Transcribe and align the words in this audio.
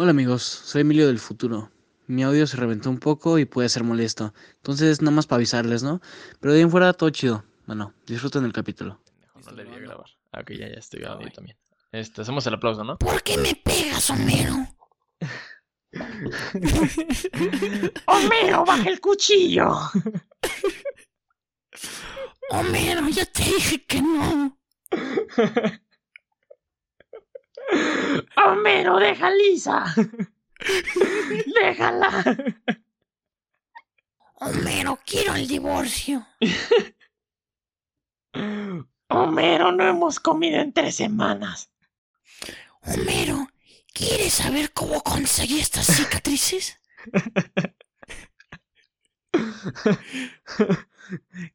Hola 0.00 0.12
amigos, 0.12 0.44
soy 0.44 0.82
Emilio 0.82 1.08
del 1.08 1.18
futuro. 1.18 1.72
Mi 2.06 2.22
audio 2.22 2.46
se 2.46 2.56
reventó 2.56 2.88
un 2.88 3.00
poco 3.00 3.40
y 3.40 3.46
puede 3.46 3.68
ser 3.68 3.82
molesto. 3.82 4.32
Entonces, 4.54 5.02
nada 5.02 5.10
más 5.10 5.26
para 5.26 5.38
avisarles, 5.38 5.82
¿no? 5.82 6.00
Pero 6.38 6.52
de 6.52 6.60
ahí 6.60 6.62
en 6.62 6.70
fuera 6.70 6.92
todo 6.92 7.10
chido. 7.10 7.44
Bueno, 7.66 7.92
disfruten 8.06 8.44
el 8.44 8.52
capítulo. 8.52 9.00
No 9.44 9.50
le 9.50 9.62
a 9.62 9.78
grabar. 9.80 10.06
Ah, 10.30 10.42
ok, 10.42 10.52
ya, 10.52 10.68
ya 10.68 10.78
estoy 10.78 11.00
grabando 11.00 11.26
yo 11.26 11.32
también. 11.32 11.58
Este, 11.90 12.22
hacemos 12.22 12.46
el 12.46 12.54
aplauso, 12.54 12.84
¿no? 12.84 12.96
¿Por 12.96 13.24
qué 13.24 13.38
me 13.38 13.56
pegas, 13.56 14.08
Homero? 14.10 14.68
Homero, 18.06 18.64
baja 18.64 18.90
el 18.90 19.00
cuchillo. 19.00 19.68
Homero, 22.50 23.08
ya 23.08 23.26
te 23.26 23.42
dije 23.42 23.84
que 23.84 24.00
no. 24.00 24.60
Homero, 28.36 28.98
deja 28.98 29.30
Lisa. 29.30 29.84
Déjala. 31.60 32.24
Homero, 34.34 34.98
quiero 35.04 35.34
el 35.34 35.46
divorcio. 35.46 36.26
Homero, 39.08 39.72
no 39.72 39.88
hemos 39.88 40.20
comido 40.20 40.60
en 40.60 40.72
tres 40.72 40.96
semanas. 40.96 41.70
Homero, 42.82 43.48
¿quieres 43.92 44.34
saber 44.34 44.72
cómo 44.72 45.02
conseguí 45.02 45.58
estas 45.60 45.86
cicatrices? 45.86 46.78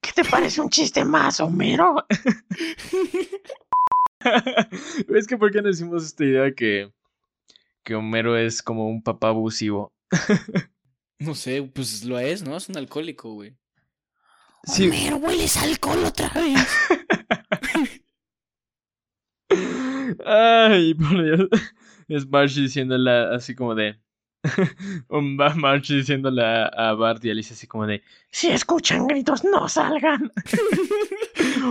¿Qué 0.02 0.12
te 0.14 0.26
parece 0.26 0.62
un 0.62 0.70
chiste 0.70 1.06
más, 1.06 1.40
Homero? 1.40 2.06
es 5.16 5.28
que 5.28 5.38
¿por 5.38 5.52
qué 5.52 5.62
no 5.62 5.68
decimos 5.68 6.06
esta 6.06 6.24
idea 6.26 6.54
que, 6.54 6.92
que 7.84 7.96
Homero 7.96 8.38
es 8.38 8.62
como 8.62 8.88
un 8.88 9.04
papá 9.04 9.30
abusivo? 9.30 9.94
No 11.20 11.36
sé, 11.36 11.62
pues 11.64 12.04
lo 12.04 12.20
es, 12.20 12.44
¿no? 12.44 12.58
Es 12.58 12.70
un 12.70 12.78
alcohólico, 12.78 13.34
güey. 13.34 13.56
Sí. 14.66 14.88
Homero, 14.88 15.18
hueles 15.18 15.58
alcohol 15.58 16.04
otra 16.06 16.30
vez. 16.30 16.68
Ay, 20.26 20.94
por 20.94 21.24
Dios. 21.24 21.50
Es 22.08 22.28
Marge 22.28 22.62
diciéndole 22.62 23.12
así 23.36 23.56
como 23.56 23.76
de. 23.76 24.00
Un 25.10 25.38
va 25.40 25.54
Marge 25.56 25.96
diciéndole 25.96 26.44
a, 26.44 26.66
a 26.66 26.94
Bart 26.94 27.24
y 27.24 27.30
Alicia 27.30 27.54
así 27.54 27.68
como 27.68 27.88
de. 27.88 28.04
Si 28.30 28.50
escuchan 28.50 29.08
gritos, 29.08 29.44
no 29.44 29.68
salgan. 29.70 30.32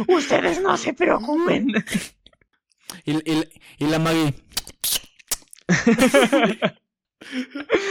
Ustedes 0.09 0.63
no 0.63 0.77
se 0.77 0.95
preocupen. 0.95 1.73
Y, 3.05 3.13
y- 3.31 3.49
y 3.79 3.87
la 3.87 3.99
Maggie. 3.99 4.35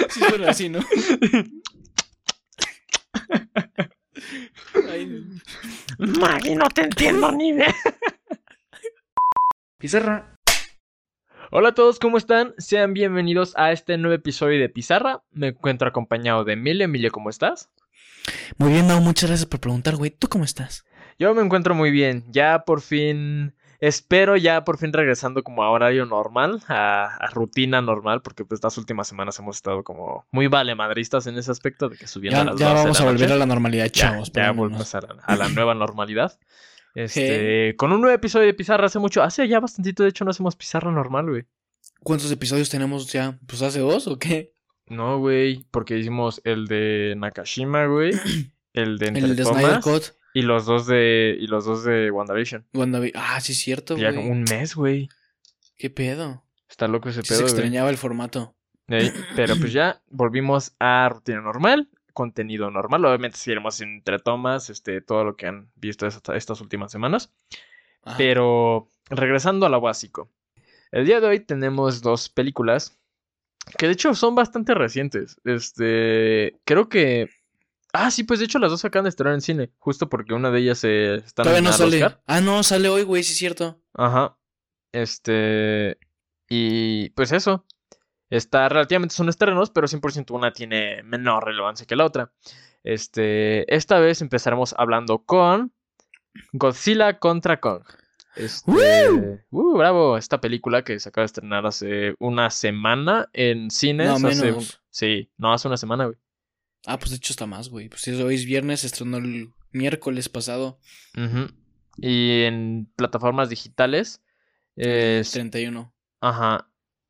Sí 0.10 0.20
suena 0.30 0.50
así, 0.50 0.70
¿no? 0.70 0.80
Ay, 4.90 5.26
Maggie, 5.98 6.56
no 6.56 6.68
te 6.70 6.82
entiendo 6.84 7.32
ni 7.32 7.52
de. 7.54 7.66
Pizarra. 9.78 10.38
Hola 11.52 11.70
a 11.70 11.74
todos, 11.74 12.00
¿cómo 12.00 12.18
están? 12.18 12.54
Sean 12.58 12.94
bienvenidos 12.94 13.54
a 13.58 13.72
este 13.74 13.98
nuevo 13.98 14.16
episodio 14.16 14.60
de 14.60 14.70
Pizarra. 14.70 15.24
Me 15.32 15.50
encuentro 15.50 15.88
acompañado 15.90 16.46
de 16.46 16.54
Emilio. 16.54 16.86
Emilio, 16.86 17.12
¿cómo 17.12 17.30
estás? 17.30 17.70
Muy 18.58 18.72
bien, 18.72 18.88
Mau, 18.88 19.02
muchas 19.02 19.30
gracias 19.30 19.48
por 19.50 19.60
preguntar, 19.60 19.96
güey. 19.98 20.12
¿Tú 20.12 20.30
cómo 20.30 20.46
estás? 20.46 20.86
Yo 21.20 21.34
me 21.36 21.42
encuentro 21.42 21.76
muy 21.76 21.92
bien. 21.92 22.24
Ya 22.30 22.64
por 22.66 22.80
fin. 22.82 23.54
Espero 23.82 24.38
ya 24.38 24.64
por 24.64 24.78
fin 24.78 24.94
regresando 24.94 25.44
como 25.44 25.64
a 25.64 25.72
horario 25.72 26.06
normal, 26.06 26.62
a, 26.68 27.16
a 27.16 27.28
rutina 27.32 27.82
normal, 27.82 28.22
porque 28.22 28.46
pues 28.46 28.58
estas 28.60 28.78
últimas 28.78 29.08
semanas 29.08 29.38
hemos 29.40 29.56
estado 29.58 29.84
como 29.84 30.26
muy 30.32 30.46
valemadristas 30.48 31.26
en 31.28 31.36
ese 31.38 31.50
aspecto 31.52 31.90
de 31.90 31.98
que 31.98 32.06
subiendo 32.08 32.38
Ya, 32.38 32.42
a 32.42 32.46
las 32.46 32.60
ya 32.60 32.66
12 32.68 32.78
de 32.78 32.84
vamos 32.84 33.02
a 33.02 33.04
volver 33.06 33.22
noche. 33.22 33.34
a 33.34 33.38
la 33.38 33.46
normalidad, 33.48 33.86
Ya, 33.86 33.92
chavos. 33.92 34.28
ya 34.28 34.34
perdónenos. 34.34 34.58
volvemos 34.58 34.96
a 34.96 35.02
la, 35.02 35.16
a 35.24 35.36
la 35.36 35.50
nueva 35.50 35.74
normalidad. 35.76 36.40
Este, 36.94 37.74
con 37.78 37.94
un 37.94 38.02
nuevo 38.02 38.14
episodio 38.14 38.48
de 38.48 38.54
Pizarra 38.54 38.88
hace 38.88 39.00
mucho, 39.00 39.24
hace 39.24 39.48
ya 39.48 39.62
bastantito, 39.62 40.04
de 40.04 40.10
hecho 40.10 40.26
no 40.26 40.32
hacemos 40.32 40.58
Pizarra 40.58 40.92
normal, 40.92 41.30
güey. 41.30 41.46
¿Cuántos 42.04 42.30
episodios 42.34 42.70
tenemos 42.70 43.10
ya? 43.12 43.40
¿Pues 43.48 43.62
hace 43.62 43.80
dos 43.80 44.08
o 44.08 44.20
qué? 44.20 44.54
No, 44.88 45.18
güey, 45.20 45.66
porque 45.72 45.98
hicimos 45.98 46.42
el 46.44 46.68
de 46.68 47.14
Nakashima, 47.18 47.86
güey, 47.86 48.12
el 48.74 48.98
de 48.98 49.08
Entre 49.08 49.24
El 49.24 49.36
de 49.38 49.46
Snyder 49.46 49.80
Cut. 49.80 50.04
Y 50.34 50.42
los 50.44 50.66
dos 50.66 50.88
de 50.88 51.36
y 51.40 51.48
los 51.48 51.66
dos 51.66 51.84
de 51.84 52.10
WandaVision. 52.12 52.66
WandaVi- 52.74 53.12
Ah, 53.16 53.40
sí, 53.42 53.54
cierto, 53.54 53.98
Ya 53.98 54.12
güey. 54.12 54.16
como 54.22 54.32
un 54.32 54.44
mes, 54.44 54.76
güey. 54.76 55.10
¿Qué 55.78 55.90
pedo? 55.90 56.44
Está 56.70 56.88
loco 56.88 57.10
ese 57.10 57.22
Sí 57.22 57.30
pedo, 57.30 57.38
se 57.40 57.44
güey. 57.44 57.54
extrañaba 57.54 57.90
el 57.90 57.98
formato. 57.98 58.56
Pero 59.36 59.56
pues 59.58 59.72
ya 59.74 60.02
volvimos 60.10 60.76
a 60.80 61.10
rutina 61.10 61.42
normal, 61.42 61.90
contenido 62.14 62.70
normal. 62.72 63.06
Obviamente 63.06 63.38
seguiremos 63.38 63.80
entre 63.82 64.20
tomas, 64.20 64.70
este, 64.70 65.02
todo 65.02 65.24
lo 65.24 65.36
que 65.36 65.48
han 65.48 65.72
visto 65.76 66.06
esta- 66.08 66.36
estas 66.36 66.60
últimas 66.62 66.92
semanas. 66.92 67.32
Ajá. 68.04 68.18
Pero 68.18 68.88
regresando 69.10 69.66
a 69.66 69.70
lo 69.70 69.80
básico. 69.82 70.30
El 70.92 71.06
día 71.06 71.22
de 71.22 71.28
hoy 71.28 71.40
tenemos 71.40 72.02
dos 72.02 72.28
películas 72.30 72.98
que 73.78 73.86
de 73.88 73.94
hecho 73.94 74.14
son 74.16 74.36
bastante 74.36 74.74
recientes. 74.74 75.40
Este, 75.46 76.60
creo 76.66 76.90
que... 76.90 77.30
Ah, 77.94 78.10
sí, 78.12 78.24
pues 78.24 78.40
de 78.40 78.46
hecho 78.46 78.58
las 78.60 78.72
dos 78.72 78.86
acaban 78.86 79.04
de 79.04 79.10
estrenar 79.10 79.34
en 79.34 79.42
cine, 79.42 79.72
justo 79.78 80.08
porque 80.10 80.34
una 80.34 80.50
de 80.52 80.60
ellas 80.60 80.80
se 80.80 81.16
está 81.16 81.44
Todavía 81.44 81.62
no 81.62 81.74
sale. 81.74 81.98
Oscar. 82.04 82.22
Ah, 82.26 82.40
no, 82.42 82.64
sale 82.64 82.88
hoy, 82.90 83.04
güey, 83.04 83.24
sí 83.24 83.34
es 83.34 83.40
cierto. 83.40 83.82
Ajá. 83.94 84.38
Este. 84.92 85.98
Y 86.50 87.10
pues 87.12 87.32
eso. 87.32 87.66
Está 88.30 88.70
relativamente 88.70 89.14
son 89.14 89.28
estrenos, 89.30 89.72
pero 89.72 89.88
100% 89.88 90.32
una 90.32 90.54
tiene 90.54 91.04
menor 91.04 91.46
relevancia 91.46 91.86
que 91.86 91.96
la 91.98 92.06
otra. 92.06 92.32
Este. 92.84 93.74
Esta 93.74 94.00
vez 94.00 94.22
empezaremos 94.22 94.74
hablando 94.78 95.20
con. 95.26 95.74
Godzilla 96.54 97.20
contra 97.20 97.60
Kong. 97.60 97.84
Este. 98.38 98.72
Uh, 99.50 99.78
bravo. 99.78 100.18
Esta 100.18 100.40
película 100.40 100.84
que 100.84 100.98
se 101.00 101.10
acaba 101.10 101.24
de 101.24 101.26
estrenar 101.28 101.66
hace 101.66 102.16
una 102.20 102.50
semana 102.50 103.28
en 103.34 103.70
cines. 103.70 104.08
No, 104.08 104.16
hace 104.30 104.44
menos. 104.46 104.58
un- 104.76 104.82
Sí, 104.90 105.30
no, 105.38 105.54
hace 105.54 105.68
una 105.70 105.78
semana, 105.78 106.06
güey. 106.06 106.18
Ah, 106.86 106.98
pues 107.00 107.12
de 107.12 107.18
hecho 107.18 107.34
está 107.34 107.46
más, 107.46 107.70
güey. 107.70 107.90
Pues 107.90 108.08
hoy 108.08 108.36
es 108.36 108.46
viernes, 108.46 108.84
estrenó 108.84 109.18
el 109.18 109.54
miércoles 109.72 110.30
pasado. 110.30 110.80
Ujú. 111.16 111.48
Y 111.98 112.42
en 112.44 112.92
plataformas 112.96 113.50
digitales. 113.50 114.22
es- 114.76 115.32
31. 115.32 115.94
Ajá. 116.22 116.68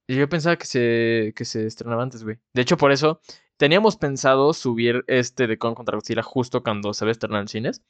Y 0.08 0.16
yo 0.16 0.28
pensaba 0.28 0.58
que 0.58 0.66
se, 0.66 1.34
que 1.36 1.46
se 1.46 1.66
estrenaba 1.68 2.04
antes, 2.04 2.24
güey. 2.24 2.38
De 2.54 2.62
hecho, 2.64 2.76
por 2.76 2.92
eso 2.92 3.22
teníamos 3.56 3.96
pensado 3.96 4.52
subir 4.54 5.04
este 5.08 5.46
de 5.48 5.58
Kong 5.58 5.76
contra 5.76 5.96
Godzilla 5.96 6.24
justo 6.24 6.64
cuando 6.64 6.94
se 6.94 7.06
va 7.06 7.10
a 7.10 7.12
estrenar 7.14 7.42
en 7.42 7.48
cines. 7.48 7.82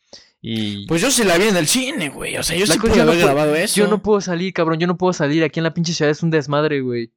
Y 0.42 0.86
Pues 0.88 1.02
yo 1.02 1.10
se 1.10 1.24
la 1.26 1.38
vi 1.38 1.46
en 1.46 1.56
el 1.58 1.66
cine, 1.68 2.10
güey. 2.10 2.38
O 2.38 2.44
sea, 2.44 2.58
yo 2.58 2.66
La 2.66 2.74
sí 2.74 2.80
pude 2.80 2.98
no 2.98 3.04
haber 3.04 3.20
grabado 3.20 3.56
eso. 3.56 3.78
yo 3.80 3.88
no 3.88 4.04
puedo 4.04 4.20
salir, 4.22 4.54
cabrón. 4.54 4.80
Yo 4.80 4.86
no 4.88 4.98
puedo 4.98 5.14
salir. 5.14 5.44
Aquí 5.44 5.60
en 5.60 5.64
la 5.64 5.74
pinche 5.74 5.94
ciudad 5.94 6.12
es 6.12 6.22
un 6.22 6.30
desmadre, 6.30 6.82
güey. 6.82 7.12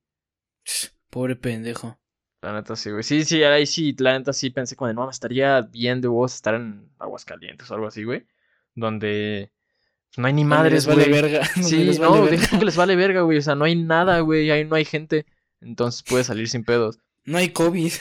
Pobre 1.11 1.37
pendejo. 1.37 1.99
La 2.45 2.53
neta 2.53 2.77
sí, 2.77 2.91
güey. 2.91 3.03
Sí, 3.03 3.25
sí, 3.25 3.43
ahí 3.43 3.65
sí, 3.65 3.97
la 3.99 4.19
neta 4.19 4.35
sí 4.35 4.51
pensé 4.51 4.77
de, 4.79 4.93
no, 4.93 5.09
estaría 5.09 5.63
bien 5.63 6.03
de 6.03 6.09
vos 6.09 6.35
estar 6.35 6.55
en 6.55 6.91
Aguascalientes 6.99 7.71
o 7.71 7.75
algo 7.75 7.87
así, 7.87 8.05
güey. 8.05 8.27
Donde 8.75 9.51
pues, 10.11 10.19
no 10.19 10.27
hay 10.27 10.35
ni 10.35 10.45
madres, 10.45 10.87
les 10.87 10.87
vale 10.87 11.09
güey. 11.09 11.23
verga. 11.23 11.47
Sí, 11.63 11.85
les 11.85 11.99
no, 11.99 12.13
verga. 12.13 12.31
deja 12.33 12.59
que 12.59 12.65
les 12.67 12.77
vale 12.77 12.97
verga, 12.97 13.23
güey. 13.23 13.39
O 13.39 13.43
sea, 13.43 13.55
no 13.55 13.65
hay 13.65 13.77
nada, 13.77 14.21
güey. 14.21 14.51
Ahí 14.51 14.67
no 14.67 14.77
hay 14.77 14.85
gente. 14.85 15.25
Entonces 15.63 16.03
puedes 16.07 16.27
salir 16.27 16.47
sin 16.47 16.65
pedos. 16.65 16.99
No 17.25 17.39
hay 17.39 17.49
COVID, 17.49 17.93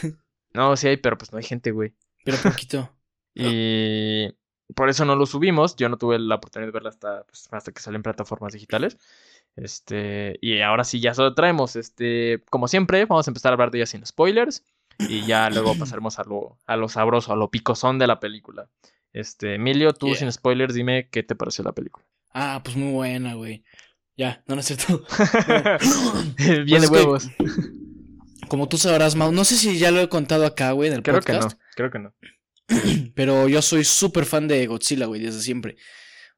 No, 0.53 0.75
sí 0.75 0.89
hay, 0.89 0.97
pero 0.97 1.17
pues 1.17 1.31
no 1.31 1.37
hay 1.37 1.45
gente, 1.45 1.71
güey. 1.71 1.93
pero 2.25 2.37
poquito. 2.39 2.89
Y 3.35 4.27
por 4.75 4.89
eso 4.89 5.05
no 5.05 5.15
lo 5.15 5.25
subimos. 5.25 5.75
Yo 5.75 5.89
no 5.89 5.97
tuve 5.97 6.19
la 6.19 6.35
oportunidad 6.35 6.67
de 6.67 6.71
verla 6.73 6.89
hasta, 6.89 7.23
pues, 7.23 7.47
hasta 7.51 7.71
que 7.71 7.81
salen 7.81 8.03
plataformas 8.03 8.53
digitales. 8.53 8.97
Este, 9.55 10.37
y 10.41 10.61
ahora 10.61 10.83
sí 10.83 10.99
ya 10.99 11.13
solo 11.13 11.33
traemos. 11.35 11.75
Este, 11.75 12.43
como 12.49 12.67
siempre, 12.67 13.05
vamos 13.05 13.27
a 13.27 13.31
empezar 13.31 13.51
a 13.51 13.53
hablar 13.53 13.71
de 13.71 13.79
ella 13.79 13.85
sin 13.85 14.05
spoilers. 14.05 14.63
Y 14.99 15.25
ya 15.25 15.49
luego 15.49 15.73
pasaremos 15.79 16.19
a 16.19 16.23
lo, 16.23 16.57
a 16.65 16.75
lo 16.77 16.89
sabroso, 16.89 17.33
a 17.33 17.35
lo 17.35 17.49
picosón 17.51 17.99
de 17.99 18.07
la 18.07 18.19
película. 18.19 18.67
Este, 19.13 19.55
Emilio, 19.55 19.93
tú 19.93 20.07
Yeah. 20.07 20.15
sin 20.17 20.31
spoilers, 20.31 20.73
dime 20.73 21.07
qué 21.09 21.21
te 21.23 21.35
pareció 21.35 21.63
la 21.63 21.71
película. 21.73 22.05
Ah, 22.33 22.61
pues 22.63 22.75
muy 22.75 22.91
buena, 22.93 23.35
güey. 23.35 23.63
Ya, 24.17 24.43
no, 24.47 24.55
no 24.55 24.61
es 24.61 24.67
cierto. 24.67 25.03
Bien 26.37 26.65
Pues 26.67 26.89
que- 26.89 26.95
huevos. 26.95 27.29
Como 28.49 28.67
tú 28.69 28.77
sabrás, 28.77 29.15
Mau, 29.15 29.31
no 29.31 29.43
sé 29.45 29.55
si 29.55 29.77
ya 29.79 29.89
lo 29.91 29.99
he 30.01 30.09
contado 30.09 30.45
acá, 30.45 30.71
güey, 30.71 30.89
en 30.89 30.95
el 30.97 31.03
Creo 31.03 31.21
que 31.21 31.33
no, 31.33 31.39
podcast. 31.39 31.59
creo 31.75 31.89
que 31.91 31.99
no. 31.99 32.13
Pero 33.15 33.47
yo 33.47 33.61
soy 33.61 33.83
súper 33.83 34.25
fan 34.25 34.47
de 34.47 34.65
Godzilla, 34.67 35.05
güey, 35.05 35.21
desde 35.21 35.41
siempre. 35.41 35.75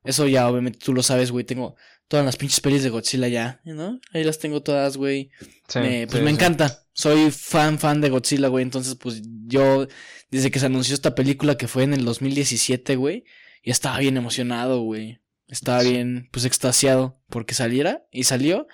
Eso 0.03 0.27
ya, 0.27 0.47
obviamente, 0.49 0.79
tú 0.83 0.93
lo 0.93 1.01
sabes, 1.03 1.31
güey. 1.31 1.45
Tengo 1.45 1.75
todas 2.07 2.25
las 2.25 2.37
pinches 2.37 2.59
pelis 2.61 2.83
de 2.83 2.89
Godzilla 2.89 3.27
ya, 3.27 3.61
¿no? 3.65 3.99
Ahí 4.13 4.23
las 4.23 4.37
tengo 4.39 4.61
todas, 4.61 4.97
güey. 4.97 5.31
Sí, 5.67 5.79
Me- 5.79 6.07
pues 6.07 6.19
sí, 6.19 6.23
me 6.23 6.29
sí. 6.31 6.35
encanta. 6.35 6.83
Soy 6.93 7.31
fan, 7.31 7.79
fan 7.79 8.01
de 8.01 8.09
Godzilla, 8.09 8.47
güey. 8.47 8.63
Entonces, 8.63 8.95
pues 8.95 9.21
yo, 9.47 9.87
desde 10.29 10.51
que 10.51 10.59
se 10.59 10.67
anunció 10.67 10.93
esta 10.93 11.15
película 11.15 11.57
que 11.57 11.67
fue 11.67 11.83
en 11.83 11.93
el 11.93 12.05
2017, 12.05 12.95
güey, 12.95 13.23
ya 13.63 13.71
estaba 13.71 13.97
bien 13.99 14.15
emocionado, 14.17 14.81
güey. 14.81 15.19
Estaba 15.47 15.81
bien, 15.83 16.29
pues 16.31 16.45
extasiado 16.45 17.21
porque 17.29 17.53
saliera 17.55 18.05
y 18.11 18.23
salió. 18.25 18.67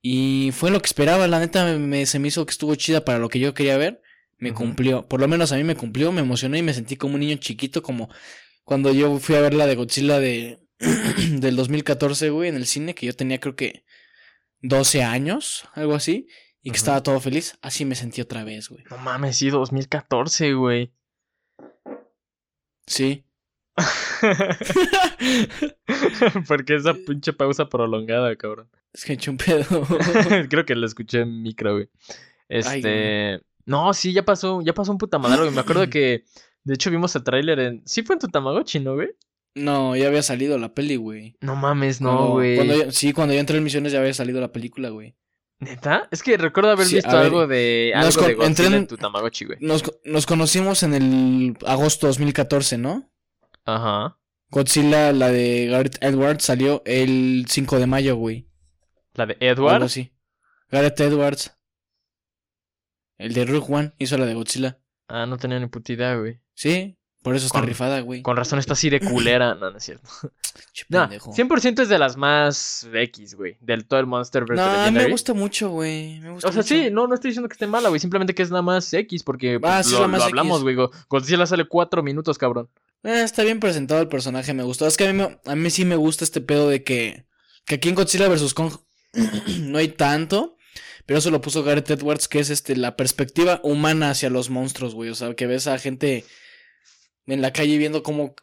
Y 0.00 0.50
fue 0.52 0.70
lo 0.70 0.80
que 0.80 0.86
esperaba, 0.86 1.28
la 1.28 1.38
neta 1.38 1.64
me, 1.64 1.78
me- 1.78 2.06
se 2.06 2.18
me 2.18 2.28
hizo 2.28 2.44
que 2.46 2.50
estuvo 2.52 2.74
chida 2.74 3.04
para 3.04 3.18
lo 3.18 3.28
que 3.28 3.38
yo 3.38 3.54
quería 3.54 3.76
ver. 3.76 4.00
Me 4.42 4.52
cumplió, 4.52 5.06
por 5.06 5.20
lo 5.20 5.28
menos 5.28 5.52
a 5.52 5.56
mí 5.56 5.62
me 5.62 5.76
cumplió, 5.76 6.10
me 6.10 6.20
emocioné 6.20 6.58
y 6.58 6.62
me 6.62 6.74
sentí 6.74 6.96
como 6.96 7.14
un 7.14 7.20
niño 7.20 7.36
chiquito, 7.36 7.80
como 7.80 8.10
cuando 8.64 8.92
yo 8.92 9.20
fui 9.20 9.36
a 9.36 9.40
ver 9.40 9.54
la 9.54 9.66
de 9.66 9.76
Godzilla 9.76 10.18
de 10.18 10.58
del 11.38 11.54
2014, 11.54 12.30
güey, 12.30 12.48
en 12.48 12.56
el 12.56 12.66
cine, 12.66 12.96
que 12.96 13.06
yo 13.06 13.14
tenía 13.14 13.38
creo 13.38 13.54
que 13.54 13.84
12 14.62 15.04
años, 15.04 15.68
algo 15.74 15.94
así, 15.94 16.26
y 16.60 16.72
que 16.72 16.76
estaba 16.76 17.04
todo 17.04 17.20
feliz. 17.20 17.56
Así 17.62 17.84
me 17.84 17.94
sentí 17.94 18.20
otra 18.20 18.42
vez, 18.42 18.68
güey. 18.68 18.82
No 18.90 18.98
mames, 18.98 19.36
sí, 19.36 19.48
2014, 19.48 20.54
güey. 20.54 20.92
Sí. 22.88 23.24
¿Por 26.48 26.64
qué 26.64 26.74
esa 26.74 26.94
pinche 26.94 27.32
pausa 27.32 27.68
prolongada, 27.68 28.34
cabrón? 28.34 28.68
Es 28.92 29.04
que 29.04 29.12
he 29.12 29.14
hecho 29.14 29.30
un 29.30 29.36
pedo. 29.36 29.86
Creo 30.50 30.66
que 30.66 30.74
lo 30.74 30.84
escuché 30.84 31.20
en 31.20 31.42
micro, 31.42 31.74
güey. 31.74 31.88
Ay, 32.48 32.58
Este. 32.58 33.40
No, 33.66 33.92
sí, 33.94 34.12
ya 34.12 34.24
pasó, 34.24 34.60
ya 34.62 34.72
pasó 34.74 34.92
un 34.92 34.98
puta 34.98 35.18
madre, 35.18 35.38
güey. 35.42 35.50
Me 35.50 35.60
acuerdo 35.60 35.88
que. 35.88 36.24
De 36.64 36.74
hecho, 36.74 36.90
vimos 36.90 37.14
el 37.16 37.24
tráiler 37.24 37.58
en. 37.58 37.82
Sí, 37.86 38.02
fue 38.02 38.14
en 38.14 38.20
tu 38.20 38.28
Tamagotchi, 38.28 38.80
¿no, 38.80 38.94
güey? 38.94 39.08
no, 39.54 39.94
ya 39.96 40.06
había 40.06 40.22
salido 40.22 40.56
la 40.58 40.72
peli, 40.72 40.96
güey. 40.96 41.36
No 41.42 41.56
mames, 41.56 42.00
no, 42.00 42.30
güey. 42.30 42.56
cuando 42.56 42.74
yo- 42.74 42.90
sí, 42.90 43.12
cuando 43.12 43.34
yo 43.34 43.40
entré 43.40 43.58
en 43.58 43.64
misiones 43.64 43.92
ya 43.92 43.98
había 44.00 44.14
salido 44.14 44.40
la 44.40 44.50
película, 44.52 44.88
güey. 44.88 45.14
¿Neta? 45.58 46.08
Es 46.10 46.22
que 46.22 46.36
recuerdo 46.38 46.70
haber 46.70 46.86
Sí, 46.86 46.94
visto 46.96 47.10
ver, 47.10 47.18
algo 47.18 47.46
de. 47.46 47.92
nos 47.94 48.16
Algo 48.16 48.28
con- 48.36 48.46
Godzilla 48.46 48.68
en- 48.68 48.74
en 48.74 48.86
tu 48.86 48.96
Tamagotchi, 48.96 49.44
güey. 49.44 49.58
Nos, 49.60 49.82
nos 50.04 50.24
conocimos 50.26 50.82
en 50.82 50.94
el 50.94 51.56
agosto 51.66 52.06
2014, 52.06 52.78
¿no? 52.78 53.12
Ajá. 53.66 54.18
Godzilla, 54.50 55.12
la 55.12 55.28
de 55.30 55.66
Gareth 55.66 55.98
Edwards, 56.02 56.44
salió 56.44 56.82
el 56.86 57.44
5 57.48 57.78
de 57.78 57.86
mayo, 57.86 58.16
güey. 58.16 58.48
La 59.14 59.26
de 59.26 59.36
o 59.58 59.68
Algo 59.68 59.84
así. 59.86 60.12
Gareth 60.70 60.98
Edwards. 61.00 61.54
El 63.22 63.34
de 63.34 63.44
Rogue 63.44 63.66
One 63.74 63.92
hizo 63.98 64.16
la 64.18 64.26
de 64.26 64.34
Godzilla. 64.34 64.78
Ah, 65.08 65.26
no 65.26 65.36
tenía 65.38 65.58
ni 65.58 65.66
puta 65.66 65.92
idea, 65.92 66.14
güey. 66.16 66.40
Sí, 66.54 66.96
por 67.22 67.34
eso 67.36 67.46
está 67.46 67.60
Con- 67.60 67.68
rifada, 67.68 68.00
güey. 68.00 68.22
Con 68.22 68.36
razón 68.36 68.58
está 68.58 68.72
así 68.72 68.88
de 68.90 69.00
culera. 69.00 69.54
No, 69.54 69.70
no 69.70 69.76
es 69.78 69.84
cierto. 69.84 70.08
No, 70.88 71.02
pendejo. 71.08 71.32
100% 71.32 71.80
es 71.82 71.88
de 71.88 71.98
las 71.98 72.16
más 72.16 72.86
X, 72.92 73.34
güey. 73.34 73.56
Del 73.60 73.86
todo 73.86 74.00
el 74.00 74.06
Monsterverse 74.06 74.62
No, 74.62 74.70
Legendary. 74.70 75.06
me 75.06 75.10
gusta 75.12 75.32
mucho, 75.34 75.70
güey. 75.70 76.20
Me 76.20 76.30
gusta 76.30 76.48
O 76.48 76.52
sea, 76.52 76.62
mucho. 76.62 76.74
sí, 76.74 76.90
no, 76.90 77.06
no 77.06 77.14
estoy 77.14 77.30
diciendo 77.30 77.48
que 77.48 77.54
esté 77.54 77.66
mala, 77.66 77.88
güey. 77.88 77.98
Simplemente 78.00 78.34
que 78.34 78.42
es 78.42 78.50
nada 78.50 78.62
más 78.62 78.92
X, 78.92 79.22
porque 79.22 79.58
pues, 79.58 79.72
Ah, 79.72 79.82
sí, 79.82 79.92
lo, 79.92 80.00
la 80.02 80.08
más 80.08 80.18
lo 80.20 80.24
hablamos, 80.26 80.62
güey. 80.62 80.74
Go- 80.74 80.90
Godzilla 81.08 81.46
sale 81.46 81.64
cuatro 81.66 82.02
minutos, 82.02 82.36
cabrón. 82.36 82.68
Eh, 83.02 83.22
está 83.22 83.42
bien 83.44 83.60
presentado 83.60 84.00
el 84.02 84.08
personaje, 84.08 84.52
me 84.54 84.62
gustó. 84.62 84.86
Es 84.86 84.96
que 84.98 85.08
a 85.08 85.12
mí, 85.12 85.18
me- 85.18 85.38
a 85.50 85.54
mí 85.56 85.70
sí 85.70 85.84
me 85.86 85.96
gusta 85.96 86.22
este 86.24 86.40
pedo 86.42 86.68
de 86.68 86.82
que, 86.84 87.24
que 87.64 87.76
aquí 87.76 87.88
en 87.88 87.94
Godzilla 87.94 88.28
vs. 88.28 88.52
Kong 88.54 88.72
no 89.60 89.78
hay 89.78 89.88
tanto. 89.88 90.56
Pero 91.06 91.18
eso 91.18 91.30
lo 91.30 91.40
puso 91.40 91.64
Gareth 91.64 91.90
Edwards, 91.90 92.28
que 92.28 92.38
es 92.38 92.50
este 92.50 92.76
la 92.76 92.96
perspectiva 92.96 93.60
humana 93.62 94.10
hacia 94.10 94.30
los 94.30 94.50
monstruos, 94.50 94.94
güey. 94.94 95.10
O 95.10 95.14
sea, 95.14 95.34
que 95.34 95.46
ves 95.46 95.66
a 95.66 95.78
gente 95.78 96.24
en 97.26 97.42
la 97.42 97.52
calle 97.52 97.78
viendo 97.78 98.02
cómo 98.02 98.34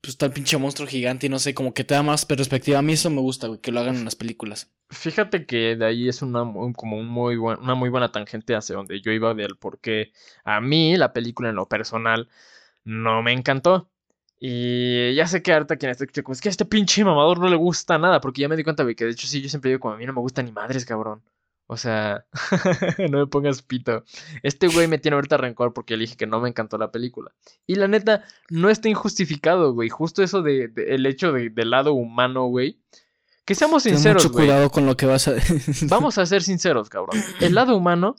pues, 0.00 0.14
está 0.14 0.26
el 0.26 0.32
pinche 0.32 0.56
monstruo 0.58 0.88
gigante 0.88 1.26
y 1.26 1.28
no 1.28 1.38
sé, 1.38 1.54
como 1.54 1.74
que 1.74 1.84
te 1.84 1.94
da 1.94 2.02
más 2.02 2.24
perspectiva. 2.24 2.78
A 2.78 2.82
mí 2.82 2.94
eso 2.94 3.10
me 3.10 3.20
gusta, 3.20 3.48
güey, 3.48 3.60
que 3.60 3.72
lo 3.72 3.80
hagan 3.80 3.96
en 3.96 4.04
las 4.04 4.16
películas. 4.16 4.70
Fíjate 4.90 5.46
que 5.46 5.76
de 5.76 5.84
ahí 5.84 6.08
es 6.08 6.22
una, 6.22 6.40
como 6.74 7.02
muy 7.02 7.36
una 7.36 7.74
muy 7.74 7.88
buena 7.88 8.12
tangente 8.12 8.54
hacia 8.54 8.76
donde 8.76 9.00
yo 9.00 9.10
iba 9.10 9.34
del 9.34 9.56
por 9.56 9.80
qué 9.80 10.12
a 10.44 10.60
mí 10.60 10.96
la 10.96 11.12
película 11.12 11.48
en 11.48 11.56
lo 11.56 11.66
personal 11.66 12.28
no 12.84 13.22
me 13.22 13.32
encantó. 13.32 13.90
Y 14.38 15.14
ya 15.14 15.26
sé 15.26 15.42
que 15.42 15.52
ahorita 15.52 15.76
quien 15.76 15.90
está 15.90 16.04
escuchando, 16.04 16.32
es 16.32 16.40
que 16.40 16.48
a 16.48 16.50
este 16.50 16.66
pinche 16.66 17.04
mamador 17.04 17.38
no 17.40 17.48
le 17.48 17.56
gusta 17.56 17.98
nada, 17.98 18.20
porque 18.20 18.42
ya 18.42 18.48
me 18.48 18.56
di 18.56 18.64
cuenta, 18.64 18.82
güey, 18.82 18.94
que 18.94 19.06
de 19.06 19.12
hecho 19.12 19.26
sí, 19.26 19.40
yo 19.40 19.48
siempre 19.48 19.70
digo 19.70 19.80
como 19.80 19.94
a 19.94 19.96
mí 19.96 20.06
no 20.06 20.12
me 20.12 20.20
gusta 20.20 20.42
ni 20.42 20.52
madres, 20.52 20.84
cabrón. 20.84 21.22
O 21.68 21.76
sea, 21.76 22.26
no 23.10 23.18
me 23.18 23.26
pongas 23.26 23.62
pito. 23.62 24.04
Este 24.42 24.68
güey 24.68 24.86
me 24.86 24.98
tiene 24.98 25.16
ahorita 25.16 25.36
rencor 25.36 25.72
porque 25.72 25.96
le 25.96 26.02
dije 26.04 26.16
que 26.16 26.26
no 26.26 26.40
me 26.40 26.48
encantó 26.48 26.78
la 26.78 26.92
película. 26.92 27.32
Y 27.66 27.74
la 27.74 27.88
neta, 27.88 28.24
no 28.50 28.70
está 28.70 28.88
injustificado, 28.88 29.72
güey. 29.74 29.88
Justo 29.88 30.22
eso 30.22 30.42
de, 30.42 30.68
de- 30.68 30.94
el 30.94 31.06
hecho 31.06 31.32
de- 31.32 31.50
del 31.50 31.70
lado 31.70 31.92
humano, 31.92 32.46
güey. 32.46 32.80
Que 33.44 33.54
seamos 33.54 33.82
Ten 33.82 33.94
sinceros, 33.94 34.22
mucho 34.24 34.32
güey. 34.32 34.46
cuidado 34.46 34.70
con 34.70 34.86
lo 34.86 34.96
que 34.96 35.06
vas 35.06 35.28
a 35.28 35.34
Vamos 35.88 36.18
a 36.18 36.26
ser 36.26 36.42
sinceros, 36.42 36.88
cabrón. 36.88 37.20
El 37.40 37.54
lado 37.54 37.76
humano 37.76 38.16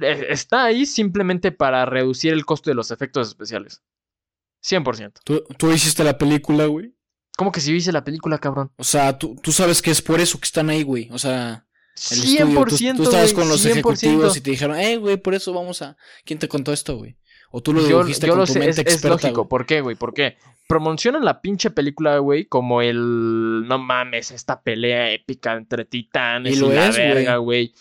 eh, 0.00 0.26
está 0.30 0.64
ahí 0.64 0.86
simplemente 0.86 1.52
para 1.52 1.84
reducir 1.86 2.32
el 2.32 2.44
costo 2.44 2.70
de 2.70 2.74
los 2.74 2.90
efectos 2.90 3.28
especiales. 3.28 3.82
100%. 4.64 5.20
¿Tú, 5.24 5.44
tú 5.56 5.70
hiciste 5.70 6.02
la 6.04 6.18
película, 6.18 6.66
güey. 6.66 6.94
¿Cómo 7.36 7.52
que 7.52 7.60
si 7.60 7.72
viste 7.72 7.92
la 7.92 8.02
película, 8.02 8.38
cabrón? 8.38 8.72
O 8.76 8.82
sea, 8.84 9.16
tú, 9.16 9.36
tú 9.40 9.52
sabes 9.52 9.80
que 9.80 9.92
es 9.92 10.02
por 10.02 10.18
eso 10.20 10.38
que 10.40 10.46
están 10.46 10.68
ahí, 10.70 10.82
güey. 10.82 11.08
O 11.12 11.18
sea, 11.18 11.64
el 12.12 12.18
100%, 12.22 12.66
estudio. 12.72 12.92
Tú, 12.92 12.96
tú 12.96 13.02
estabas 13.04 13.32
güey, 13.32 13.34
con 13.34 13.48
los 13.48 13.64
100%. 13.64 13.70
ejecutivos 13.70 14.36
y 14.36 14.40
te 14.40 14.50
dijeron, 14.50 14.78
eh, 14.78 14.96
güey, 14.96 15.16
por 15.16 15.34
eso 15.34 15.52
vamos 15.52 15.82
a. 15.82 15.96
¿Quién 16.24 16.38
te 16.38 16.48
contó 16.48 16.72
esto, 16.72 16.96
güey? 16.96 17.16
O 17.50 17.62
tú 17.62 17.72
lo 17.72 17.86
yo, 17.88 18.02
dijiste 18.04 18.26
yo 18.26 18.32
con 18.32 18.40
lo 18.40 18.46
tu 18.46 18.52
sé, 18.52 18.58
mente 18.58 18.72
es, 18.72 18.78
es 18.86 18.94
experta. 18.94 19.08
lógico. 19.28 19.34
güey. 19.42 19.48
¿Por 19.48 19.66
qué, 19.66 19.80
güey? 19.80 19.96
¿Por 19.96 20.12
qué? 20.14 20.36
Promocionan 20.68 21.24
la 21.24 21.40
pinche 21.40 21.70
película, 21.70 22.18
güey, 22.18 22.44
como 22.44 22.82
el. 22.82 23.64
No 23.66 23.78
mames, 23.78 24.30
esta 24.32 24.62
pelea 24.62 25.10
épica 25.12 25.54
entre 25.54 25.84
titanes 25.86 26.52
Y 26.54 26.56
y, 26.56 26.60
lo 26.60 26.68
la 26.70 26.88
es, 26.88 26.96
güey. 26.96 27.08
verga, 27.08 27.36
güey. 27.38 27.72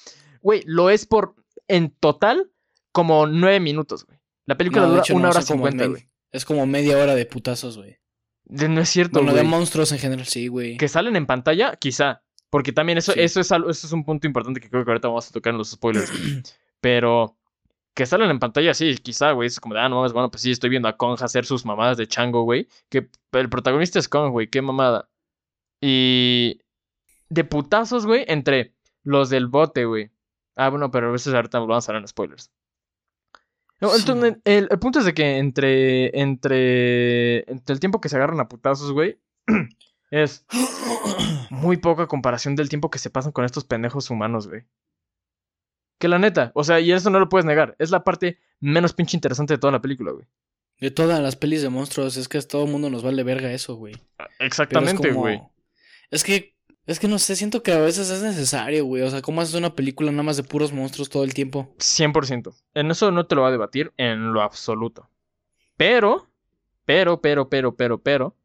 Güey, 0.42 0.64
lo 0.66 0.90
es 0.90 1.06
por. 1.06 1.36
En 1.68 1.90
total, 1.92 2.50
como 2.94 3.28
nueve 3.28 3.60
minutos, 3.60 4.06
güey. 4.06 4.18
La 4.46 4.58
película 4.58 4.84
No, 4.84 4.90
dura 4.92 5.02
hecho, 5.02 5.16
una 5.16 5.24
no, 5.26 5.30
hora 5.32 5.42
cincuenta, 5.42 5.86
güey. 5.88 6.08
Es 6.32 6.46
como 6.46 6.66
media 6.66 6.98
hora 6.98 7.14
de 7.16 7.26
putazos, 7.26 7.78
güey. 7.78 7.98
No 8.46 8.80
es 8.80 8.88
cierto, 8.88 9.20
Bueno, 9.20 9.34
güey. 9.34 9.44
de 9.44 9.50
monstruos 9.50 9.92
en 9.92 10.00
general, 10.00 10.26
sí, 10.26 10.48
güey. 10.48 10.78
que 10.78 10.88
salen 10.88 11.18
en 11.18 11.26
pantalla, 11.26 11.76
quizá. 11.76 12.24
Porque 12.50 12.72
también 12.72 12.98
eso, 12.98 13.12
Sí. 13.12 13.20
eso, 13.22 13.40
es 13.42 13.52
algo, 13.52 13.70
eso 13.70 13.88
es 13.88 13.94
un 13.94 14.06
punto 14.06 14.26
importante 14.28 14.60
que 14.62 14.70
creo 14.70 14.86
que 14.86 14.92
ahorita 14.92 15.08
vamos 15.10 15.28
a 15.28 15.32
tocar 15.32 15.52
en 15.52 15.58
los 15.58 15.72
spoilers. 15.72 16.10
Pero 16.82 17.36
que 17.94 18.06
salen 18.06 18.30
en 18.30 18.40
pantalla, 18.40 18.74
sí, 18.74 18.96
quizá, 18.98 19.32
güey. 19.32 19.48
Es 19.48 19.60
como 19.60 19.74
de, 19.74 19.82
ah, 19.82 19.90
no 19.90 19.98
mames, 19.98 20.14
bueno, 20.14 20.30
pues 20.30 20.44
sí, 20.44 20.52
estoy 20.52 20.70
viendo 20.70 20.88
a 20.88 20.96
Kong 20.98 21.18
hacer 21.22 21.46
sus 21.46 21.66
mamadas 21.66 21.98
de 21.98 22.08
chango, 22.08 22.44
güey. 22.44 22.68
Que 22.90 23.10
el 23.34 23.50
protagonista 23.50 23.98
es 24.00 24.08
Kong, 24.08 24.32
güey, 24.32 24.48
qué 24.50 24.62
mamada. 24.62 25.10
Y 25.82 26.62
de 27.30 27.44
putazos, 27.44 28.06
güey, 28.06 28.24
entre 28.28 28.74
los 29.04 29.30
del 29.30 29.48
bote, 29.48 29.86
güey. 29.86 30.12
Ah, 30.56 30.70
bueno, 30.70 30.90
pero 30.92 31.10
a 31.10 31.12
veces 31.12 31.34
ahorita 31.34 31.60
vamos 31.60 31.88
a 31.88 31.92
hablar 31.92 32.04
en 32.04 32.08
spoilers. 32.08 32.52
No, 33.82 33.90
Sí. 33.90 34.06
ton- 34.06 34.42
el- 34.44 34.68
el 34.72 34.80
punto 34.80 35.00
es 35.00 35.06
de 35.06 35.14
que 35.14 35.38
entre, 35.38 36.20
entre, 36.20 37.40
entre 37.52 37.74
el 37.74 37.80
tiempo 37.80 38.00
que 38.02 38.10
se 38.10 38.16
agarran 38.16 38.40
a 38.40 38.48
putazos, 38.48 38.92
güey, 38.92 39.20
es 40.12 40.46
muy 41.50 41.78
poca 41.78 42.08
comparación 42.08 42.56
del 42.56 42.70
tiempo 42.70 42.90
que 42.90 43.00
se 43.00 43.10
pasan 43.10 43.32
con 43.32 43.46
estos 43.46 43.64
pendejos 43.66 44.10
humanos, 44.10 44.48
güey. 44.48 44.64
Que 46.00 46.08
la 46.08 46.20
neta, 46.20 46.52
o 46.54 46.64
sea, 46.64 46.80
y 46.80 46.92
eso 46.92 47.10
no 47.10 47.20
lo 47.20 47.28
puedes 47.30 47.46
negar, 47.46 47.76
es 47.80 47.90
la 47.90 48.04
parte 48.04 48.40
menos 48.60 48.94
pinche 48.94 49.18
interesante 49.18 49.54
de 49.56 49.58
toda 49.58 49.72
la 49.74 49.82
película, 49.82 50.12
güey. 50.12 50.26
De 50.80 50.92
todas 50.92 51.20
las 51.22 51.36
pelis 51.36 51.64
de 51.64 51.70
monstruos, 51.70 52.18
es 52.18 52.28
que 52.28 52.38
a 52.38 52.42
todo 52.42 52.66
el 52.66 52.72
mundo 52.72 52.90
nos 52.92 53.02
vale 53.02 53.24
verga 53.24 53.52
eso, 53.52 53.76
güey. 53.76 53.96
Es 53.96 54.28
Exactamente, 54.40 55.10
como- 55.10 55.22
güey. 55.22 55.42
Es 56.12 56.24
que, 56.24 56.56
es 56.86 57.00
que 57.00 57.08
no 57.08 57.18
sé, 57.18 57.36
siento 57.36 57.64
que 57.64 57.72
a 57.72 57.80
veces 57.80 58.12
es 58.12 58.22
necesario, 58.22 58.86
güey. 58.86 59.02
O 59.02 59.10
sea, 59.10 59.24
¿cómo 59.24 59.42
haces 59.42 59.56
una 59.56 59.74
película 59.76 60.12
nada 60.12 60.22
más 60.24 60.38
de 60.38 60.44
puros 60.44 60.72
monstruos 60.72 61.10
todo 61.10 61.24
el 61.24 61.34
tiempo? 61.34 61.74
100%. 61.80 62.54
En 62.76 62.92
eso 62.92 63.10
no 63.12 63.26
te 63.26 63.34
lo 63.34 63.42
va 63.42 63.48
a 63.48 63.52
debatir 63.52 63.92
en 63.98 64.34
lo 64.34 64.42
absoluto. 64.44 65.10
Pero, 65.78 66.30
pero, 66.86 67.22
pero, 67.22 67.50
pero, 67.50 67.76
pero, 67.76 67.98
pero, 68.02 68.37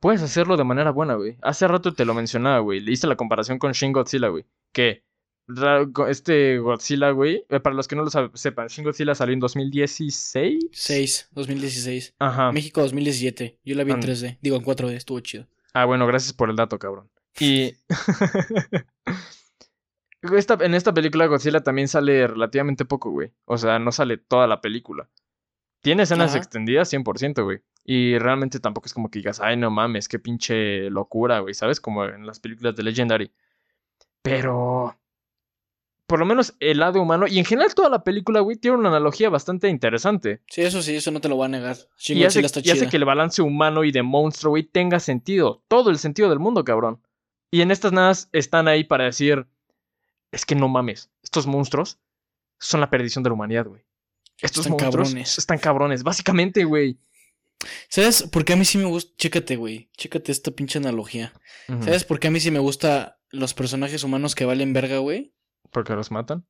puedes 0.00 0.22
hacerlo 0.22 0.56
de 0.56 0.64
manera 0.64 0.90
buena, 0.90 1.14
güey. 1.14 1.36
Hace 1.42 1.68
rato 1.68 1.92
te 1.94 2.04
lo 2.04 2.14
mencionaba, 2.14 2.58
güey. 2.58 2.80
Le 2.80 2.92
hice 2.92 3.06
la 3.06 3.16
comparación 3.16 3.58
con 3.58 3.72
Shin 3.72 3.92
Godzilla, 3.92 4.28
güey. 4.28 4.44
Que 4.72 5.04
este 6.08 6.58
Godzilla, 6.58 7.10
güey, 7.10 7.44
eh, 7.48 7.58
para 7.60 7.74
los 7.74 7.88
que 7.88 7.96
no 7.96 8.04
lo 8.04 8.10
sepan, 8.34 8.68
Shin 8.68 8.84
Godzilla 8.84 9.14
salió 9.14 9.34
en 9.34 9.40
2016. 9.40 10.68
6, 10.72 11.28
2016. 11.32 12.14
Ajá. 12.18 12.52
México 12.52 12.80
2017. 12.82 13.58
Yo 13.64 13.74
la 13.76 13.84
vi 13.84 13.92
en 13.92 13.98
Ah. 13.98 14.00
3D. 14.02 14.38
Digo, 14.40 14.56
en 14.56 14.62
4D. 14.62 14.94
Estuvo 14.94 15.20
chido. 15.20 15.46
Ah, 15.74 15.84
bueno, 15.84 16.06
gracias 16.06 16.32
por 16.32 16.50
el 16.50 16.56
dato, 16.56 16.78
cabrón. 16.78 17.10
Y. 17.38 17.74
esta, 20.22 20.58
en 20.60 20.74
esta 20.74 20.92
película 20.94 21.26
Godzilla 21.26 21.60
también 21.62 21.88
sale 21.88 22.26
relativamente 22.26 22.84
poco, 22.84 23.10
güey. 23.10 23.32
O 23.44 23.58
sea, 23.58 23.78
no 23.78 23.92
sale 23.92 24.18
toda 24.18 24.46
la 24.46 24.60
película. 24.60 25.08
Tiene 25.80 26.02
escenas 26.02 26.30
Ajá. 26.30 26.38
extendidas 26.38 26.92
100%, 26.92 27.42
güey. 27.42 27.60
Y 27.84 28.18
realmente 28.18 28.60
tampoco 28.60 28.86
es 28.86 28.94
como 28.94 29.10
que 29.10 29.18
digas, 29.18 29.40
ay, 29.40 29.56
no 29.56 29.70
mames, 29.70 30.08
qué 30.08 30.18
pinche 30.18 30.90
locura, 30.90 31.40
güey, 31.40 31.54
¿sabes? 31.54 31.80
Como 31.80 32.04
en 32.04 32.26
las 32.26 32.38
películas 32.40 32.76
de 32.76 32.82
Legendary. 32.82 33.32
Pero. 34.22 34.96
Por 36.06 36.18
lo 36.18 36.26
menos 36.26 36.56
el 36.58 36.80
lado 36.80 37.00
humano, 37.00 37.26
y 37.28 37.38
en 37.38 37.44
general 37.44 37.72
toda 37.72 37.88
la 37.88 38.02
película, 38.02 38.40
güey, 38.40 38.56
tiene 38.56 38.76
una 38.76 38.88
analogía 38.88 39.30
bastante 39.30 39.68
interesante. 39.68 40.42
Sí, 40.48 40.62
eso 40.62 40.82
sí, 40.82 40.96
eso 40.96 41.12
no 41.12 41.20
te 41.20 41.28
lo 41.28 41.36
voy 41.36 41.44
a 41.46 41.48
negar. 41.48 41.76
Shin 41.98 42.18
Y 42.18 42.24
hace, 42.24 42.40
está 42.40 42.60
y 42.64 42.70
hace 42.70 42.88
que 42.88 42.96
el 42.96 43.04
balance 43.04 43.40
humano 43.42 43.84
y 43.84 43.92
de 43.92 44.02
monstruo, 44.02 44.50
güey, 44.50 44.64
tenga 44.64 44.98
sentido. 44.98 45.62
Todo 45.68 45.90
el 45.90 45.98
sentido 45.98 46.28
del 46.28 46.40
mundo, 46.40 46.64
cabrón. 46.64 47.00
Y 47.52 47.62
en 47.62 47.70
estas 47.70 47.92
nada 47.92 48.12
están 48.32 48.66
ahí 48.66 48.82
para 48.82 49.04
decir, 49.04 49.46
es 50.32 50.44
que 50.44 50.56
no 50.56 50.68
mames, 50.68 51.10
estos 51.22 51.46
monstruos 51.46 52.00
son 52.58 52.80
la 52.80 52.90
perdición 52.90 53.22
de 53.22 53.30
la 53.30 53.34
humanidad, 53.34 53.66
güey. 53.66 53.82
Estos 54.42 54.66
Están 54.66 54.72
monstruos 54.72 55.08
cabrones. 55.08 55.38
están 55.38 55.58
cabrones, 55.58 56.02
básicamente, 56.02 56.64
güey. 56.64 56.98
¿Sabes 57.88 58.22
por 58.24 58.44
qué 58.44 58.54
a 58.54 58.56
mí 58.56 58.64
sí 58.64 58.78
me 58.78 58.84
gusta? 58.84 59.12
Chécate, 59.18 59.56
güey. 59.56 59.90
Chécate 59.96 60.32
esta 60.32 60.50
pinche 60.50 60.78
analogía. 60.78 61.32
¿Sabes 61.66 62.04
por 62.04 62.18
qué 62.18 62.28
a 62.28 62.30
mí 62.30 62.40
sí 62.40 62.50
me 62.50 62.58
gusta 62.58 63.20
los 63.30 63.54
personajes 63.54 64.02
humanos 64.04 64.34
que 64.34 64.44
valen 64.44 64.72
verga, 64.72 64.98
güey. 64.98 65.34
Porque 65.70 65.94
los 65.94 66.10
matan. 66.10 66.46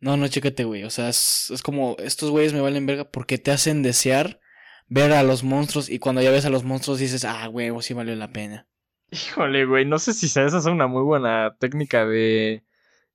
No, 0.00 0.16
no, 0.16 0.28
chécate, 0.28 0.64
güey. 0.64 0.84
O 0.84 0.90
sea, 0.90 1.08
es, 1.08 1.50
es 1.50 1.62
como, 1.62 1.96
estos 1.98 2.30
güeyes 2.30 2.52
me 2.52 2.60
valen 2.60 2.86
verga 2.86 3.10
porque 3.10 3.38
te 3.38 3.50
hacen 3.50 3.82
desear 3.82 4.40
ver 4.88 5.12
a 5.12 5.22
los 5.22 5.42
monstruos 5.42 5.88
y 5.88 5.98
cuando 5.98 6.20
ya 6.20 6.30
ves 6.30 6.44
a 6.44 6.50
los 6.50 6.64
monstruos 6.64 6.98
dices, 6.98 7.24
ah, 7.24 7.48
huevo, 7.48 7.80
sí 7.82 7.94
valió 7.94 8.14
la 8.14 8.32
pena. 8.32 8.68
Híjole, 9.10 9.64
güey, 9.64 9.84
no 9.84 9.98
sé 9.98 10.12
si 10.12 10.26
esa 10.26 10.46
es 10.46 10.64
una 10.66 10.86
muy 10.86 11.02
buena 11.02 11.56
técnica 11.58 12.04
de, 12.04 12.64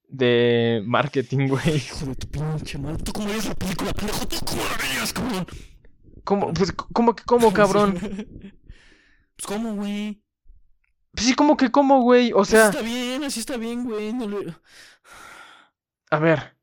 de 0.07 0.81
marketing, 0.85 1.47
güey. 1.49 1.75
Hijo 1.77 2.05
de 2.05 2.15
tu 2.15 2.27
pinche 2.29 2.77
madre. 2.77 3.03
¿Tú 3.03 3.13
cómo 3.13 3.27
ves 3.27 3.45
la 3.47 3.55
película, 3.55 3.93
pendejo? 3.93 4.27
¿Tú 4.27 4.37
cómo 4.45 4.61
la 4.63 4.77
verías, 4.77 5.13
cabrón? 5.13 5.47
¿Cómo, 6.23 6.53
pues, 6.53 6.71
cómo 6.71 7.15
que 7.15 7.23
cómo, 7.23 7.53
cabrón? 7.53 7.93
pues, 7.99 9.45
¿cómo, 9.45 9.75
güey? 9.75 10.21
Pues 11.13 11.25
sí, 11.27 11.33
¿cómo 11.35 11.57
que 11.57 11.71
cómo, 11.71 12.01
güey? 12.01 12.31
O 12.33 12.45
sea, 12.45 12.67
Así 12.67 12.77
está 12.77 12.85
bien, 12.89 13.23
así 13.23 13.39
está 13.39 13.57
bien, 13.57 13.85
güey. 13.85 14.13
No 14.13 14.27
le- 14.27 14.53
a 16.11 16.19
ver. 16.19 16.55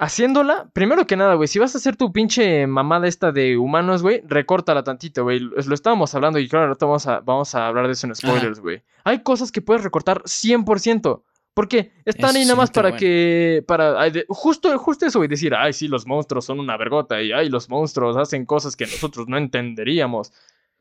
Haciéndola, 0.00 0.70
primero 0.72 1.08
que 1.08 1.16
nada, 1.16 1.34
güey, 1.34 1.48
si 1.48 1.58
vas 1.58 1.74
a 1.74 1.78
hacer 1.78 1.96
tu 1.96 2.12
pinche 2.12 2.68
mamada 2.68 3.08
esta 3.08 3.32
de 3.32 3.56
humanos, 3.58 4.00
güey, 4.02 4.22
recórtala 4.24 4.84
tantito, 4.84 5.24
güey. 5.24 5.40
Lo 5.40 5.56
lo 5.60 5.74
estábamos 5.74 6.14
hablando 6.14 6.38
y 6.38 6.48
claro, 6.48 6.66
ahorita 6.66 6.86
vamos 6.86 7.06
a, 7.08 7.18
vamos 7.20 7.52
a 7.56 7.66
hablar 7.66 7.86
de 7.86 7.94
eso 7.94 8.06
en 8.06 8.14
spoilers, 8.14 8.60
güey. 8.60 8.84
Hay 9.02 9.24
cosas 9.24 9.50
que 9.50 9.60
puedes 9.60 9.82
recortar 9.82 10.22
100%. 10.22 11.22
Porque 11.58 11.90
están 12.04 12.30
Eso 12.30 12.38
ahí 12.38 12.44
nada 12.44 12.54
más 12.54 12.70
para 12.70 12.90
bueno. 12.90 13.00
que. 13.00 13.64
Para. 13.66 14.00
ay, 14.00 14.12
de- 14.12 14.26
justo, 14.28 14.78
justo 14.78 15.06
eso, 15.06 15.18
güey. 15.18 15.28
Decir, 15.28 15.56
ay, 15.56 15.72
sí, 15.72 15.88
los 15.88 16.06
monstruos 16.06 16.44
son 16.44 16.60
una 16.60 16.76
vergota. 16.76 17.20
Y 17.20 17.32
ay, 17.32 17.48
los 17.48 17.68
monstruos 17.68 18.16
hacen 18.16 18.46
cosas 18.46 18.76
que 18.76 18.84
nosotros 18.86 19.26
no 19.26 19.36
entenderíamos. 19.36 20.32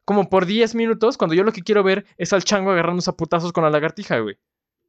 Como 0.06 0.30
por 0.30 0.46
10 0.46 0.76
minutos, 0.76 1.18
cuando 1.18 1.34
yo 1.34 1.44
lo 1.44 1.52
que 1.52 1.64
quiero 1.64 1.82
ver 1.82 2.06
es 2.20 2.32
al 2.32 2.44
chango 2.44 2.70
agarrándose 2.70 3.10
a 3.10 3.14
putazos 3.14 3.52
con 3.54 3.64
la 3.64 3.72
lagartija, 3.72 4.20
güey. 4.20 4.38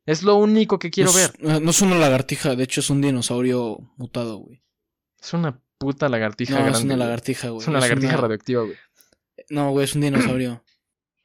Es 0.05 0.23
lo 0.23 0.35
único 0.35 0.79
que 0.79 0.91
quiero 0.91 1.11
no 1.11 1.17
ver. 1.17 1.63
No 1.63 1.71
es 1.71 1.81
una 1.81 1.97
lagartija, 1.97 2.55
de 2.55 2.65
hecho 2.65 2.81
es 2.81 2.91
un 2.91 3.01
dinosaurio 3.01 3.79
mutado, 3.97 4.41
güey. 4.41 4.61
Es 5.19 5.33
una 5.33 5.59
puta 5.79 6.11
lagartija 6.11 6.53
No, 6.53 6.61
grande. 6.61 6.79
es 6.81 6.85
una 6.85 6.97
lagartija, 6.99 7.49
güey. 7.49 7.63
Es 7.63 7.69
una 7.69 7.81
lagartija 7.81 8.15
radioactiva, 8.19 8.63
güey. 8.63 8.77
No, 9.49 9.71
güey, 9.71 9.85
es 9.87 9.95
un 9.95 10.03
dinosaurio. 10.03 10.63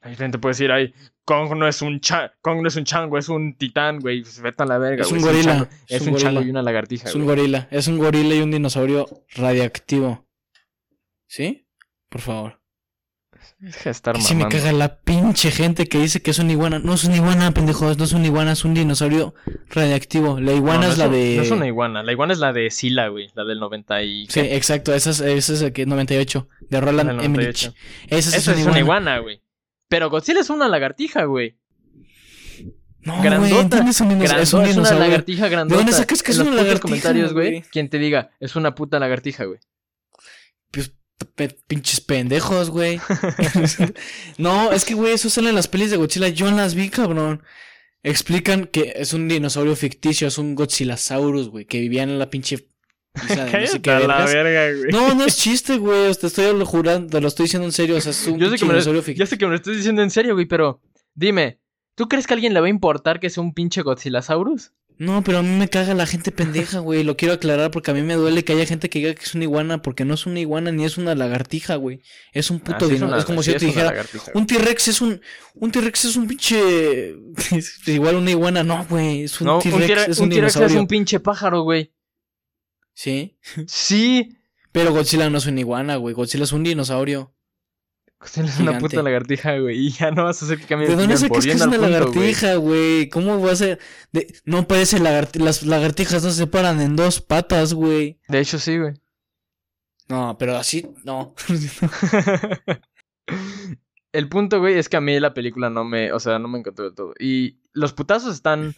Hay 0.00 0.16
gente 0.16 0.38
puede 0.38 0.52
decir, 0.54 0.72
ay, 0.72 0.94
Kong 1.24 1.54
no 1.56 1.66
es 1.66 1.80
un 1.82 2.00
cha 2.00 2.34
Kong 2.42 2.60
no 2.60 2.68
es 2.68 2.76
un 2.76 2.84
chango, 2.84 3.16
es 3.18 3.28
un 3.28 3.56
titán, 3.56 3.98
güey. 4.00 4.22
Vete 4.42 4.62
a 4.62 4.66
la 4.66 4.78
verga, 4.78 5.02
Es 5.02 5.12
un 5.12 5.20
gorila, 5.22 5.54
chango- 5.58 5.68
es 5.88 6.00
Es 6.00 6.02
un 6.02 6.08
un 6.10 6.14
chango 6.16 6.34
gorila. 6.34 6.46
y 6.46 6.50
una 6.50 6.62
lagartija, 6.62 7.08
es 7.08 7.14
un 7.14 7.24
gorila. 7.24 7.68
Es 7.70 7.88
un 7.88 7.98
gorila 7.98 8.34
y 8.34 8.40
un 8.40 8.50
dinosaurio 8.50 9.06
radiactivo. 9.34 10.26
¿Sí? 11.26 11.66
Por 12.08 12.20
favor. 12.20 12.60
Deja 13.58 13.84
de 13.84 13.90
estar 13.90 14.14
Que 14.14 14.20
sí 14.22 14.34
me 14.34 14.48
caga 14.48 14.72
la 14.72 15.00
pinche 15.00 15.50
gente 15.50 15.86
que 15.86 15.98
dice 15.98 16.20
que 16.22 16.30
es 16.30 16.38
una 16.38 16.52
iguana. 16.52 16.78
No 16.78 16.94
es 16.94 17.04
una 17.04 17.16
iguana, 17.16 17.50
pendejos. 17.52 17.96
No 17.98 18.04
es 18.04 18.12
una 18.12 18.26
iguana, 18.26 18.52
es 18.52 18.64
un 18.64 18.74
dinosaurio 18.74 19.34
radiactivo. 19.70 20.40
La 20.40 20.52
iguana 20.52 20.86
no 20.86 20.92
es 20.92 20.98
la 20.98 21.06
un- 21.06 21.12
de. 21.12 21.34
No 21.36 21.42
es 21.42 21.50
una 21.50 21.66
iguana. 21.66 22.02
La 22.02 22.12
iguana 22.12 22.32
es 22.32 22.38
la 22.38 22.52
de 22.52 22.70
Sila, 22.70 23.08
güey. 23.08 23.28
La 23.34 23.44
del 23.44 23.58
90 23.60 24.02
y... 24.02 24.26
Sí, 24.28 24.40
exacto. 24.40 24.94
Esa 24.94 25.10
es, 25.10 25.20
esa 25.20 25.52
es 25.54 25.62
el 25.62 25.72
que 25.72 25.86
98. 25.86 26.48
De 26.68 26.80
Roland 26.80 27.10
Emmerich. 27.22 27.66
98. 27.70 27.74
Esa 28.08 28.36
Esa 28.36 28.52
es 28.52 28.66
una 28.66 28.78
iguana, 28.80 29.18
güey. 29.18 29.40
Pero 29.94 30.10
Godzilla 30.10 30.40
es 30.40 30.50
una 30.50 30.66
lagartija, 30.66 31.22
güey. 31.22 31.56
No, 33.02 33.22
Grandota, 33.22 33.48
güey, 33.48 33.60
¿entiendes? 33.60 34.00
Un 34.00 34.08
Grandota, 34.08 34.42
es 34.42 34.52
un 34.52 34.58
una 34.58 34.68
dinosaurio. 34.70 35.04
lagartija 35.04 35.48
grandota. 35.48 35.76
dónde 35.76 35.92
sacas 35.92 36.20
que 36.20 36.32
En 36.32 36.32
es 36.32 36.38
los 36.38 36.46
una 36.48 36.56
lagartija, 36.56 36.82
comentarios, 36.82 37.32
güey, 37.32 37.62
quien 37.70 37.88
te 37.88 38.00
diga, 38.00 38.32
es 38.40 38.56
una 38.56 38.74
puta 38.74 38.98
lagartija, 38.98 39.44
güey. 39.44 39.60
Pues, 40.72 40.92
pinches 41.68 42.00
pendejos, 42.00 42.70
güey. 42.70 43.00
no, 44.38 44.72
es 44.72 44.84
que, 44.84 44.94
güey, 44.94 45.12
eso 45.12 45.30
sale 45.30 45.50
en 45.50 45.54
las 45.54 45.68
pelis 45.68 45.92
de 45.92 45.96
Godzilla. 45.96 46.26
Yo 46.26 46.50
las 46.50 46.74
vi, 46.74 46.88
cabrón. 46.88 47.44
Explican 48.02 48.66
que 48.66 48.94
es 48.96 49.12
un 49.12 49.28
dinosaurio 49.28 49.76
ficticio, 49.76 50.26
es 50.26 50.38
un 50.38 50.56
Godzillasaurus, 50.56 51.50
güey, 51.50 51.66
que 51.66 51.78
vivía 51.78 52.02
en 52.02 52.18
la 52.18 52.30
pinche 52.30 52.68
no 53.14 53.28
sé 53.28 53.34
qué 53.34 53.80
Cállate 53.80 53.90
a 53.90 53.98
la 54.00 54.24
vergas. 54.26 54.32
verga, 54.34 54.78
güey. 54.78 54.90
No, 54.92 55.14
no 55.14 55.24
es 55.24 55.36
chiste, 55.36 55.78
güey. 55.78 56.14
Te 56.14 56.26
estoy 56.26 56.56
lo 56.56 56.66
jurando, 56.66 57.08
te 57.08 57.20
lo 57.20 57.28
estoy 57.28 57.44
diciendo 57.44 57.66
en 57.66 57.72
serio. 57.72 57.96
O 57.96 58.00
sea, 58.00 58.10
es 58.10 58.26
un 58.26 58.38
Yo 58.38 58.50
sé, 58.50 58.56
que 58.56 58.64
me 58.64 58.74
lo, 58.74 59.02
ficticio. 59.02 59.26
sé 59.26 59.38
que 59.38 59.44
me 59.46 59.50
lo 59.50 59.56
estás 59.56 59.76
diciendo 59.76 60.02
en 60.02 60.10
serio, 60.10 60.34
güey, 60.34 60.46
pero 60.46 60.80
dime, 61.14 61.58
¿tú 61.94 62.08
crees 62.08 62.26
que 62.26 62.34
a 62.34 62.36
alguien 62.36 62.54
le 62.54 62.60
va 62.60 62.66
a 62.66 62.70
importar 62.70 63.20
que 63.20 63.30
sea 63.30 63.42
un 63.42 63.54
pinche 63.54 63.82
Godzillasaurus? 63.82 64.72
No, 64.96 65.24
pero 65.24 65.38
a 65.38 65.42
mí 65.42 65.48
me 65.48 65.68
caga 65.68 65.92
la 65.94 66.06
gente 66.06 66.30
pendeja, 66.30 66.78
güey. 66.78 67.02
Lo 67.02 67.16
quiero 67.16 67.34
aclarar 67.34 67.72
porque 67.72 67.90
a 67.90 67.94
mí 67.94 68.02
me 68.02 68.14
duele 68.14 68.44
que 68.44 68.52
haya 68.52 68.64
gente 68.64 68.88
que 68.88 69.00
diga 69.00 69.12
que 69.14 69.24
es 69.24 69.34
una 69.34 69.42
iguana, 69.42 69.82
porque 69.82 70.04
no 70.04 70.14
es 70.14 70.24
una 70.24 70.38
iguana 70.38 70.70
ni 70.70 70.84
es 70.84 70.98
una 70.98 71.16
lagartija, 71.16 71.74
güey. 71.74 72.00
Es 72.32 72.48
un 72.52 72.60
puto 72.60 72.84
Ah, 72.84 72.88
sí 72.88 72.94
dino. 72.94 73.08
una- 73.08 73.18
es 73.18 73.24
como 73.24 73.42
sí 73.42 73.46
si 73.50 73.52
yo 73.54 73.58
te 73.58 73.66
dijera, 73.66 74.04
un 74.34 74.46
T-Rex 74.46 74.86
es 74.88 75.00
un. 75.00 75.20
Un 75.54 75.72
T-Rex 75.72 76.04
es 76.04 76.14
un 76.16 76.28
pinche. 76.28 77.16
es 77.56 77.88
igual 77.88 78.14
una 78.16 78.30
iguana, 78.30 78.62
no, 78.62 78.86
güey. 78.88 79.24
Es 79.24 79.40
un 79.40 79.46
No, 79.48 79.56
un 79.56 79.62
T-Rex, 79.62 80.08
es 80.10 80.18
un, 80.18 80.24
un 80.26 80.30
T-Rex 80.30 80.46
es 80.46 80.54
dinosaurio. 80.54 80.80
un 80.80 80.86
pinche 80.86 81.18
pájaro, 81.20 81.62
güey. 81.62 81.90
Sí. 82.94 83.36
Sí. 83.66 84.36
Pero 84.72 84.92
Godzilla 84.92 85.30
no 85.30 85.38
es 85.38 85.46
una 85.46 85.60
iguana, 85.60 85.96
güey. 85.96 86.14
Godzilla 86.14 86.44
es 86.44 86.52
un 86.52 86.64
dinosaurio. 86.64 87.32
Godzilla 88.18 88.48
es 88.48 88.58
una 88.58 88.78
puta 88.78 89.02
lagartija, 89.02 89.58
güey. 89.58 89.86
Y 89.86 89.90
ya 89.90 90.10
no 90.10 90.24
vas 90.24 90.42
a 90.42 90.46
hacer 90.46 90.58
que 90.58 90.66
cambie 90.66 90.88
¿De 90.88 90.94
de 90.94 91.00
dónde 91.00 91.16
sacas 91.16 91.44
que 91.44 91.52
es 91.52 91.60
una 91.60 91.76
lagartija, 91.76 92.56
güey? 92.56 93.08
¿Cómo 93.08 93.40
va 93.40 93.52
a 93.52 93.56
ser? 93.56 93.78
De... 94.12 94.34
No 94.44 94.66
parece 94.66 94.98
lagartija. 94.98 95.44
Las 95.44 95.62
lagartijas 95.64 96.24
no 96.24 96.30
se 96.30 96.46
paran 96.46 96.80
en 96.80 96.96
dos 96.96 97.20
patas, 97.20 97.74
güey. 97.74 98.18
De 98.28 98.40
hecho, 98.40 98.58
sí, 98.58 98.78
güey. 98.78 98.94
No, 100.08 100.36
pero 100.38 100.56
así, 100.56 100.86
no. 101.04 101.34
El 104.12 104.28
punto, 104.28 104.60
güey, 104.60 104.78
es 104.78 104.88
que 104.88 104.96
a 104.96 105.00
mí 105.00 105.18
la 105.18 105.34
película 105.34 105.70
no 105.70 105.84
me, 105.84 106.12
o 106.12 106.20
sea, 106.20 106.38
no 106.38 106.46
me 106.46 106.58
encantó 106.58 106.84
del 106.84 106.94
todo. 106.94 107.14
Y 107.18 107.58
los 107.72 107.92
putazos 107.92 108.34
están 108.34 108.74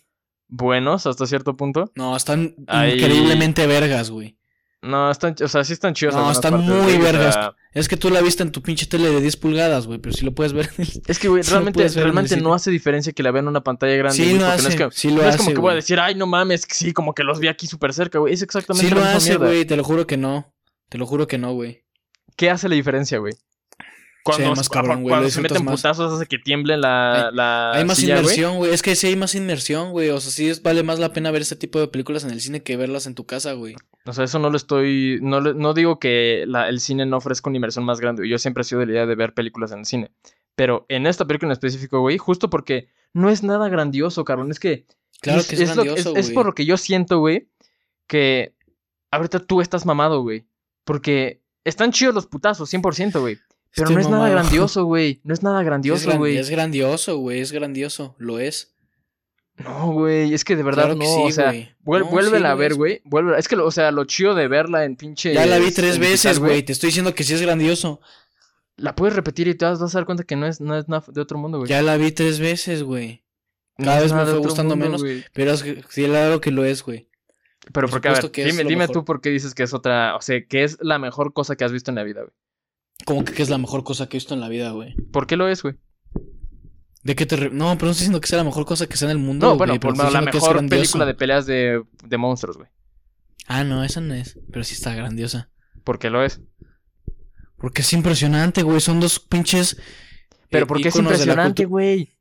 buenos 0.49 1.07
hasta 1.07 1.27
cierto 1.27 1.57
punto. 1.57 1.91
No, 1.95 2.17
están 2.17 2.55
increíblemente 2.59 3.67
vergas, 3.67 4.11
güey. 4.11 4.37
No, 4.83 5.11
están, 5.11 5.35
o 5.43 5.49
sea, 5.49 5.65
sí 5.65 5.73
están 5.73 5.95
chidos. 5.95 6.15
No, 6.15 6.31
están 6.31 6.61
muy 6.61 6.97
vergas. 6.99 7.35
sea, 7.35 7.55
Es 7.73 7.89
que 7.89 7.97
tú 7.97 8.09
la 8.11 8.21
viste 8.21 8.43
en 8.43 8.53
tu 8.53 8.63
pinche 8.63 8.87
tele 8.87 9.11
de 9.11 9.21
10 9.21 9.37
pulgadas, 9.39 9.87
güey, 9.87 9.99
pero 9.99 10.15
si 10.15 10.25
lo 10.25 10.33
puedes 10.33 10.53
ver 10.53 10.71
en 10.77 10.85
el... 10.85 11.03
es 11.07 11.19
que, 11.19 11.29
güey, 11.29 11.43
Sí 11.45 11.51
realmente, 11.51 11.89
realmente 11.89 12.37
no 12.37 12.55
hace 12.55 12.71
diferencia 12.71 13.13
que 13.13 13.23
la 13.23 13.33
vean 13.33 13.47
en 13.47 13.49
una 13.49 13.65
pantalla 13.65 13.97
grande. 13.97 14.17
Sí 14.17 14.25
güey, 14.25 14.39
no 14.39 14.47
hace, 14.47 14.69
es, 14.69 14.77
que, 14.77 14.89
sí 14.93 15.09
lo 15.09 15.17
no 15.17 15.23
es 15.23 15.29
hace, 15.29 15.39
como 15.39 15.51
que 15.51 15.61
voy 15.61 15.73
a 15.73 15.77
decir, 15.77 15.99
ay, 15.99 16.15
no 16.15 16.27
mames, 16.27 16.67
sí, 16.69 16.93
como 16.93 17.15
que 17.15 17.25
los 17.25 17.41
vi 17.41 17.49
aquí 17.49 17.67
súper 17.67 17.93
cerca, 17.93 18.19
güey. 18.19 18.35
Es 18.35 18.43
exactamente 18.43 18.89
Sí 18.89 18.95
lo 18.95 19.03
hace, 19.03 19.31
mierda. 19.31 19.47
güey, 19.47 19.65
te 19.65 19.77
lo 19.77 19.83
juro 19.83 20.07
que 20.07 20.17
no. 20.17 20.55
Te 20.89 20.99
lo 20.99 21.07
juro 21.07 21.27
que 21.27 21.39
no, 21.39 21.53
güey. 21.53 21.85
¿Qué 22.37 22.51
hace 22.51 22.69
la 22.69 22.77
diferencia, 22.77 23.19
güey? 23.19 23.35
Cuando, 24.35 24.55
más 24.55 24.69
cabrón, 24.69 25.03
güey, 25.03 25.13
cuando 25.13 25.31
se 25.31 25.41
meten 25.41 25.65
más. 25.65 25.77
putazos 25.77 26.13
hace 26.13 26.27
que 26.27 26.39
tiemble 26.39 26.77
la, 26.77 27.29
Hay- 27.29 27.35
la 27.35 27.73
Hay 27.73 27.85
más 27.85 27.97
silla, 27.99 28.15
güey. 28.15 28.25
inmersión, 28.25 28.57
güey. 28.57 28.75
Es 28.75 28.83
que 28.83 28.97
sí 28.97 29.07
hay 29.07 29.17
más 29.17 29.35
inmersión, 29.35 29.93
güey. 29.93 30.11
O 30.11 30.21
sea, 30.21 30.31
sí 30.33 30.49
es- 30.49 30.63
vale 30.63 30.83
más 30.83 30.99
la 30.99 31.13
pena 31.13 31.31
ver 31.31 31.43
ese 31.43 31.57
tipo 31.57 31.79
de 31.81 31.89
películas 31.89 32.25
en 32.25 32.31
el 32.31 32.41
cine 32.41 32.63
que 32.63 32.77
verlas 32.77 33.07
en 33.07 33.15
tu 33.15 33.25
casa, 33.27 33.53
güey. 33.53 33.75
O 34.05 34.13
sea, 34.13 34.25
eso 34.25 34.39
no 34.39 34.51
lo 34.51 34.57
estoy. 34.57 35.19
No, 35.23 35.41
no 35.41 35.75
digo 35.75 35.99
que 35.99 36.45
la- 36.47 36.69
el 36.69 36.81
cine 36.81 37.07
no 37.07 37.17
ofrezca 37.19 37.49
una 37.51 37.57
inversión 37.57 37.85
más 37.85 38.01
grande. 38.01 38.29
Yo 38.29 38.39
siempre 38.39 38.63
he 38.63 38.65
sido 38.65 38.81
de 38.81 38.87
la 38.87 38.93
idea 38.93 39.07
de 39.07 39.15
ver 39.15 39.35
películas 39.35 39.73
en 39.73 39.81
el 39.81 39.87
cine. 39.87 40.11
Pero 40.55 40.87
en 40.89 41.07
esta 41.07 41.27
película 41.27 41.49
en 41.49 41.53
específico, 41.53 42.01
güey, 42.01 42.19
justo 42.19 42.49
porque 42.51 42.89
no 43.13 43.31
es 43.31 43.43
nada 43.43 43.69
grandioso, 43.69 44.25
cabrón. 44.25 44.51
Es 44.51 44.59
que. 44.61 44.87
Claro 45.21 45.43
que 45.49 45.55
es, 45.57 45.75
grandioso, 45.75 46.11
es- 46.13 46.17
es 46.19 46.25
güey. 46.27 46.35
por 46.35 46.47
lo 46.47 46.55
que 46.55 46.67
yo 46.67 46.77
siento, 46.77 47.19
güey, 47.21 47.49
que 48.07 48.55
ahorita 49.11 49.41
tú 49.41 49.61
estás 49.61 49.87
mamado, 49.87 50.23
güey. 50.23 50.47
Porque 50.85 51.43
están 51.65 51.91
chidos 51.91 52.15
los 52.15 52.27
putazos, 52.27 52.69
100%, 52.71 53.21
güey. 53.21 53.39
Pero 53.77 53.91
Estoy 53.91 53.95
no 53.95 54.01
es 54.01 54.09
nada 54.09 54.29
grandioso, 54.31 54.85
güey. 54.85 55.21
No 55.23 55.35
es 55.35 55.43
nada 55.43 55.63
grandioso, 55.63 56.07
gran- 56.07 56.19
güey. 56.19 56.37
es 56.39 56.51
grandioso, 56.51 57.19
güey. 57.19 57.41
Es 57.41 57.53
grandioso. 57.53 58.17
Lo 58.19 58.39
es. 58.39 58.75
No, 59.59 59.93
güey. 59.93 60.35
Es 60.35 60.45
que 60.45 60.57
de 60.57 60.63
verdad 60.63 60.85
Claro 60.85 60.99
que 60.99 61.07
no. 61.07 61.15
sí, 61.15 61.23
o 61.25 61.31
sea, 61.31 61.53
vuel- 61.85 62.01
No, 62.01 62.11
vuélvela 62.11 62.49
sí 62.49 62.53
a 62.53 62.55
ver, 62.55 62.75
güey. 62.75 63.01
Vuélvela. 63.05 63.39
Es 63.39 63.49
que, 63.49 63.57
o 63.57 63.71
sea, 63.71 63.91
lo 63.91 64.05
chido 64.05 64.35
de 64.35 64.49
verla 64.49 64.85
en 64.85 64.97
pinche. 64.97 65.33
Ya 65.33 65.47
la 65.47 65.59
vi 65.59 65.71
tres 65.73 65.99
veces, 65.99 66.39
güey. 66.39 66.63
Te 66.63 66.73
estoy 66.73 66.89
diciendo 66.89 67.15
que 67.15 67.25
sí 67.25 67.35
es 67.35 67.43
grandioso. 67.43 68.01
La 68.77 68.95
puedes 68.95 69.17
repetir 69.17 69.49
y 69.49 69.55
te 69.55 69.65
vas, 69.65 69.81
a 69.81 69.87
dar 69.87 70.05
cuenta 70.05 70.25
que 70.25 70.37
no 70.37 70.47
es, 70.47 70.61
no 70.61 70.77
es 70.77 70.87
nada 70.89 71.05
de 71.09 71.21
otro 71.21 71.39
mundo, 71.39 71.59
güey. 71.59 71.69
Ya 71.71 71.81
la 71.81 71.97
vi 71.97 72.13
tres 72.13 72.41
veces, 72.41 72.83
güey. 72.83 73.25
Cada 73.79 74.01
vez 74.01 74.13
me 74.13 74.25
fue 74.27 74.39
gustando 74.39 74.75
mundo, 74.77 74.85
menos. 74.87 75.03
güey. 75.03 75.25
Pero 75.33 75.53
es 75.53 75.63
que, 75.63 75.83
sí, 75.89 76.05
claro 76.05 76.41
que 76.41 76.51
lo 76.51 76.65
es, 76.65 76.83
güey. 76.83 77.09
Pero 77.73 77.89
por 77.89 78.03
porque, 78.03 78.09
a 78.09 78.13
ver, 78.13 78.31
dime, 78.33 78.65
dime 78.65 78.89
tú 78.89 79.05
por 79.05 79.21
qué 79.21 79.31
dices 79.31 79.55
que 79.55 79.63
es 79.63 79.73
otra. 79.75 80.17
O 80.17 80.21
sea, 80.21 80.45
que 80.47 80.65
es 80.65 80.79
la 80.81 80.99
mejor 80.99 81.33
cosa 81.33 81.57
que 81.57 81.65
has 81.65 81.73
visto 81.73 81.91
en 81.91 81.95
la 81.97 82.05
vida, 82.05 82.21
güey. 82.23 82.33
Como 83.07 83.25
que, 83.25 83.33
que 83.33 83.43
es 83.43 83.49
la 83.49 83.57
mejor 83.57 83.83
cosa 83.85 84.07
que 84.09 84.17
he 84.17 84.21
visto 84.21 84.35
en 84.35 84.41
la 84.41 84.49
vida, 84.51 84.73
güey. 84.73 84.95
¿Por 85.13 85.27
qué 85.27 85.37
lo 85.39 85.49
es, 85.49 85.63
güey? 85.63 85.77
¿De 87.03 87.15
qué 87.15 87.25
te 87.25 87.37
re- 87.37 87.51
No, 87.51 87.73
pero 87.79 87.87
no 87.87 87.91
estoy 87.93 88.03
diciendo 88.03 88.21
que 88.21 88.27
sea 88.27 88.39
la 88.39 88.45
mejor 88.45 88.67
cosa 88.67 88.87
que 88.89 88.97
sea 88.99 89.07
en 89.09 89.17
el 89.17 89.23
mundo. 89.23 89.47
No, 89.47 89.57
bueno, 89.57 89.73
güey, 89.75 89.81
por 89.81 89.93
estoy 89.95 90.13
la 90.13 90.19
es 90.19 90.25
mejor 90.35 90.53
grandioso. 90.55 90.81
película 90.83 91.07
de 91.07 91.15
peleas 91.15 91.47
de, 91.47 91.83
de 92.05 92.19
monstruos, 92.19 92.57
güey. 92.59 92.69
Ah, 93.47 93.63
no, 93.65 93.85
esa 93.85 94.01
no 94.01 94.13
es. 94.13 94.39
Pero 94.51 94.65
sí 94.65 94.75
está 94.75 94.93
grandiosa. 94.93 95.51
¿Por 95.85 95.99
qué 96.01 96.11
lo 96.11 96.25
es? 96.25 96.41
Porque 97.59 97.83
es 97.83 97.93
impresionante, 97.93 98.63
güey. 98.63 98.81
Son 98.81 98.99
dos 98.99 99.21
pinches. 99.21 99.77
Pero 100.51 100.65
eh, 100.65 100.67
¿por 100.67 100.81
qué 100.83 100.89
es 100.89 100.97
impresionante, 100.97 101.65
güey? 101.65 102.19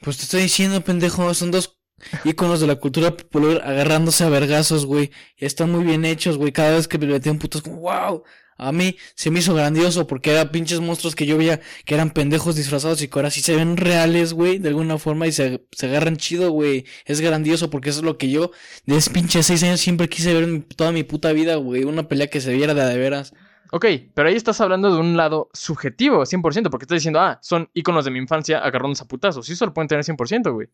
Pues 0.00 0.18
te 0.18 0.22
estoy 0.22 0.42
diciendo, 0.42 0.80
pendejo. 0.82 1.34
Son 1.34 1.50
dos 1.50 1.80
íconos 2.24 2.60
de 2.60 2.68
la 2.68 2.76
cultura 2.76 3.16
popular 3.16 3.60
agarrándose 3.64 4.22
a 4.22 4.28
vergazos, 4.28 4.86
güey. 4.86 5.10
Están 5.36 5.72
muy 5.72 5.82
bien 5.84 6.04
hechos, 6.04 6.38
güey. 6.38 6.52
Cada 6.52 6.76
vez 6.76 6.86
que 6.86 6.96
me 6.96 7.06
metían 7.06 7.40
putos, 7.40 7.60
como, 7.62 7.78
wow. 7.80 8.22
A 8.58 8.72
mí 8.72 8.96
se 9.14 9.30
me 9.30 9.38
hizo 9.38 9.54
grandioso 9.54 10.06
porque 10.06 10.32
eran 10.32 10.50
pinches 10.50 10.80
monstruos 10.80 11.14
que 11.14 11.26
yo 11.26 11.38
veía 11.38 11.60
que 11.84 11.94
eran 11.94 12.10
pendejos 12.10 12.56
disfrazados 12.56 13.00
y 13.00 13.08
que 13.08 13.18
ahora 13.18 13.30
sí 13.30 13.40
se 13.40 13.54
ven 13.54 13.76
reales, 13.76 14.32
güey, 14.34 14.58
de 14.58 14.68
alguna 14.68 14.98
forma 14.98 15.28
y 15.28 15.32
se, 15.32 15.64
se 15.72 15.86
agarran 15.86 16.16
chido, 16.16 16.50
güey. 16.50 16.84
Es 17.04 17.20
grandioso 17.20 17.70
porque 17.70 17.90
eso 17.90 18.00
es 18.00 18.04
lo 18.04 18.18
que 18.18 18.30
yo, 18.30 18.50
desde 18.84 19.12
pinche 19.12 19.42
seis 19.42 19.62
años, 19.62 19.80
siempre 19.80 20.08
quise 20.08 20.34
ver 20.34 20.64
toda 20.76 20.92
mi 20.92 21.04
puta 21.04 21.32
vida, 21.32 21.54
güey. 21.56 21.84
Una 21.84 22.08
pelea 22.08 22.26
que 22.26 22.40
se 22.40 22.52
viera 22.52 22.74
de 22.74 22.98
veras. 22.98 23.32
Ok, 23.70 23.84
pero 24.14 24.28
ahí 24.28 24.34
estás 24.34 24.60
hablando 24.60 24.90
de 24.92 24.98
un 24.98 25.16
lado 25.16 25.50
subjetivo, 25.52 26.24
100%, 26.24 26.70
porque 26.70 26.84
estás 26.84 26.96
diciendo, 26.96 27.20
ah, 27.20 27.38
son 27.42 27.68
íconos 27.74 28.04
de 28.04 28.10
mi 28.10 28.18
infancia 28.18 28.58
agarrándose 28.58 29.04
a 29.04 29.06
putazos. 29.08 29.46
Sí, 29.46 29.52
eso 29.52 29.66
lo 29.66 29.74
pueden 29.74 29.88
tener 29.88 30.04
100%, 30.04 30.52
güey. 30.52 30.68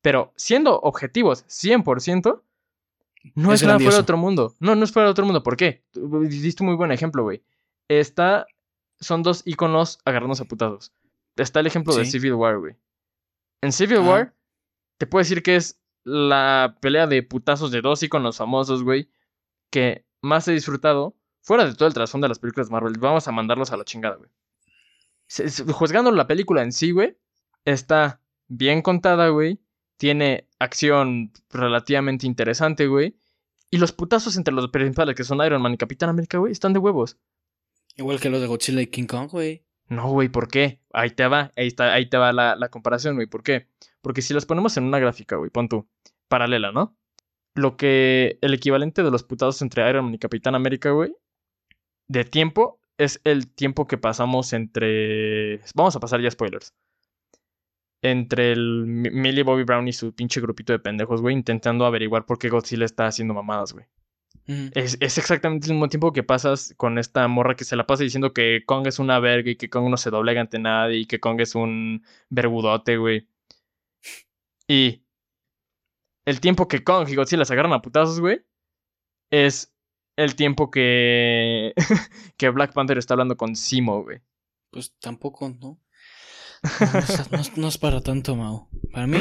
Pero 0.00 0.32
siendo 0.36 0.80
objetivos 0.80 1.44
100%, 1.46 2.42
no 3.34 3.52
Es 3.52 3.62
es, 3.62 3.66
nada 3.66 3.78
fuera 3.78 3.94
de 3.94 4.02
otro 4.02 4.16
mundo. 4.16 4.54
No, 4.60 4.74
no 4.74 4.84
es 4.84 4.92
fuera 4.92 5.06
de 5.08 5.12
otro 5.12 5.24
mundo. 5.24 5.42
¿Por 5.42 5.56
qué? 5.56 5.84
Diste 5.94 6.62
un 6.62 6.68
muy 6.68 6.76
buen 6.76 6.92
ejemplo, 6.92 7.22
güey. 7.22 7.42
Está, 7.88 8.46
son 9.00 9.22
dos 9.22 9.42
íconos 9.46 9.98
agarrándose 10.04 10.42
a 10.42 10.46
putazos. 10.46 10.92
Está 11.36 11.60
el 11.60 11.66
ejemplo 11.66 11.94
de. 11.94 12.04
Civil 12.04 12.34
War, 12.34 12.58
güey. 12.58 12.76
En 13.62 13.72
Civil 13.72 13.98
Ajá. 13.98 14.08
War, 14.08 14.34
te 14.98 15.06
puedo 15.06 15.22
decir 15.22 15.42
que 15.42 15.56
es 15.56 15.80
la 16.04 16.76
pelea 16.80 17.06
de 17.06 17.22
putazos 17.22 17.70
de 17.70 17.80
dos 17.80 18.02
íconos 18.02 18.36
famosos, 18.36 18.82
güey, 18.82 19.08
que 19.70 20.04
más 20.20 20.46
he 20.48 20.52
disfrutado, 20.52 21.16
fuera 21.40 21.64
de 21.64 21.74
todo 21.74 21.88
el 21.88 21.94
trasfondo 21.94 22.26
de 22.26 22.30
las 22.30 22.38
películas 22.38 22.70
Marvel. 22.70 22.98
Vamos 22.98 23.26
a 23.26 23.32
mandarlos 23.32 23.72
a 23.72 23.76
la 23.76 23.84
chingada, 23.84 24.16
güey. 24.16 24.30
Juzgando 25.72 26.10
la 26.10 26.26
película 26.26 26.62
en 26.62 26.72
sí, 26.72 26.90
güey, 26.90 27.16
está 27.64 28.20
bien 28.48 28.82
contada, 28.82 29.28
güey. 29.28 29.58
Tiene 29.96 30.48
acción 30.58 31.32
relativamente 31.50 32.26
interesante, 32.26 32.86
güey. 32.86 33.16
Y 33.70 33.78
los 33.78 33.92
putazos 33.92 34.36
entre 34.36 34.54
los 34.54 34.70
principales, 34.70 35.14
que 35.14 35.24
son 35.24 35.44
Iron 35.44 35.62
Man 35.62 35.74
y 35.74 35.76
Capitán 35.76 36.08
América, 36.08 36.38
güey, 36.38 36.52
están 36.52 36.72
de 36.72 36.78
huevos. 36.78 37.18
Igual 37.96 38.20
que 38.20 38.30
los 38.30 38.40
de 38.40 38.46
Godzilla 38.46 38.80
y 38.80 38.86
King 38.88 39.06
Kong, 39.06 39.30
güey. 39.30 39.64
No, 39.88 40.10
güey, 40.10 40.28
¿por 40.28 40.48
qué? 40.48 40.80
Ahí 40.92 41.10
te 41.10 41.26
va, 41.26 41.52
ahí, 41.56 41.66
está, 41.66 41.92
ahí 41.92 42.08
te 42.08 42.16
va 42.16 42.32
la, 42.32 42.56
la 42.56 42.68
comparación, 42.68 43.16
güey. 43.16 43.26
¿Por 43.26 43.42
qué? 43.42 43.68
Porque 44.00 44.22
si 44.22 44.34
los 44.34 44.46
ponemos 44.46 44.76
en 44.76 44.84
una 44.84 44.98
gráfica, 44.98 45.36
güey, 45.36 45.50
pon 45.50 45.68
tú, 45.68 45.88
paralela, 46.28 46.72
¿no? 46.72 46.96
Lo 47.54 47.76
que, 47.76 48.38
el 48.40 48.54
equivalente 48.54 49.02
de 49.02 49.10
los 49.10 49.22
putazos 49.22 49.62
entre 49.62 49.88
Iron 49.88 50.06
Man 50.06 50.14
y 50.14 50.18
Capitán 50.18 50.54
América, 50.54 50.90
güey, 50.90 51.14
de 52.08 52.24
tiempo, 52.24 52.80
es 52.98 53.20
el 53.24 53.52
tiempo 53.52 53.86
que 53.86 53.98
pasamos 53.98 54.52
entre... 54.52 55.60
Vamos 55.74 55.94
a 55.96 56.00
pasar 56.00 56.20
ya 56.20 56.30
spoilers. 56.30 56.74
Entre 58.04 58.52
el 58.52 58.84
Mi- 58.86 59.10
Millie 59.10 59.42
Bobby 59.42 59.64
Brown 59.64 59.88
y 59.88 59.92
su 59.94 60.14
pinche 60.14 60.40
grupito 60.40 60.72
de 60.74 60.78
pendejos, 60.78 61.22
güey, 61.22 61.34
intentando 61.34 61.86
averiguar 61.86 62.26
por 62.26 62.38
qué 62.38 62.50
Godzilla 62.50 62.84
está 62.84 63.06
haciendo 63.06 63.32
mamadas, 63.34 63.72
güey. 63.72 63.86
Es, 64.74 64.98
es 65.00 65.16
exactamente 65.16 65.66
el 65.68 65.72
mismo 65.72 65.88
tiempo 65.88 66.12
que 66.12 66.22
pasas 66.22 66.74
con 66.76 66.98
esta 66.98 67.26
morra 67.28 67.56
que 67.56 67.64
se 67.64 67.76
la 67.76 67.86
pasa 67.86 68.02
diciendo 68.02 68.34
que 68.34 68.62
Kong 68.66 68.86
es 68.86 68.98
una 68.98 69.18
verga 69.18 69.50
y 69.50 69.56
que 69.56 69.70
Kong 69.70 69.88
no 69.88 69.96
se 69.96 70.10
doblega 70.10 70.42
ante 70.42 70.58
nadie 70.58 70.98
y 70.98 71.06
que 71.06 71.18
Kong 71.18 71.40
es 71.40 71.54
un 71.54 72.04
vergudote, 72.28 72.98
güey. 72.98 73.26
Y 74.68 75.02
el 76.26 76.40
tiempo 76.40 76.68
que 76.68 76.84
Kong 76.84 77.08
y 77.08 77.14
Godzilla 77.14 77.44
se 77.46 77.52
agarran 77.54 77.72
a 77.72 77.80
putazos, 77.80 78.20
güey, 78.20 78.42
es 79.30 79.74
el 80.16 80.34
tiempo 80.36 80.70
que, 80.70 81.72
que 82.36 82.50
Black 82.50 82.74
Panther 82.74 82.98
está 82.98 83.14
hablando 83.14 83.38
con 83.38 83.56
Simo, 83.56 84.02
güey. 84.02 84.20
Pues 84.70 84.94
tampoco, 85.00 85.48
¿no? 85.48 85.78
No, 86.92 86.98
es- 86.98 87.30
no 87.30 87.38
es- 87.40 87.56
no 87.56 87.68
es 87.68 87.78
para 87.78 88.00
tanto, 88.00 88.34
Mao. 88.36 88.68
Para 88.92 89.06
mí 89.06 89.18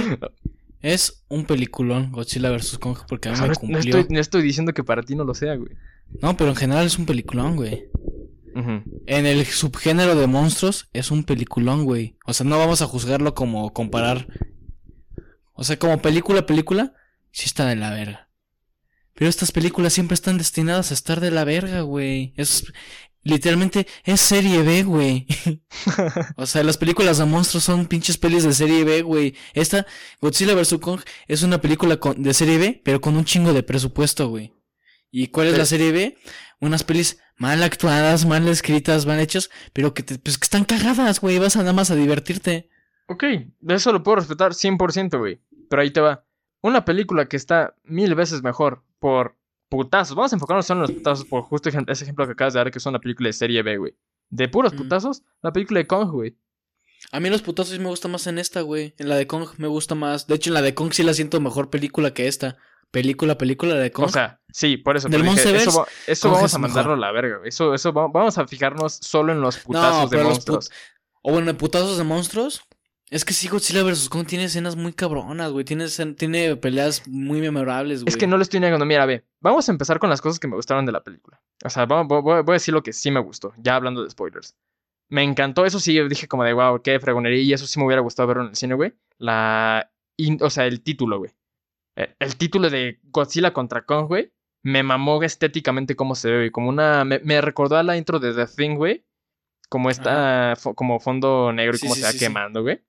es 0.82 1.24
un 1.30 1.46
peliculón 1.46 2.12
Godzilla 2.12 2.50
vs. 2.52 2.78
Kong 2.80 2.98
porque 3.08 3.30
a 3.30 3.34
mí 3.34 3.48
me 3.48 3.56
cumplió. 3.56 3.80
estoy, 3.80 4.06
no 4.10 4.20
estoy 4.20 4.42
diciendo 4.42 4.74
que 4.74 4.84
para 4.84 5.04
ti 5.04 5.16
no 5.16 5.24
lo 5.24 5.34
sea, 5.34 5.56
güey. 5.56 5.72
No, 6.22 6.36
pero 6.38 6.50
en 6.52 6.56
general 6.56 6.86
es 6.86 6.98
un 7.00 7.06
peliculón, 7.06 7.56
güey. 7.56 7.86
En 9.08 9.26
el 9.26 9.44
subgénero 9.46 10.16
de 10.16 10.28
monstruos 10.28 10.88
es 10.94 11.10
un 11.10 11.24
peliculón, 11.24 11.86
güey. 11.86 12.18
O 12.26 12.34
sea, 12.34 12.46
no 12.46 12.60
vamos 12.60 12.84
a 12.84 12.86
juzgarlo 12.86 13.34
como 13.34 13.74
comparar. 13.74 14.28
O 15.54 15.64
sea, 15.64 15.78
como 15.80 16.02
película, 16.04 16.46
película, 16.46 16.94
sí 17.32 17.46
está 17.46 17.66
de 17.68 17.76
la 17.76 17.90
verga. 17.90 18.30
Pero 19.16 19.30
estas 19.30 19.52
películas 19.52 19.94
siempre 19.94 20.14
están 20.16 20.38
destinadas 20.38 20.92
a 20.92 20.94
estar 20.94 21.20
de 21.20 21.32
la 21.32 21.44
verga, 21.46 21.82
güey. 21.82 22.34
Es 22.38 22.72
literalmente 23.24 23.88
es 24.04 24.22
serie 24.22 24.62
B, 24.64 24.84
güey. 24.84 25.28
o 26.36 26.46
sea, 26.46 26.64
las 26.64 26.78
películas 26.78 27.18
de 27.18 27.26
monstruos 27.26 27.64
son 27.64 27.86
pinches 27.88 28.18
pelis 28.18 28.44
de 28.44 28.54
serie 28.54 28.84
B, 28.84 29.02
güey. 29.02 29.36
Esta 29.54 29.86
Godzilla 30.22 30.54
vs 30.56 30.76
Kong 30.82 31.02
es 31.28 31.44
una 31.44 31.60
película 31.62 31.98
con- 31.98 32.22
de 32.22 32.34
serie 32.34 32.58
B, 32.58 32.82
pero 32.84 33.02
con 33.02 33.16
un 33.16 33.26
chingo 33.26 33.54
de 33.54 33.64
presupuesto, 33.64 34.28
güey. 34.30 34.54
¿Y 35.12 35.28
cuál 35.28 35.48
es 35.48 35.54
Pero- 35.54 35.62
la 35.62 35.66
serie 35.66 35.92
B? 35.92 36.18
Unas 36.60 36.84
pelis 36.84 37.20
mal 37.38 37.62
actuadas, 37.64 38.26
mal 38.26 38.48
escritas, 38.48 39.06
mal 39.06 39.20
hechas, 39.20 39.50
pero 39.74 39.94
que, 39.94 40.02
te- 40.04 40.18
pues, 40.18 40.38
que 40.38 40.46
están 40.46 40.64
cagadas, 40.66 41.20
güey. 41.20 41.38
Vas 41.40 41.56
a 41.56 41.60
nada 41.60 41.74
más 41.74 41.92
a 41.92 41.96
divertirte. 41.96 42.70
Ok, 43.08 43.24
de 43.60 43.76
eso 43.76 43.92
lo 43.92 44.02
puedo 44.02 44.16
respetar 44.18 44.54
100%, 44.54 45.18
güey. 45.20 45.42
Pero 45.70 45.82
ahí 45.82 45.92
te 45.92 46.00
va. 46.00 46.26
Una 46.62 46.86
película 46.86 47.28
que 47.28 47.36
está 47.36 47.76
mil 47.84 48.16
veces 48.16 48.42
mejor 48.44 48.84
por 49.00 49.38
putazos. 49.78 50.16
Vamos 50.16 50.32
a 50.32 50.36
enfocarnos 50.36 50.66
solo 50.66 50.82
en 50.82 50.88
los 50.88 50.92
putazos 50.92 51.26
por 51.26 51.42
justo 51.44 51.70
ese 51.70 52.04
ejemplo 52.04 52.26
que 52.26 52.34
acabas 52.34 52.54
de 52.54 52.60
dar, 52.60 52.72
que 52.72 52.78
es 52.78 52.86
una 52.86 53.00
película 53.00 53.28
de 53.30 53.34
serie 53.34 53.64
B, 53.64 53.78
güey. 53.78 53.96
De 54.30 54.48
puros 54.48 54.74
Mm. 54.74 54.78
putazos, 54.78 55.24
la 55.42 55.52
película 55.52 55.80
de 55.80 55.88
Kong, 55.88 56.12
güey. 56.12 56.38
A 57.12 57.20
mí 57.20 57.30
los 57.30 57.42
putazos 57.42 57.78
me 57.80 57.88
gusta 57.88 58.08
más 58.08 58.28
en 58.28 58.38
esta, 58.40 58.62
güey. 58.62 58.94
En 58.98 59.10
la 59.10 59.16
de 59.16 59.28
Kong 59.28 59.48
me 59.58 59.68
gusta 59.68 59.96
más. 59.96 60.26
De 60.28 60.36
hecho, 60.36 60.50
en 60.52 60.54
la 60.54 60.62
de 60.62 60.74
Kong 60.74 60.94
sí 60.94 61.04
la 61.04 61.14
siento 61.14 61.40
mejor 61.42 61.70
película 61.70 62.14
que 62.14 62.28
esta. 62.28 62.58
Película, 62.92 63.38
película, 63.40 63.74
la 63.74 63.82
de 63.82 63.92
Kong. 63.92 64.06
O 64.06 64.10
sea, 64.10 64.40
sí, 64.52 64.78
por 64.78 64.96
eso. 64.96 65.10
Del 65.10 65.24
dije, 65.24 65.56
eso 65.56 65.80
va- 65.80 65.88
eso 66.08 66.30
vamos 66.30 66.46
es 66.46 66.54
a 66.54 66.60
mejor. 66.60 66.70
mandarlo 66.76 66.94
a 66.94 66.98
la 66.98 67.12
verga, 67.12 67.38
güey. 67.38 67.50
Eso, 67.50 67.74
eso 67.74 67.92
va- 67.92 68.08
vamos 68.08 68.38
a 68.38 68.48
fijarnos 68.48 68.94
solo 69.02 69.32
en 69.34 69.42
los 69.42 69.58
putazos 69.58 70.10
de 70.12 70.24
monstruos. 70.24 70.70
O 71.24 71.32
bueno, 71.32 71.48
de 71.48 71.54
putazos 71.56 71.98
de 71.98 72.04
monstruos. 72.04 72.62
Es 73.14 73.26
que 73.26 73.34
sí, 73.34 73.48
Godzilla 73.48 73.84
vs. 73.84 74.10
Kong 74.10 74.26
tiene 74.26 74.46
escenas 74.46 74.76
muy 74.76 74.92
cabronas, 74.94 75.52
güey. 75.52 75.64
Tiene, 75.64 75.86
tiene 76.18 76.56
peleas 76.56 77.08
muy 77.08 77.42
memorables, 77.42 78.02
güey. 78.04 78.10
Es 78.10 78.18
que 78.18 78.26
no 78.26 78.38
le 78.38 78.44
estoy 78.44 78.60
negando. 78.60 78.86
Mira, 78.86 79.06
ve, 79.06 79.24
vamos 79.40 79.70
a 79.70 79.72
empezar 79.72 80.00
con 80.00 80.10
las 80.10 80.20
cosas 80.20 80.40
que 80.40 80.48
me 80.48 80.56
gustaron 80.56 80.86
de 80.88 80.92
la 80.92 81.04
película. 81.04 81.40
O 81.64 81.70
sea, 81.70 81.86
voy, 81.86 82.06
voy- 82.08 82.40
a 82.40 82.44
decir 82.54 82.74
lo 82.74 82.82
que 82.82 82.92
sí 82.92 83.12
me 83.12 83.20
gustó, 83.20 83.54
ya 83.58 83.76
hablando 83.76 84.04
de 84.04 84.10
spoilers. 84.10 84.56
Me 85.10 85.22
encantó, 85.22 85.64
eso 85.66 85.80
sí, 85.80 85.94
yo 85.94 86.08
dije 86.10 86.28
como 86.28 86.44
de, 86.44 86.54
wow, 86.54 86.82
qué 86.82 87.00
fregonería, 87.00 87.42
y 87.44 87.54
eso 87.54 87.68
sí 87.68 87.78
me 87.80 87.86
hubiera 87.86 88.02
gustado 88.02 88.28
verlo 88.28 88.44
en 88.44 88.50
el 88.50 88.56
cine, 88.56 88.74
güey. 88.74 88.94
La, 89.20 89.92
in- 90.18 90.40
o 90.42 90.50
sea, 90.50 90.66
el 90.66 90.82
título, 90.82 91.20
güey. 91.20 91.32
Eh, 91.96 92.16
El 92.20 92.36
título 92.36 92.72
de 92.72 93.00
Godzilla 93.04 93.54
contra 93.54 93.86
Kong, 93.86 94.08
güey, 94.08 94.34
me 94.64 94.82
mamó 94.82 95.22
estéticamente 95.22 95.96
cómo 95.96 96.16
se 96.16 96.32
ve, 96.32 96.38
güey. 96.38 96.50
Como 96.52 96.70
una, 96.70 97.06
me, 97.06 97.20
me 97.20 97.40
recordó 97.42 97.78
a 97.78 97.84
la 97.84 97.96
intro 97.96 98.20
de 98.20 98.34
The 98.34 98.48
Thing, 98.48 98.76
güey. 98.76 99.06
Como 99.70 99.92
está, 99.92 100.56
fo- 100.56 100.74
como 100.74 101.00
fondo 101.00 101.52
negro 101.54 101.76
y 101.76 101.78
Sí, 101.78 101.86
cómo 101.86 101.94
sí, 101.94 102.02
se 102.02 102.08
va 102.08 102.12
sí. 102.14 102.18
quemando, 102.20 102.64
güey. 102.64 102.82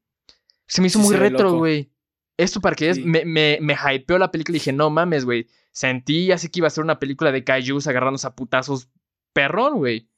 Se 0.67 0.81
me 0.81 0.87
hizo 0.89 0.99
Sí 1.01 1.05
muy 1.07 1.17
retro, 1.17 1.55
güey. 1.59 1.91
Esto 2.37 2.61
para 2.61 2.75
que 2.75 2.91
es, 2.91 2.99
me, 3.05 3.25
me, 3.25 3.59
me 3.61 3.75
hypeó 3.75 4.19
la 4.19 4.31
película 4.31 4.57
y 4.57 4.61
dije, 4.61 4.73
no 4.73 4.91
mames, 4.91 5.25
güey. 5.25 5.47
Sentí 5.73 6.33
así 6.33 6.49
que 6.49 6.61
iba 6.61 6.67
a 6.67 6.71
ser 6.71 6.83
una 6.85 6.99
película 6.99 7.31
de 7.33 7.45
kaijus 7.45 7.87
agarrándose 7.87 8.27
a 8.27 8.35
putazos 8.35 8.89
perrón, 9.33 9.77
güey. 9.77 10.09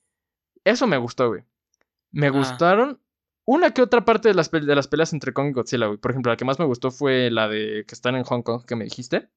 Eso 0.64 0.86
me 0.86 0.96
gustó, 0.96 1.28
güey. 1.28 1.42
Me 2.12 2.28
Ah. 2.28 2.30
gustaron 2.30 3.00
una 3.44 3.72
que 3.72 3.82
otra 3.82 4.04
parte 4.04 4.28
de 4.28 4.34
las, 4.34 4.50
de 4.50 4.74
las 4.74 4.88
peleas 4.88 5.12
entre 5.12 5.32
Kong 5.32 5.48
y 5.48 5.52
Godzilla, 5.52 5.86
güey. 5.86 5.98
Por 5.98 6.10
ejemplo, 6.10 6.32
la 6.32 6.36
que 6.36 6.44
más 6.44 6.58
me 6.58 6.64
gustó 6.64 6.90
fue 6.90 7.30
la 7.30 7.48
de 7.48 7.84
que 7.86 7.94
están 7.94 8.16
en 8.16 8.24
Hong 8.24 8.42
Kong, 8.42 8.64
que 8.66 8.76
me 8.76 8.84
dijiste. 8.84 9.28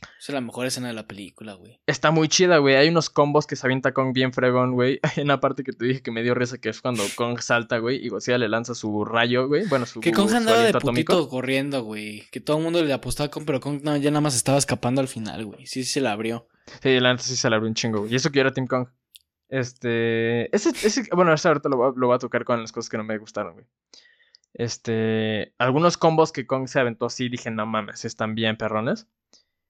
Esa 0.00 0.32
es 0.32 0.34
la 0.34 0.40
mejor 0.40 0.66
escena 0.66 0.88
de 0.88 0.94
la 0.94 1.08
película, 1.08 1.54
güey. 1.54 1.80
Está 1.86 2.10
muy 2.10 2.28
chida, 2.28 2.58
güey. 2.58 2.76
Hay 2.76 2.88
unos 2.88 3.10
combos 3.10 3.46
que 3.46 3.56
se 3.56 3.66
avienta 3.66 3.92
Kong 3.92 4.12
bien 4.12 4.32
fregón, 4.32 4.72
güey. 4.72 5.00
Hay 5.16 5.22
una 5.24 5.40
parte 5.40 5.64
que 5.64 5.72
te 5.72 5.84
dije 5.84 6.02
que 6.02 6.12
me 6.12 6.22
dio 6.22 6.34
risa, 6.34 6.58
que 6.58 6.68
es 6.68 6.80
cuando 6.80 7.02
Kong 7.16 7.40
salta, 7.40 7.78
güey, 7.78 8.04
y 8.04 8.08
Godzilla 8.08 8.38
le 8.38 8.48
lanza 8.48 8.74
su 8.74 9.04
rayo, 9.04 9.48
güey. 9.48 9.66
Bueno, 9.66 9.86
su 9.86 10.00
Que 10.00 10.12
Kong 10.12 10.32
andaba 10.32 10.60
de 10.62 10.68
atómico. 10.68 11.12
putito 11.14 11.28
corriendo, 11.28 11.82
güey. 11.82 12.28
Que 12.30 12.40
todo 12.40 12.58
el 12.58 12.62
mundo 12.64 12.82
le 12.84 12.92
apostaba 12.92 13.26
a 13.26 13.30
Kong, 13.30 13.44
pero 13.46 13.60
Kong 13.60 13.80
no, 13.82 13.96
ya 13.96 14.10
nada 14.10 14.20
más 14.20 14.36
estaba 14.36 14.58
escapando 14.58 15.00
al 15.00 15.08
final, 15.08 15.44
güey. 15.46 15.66
Sí, 15.66 15.82
sí 15.82 15.90
se 15.90 16.00
la 16.00 16.12
abrió. 16.12 16.46
Sí, 16.82 17.00
la 17.00 17.12
neta 17.12 17.24
sí 17.24 17.34
se 17.34 17.50
le 17.50 17.56
abrió 17.56 17.68
un 17.68 17.74
chingo, 17.74 18.00
güey. 18.00 18.12
Y 18.12 18.16
eso 18.16 18.30
que 18.30 18.36
yo 18.36 18.42
era 18.42 18.52
Team 18.52 18.66
Kong. 18.66 18.86
Este. 19.48 20.54
Ese, 20.54 20.70
ese, 20.86 21.08
bueno, 21.12 21.32
ahorita 21.32 21.68
lo, 21.68 21.92
lo 21.96 22.06
voy 22.06 22.14
a 22.14 22.18
tocar 22.18 22.44
con 22.44 22.60
las 22.60 22.70
cosas 22.70 22.88
que 22.88 22.98
no 22.98 23.04
me 23.04 23.18
gustaron, 23.18 23.54
güey. 23.54 23.66
Este. 24.54 25.54
Algunos 25.58 25.96
combos 25.96 26.32
que 26.32 26.46
Kong 26.46 26.68
se 26.68 26.78
aventó 26.80 27.06
así, 27.06 27.28
dije, 27.28 27.50
no 27.50 27.66
mames, 27.66 28.04
están 28.04 28.34
bien 28.34 28.56
perrones. 28.56 29.06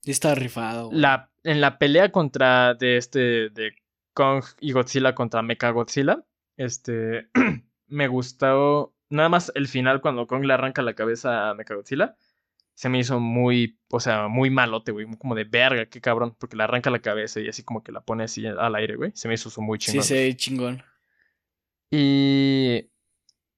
Estaba 0.04 0.34
rifado, 0.34 0.88
güey. 0.88 1.00
La, 1.00 1.30
en 1.44 1.61
la 1.61 1.78
pelea 1.78 2.11
contra. 2.12 2.74
De 2.74 2.96
este. 2.96 3.50
De 3.50 3.72
Kong 4.14 4.44
y 4.61 4.72
Godzilla 4.72 5.14
contra 5.14 5.42
Mecha 5.42 5.70
Godzilla. 5.70 6.24
Este. 6.56 7.28
me 7.88 8.08
gustó. 8.08 8.94
Nada 9.11 9.28
más 9.28 9.50
el 9.54 9.68
final 9.68 10.00
cuando 10.00 10.26
Kong 10.26 10.44
le 10.44 10.52
arranca 10.54 10.82
la 10.82 10.94
cabeza 10.94 11.50
a 11.50 11.54
Mecha 11.54 11.74
Godzilla. 11.74 12.16
Se 12.74 12.88
me 12.88 12.98
hizo 13.00 13.18
muy, 13.18 13.78
o 13.90 13.98
sea, 13.98 14.28
muy 14.28 14.50
malote, 14.50 14.92
güey. 14.92 15.06
Como 15.18 15.34
de 15.34 15.44
verga, 15.44 15.87
qué 15.87 16.00
cabrón. 16.00 16.37
Porque 16.38 16.56
le 16.56 16.62
arranca 16.62 16.90
la 16.90 17.00
cabeza 17.00 17.40
y 17.40 17.48
así 17.48 17.64
como 17.64 17.82
que 17.82 17.90
la 17.90 18.00
pone 18.02 18.24
así 18.24 18.46
al 18.46 18.74
aire, 18.76 18.94
güey. 18.96 19.11
Se 19.14 19.26
me 19.28 19.34
hizo 19.34 19.48
eso 19.48 19.61
muy 19.61 19.78
Sí, 19.80 19.87
chingón. 19.92 20.04
se 20.04 20.14
ve 20.14 20.37
chingón. 20.37 20.82
Y. 21.90 22.90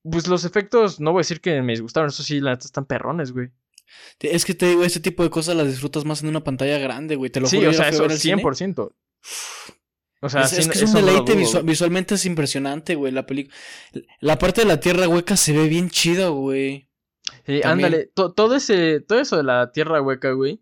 Pues 0.02 0.26
los 0.28 0.44
efectos, 0.46 0.98
no 0.98 1.12
voy 1.12 1.18
a 1.20 1.22
decir 1.22 1.40
que 1.42 1.60
me 1.60 1.72
disgustaron. 1.72 2.08
Eso 2.08 2.22
sí, 2.22 2.40
la 2.40 2.52
neta 2.52 2.64
están 2.64 2.86
perrones, 2.86 3.32
güey. 3.32 3.50
Es 4.20 4.44
que 4.44 4.54
te 4.54 4.66
digo, 4.68 4.84
este 4.84 5.00
tipo 5.00 5.22
de 5.22 5.30
cosas 5.30 5.56
las 5.56 5.66
disfrutas 5.68 6.04
más 6.04 6.22
en 6.22 6.28
una 6.28 6.44
pantalla 6.44 6.78
grande, 6.78 7.16
güey. 7.16 7.30
Te 7.30 7.40
lo 7.40 7.46
Sí, 7.46 7.56
juro, 7.56 7.70
o 7.70 7.72
yo 7.72 7.78
sea, 7.78 7.88
eso 7.88 8.08
cine. 8.10 8.42
100%. 8.42 8.94
O 10.22 10.28
sea, 10.28 10.42
es, 10.42 10.50
sí, 10.50 10.60
es 10.60 10.68
que 10.68 10.78
es 10.78 10.82
un 10.84 10.94
deleite 10.94 11.34
visual- 11.34 11.64
visualmente 11.64 12.14
es 12.14 12.26
impresionante, 12.26 12.94
güey, 12.94 13.10
la 13.12 13.24
película. 13.24 13.56
La 14.20 14.38
parte 14.38 14.60
de 14.62 14.66
la 14.66 14.78
tierra 14.80 15.08
hueca 15.08 15.36
se 15.36 15.52
ve 15.54 15.66
bien 15.68 15.88
chido, 15.88 16.34
güey. 16.34 16.90
Sí, 17.46 17.60
ándale, 17.64 18.10
to- 18.14 18.32
todo 18.32 18.56
ese, 18.56 19.00
todo 19.00 19.18
eso 19.20 19.36
de 19.38 19.44
la 19.44 19.72
tierra 19.72 20.02
hueca, 20.02 20.32
güey, 20.32 20.60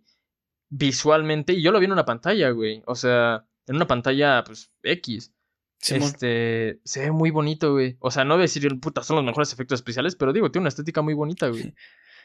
visualmente, 0.68 1.54
y 1.54 1.62
yo 1.62 1.72
lo 1.72 1.78
vi 1.80 1.86
en 1.86 1.92
una 1.92 2.04
pantalla, 2.04 2.50
güey, 2.50 2.82
o 2.86 2.94
sea, 2.94 3.46
en 3.66 3.76
una 3.76 3.86
pantalla, 3.86 4.44
pues, 4.44 4.70
X, 4.82 5.32
Simón. 5.80 6.08
este, 6.08 6.80
se 6.84 7.00
ve 7.00 7.10
muy 7.10 7.30
bonito, 7.30 7.72
güey, 7.72 7.96
o 8.00 8.10
sea, 8.10 8.24
no 8.24 8.34
voy 8.34 8.42
a 8.42 8.42
decir, 8.42 8.78
puta, 8.80 9.02
son 9.02 9.16
los 9.16 9.24
mejores 9.24 9.52
efectos 9.52 9.78
especiales, 9.78 10.14
pero 10.14 10.32
digo, 10.32 10.50
tiene 10.50 10.62
una 10.64 10.68
estética 10.68 11.00
muy 11.02 11.14
bonita, 11.14 11.48
güey. 11.48 11.74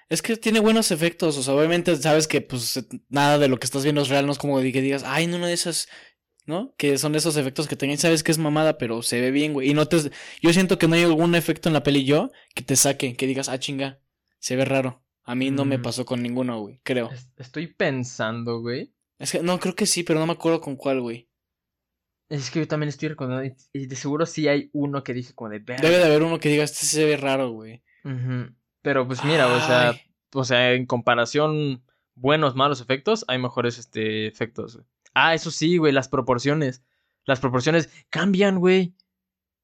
Es 0.09 0.21
que 0.21 0.37
tiene 0.37 0.59
buenos 0.59 0.91
efectos, 0.91 1.37
o 1.37 1.43
sea, 1.43 1.53
obviamente 1.55 1.95
sabes 1.95 2.27
que 2.27 2.41
pues 2.41 2.85
nada 3.09 3.37
de 3.39 3.47
lo 3.47 3.57
que 3.59 3.65
estás 3.65 3.83
viendo 3.83 4.01
es 4.01 4.09
real, 4.09 4.25
no 4.25 4.31
es 4.31 4.37
como 4.37 4.59
que 4.59 4.81
digas, 4.81 5.03
ay, 5.05 5.27
no, 5.27 5.37
una 5.37 5.47
de 5.47 5.53
esas, 5.53 5.87
¿no? 6.45 6.73
Que 6.77 6.97
son 6.97 7.15
esos 7.15 7.35
efectos 7.37 7.67
que 7.67 7.75
tengan, 7.75 7.97
sabes 7.97 8.23
que 8.23 8.31
es 8.31 8.37
mamada, 8.37 8.77
pero 8.77 9.01
se 9.01 9.19
ve 9.21 9.31
bien, 9.31 9.53
güey. 9.53 9.69
Y 9.69 9.73
no 9.73 9.87
te, 9.87 9.97
yo 10.41 10.53
siento 10.53 10.77
que 10.77 10.87
no 10.87 10.95
hay 10.95 11.03
algún 11.03 11.35
efecto 11.35 11.69
en 11.69 11.73
la 11.73 11.83
peli 11.83 12.03
yo 12.05 12.31
que 12.53 12.63
te 12.63 12.75
saque, 12.75 13.15
que 13.15 13.27
digas, 13.27 13.49
ah, 13.49 13.59
chinga, 13.59 13.99
se 14.39 14.55
ve 14.55 14.65
raro. 14.65 15.03
A 15.23 15.35
mí 15.35 15.51
no 15.51 15.63
me 15.63 15.77
Mm. 15.77 15.81
pasó 15.83 16.05
con 16.05 16.21
ninguno, 16.21 16.59
güey, 16.59 16.79
creo. 16.83 17.09
Es- 17.11 17.29
Estoy 17.37 17.67
pensando, 17.67 18.59
güey, 18.59 18.93
Es 19.19 19.31
que, 19.31 19.41
no, 19.41 19.57
creo 19.59 19.73
que 19.75 19.85
sí, 19.85 20.03
pero 20.03 20.19
no 20.19 20.25
me 20.27 20.33
acuerdo 20.33 20.59
con 20.59 20.75
cuál, 20.75 20.99
güey. 21.01 21.29
es 22.29 22.49
que 22.51 22.59
yo 22.59 22.67
también 22.67 22.89
estoy 22.89 23.09
recordando, 23.09 23.43
y- 23.73 23.85
de 23.85 23.95
seguro 23.95 24.25
sí 24.25 24.47
hay 24.47 24.69
uno 24.73 25.03
que 25.03 25.13
dije 25.13 25.33
como 25.33 25.49
de. 25.51 25.59
Debe 25.59 25.97
de 25.97 26.03
haber 26.03 26.23
uno 26.23 26.39
que 26.39 26.49
diga, 26.49 26.63
este 26.63 26.85
se 26.85 27.05
ve 27.05 27.15
raro, 27.15 27.51
güey. 27.51 27.83
Ujú. 28.03 28.53
Pero 28.83 29.07
pues 29.07 29.23
mira, 29.23 29.47
o 29.47 29.59
sea, 29.59 29.95
o 30.33 30.43
sea, 30.43 30.73
en 30.73 30.85
comparación 30.85 31.83
buenos, 32.13 32.53
malos 32.55 32.79
efectos, 32.81 33.25
hay 33.27 33.39
mejores 33.39 33.79
este 33.79 34.27
efectos, 34.27 34.75
güey. 34.75 34.85
Ah, 35.15 35.33
eso 35.33 35.49
sí, 35.49 35.77
güey, 35.77 35.91
las 35.91 36.07
proporciones. 36.09 36.83
Las 37.25 37.39
proporciones 37.39 37.89
cambian, 38.11 38.59
güey. 38.59 38.93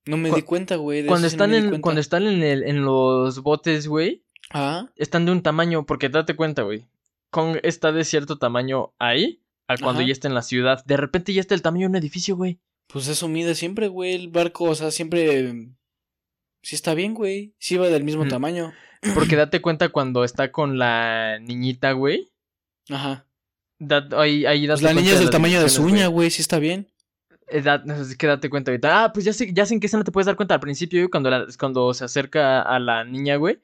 No 0.05 0.17
me 0.17 0.29
Cu- 0.29 0.35
di 0.37 0.41
cuenta, 0.41 0.77
güey. 0.77 1.01
de 1.03 1.07
Cuando 1.07 1.27
eso 1.27 1.33
sí 1.35 1.37
no 1.37 1.43
están 1.55 1.73
en 1.75 1.81
cuando 1.81 2.01
están 2.01 2.25
en 2.25 2.41
el 2.41 2.63
en 2.63 2.83
los 2.83 3.43
botes, 3.43 3.87
güey, 3.87 4.23
Ah, 4.51 4.87
están 4.95 5.25
de 5.25 5.31
un 5.31 5.43
tamaño, 5.43 5.85
porque 5.85 6.09
date 6.09 6.35
cuenta, 6.35 6.63
güey. 6.63 6.87
Kong 7.29 7.57
está 7.61 7.91
de 7.91 8.03
cierto 8.03 8.39
tamaño 8.39 8.93
ahí, 8.97 9.43
a 9.67 9.77
cuando 9.77 9.99
Ajá. 9.99 10.07
ya 10.07 10.13
está 10.13 10.27
en 10.27 10.33
la 10.33 10.41
ciudad. 10.41 10.83
De 10.85 10.97
repente 10.97 11.33
ya 11.33 11.41
está 11.41 11.53
el 11.53 11.61
tamaño 11.61 11.81
de 11.83 11.89
un 11.91 11.95
edificio, 11.97 12.35
güey. 12.35 12.59
pues 12.87 13.07
eso 13.07 13.27
mide 13.27 13.53
siempre, 13.53 13.87
güey, 13.87 14.15
el 14.15 14.29
barco, 14.29 14.63
o 14.63 14.73
sea, 14.73 14.89
siempre... 14.89 15.53
Sí 16.61 16.75
está 16.75 16.93
bien, 16.93 17.13
güey. 17.13 17.53
Sí 17.57 17.77
va 17.77 17.87
del 17.87 18.03
mismo 18.03 18.25
Mm. 18.25 18.29
tamaño. 18.29 18.73
Porque 19.15 19.35
date 19.37 19.61
cuenta 19.61 19.89
cuando 19.89 20.23
está 20.23 20.51
con 20.51 20.77
la 20.77 21.39
niñita, 21.39 21.93
güey. 21.93 22.31
Ajá. 22.89 23.25
ahí, 24.17 24.45
ahí 24.45 24.67
Pues 24.67 24.81
la 24.81 24.93
niña 24.93 25.13
es 25.13 25.19
del 25.19 25.29
tamaño 25.29 25.61
de 25.61 25.69
su 25.69 25.83
uña, 25.83 26.07
güey. 26.07 26.29
sí 26.29 26.41
está 26.41 26.59
bien. 26.59 26.87
Eh, 27.47 27.63
es 28.01 28.17
que 28.17 28.27
date 28.27 28.49
cuenta 28.49 28.71
ahorita. 28.71 29.03
Ah, 29.05 29.13
pues 29.13 29.23
ya 29.25 29.31
sé, 29.33 29.51
ya 29.53 29.65
sé 29.65 29.73
en 29.73 29.79
qué 29.79 29.87
escena 29.87 30.03
te 30.03 30.11
puedes 30.11 30.25
dar 30.25 30.35
cuenta. 30.35 30.53
Al 30.55 30.59
principio, 30.59 30.99
güey, 30.99 31.09
cuando, 31.09 31.29
la- 31.29 31.47
cuando 31.57 31.93
se 31.93 32.03
acerca 32.03 32.61
a 32.61 32.77
la 32.79 33.05
niña, 33.05 33.37
güey. 33.37 33.59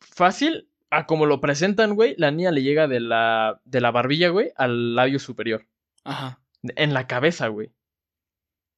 Fácil, 0.00 0.68
a 0.90 1.06
como 1.06 1.26
lo 1.26 1.40
presentan, 1.40 1.94
güey, 1.94 2.14
la 2.18 2.30
niña 2.30 2.50
le 2.50 2.62
llega 2.62 2.88
de 2.88 3.00
la, 3.00 3.60
de 3.64 3.80
la 3.80 3.90
barbilla, 3.90 4.30
güey, 4.30 4.50
al 4.56 4.94
labio 4.94 5.18
superior. 5.18 5.66
Ajá. 6.04 6.40
En 6.62 6.94
la 6.94 7.06
cabeza, 7.06 7.48
güey. 7.48 7.70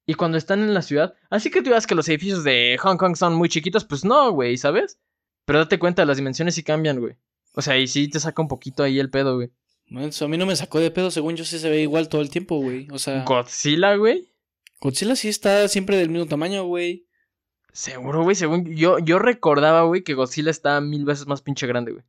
Y 0.07 0.14
cuando 0.14 0.37
están 0.37 0.61
en 0.61 0.75
la 0.75 0.83
ciudad. 0.83 1.14
Así 1.31 1.51
que 1.51 1.61
tú 1.61 1.71
digas 1.71 1.87
que 1.87 1.95
los 1.95 2.09
edificios 2.09 2.45
de 2.45 2.77
Hong 2.81 2.97
Kong 2.97 3.17
son 3.17 3.35
muy 3.35 3.49
chiquitos, 3.49 3.85
pues 3.85 4.05
no, 4.05 4.33
güey, 4.33 4.57
¿sabes? 4.59 4.99
Pero 5.45 5.61
date 5.61 5.79
cuenta, 5.79 6.05
las 6.05 6.17
dimensiones 6.17 6.55
sí 6.55 6.62
cambian, 6.62 7.01
güey. 7.01 7.17
O 7.55 7.62
sea, 7.62 7.79
y 7.79 7.87
sí 7.87 8.09
te 8.09 8.21
saca 8.21 8.43
un 8.43 8.49
poquito 8.49 8.83
ahí 8.83 8.99
el 8.99 9.11
pedo, 9.11 9.37
güey. 9.37 9.51
Eso 10.01 10.25
a 10.25 10.29
mí 10.29 10.37
no 10.37 10.47
me 10.47 10.57
sacó 10.57 10.81
de 10.81 10.90
pedo, 10.90 11.11
según 11.11 11.37
yo 11.37 11.45
sí 11.45 11.59
se 11.59 11.71
ve 11.71 11.83
igual 11.83 12.09
todo 12.09 12.21
el 12.21 12.31
tiempo, 12.31 12.57
güey. 12.59 12.88
O 12.90 12.99
sea, 12.99 13.25
Godzilla, 13.25 13.95
güey. 13.97 14.29
Godzilla 14.81 15.14
sí 15.14 15.29
está 15.29 15.69
siempre 15.69 15.97
del 15.97 16.11
mismo 16.11 16.27
tamaño, 16.27 16.64
güey. 16.64 17.07
Seguro, 17.73 18.23
güey, 18.23 18.37
según 18.37 18.75
yo, 18.75 18.99
yo 18.99 19.19
recordaba, 19.19 19.83
güey, 19.83 20.03
que 20.03 20.14
Godzilla 20.14 20.51
está 20.51 20.81
mil 20.81 21.05
veces 21.05 21.27
más 21.27 21.43
pinche 21.43 21.67
grande, 21.67 21.93
güey. 21.93 22.05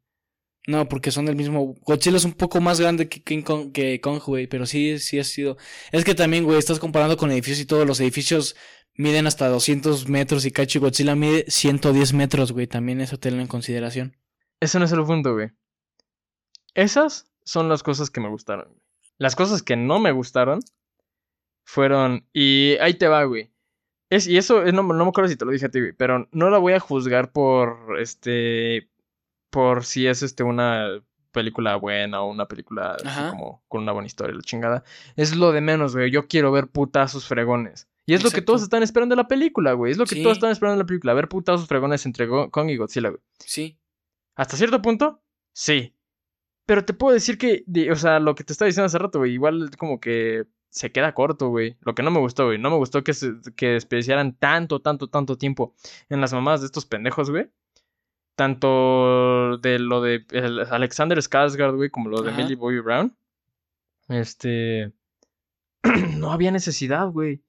No, 0.68 0.88
porque 0.90 1.12
son 1.12 1.26
del 1.26 1.36
mismo. 1.36 1.76
Godzilla 1.82 2.18
es 2.18 2.26
un 2.26 2.34
poco 2.34 2.60
más 2.60 2.80
grande 2.80 3.08
que 3.08 3.22
King 3.22 3.44
Kong, 3.44 3.72
que 3.72 4.02
Kong, 4.02 4.22
güey. 4.26 4.48
Pero 4.48 4.66
sí, 4.66 4.98
sí 5.00 5.20
ha 5.20 5.24
sido. 5.24 5.58
Es 5.92 6.04
que 6.04 6.16
también, 6.16 6.44
güey, 6.44 6.58
estás 6.58 6.80
comparando 6.80 7.18
con 7.18 7.32
edificios 7.32 7.62
y 7.62 7.66
todos 7.66 7.86
los 7.86 8.00
edificios 8.00 8.56
miden 8.96 9.28
hasta 9.28 9.48
200 9.48 10.08
metros 10.10 10.46
y 10.46 10.52
cacho 10.52 10.80
y 10.80 10.82
Godzilla 10.82 11.16
mide 11.16 11.46
110 11.48 12.14
metros, 12.14 12.52
güey. 12.52 12.66
También 12.68 13.02
eso 13.02 13.20
tenlo 13.20 13.42
en 13.42 13.48
consideración. 13.48 14.18
Ese 14.60 14.80
no 14.80 14.86
es 14.86 14.92
el 14.92 15.04
punto, 15.04 15.34
güey. 15.34 15.52
Esas 16.74 17.32
son 17.44 17.70
las 17.70 17.84
cosas 17.84 18.10
que 18.10 18.22
me 18.22 18.30
gustaron. 18.30 18.82
Las 19.18 19.36
cosas 19.36 19.62
que 19.62 19.76
no 19.76 20.00
me 20.00 20.12
gustaron 20.12 20.60
fueron. 21.64 22.28
Y 22.34 22.78
ahí 22.82 22.96
te 22.96 23.08
va, 23.08 23.24
güey. 23.24 23.52
Y 24.10 24.38
eso, 24.38 24.64
no, 24.66 24.84
no 24.84 25.04
me 25.04 25.10
acuerdo 25.10 25.30
si 25.30 25.36
te 25.36 25.46
lo 25.46 25.52
dije 25.52 25.66
a 25.66 25.70
ti, 25.70 25.80
güey. 25.80 25.94
Pero 25.94 26.28
no 26.32 26.50
la 26.50 26.58
voy 26.58 26.74
a 26.74 26.80
juzgar 26.80 27.32
por. 27.32 28.00
Este. 28.00 28.90
Por 29.56 29.86
si 29.86 30.06
es 30.06 30.22
este 30.22 30.44
una 30.44 31.02
película 31.32 31.78
buena 31.78 32.22
o 32.22 32.30
una 32.30 32.46
película 32.48 32.98
así 33.04 33.30
como 33.30 33.64
con 33.70 33.84
una 33.84 33.94
buena 33.94 34.06
historia, 34.08 34.36
la 34.36 34.42
chingada. 34.42 34.84
Es 35.16 35.34
lo 35.36 35.52
de 35.54 35.62
menos, 35.62 35.96
güey. 35.96 36.12
Yo 36.12 36.28
quiero 36.28 36.52
ver 36.52 36.68
putazos 36.68 37.26
fregones. 37.28 37.88
Y 38.06 38.14
es 38.16 38.24
lo 38.24 38.32
que 38.32 38.42
todos 38.42 38.62
están 38.62 38.84
esperando 38.84 39.16
de 39.16 39.22
la 39.22 39.28
película, 39.30 39.72
güey. 39.74 39.92
Es 39.94 39.98
lo 39.98 40.06
que 40.06 40.16
Sí. 40.16 40.24
todos 40.24 40.38
están 40.38 40.52
esperando 40.52 40.78
de 40.78 40.84
la 40.84 40.88
película. 40.88 41.14
Ver 41.14 41.28
putazos 41.30 41.68
fregones 41.68 42.06
entre 42.06 42.28
Kong 42.28 42.70
y 42.70 42.76
Godzilla, 42.78 43.10
güey. 43.10 43.22
Sí. 43.40 43.80
Hasta 44.36 44.58
cierto 44.58 44.82
punto, 44.82 45.22
sí. 45.54 45.96
Pero 46.66 46.84
te 46.84 46.94
puedo 46.94 47.14
decir 47.14 47.38
que, 47.38 47.64
de- 47.66 47.92
o 47.92 47.96
sea, 47.96 48.20
lo 48.20 48.36
que 48.36 48.44
te 48.44 48.52
estaba 48.54 48.68
diciendo 48.68 48.86
hace 48.88 48.98
rato, 48.98 49.20
güey, 49.20 49.32
igual 49.34 49.70
como 49.78 50.00
que 50.00 50.46
se 50.70 50.92
queda 50.92 51.14
corto, 51.14 51.48
güey. 51.50 51.78
Lo 51.82 51.96
que 51.96 52.04
no 52.04 52.12
me 52.12 52.20
gustó, 52.20 52.46
güey. 52.48 52.58
No 52.58 52.70
me 52.70 52.76
gustó 52.76 53.04
que, 53.04 53.14
se, 53.14 53.34
que 53.56 53.68
desperdiciaran 53.70 54.34
tanto, 54.34 54.82
tanto, 54.82 55.08
tanto 55.08 55.38
tiempo 55.38 55.74
en 56.10 56.20
las 56.22 56.34
mamadas 56.34 56.60
de 56.62 56.66
estos 56.68 56.86
pendejos, 56.86 57.32
güey. 57.32 57.50
Tanto 58.36 59.58
de 59.60 59.80
lo 59.80 60.02
de 60.02 60.26
Alexander 60.70 61.18
Skarsgård, 61.18 61.76
güey, 61.76 61.90
como 61.90 62.10
lo 62.10 62.22
de 62.22 62.32
Ajá. 62.32 62.38
Millie 62.38 62.56
Bobby 62.56 62.80
Brown. 62.80 63.16
Este... 64.10 64.94
no 66.18 66.32
había 66.32 66.52
necesidad, 66.52 67.08
güey. 67.10 67.44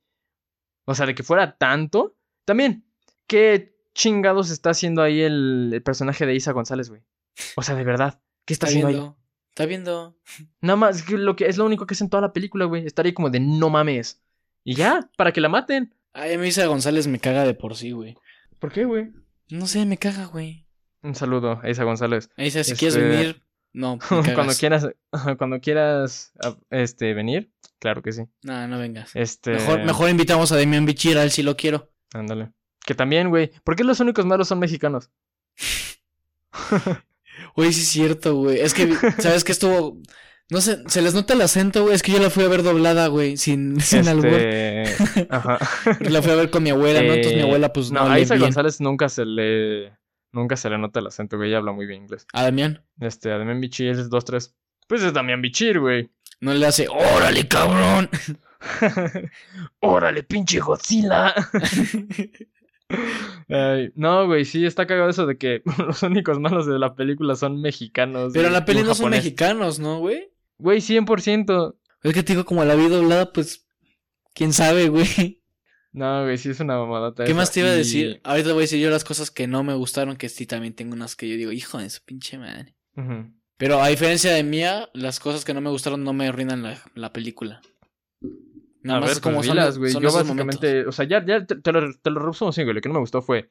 O 0.84 0.94
sea, 0.94 1.06
de 1.06 1.14
que 1.14 1.22
fuera 1.22 1.56
tanto. 1.58 2.16
También, 2.44 2.84
¿qué 3.26 3.76
chingados 3.94 4.50
está 4.50 4.70
haciendo 4.70 5.02
ahí 5.02 5.20
el, 5.20 5.70
el 5.72 5.82
personaje 5.82 6.26
de 6.26 6.34
Isa 6.34 6.52
González, 6.52 6.88
güey? 6.88 7.02
O 7.56 7.62
sea, 7.62 7.74
de 7.74 7.84
verdad. 7.84 8.20
¿Qué 8.44 8.52
está, 8.52 8.66
Está 8.66 8.78
haciendo 8.78 8.88
ahí? 8.88 8.94
viendo. 8.94 9.18
Está 9.48 9.66
viendo. 9.66 10.18
Nada 10.60 10.76
más, 10.76 11.10
lo 11.10 11.34
que 11.34 11.46
es 11.46 11.56
lo 11.56 11.64
único 11.64 11.86
que 11.86 11.94
hace 11.94 12.04
en 12.04 12.10
toda 12.10 12.20
la 12.20 12.32
película, 12.32 12.66
güey. 12.66 12.86
Estar 12.86 13.06
ahí 13.06 13.12
como 13.12 13.30
de 13.30 13.40
no 13.40 13.70
mames. 13.70 14.22
Y 14.62 14.74
ya, 14.74 15.10
para 15.16 15.32
que 15.32 15.40
la 15.40 15.48
maten. 15.48 15.94
Ay, 16.12 16.34
a 16.34 16.38
mí 16.38 16.46
Isa 16.48 16.66
González 16.66 17.06
me 17.08 17.18
caga 17.18 17.44
de 17.44 17.54
por 17.54 17.74
sí, 17.74 17.90
güey. 17.92 18.16
¿Por 18.60 18.70
qué, 18.72 18.84
güey? 18.84 19.12
No 19.48 19.66
sé, 19.66 19.84
me 19.86 19.96
caga, 19.98 20.26
güey. 20.26 20.65
Un 21.02 21.14
saludo 21.14 21.60
a 21.62 21.70
Isa 21.70 21.84
González. 21.84 22.30
Dice, 22.36 22.64
si 22.64 22.72
Este- 22.72 22.78
quieres 22.88 22.96
venir, 22.98 23.42
no, 23.72 23.98
cuando 24.34 24.54
quieras, 24.54 24.88
cuando 25.38 25.60
quieras 25.60 26.32
ah, 26.42 26.56
este 26.70 27.14
venir, 27.14 27.50
claro 27.78 28.02
que 28.02 28.12
sí. 28.12 28.22
No, 28.42 28.66
no 28.68 28.78
vengas. 28.78 29.10
Este, 29.14 29.52
Mejor, 29.52 29.84
mejor 29.84 30.10
invitamos 30.10 30.50
a 30.52 30.56
Demian 30.56 30.86
Bichir, 30.86 31.18
a 31.18 31.22
él 31.22 31.30
sí 31.30 31.42
lo 31.42 31.56
quiero. 31.56 31.90
ándale. 32.14 32.50
Que 32.84 32.94
también, 32.94 33.30
güey. 33.30 33.50
¿Por 33.64 33.74
qué 33.74 33.82
los 33.82 33.98
únicos 34.00 34.24
malos 34.26 34.46
son 34.48 34.58
mexicanos? 34.60 35.10
Güey, 37.54 37.72
sí 37.72 37.80
es 37.82 37.88
cierto, 37.88 38.34
güey. 38.36 38.60
Es 38.60 38.74
que, 38.74 38.92
¿sabes 39.18 39.44
qué 39.44 39.52
estuvo? 39.52 39.98
No 40.50 40.60
sé, 40.60 40.78
se 40.88 41.02
les 41.02 41.14
nota 41.14 41.34
el 41.34 41.40
acento, 41.42 41.82
güey. 41.82 41.94
Es 41.94 42.02
que 42.02 42.12
yo 42.12 42.18
la 42.18 42.30
fui 42.30 42.44
a 42.44 42.48
ver 42.48 42.62
doblada, 42.62 43.08
güey, 43.08 43.36
sin, 43.36 43.80
sin. 43.80 44.06
Este, 44.06 44.84
ajá. 45.30 45.58
La 46.00 46.22
fui 46.22 46.32
a 46.32 46.36
ver 46.36 46.50
con 46.50 46.62
mi 46.62 46.70
abuela, 46.70 47.00
¿no? 47.02 47.08
Entonces 47.14 47.34
mi 47.34 47.40
Eh, 47.40 47.44
abuela, 47.44 47.72
pues, 47.72 47.90
no, 47.90 48.04
no, 48.04 48.10
a 48.12 48.20
Isa 48.20 48.34
bien. 48.34 48.46
González 48.46 48.80
nunca 48.80 49.08
se 49.08 49.24
le 49.24 49.92
nunca 50.36 50.56
se 50.56 50.70
le 50.70 50.78
nota 50.78 51.00
el 51.00 51.08
acento, 51.08 51.36
güey. 51.36 51.48
Ella 51.48 51.58
habla 51.58 51.72
muy 51.72 51.86
bien 51.86 52.02
inglés. 52.02 52.26
A 52.32 52.44
Damián. 52.44 52.84
Este, 53.00 53.32
a 53.32 53.38
Damián 53.38 53.60
Bichir 53.60 53.88
es 53.88 54.08
2-3. 54.08 54.54
Pues 54.86 55.02
es 55.02 55.12
Damián 55.12 55.42
Bichir, 55.42 55.80
güey. 55.80 56.10
No 56.40 56.54
le 56.54 56.66
hace, 56.66 56.86
órale, 56.88 57.48
cabrón. 57.48 58.08
¡Órale, 59.80 60.22
pinche 60.22 60.60
Godzilla! 60.60 61.34
Ay, 63.48 63.90
no, 63.96 64.26
güey, 64.26 64.44
sí, 64.44 64.64
está 64.64 64.86
cagado 64.86 65.10
eso 65.10 65.26
de 65.26 65.36
que 65.36 65.62
los 65.78 66.02
únicos 66.02 66.38
malos 66.38 66.66
de 66.66 66.78
la 66.78 66.94
película 66.94 67.34
son 67.34 67.60
mexicanos. 67.60 68.32
Pero 68.32 68.48
en 68.48 68.52
la 68.52 68.64
peli 68.64 68.82
no 68.82 68.94
son 68.94 69.10
mexicanos, 69.10 69.78
¿no, 69.78 69.98
güey? 69.98 70.30
Güey, 70.58 70.80
100%. 70.80 71.76
Es 72.02 72.14
que 72.14 72.22
te 72.22 72.34
digo, 72.34 72.44
como 72.44 72.64
la 72.64 72.76
vi 72.76 72.88
doblada, 72.88 73.32
pues, 73.32 73.66
quién 74.34 74.52
sabe, 74.52 74.88
güey. 74.88 75.42
No, 75.96 76.24
güey, 76.24 76.36
sí 76.36 76.50
es 76.50 76.60
una 76.60 76.78
mamadota. 76.78 77.24
¿Qué 77.24 77.30
esa. 77.32 77.38
más 77.40 77.50
te 77.50 77.60
iba 77.60 77.70
a 77.70 77.74
Y- 77.74 77.78
decir? 77.78 78.20
Ahorita 78.22 78.50
voy 78.52 78.58
a 78.58 78.60
decir 78.62 78.78
yo 78.80 78.90
las 78.90 79.02
cosas 79.02 79.30
que 79.30 79.46
no 79.46 79.64
me 79.64 79.72
gustaron, 79.74 80.16
que 80.16 80.28
sí 80.28 80.44
también 80.46 80.74
tengo 80.74 80.92
unas 80.94 81.16
que 81.16 81.26
yo 81.28 81.36
digo, 81.36 81.52
hijo 81.52 81.78
de 81.78 81.88
su 81.90 82.02
pinche 82.04 82.36
madre. 82.38 82.74
Pero 83.56 83.82
a 83.82 83.88
diferencia 83.88 84.32
de 84.34 84.42
Mía, 84.42 84.90
las 84.92 85.18
cosas 85.20 85.44
que 85.44 85.54
no 85.54 85.60
me 85.62 85.70
gustaron 85.70 86.04
no 86.04 86.12
me 86.12 86.28
arruinan 86.28 86.62
la, 86.62 86.78
la 86.94 87.12
película. 87.14 87.62
Nada 88.82 88.98
a 88.98 89.00
más 89.00 89.10
ver, 89.14 89.20
como 89.22 89.36
pues 89.36 89.46
son, 89.46 89.56
dilas, 89.56 89.78
güey. 89.78 89.92
Yo 89.94 90.12
básicamente, 90.12 90.86
o 90.86 90.92
sea, 90.92 91.06
ya, 91.08 91.24
ya 91.24 91.44
te, 91.46 91.56
te 91.56 91.72
lo, 91.72 91.92
te 91.94 92.10
lo 92.10 92.20
resumo 92.20 92.50
así, 92.50 92.62
güey. 92.62 92.74
Lo 92.74 92.80
que 92.82 92.88
no 92.88 92.94
me 92.94 93.00
gustó 93.00 93.22
fue 93.22 93.48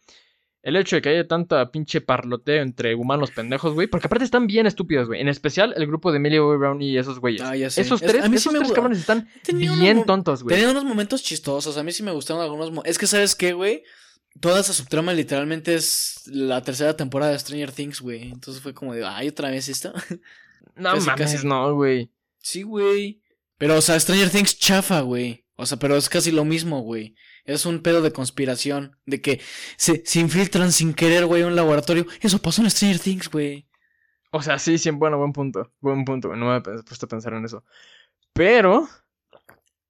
el 0.66 0.76
hecho 0.76 0.96
de 0.98 1.02
que 1.02 1.10
haya 1.10 1.28
tanta 1.28 1.70
pinche 1.72 2.02
parloteo 2.02 2.62
entre 2.62 2.96
humanos 2.96 3.30
pendejos, 3.32 3.74
güey. 3.76 3.86
Porque 3.88 4.08
aparte 4.08 4.26
están 4.26 4.48
bien 4.48 4.66
estúpidos, 4.66 5.08
güey. 5.08 5.22
En 5.22 5.28
especial 5.30 5.74
el 5.78 5.86
grupo 5.88 6.12
de 6.12 6.20
Millie 6.20 6.40
Bobby 6.40 6.58
Brown 6.58 6.82
y 6.82 6.98
esos 6.98 7.20
güeyes. 7.20 7.42
Ah, 7.42 7.56
ya 7.56 7.70
sé. 7.70 7.82
Esos 7.82 8.02
Es- 8.02 8.12
tres, 8.12 8.24
a 8.26 8.28
mí 8.30 8.38
sí 8.40 8.50
me 8.50 8.60
tres 8.60 8.72
cabrones 8.72 9.00
están 9.00 9.30
Tenía 9.44 9.74
bien 9.76 10.06
tontos, 10.06 10.44
güey. 10.44 10.56
Tenía 10.56 10.72
unos 10.72 10.84
momentos 10.84 11.24
chistosos. 11.24 11.78
A 11.78 11.84
mí 11.84 11.92
sí 11.92 12.02
me 12.04 12.12
gustaron 12.12 12.42
algunos. 12.42 12.72
Es 12.84 12.98
que, 12.98 13.08
¿sabes 13.08 13.36
qué, 13.36 13.54
güey? 13.54 13.84
Toda 14.42 14.60
esa 14.60 14.74
subtrama 14.74 15.14
literalmente 15.14 15.76
es 15.76 16.24
la 16.26 16.62
tercera 16.62 16.98
temporada 16.98 17.32
de 17.32 17.40
Stranger 17.40 17.72
Things, 17.72 18.02
güey. 18.02 18.32
Entonces 18.32 18.62
fue 18.62 18.74
como 18.74 18.94
de, 18.94 19.06
ay, 19.06 19.28
otra 19.30 19.50
vez 19.52 19.70
esto. 19.70 19.94
No 20.76 20.92
casi, 20.96 21.06
mames, 21.08 21.32
casi. 21.34 21.48
no, 21.48 21.74
güey. 21.76 22.12
sí, 22.40 22.64
güey. 22.64 23.22
Pero, 23.58 23.78
o 23.78 23.82
sea, 23.82 23.98
Stranger 23.98 24.30
Things 24.30 24.60
chafa, 24.60 25.00
güey. 25.02 25.46
O 25.56 25.66
sea, 25.66 25.80
pero 25.80 25.96
es 25.96 26.10
casi 26.10 26.32
lo 26.32 26.44
mismo, 26.44 26.82
güey. 26.82 27.16
Es 27.46 27.66
un 27.66 27.82
pedo 27.82 28.02
de 28.02 28.12
conspiración. 28.12 28.98
De 29.06 29.22
que 29.22 29.40
se, 29.78 30.04
se 30.06 30.20
infiltran 30.20 30.72
sin 30.72 30.94
querer, 30.94 31.26
güey, 31.26 31.44
a 31.44 31.48
un 31.48 31.56
laboratorio. 31.56 32.06
Eso 32.22 32.40
pasó 32.40 32.62
en 32.62 32.70
Stranger 32.70 33.00
Things, 33.00 33.30
güey. 33.30 33.68
O 34.32 34.42
sea, 34.42 34.60
sí, 34.60 34.78
sí, 34.78 34.90
bueno, 34.90 35.18
buen 35.18 35.32
punto. 35.32 35.72
Buen 35.80 36.04
punto, 36.04 36.28
güey. 36.30 36.40
No 36.40 36.48
me 36.48 36.52
había 36.56 36.64
puesto 36.84 37.06
a 37.06 37.10
pensar 37.10 37.34
en 37.34 37.46
eso. 37.46 37.64
Pero, 38.34 38.90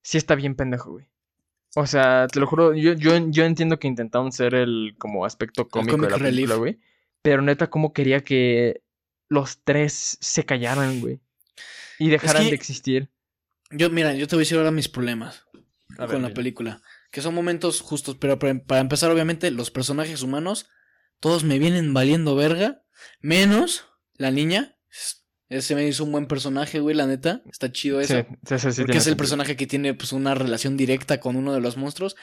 sí 0.03 0.17
está 0.17 0.35
bien 0.35 0.55
pendejo, 0.55 0.91
güey. 0.91 1.05
O 1.75 1.87
sea, 1.87 2.27
te 2.27 2.39
lo 2.39 2.47
juro, 2.47 2.73
yo, 2.73 2.93
yo, 2.93 3.17
yo 3.29 3.43
entiendo 3.43 3.79
que 3.79 3.87
intentaron 3.87 4.31
ser 4.31 4.55
el 4.55 4.95
como 4.97 5.25
aspecto 5.25 5.67
cómico 5.67 5.97
de 5.97 6.09
la 6.09 6.17
película, 6.17 6.55
güey. 6.55 6.79
Pero 7.21 7.41
neta, 7.41 7.69
como 7.69 7.91
quería 7.91 8.23
que 8.23 8.81
los 9.27 9.61
tres 9.63 10.17
se 10.21 10.45
callaran, 10.45 11.01
güey. 11.01 11.19
Y 11.99 12.09
dejaran 12.09 12.43
que- 12.43 12.49
de 12.49 12.55
existir. 12.55 13.09
Yo, 13.71 13.89
mira, 13.89 14.13
yo 14.13 14.27
te 14.27 14.35
voy 14.35 14.41
a 14.41 14.45
decir 14.45 14.57
ahora 14.57 14.71
mis 14.71 14.87
problemas. 14.87 15.43
A 15.97 16.05
ver, 16.05 16.11
con 16.11 16.21
la 16.21 16.33
película. 16.33 16.81
Que 17.15 17.21
son 17.21 17.33
momentos 17.33 17.79
justos, 17.79 18.17
pero 18.19 18.37
para, 18.37 18.81
empezar, 18.81 19.09
obviamente, 19.09 19.49
los 19.49 19.71
personajes 19.71 20.21
humanos, 20.21 20.67
todos 21.21 21.45
me 21.45 21.59
vienen 21.59 21.93
valiendo 21.93 22.35
verga, 22.35 22.83
menos 23.21 23.85
la 24.15 24.31
niña. 24.31 24.77
Ese 25.47 25.75
me 25.75 25.87
hizo 25.87 26.03
un 26.03 26.11
buen 26.11 26.27
personaje, 26.27 26.81
güey, 26.81 26.93
la 26.93 27.07
neta. 27.07 27.41
Está 27.49 27.71
chido 27.71 28.01
eso. 28.01 28.25
Sí, 28.45 28.59
sí, 28.59 28.71
sí, 28.73 28.81
porque 28.81 28.97
es 28.97 29.07
el 29.07 29.15
personaje 29.15 29.55
que 29.55 29.65
tiene 29.65 29.93
pues 29.93 30.11
una 30.11 30.35
relación 30.35 30.75
directa 30.75 31.21
con 31.21 31.37
uno 31.37 31.53
de 31.53 31.61
los 31.61 31.77
monstruos. 31.77 32.17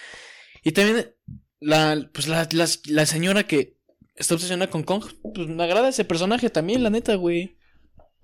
Y 0.62 0.72
también 0.72 1.16
la, 1.58 2.10
pues, 2.12 2.28
la, 2.28 2.46
la, 2.52 2.68
la 2.88 3.06
señora 3.06 3.44
que 3.44 3.78
está 4.14 4.34
obsesionada 4.34 4.70
con 4.70 4.82
Kong, 4.82 5.06
pues 5.34 5.48
me 5.48 5.64
agrada 5.64 5.88
ese 5.88 6.04
personaje 6.04 6.50
también, 6.50 6.82
la 6.82 6.90
neta, 6.90 7.14
güey. 7.14 7.56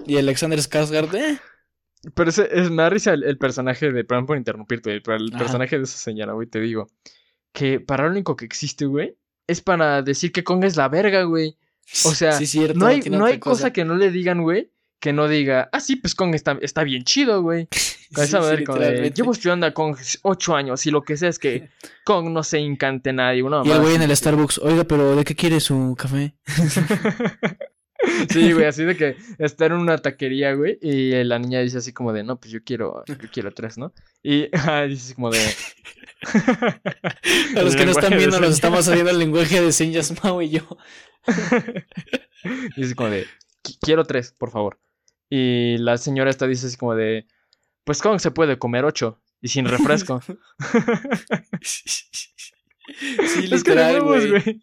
Y 0.06 0.18
Alexander 0.18 0.58
Skarsgård, 0.58 1.14
eh. 1.14 1.40
Pero 2.14 2.30
ese, 2.30 2.48
es, 2.52 2.70
me 2.70 2.82
da 2.82 2.90
risa 2.90 3.12
el, 3.12 3.24
el 3.24 3.38
personaje 3.38 3.90
de, 3.92 4.04
perdón 4.04 4.26
por 4.26 4.36
interrumpirte, 4.36 5.00
pero 5.00 5.16
el 5.16 5.30
Ajá. 5.30 5.38
personaje 5.38 5.76
de 5.78 5.84
esa 5.84 5.98
señora, 5.98 6.32
güey, 6.32 6.46
te 6.46 6.60
digo, 6.60 6.88
que 7.52 7.80
para 7.80 8.04
lo 8.04 8.10
único 8.10 8.36
que 8.36 8.44
existe, 8.44 8.84
güey, 8.86 9.16
es 9.46 9.60
para 9.60 10.02
decir 10.02 10.30
que 10.32 10.44
Kong 10.44 10.62
es 10.64 10.76
la 10.76 10.88
verga, 10.88 11.22
güey. 11.24 11.56
O 12.04 12.12
sea, 12.14 12.32
Sí, 12.32 12.46
cierto, 12.46 12.78
no 12.78 12.86
hay, 12.86 13.00
no 13.00 13.24
hay 13.24 13.38
cosa 13.38 13.72
que 13.72 13.84
no 13.84 13.96
le 13.96 14.10
digan, 14.10 14.42
güey, 14.42 14.70
que 15.00 15.12
no 15.12 15.26
diga, 15.26 15.68
ah, 15.72 15.80
sí, 15.80 15.96
pues 15.96 16.14
Kong 16.14 16.34
está, 16.34 16.58
está 16.60 16.84
bien 16.84 17.02
chido, 17.04 17.42
güey. 17.42 17.68
Con 18.14 18.24
Sí, 18.24 18.28
esa 18.28 18.38
sí, 18.38 18.44
madre 18.44 18.64
como 18.64 18.78
de, 18.78 18.84
literalmente. 18.86 19.16
llevo 19.20 19.32
estudiando 19.32 19.66
a 19.66 19.72
Kong 19.74 19.96
ocho 20.22 20.54
años 20.56 20.86
y 20.86 20.90
lo 20.90 21.02
que 21.02 21.16
sé 21.18 21.28
es 21.28 21.38
que 21.38 21.68
Kong 22.04 22.30
no 22.30 22.42
se 22.42 22.58
encante 22.58 23.12
nadie, 23.12 23.42
una 23.42 23.62
Y 23.64 23.70
el 23.70 23.80
güey 23.80 23.96
en 23.96 24.02
el 24.02 24.16
Starbucks, 24.16 24.58
oiga, 24.58 24.84
pero 24.84 25.14
¿de 25.16 25.24
qué 25.24 25.34
quiere 25.34 25.60
su 25.60 25.94
café? 25.98 26.34
Sí, 28.30 28.52
güey, 28.52 28.66
así 28.66 28.84
de 28.84 28.96
que 28.96 29.16
está 29.38 29.66
en 29.66 29.72
una 29.72 29.98
taquería, 29.98 30.52
güey, 30.54 30.78
y 30.80 31.12
la 31.24 31.38
niña 31.38 31.60
dice 31.60 31.78
así 31.78 31.92
como 31.92 32.12
de, 32.12 32.22
no, 32.22 32.38
pues 32.38 32.52
yo 32.52 32.62
quiero, 32.62 33.02
yo 33.06 33.16
quiero 33.32 33.52
tres, 33.52 33.76
¿no? 33.76 33.92
Y 34.22 34.48
ah, 34.68 34.82
dice 34.82 35.02
así 35.06 35.14
como 35.14 35.30
de... 35.30 35.40
A 37.56 37.62
los 37.62 37.74
que 37.76 37.84
no 37.84 37.90
están 37.92 38.16
viendo, 38.16 38.38
nos 38.40 38.50
estamos 38.50 38.86
haciendo 38.88 39.10
el 39.10 39.18
lenguaje 39.18 39.60
de 39.60 39.72
señas, 39.72 40.12
Mau 40.22 40.40
y 40.42 40.50
yo. 40.50 40.60
Dice 42.76 42.94
como 42.94 43.10
de, 43.10 43.26
"Qui- 43.64 43.78
quiero 43.80 44.04
tres, 44.04 44.32
por 44.32 44.50
favor. 44.50 44.78
Y 45.30 45.76
la 45.78 45.98
señora 45.98 46.30
esta 46.30 46.46
dice 46.46 46.68
así 46.68 46.76
como 46.76 46.94
de, 46.94 47.26
pues 47.84 48.00
Kong 48.00 48.18
se 48.20 48.30
puede 48.30 48.58
comer 48.58 48.84
ocho 48.84 49.20
y 49.40 49.48
sin 49.48 49.66
refresco. 49.66 50.20
Sí, 52.90 53.46
literal, 53.48 54.02
güey. 54.02 54.62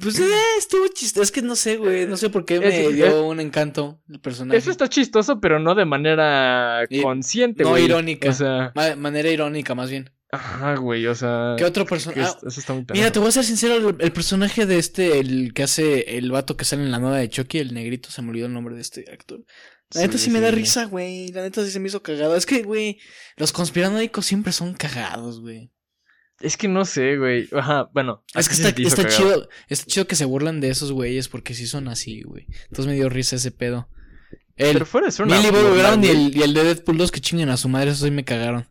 Pues 0.00 0.18
eh, 0.18 0.24
estuvo 0.58 0.86
chistoso. 0.88 1.22
Es 1.22 1.30
que 1.32 1.42
no 1.42 1.54
sé, 1.56 1.76
güey. 1.76 2.06
No 2.06 2.16
sé 2.16 2.30
por 2.30 2.44
qué 2.44 2.58
me 2.60 2.68
Es- 2.86 2.94
dio 2.94 3.06
es- 3.06 3.14
un 3.14 3.40
encanto 3.40 4.00
el 4.08 4.20
personaje. 4.20 4.56
Eso 4.58 4.70
está 4.70 4.88
chistoso, 4.88 5.40
pero 5.40 5.58
no 5.58 5.74
de 5.74 5.84
manera 5.84 6.84
Y- 6.88 7.02
consciente, 7.02 7.62
no 7.64 7.70
güey. 7.70 7.84
irónica. 7.84 8.30
O 8.30 8.32
sea, 8.32 8.72
Ma- 8.74 8.96
manera 8.96 9.30
irónica, 9.30 9.74
más 9.74 9.90
bien. 9.90 10.10
ajá, 10.32 10.76
güey, 10.76 11.06
o 11.08 11.14
sea... 11.16 11.54
¿Qué 11.58 11.64
otro 11.64 11.84
personaje? 11.86 12.22
es- 12.22 12.36
eso 12.46 12.60
está 12.60 12.72
muy 12.72 12.82
mira, 12.82 12.92
pendejo. 12.92 13.12
te 13.12 13.18
voy 13.18 13.28
a 13.28 13.32
ser 13.32 13.44
sincero. 13.44 13.74
El, 13.90 13.96
el 13.98 14.12
personaje 14.12 14.64
de 14.64 14.78
este, 14.78 15.18
el 15.18 15.52
que 15.54 15.64
hace 15.64 16.16
el 16.18 16.30
vato 16.30 16.56
que 16.56 16.64
sale 16.64 16.82
en 16.84 16.92
la 16.92 16.98
nueva 17.00 17.18
de 17.18 17.28
Chucky, 17.28 17.58
el 17.58 17.74
negrito, 17.74 18.10
se 18.10 18.22
me 18.22 18.30
olvidó 18.30 18.46
el 18.46 18.52
nombre 18.52 18.74
de 18.76 18.80
este 18.80 19.04
actor. 19.12 19.44
La 19.92 20.02
neta 20.02 20.18
sí, 20.18 20.30
me 20.30 20.40
da 20.40 20.52
risa, 20.52 20.84
güey. 20.84 21.32
La 21.32 21.42
neta 21.42 21.64
sí 21.64 21.72
se 21.72 21.80
me 21.80 21.88
hizo 21.88 22.00
cagado. 22.00 22.36
Es 22.36 22.46
que, 22.46 22.62
güey, 22.62 23.00
los 23.36 23.52
conspiranoicos 23.52 24.24
siempre 24.24 24.52
son 24.52 24.72
cagados, 24.74 25.40
güey. 25.40 25.72
Es 26.40 26.56
que 26.56 26.68
no 26.68 26.84
sé, 26.84 27.18
güey. 27.18 27.48
Ajá, 27.52 27.90
bueno. 27.92 28.24
Es 28.34 28.48
que 28.48 28.54
está, 28.54 28.74
chido, 28.74 29.48
está 29.68 29.86
chido 29.86 30.06
que 30.06 30.16
se 30.16 30.24
burlan 30.24 30.60
de 30.60 30.70
esos 30.70 30.90
güeyes 30.90 31.28
porque 31.28 31.54
sí 31.54 31.66
son 31.66 31.88
así, 31.88 32.22
güey. 32.22 32.46
Entonces 32.64 32.86
me 32.86 32.94
dio 32.94 33.08
risa 33.08 33.36
ese 33.36 33.50
pedo. 33.50 33.88
El 34.56 34.74
Pero 34.74 34.86
fuera 34.86 35.06
de 35.06 35.12
ser 35.12 35.26
una 35.26 35.36
Millie 35.36 35.50
Bobby 35.50 35.78
Brown 35.78 36.04
y 36.04 36.08
el, 36.08 36.36
y 36.36 36.42
el 36.42 36.54
de 36.54 36.64
Deadpool 36.64 36.98
2 36.98 37.10
que 37.10 37.20
chinguen 37.20 37.48
a 37.50 37.56
su 37.56 37.68
madre, 37.68 37.90
esos 37.90 38.04
sí 38.04 38.10
me 38.10 38.24
cagaron. 38.24 38.66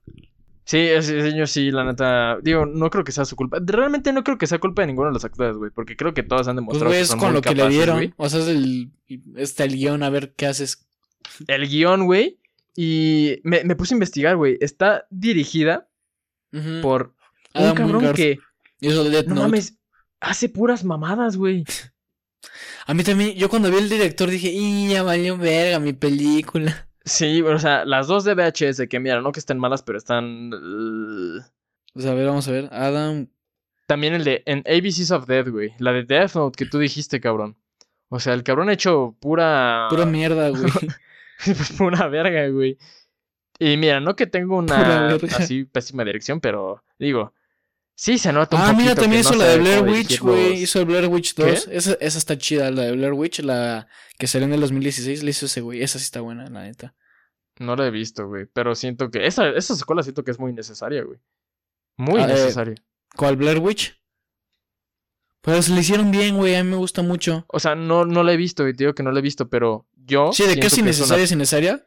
Sí, 0.65 0.77
ese 0.77 1.21
señor 1.21 1.47
sí, 1.47 1.71
la 1.71 1.83
neta. 1.83 2.37
Digo, 2.43 2.67
no 2.67 2.91
creo 2.91 3.03
que 3.03 3.11
sea 3.11 3.25
su 3.25 3.35
culpa. 3.35 3.57
Realmente 3.59 4.13
no 4.13 4.23
creo 4.23 4.37
que 4.37 4.45
sea 4.45 4.59
culpa 4.59 4.83
de 4.83 4.87
ninguno 4.87 5.07
de 5.09 5.13
los 5.13 5.25
actores, 5.25 5.55
güey. 5.57 5.71
Porque 5.71 5.95
creo 5.95 6.13
que 6.13 6.21
todos 6.21 6.47
han 6.47 6.55
Pues, 6.57 6.77
demostrado 6.77 6.89
güey, 6.91 6.99
que 6.99 7.03
es 7.03 7.07
son 7.07 7.19
con 7.19 7.29
muy 7.29 7.35
lo 7.35 7.41
que 7.41 7.55
le 7.55 7.69
dieron. 7.69 8.13
O 8.17 8.29
sea, 8.29 8.39
es 8.41 8.47
el, 8.47 8.91
está 9.35 9.63
el 9.63 9.75
guion, 9.75 10.03
a 10.03 10.11
ver 10.11 10.33
qué 10.35 10.45
haces. 10.45 10.87
El 11.47 11.67
guion, 11.67 12.05
güey. 12.05 12.39
Y 12.75 13.41
me, 13.43 13.63
me 13.63 13.75
puse 13.75 13.93
a 13.93 13.97
investigar, 13.97 14.35
güey. 14.35 14.57
Está 14.61 15.07
dirigida 15.09 15.87
por 16.83 17.15
un 17.53 17.61
Adam 17.63 17.75
cabrón 17.75 17.97
Wingard. 17.97 18.15
que, 18.15 18.39
Y 18.79 18.87
eso 18.87 19.03
de 19.03 19.09
Death 19.09 19.27
no 19.27 19.35
Note. 19.35 19.47
mames, 19.47 19.77
hace 20.19 20.49
puras 20.49 20.83
mamadas, 20.83 21.37
güey. 21.37 21.63
A 22.87 22.93
mí 22.93 23.03
también, 23.03 23.33
yo 23.35 23.49
cuando 23.49 23.69
vi 23.69 23.77
el 23.77 23.89
director 23.89 24.29
dije, 24.29 24.49
y 24.51 24.89
ya 24.89 25.03
valió 25.03 25.37
verga 25.37 25.79
mi 25.79 25.93
película. 25.93 26.85
Sí, 27.05 27.41
o 27.41 27.57
sea, 27.57 27.85
las 27.85 28.05
dos 28.05 28.23
de 28.23 28.35
VHS, 28.35 28.87
que 28.87 28.99
mira, 28.99 29.19
no 29.21 29.31
que 29.31 29.39
estén 29.39 29.57
malas, 29.57 29.81
pero 29.81 29.97
están. 29.97 30.53
uh, 30.53 31.39
O 31.95 32.01
sea, 32.01 32.11
a 32.11 32.13
ver, 32.13 32.27
vamos 32.27 32.47
a 32.47 32.51
ver. 32.51 32.69
Adam. 32.71 33.29
También 33.87 34.13
el 34.13 34.23
de 34.23 34.43
en 34.45 34.59
ABCs 34.67 35.09
of 35.09 35.25
Death, 35.25 35.47
güey. 35.47 35.73
La 35.79 35.91
de 35.91 36.03
Death 36.03 36.35
Note 36.35 36.55
que 36.57 36.69
tú 36.69 36.77
dijiste, 36.77 37.19
cabrón. 37.19 37.57
O 38.09 38.19
sea, 38.19 38.33
el 38.35 38.43
cabrón 38.43 38.69
ha 38.69 38.73
hecho 38.73 39.15
pura. 39.19 39.87
Pura 39.89 40.05
mierda, 40.05 40.49
güey. 40.51 40.71
pues 41.45 41.71
pura 41.71 42.07
verga, 42.09 42.47
güey. 42.49 42.77
Y 43.57 43.77
mira, 43.77 43.99
no 44.01 44.15
que 44.15 44.27
tengo 44.27 44.57
una 44.57 45.07
así 45.35 45.63
pésima 45.63 46.03
dirección, 46.03 46.39
pero 46.41 46.83
digo, 46.99 47.33
sí 48.01 48.17
se 48.17 48.31
nota 48.31 48.55
un 48.55 48.61
ah, 48.63 48.73
mira, 48.73 48.95
también 48.95 49.21
hizo 49.21 49.31
no 49.33 49.39
la 49.39 49.45
de 49.47 49.57
Blair 49.59 49.83
Witch, 49.83 50.19
güey. 50.19 50.61
Hizo 50.63 50.79
el 50.79 50.85
Blair 50.85 51.07
Witch 51.07 51.33
¿Qué? 51.33 51.43
2. 51.43 51.67
Esa, 51.71 51.93
esa 51.99 52.17
está 52.17 52.37
chida, 52.37 52.71
la 52.71 52.83
de 52.83 52.91
Blair 52.93 53.13
Witch, 53.13 53.39
la 53.39 53.87
que 54.17 54.27
salió 54.27 54.47
en 54.47 54.53
el 54.53 54.61
2016. 54.61 55.23
La 55.23 55.29
hizo 55.31 55.45
ese 55.47 55.61
güey. 55.61 55.81
Esa 55.83 55.99
sí 55.99 56.03
está 56.05 56.21
buena, 56.21 56.45
la 56.47 56.63
neta. 56.63 56.95
No 57.59 57.75
la 57.75 57.87
he 57.87 57.91
visto, 57.91 58.25
güey, 58.27 58.45
pero 58.45 58.73
siento 58.73 59.11
que 59.11 59.25
esa, 59.27 59.49
esa 59.49 59.75
secuela 59.75 60.01
siento 60.01 60.23
que 60.23 60.31
es 60.31 60.39
muy 60.39 60.53
necesaria, 60.53 61.03
güey. 61.03 61.19
Muy 61.97 62.21
Ah, 62.21 62.25
eh, 62.25 62.27
necesaria. 62.27 62.75
¿Cuál 63.17 63.35
Blair 63.35 63.59
Witch? 63.59 63.99
Pues 65.41 65.69
le 65.69 65.79
hicieron 65.81 66.11
bien, 66.11 66.37
güey. 66.37 66.55
A 66.55 66.63
mí 66.63 66.69
me 66.69 66.77
gusta 66.77 67.01
mucho. 67.01 67.45
O 67.47 67.59
sea, 67.59 67.75
no, 67.75 68.05
no 68.05 68.23
la 68.23 68.33
he 68.33 68.37
visto, 68.37 68.63
güey, 68.63 68.73
te 68.73 68.83
digo 68.83 68.93
que 68.93 69.03
no 69.03 69.11
la 69.11 69.19
he 69.19 69.21
visto, 69.21 69.49
pero 69.49 69.87
yo 69.95 70.31
Sí, 70.31 70.43
de 70.43 70.49
siento 70.49 70.67
es 70.67 70.77
innecesaria, 70.77 71.23
es 71.23 71.31
innecesaria. 71.31 71.85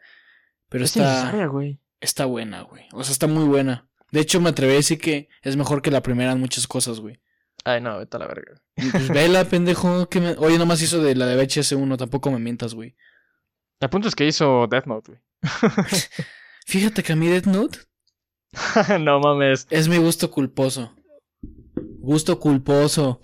Pero 0.68 0.84
Es 0.84 0.96
está, 0.96 1.08
innecesaria, 1.10 1.46
güey. 1.46 1.80
está 2.00 2.24
buena, 2.24 2.62
güey. 2.62 2.84
O 2.92 3.02
sea, 3.04 3.12
está 3.12 3.26
muy 3.26 3.44
buena. 3.44 3.86
De 4.12 4.20
hecho, 4.20 4.40
me 4.40 4.50
atreví 4.50 4.74
a 4.74 4.76
decir 4.76 4.98
que 4.98 5.28
es 5.42 5.56
mejor 5.56 5.82
que 5.82 5.90
la 5.90 6.02
primera 6.02 6.32
en 6.32 6.40
muchas 6.40 6.68
cosas, 6.68 7.00
güey. 7.00 7.20
Ay, 7.64 7.80
no, 7.80 7.98
vete 7.98 8.16
a 8.16 8.20
la 8.20 8.26
verga. 8.28 8.62
Pues 8.74 9.08
vela, 9.08 9.44
pendejo. 9.44 10.08
Que 10.08 10.20
me... 10.20 10.30
Oye, 10.38 10.58
nomás 10.58 10.80
hizo 10.82 11.02
de 11.02 11.16
la 11.16 11.26
de 11.26 11.42
VHS1. 11.42 11.96
Tampoco 11.96 12.30
me 12.30 12.38
mientas, 12.38 12.74
güey. 12.74 12.94
El 13.80 13.90
punto 13.90 14.06
es 14.06 14.14
que 14.14 14.26
hizo 14.26 14.68
Death 14.68 14.86
Note, 14.86 15.12
güey. 15.12 15.20
Fíjate 16.66 17.02
que 17.02 17.12
a 17.12 17.16
mí 17.16 17.26
Death 17.26 17.46
Note 17.46 17.78
no 19.00 19.20
mames, 19.20 19.66
es 19.70 19.88
mi 19.88 19.98
gusto 19.98 20.30
culposo. 20.30 20.94
Gusto 21.98 22.38
culposo. 22.38 23.20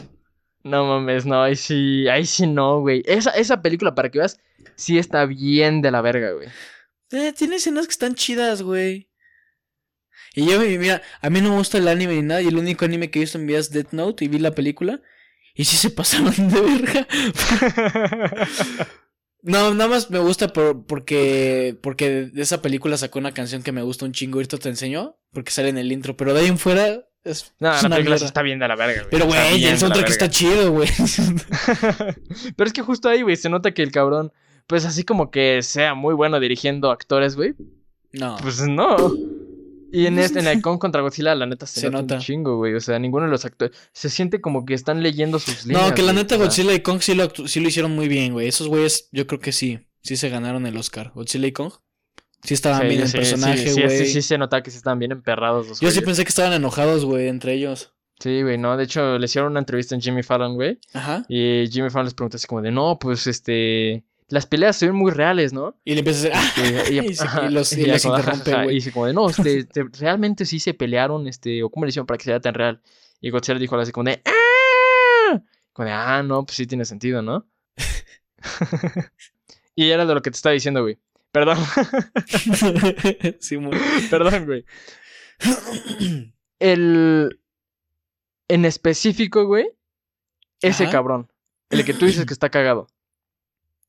no 0.63 0.87
mames, 0.87 1.27
no, 1.27 1.43
ahí 1.43 1.57
sí, 1.57 2.09
ahí 2.09 2.25
sí 2.25 2.47
no, 2.47 2.81
güey. 2.81 3.03
Esa, 3.07 3.31
esa 3.31 3.61
película, 3.61 3.95
para 3.95 4.11
que 4.11 4.19
veas, 4.19 4.41
sí 4.75 4.99
está 4.99 5.27
bien 5.27 5.83
de 5.83 5.91
la 5.91 6.01
verga, 6.01 6.33
güey. 6.33 6.49
Eh, 7.11 7.33
tiene 7.33 7.57
escenas 7.57 7.87
que 7.87 7.93
están 7.93 8.15
chidas, 8.15 8.63
güey. 8.63 9.08
Y 10.39 10.47
yo, 10.51 10.61
mira, 10.61 11.03
a 11.21 11.31
mí 11.31 11.41
no 11.41 11.51
me 11.51 11.57
gusta 11.57 11.79
el 11.79 11.89
anime 11.89 12.15
ni 12.15 12.23
nada. 12.23 12.41
Y 12.43 12.47
el 12.47 12.57
único 12.59 12.85
anime 12.85 13.11
que 13.11 13.19
he 13.19 13.23
visto 13.23 13.39
en 13.39 13.47
vida 13.47 13.59
es 13.59 13.71
Death 13.73 13.93
Note. 13.93 14.25
Y 14.25 14.29
vi 14.29 14.39
la 14.39 14.53
película. 14.53 15.01
Y 15.55 15.65
sí 15.65 15.77
se 15.77 15.91
pasaron 15.91 16.33
de 16.49 16.61
verga. 16.61 17.09
No, 19.43 19.73
nada 19.73 19.89
más 19.89 20.11
me 20.11 20.19
gusta 20.19 20.49
por, 20.53 20.85
porque, 20.87 21.77
porque 21.81 22.27
de 22.27 22.43
esa 22.43 22.61
película 22.61 22.97
sacó 22.97 23.19
una 23.19 23.33
canción 23.33 23.63
que 23.63 23.73
me 23.73 23.83
gusta 23.83 24.05
un 24.05 24.13
chingo. 24.13 24.39
Ahorita 24.39 24.59
te 24.59 24.69
enseño. 24.69 25.17
Porque 25.33 25.51
sale 25.51 25.69
en 25.71 25.79
el 25.79 25.91
intro. 25.93 26.17
Pero 26.17 26.35
de 26.35 26.41
ahí 26.41 26.47
en 26.47 26.59
fuera, 26.59 27.05
Es, 27.25 27.53
No, 27.59 27.75
es 27.75 27.83
la 27.83 27.89
película 27.89 28.15
mierda. 28.17 28.27
está 28.27 28.43
bien 28.43 28.59
de 28.59 28.69
la 28.69 28.77
verga, 28.77 29.01
güey. 29.03 29.11
Pero, 29.11 29.27
güey, 29.27 29.65
el 29.65 29.79
soundtrack 29.79 30.09
está 30.09 30.29
chido, 30.31 30.73
güey. 30.73 30.89
Pero 32.57 32.67
es 32.67 32.73
que 32.73 32.83
justo 32.83 33.09
ahí, 33.09 33.23
güey, 33.23 33.37
se 33.37 33.49
nota 33.49 33.73
que 33.73 33.83
el 33.83 33.91
cabrón, 33.93 34.33
pues 34.67 34.85
así 34.85 35.03
como 35.05 35.31
que 35.31 35.63
sea 35.63 35.95
muy 35.95 36.15
bueno 36.15 36.41
dirigiendo 36.41 36.91
actores, 36.91 37.37
güey, 37.37 37.55
No. 38.13 38.37
pues 38.43 38.61
no. 38.69 39.13
Y 39.91 40.07
en 40.07 40.19
este, 40.19 40.41
en 40.41 40.47
el 40.47 40.61
Kong 40.63 40.79
contra 40.79 41.01
Godzilla, 41.03 41.35
la 41.35 41.47
neta 41.47 41.67
se, 41.67 41.81
Se 41.81 41.91
nota, 41.91 42.03
nota. 42.03 42.15
un 42.17 42.21
chingo, 42.21 42.57
güey. 42.57 42.75
O 42.75 42.81
sea, 42.81 42.99
ninguno 42.99 43.25
de 43.27 43.31
los 43.31 43.45
actores 43.45 43.77
se 43.93 44.09
siente 44.11 44.41
como 44.41 44.65
que 44.65 44.75
están 44.75 45.03
leyendo 45.03 45.39
sus 45.39 45.67
líneas. 45.67 45.89
No, 45.89 45.95
que 45.95 46.03
la 46.03 46.13
güey, 46.13 46.25
neta 46.25 46.37
Godzilla 46.37 46.75
y 46.75 46.81
Kong 46.81 47.01
sí 47.01 47.15
lo, 47.15 47.31
sí 47.47 47.61
lo 47.61 47.69
hicieron 47.69 47.95
muy 47.95 48.09
bien, 48.09 48.33
güey. 48.33 48.49
Esos 48.49 48.69
güeyes, 48.69 49.09
yo 49.13 49.27
creo 49.27 49.41
que 49.41 49.53
sí. 49.53 49.81
Sí 50.03 50.17
se 50.17 50.29
ganaron 50.29 50.67
el 50.67 50.77
Oscar. 50.77 51.13
Godzilla 51.15 51.47
y 51.47 51.53
Kong. 51.53 51.73
Sí 52.43 52.55
estaban 52.55 52.83
sí, 52.83 52.89
bien 52.89 53.01
en 53.01 53.09
sí, 53.09 53.17
personaje, 53.17 53.59
sí, 53.59 53.71
sí, 53.71 53.83
güey. 53.83 53.99
sí, 53.99 54.07
sí 54.07 54.23
se 54.23 54.39
nota 54.39 54.63
que 54.63 54.71
sí 54.71 54.77
están 54.77 54.99
bien 55.01 55.11
emperrados 55.11 55.67
los 55.67 55.81
Yo 55.81 55.91
sí 55.91 56.01
pensé 56.03 56.23
que 56.23 56.29
estaban 56.29 56.53
enojados, 56.53 57.05
güey, 57.05 57.27
entre 57.27 57.55
ellos. 57.55 57.93
Sí, 58.21 58.43
güey, 58.43 58.59
no. 58.59 58.77
De 58.77 58.85
hecho, 58.85 59.19
le 59.19 59.25
hicieron 59.25 59.53
una 59.53 59.61
entrevista 59.61 59.95
en 59.95 60.01
Jimmy 60.01 60.23
Fallon, 60.23 60.55
güey. 60.55 60.79
Ajá. 60.93 61.25
Y 61.29 61.69
Jimmy 61.71 61.91
Fallon 61.91 62.07
les 62.07 62.15
preguntó 62.15 62.37
así 62.37 62.47
como 62.47 62.63
de, 62.63 62.71
no, 62.71 62.99
pues 62.99 63.27
este. 63.27 64.05
Las 64.31 64.47
peleas 64.47 64.77
se 64.77 64.87
ven 64.87 64.95
muy 64.95 65.11
reales, 65.11 65.53
¿no? 65.55 65.75
Y 65.85 65.95
le 65.95 66.01
empieza 66.01 66.29
a 66.29 66.39
hacer. 66.41 66.93
Y, 66.93 66.97
Y 67.13 67.15
ajá, 67.19 67.47
y 67.47 67.51
los- 67.51 67.73
y 67.73 67.87
los 67.87 68.03
como, 68.03 68.19
interrumpe, 68.19 68.53
ajá. 68.53 68.67
Y 68.67 68.75
dice 68.75 68.93
como 68.93 69.07
de, 69.07 69.15
no, 69.15 69.31
este, 69.31 69.59
este, 69.61 69.85
realmente 69.99 70.45
sí 70.45 70.61
se 70.61 70.75
pelearon, 70.75 71.27
este, 71.29 71.63
o 71.63 71.71
cómo 71.71 71.87
le 71.87 71.91
hicieron 71.91 72.07
para 72.07 72.19
que 72.19 72.25
sea 72.25 72.41
tan 72.41 72.55
real. 72.55 72.83
Y 73.21 73.31
Godzilla 73.31 73.59
dijo 73.59 73.77
así 73.77 73.91
como 73.93 74.05
de, 74.11 74.23
¡ah! 74.27 75.41
Como 75.73 75.87
de, 75.87 75.93
ah, 75.93 76.23
no, 76.23 76.45
pues 76.45 76.57
sí 76.57 76.67
tiene 76.67 76.85
sentido, 76.85 77.23
¿no? 77.23 77.49
y 79.75 79.91
era 79.91 80.05
de 80.07 80.15
lo 80.15 80.21
que 80.23 80.31
te 80.31 80.37
estaba 80.37 80.53
diciendo, 80.53 80.83
güey. 80.83 80.99
Perdón, 81.33 81.59
sí, 83.39 83.59
muy. 83.59 83.77
perdón, 84.11 84.47
güey. 84.47 84.65
El. 86.59 87.41
En 88.49 88.65
específico, 88.65 89.45
güey. 89.47 89.71
Ese 90.63 90.85
Ajá. 90.85 90.93
cabrón. 90.93 91.31
El 91.71 91.85
que 91.85 91.93
tú 91.95 92.07
dices 92.07 92.25
que 92.25 92.33
está 92.33 92.49
cagado. 92.49 92.87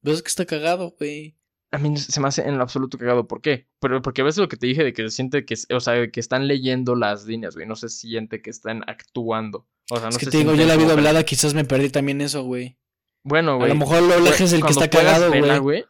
Ves 0.01 0.21
que 0.21 0.29
está 0.29 0.45
cagado, 0.45 0.95
güey. 0.99 1.35
A 1.71 1.77
mí 1.77 1.95
se 1.97 2.19
me 2.19 2.27
hace 2.27 2.41
en 2.47 2.57
lo 2.57 2.63
absoluto 2.63 2.97
cagado. 2.97 3.27
¿Por 3.27 3.41
qué? 3.41 3.67
Pero 3.79 4.01
porque 4.01 4.21
a 4.21 4.23
veces 4.25 4.39
lo 4.39 4.49
que 4.49 4.57
te 4.57 4.65
dije 4.65 4.83
de 4.83 4.91
que 4.93 5.03
se 5.03 5.11
siente 5.11 5.45
que, 5.45 5.55
o 5.73 5.79
sea, 5.79 6.09
que 6.09 6.19
están 6.19 6.47
leyendo 6.47 6.95
las 6.95 7.25
líneas, 7.25 7.53
güey. 7.55 7.67
No 7.67 7.75
se 7.75 7.89
siente 7.89 8.41
que 8.41 8.49
están 8.49 8.83
actuando. 8.87 9.67
O 9.91 9.97
sea, 9.97 10.05
no 10.05 10.09
es 10.09 10.17
que 10.17 10.25
se 10.25 10.31
te 10.31 10.37
digo, 10.37 10.55
yo 10.55 10.65
la 10.65 10.75
vi 10.75 10.83
como- 10.83 10.95
doblada, 10.95 11.23
quizás 11.23 11.53
me 11.53 11.65
perdí 11.65 11.89
también 11.89 12.21
eso, 12.21 12.43
güey. 12.43 12.77
Bueno, 13.23 13.51
A 13.53 13.55
güey. 13.57 13.69
lo 13.69 13.75
mejor 13.75 14.01
lo 14.01 14.15
doblaje 14.15 14.43
es 14.45 14.53
el 14.53 14.63
que 14.63 14.71
está 14.71 14.89
cagado, 14.89 15.29
güey. 15.61 15.85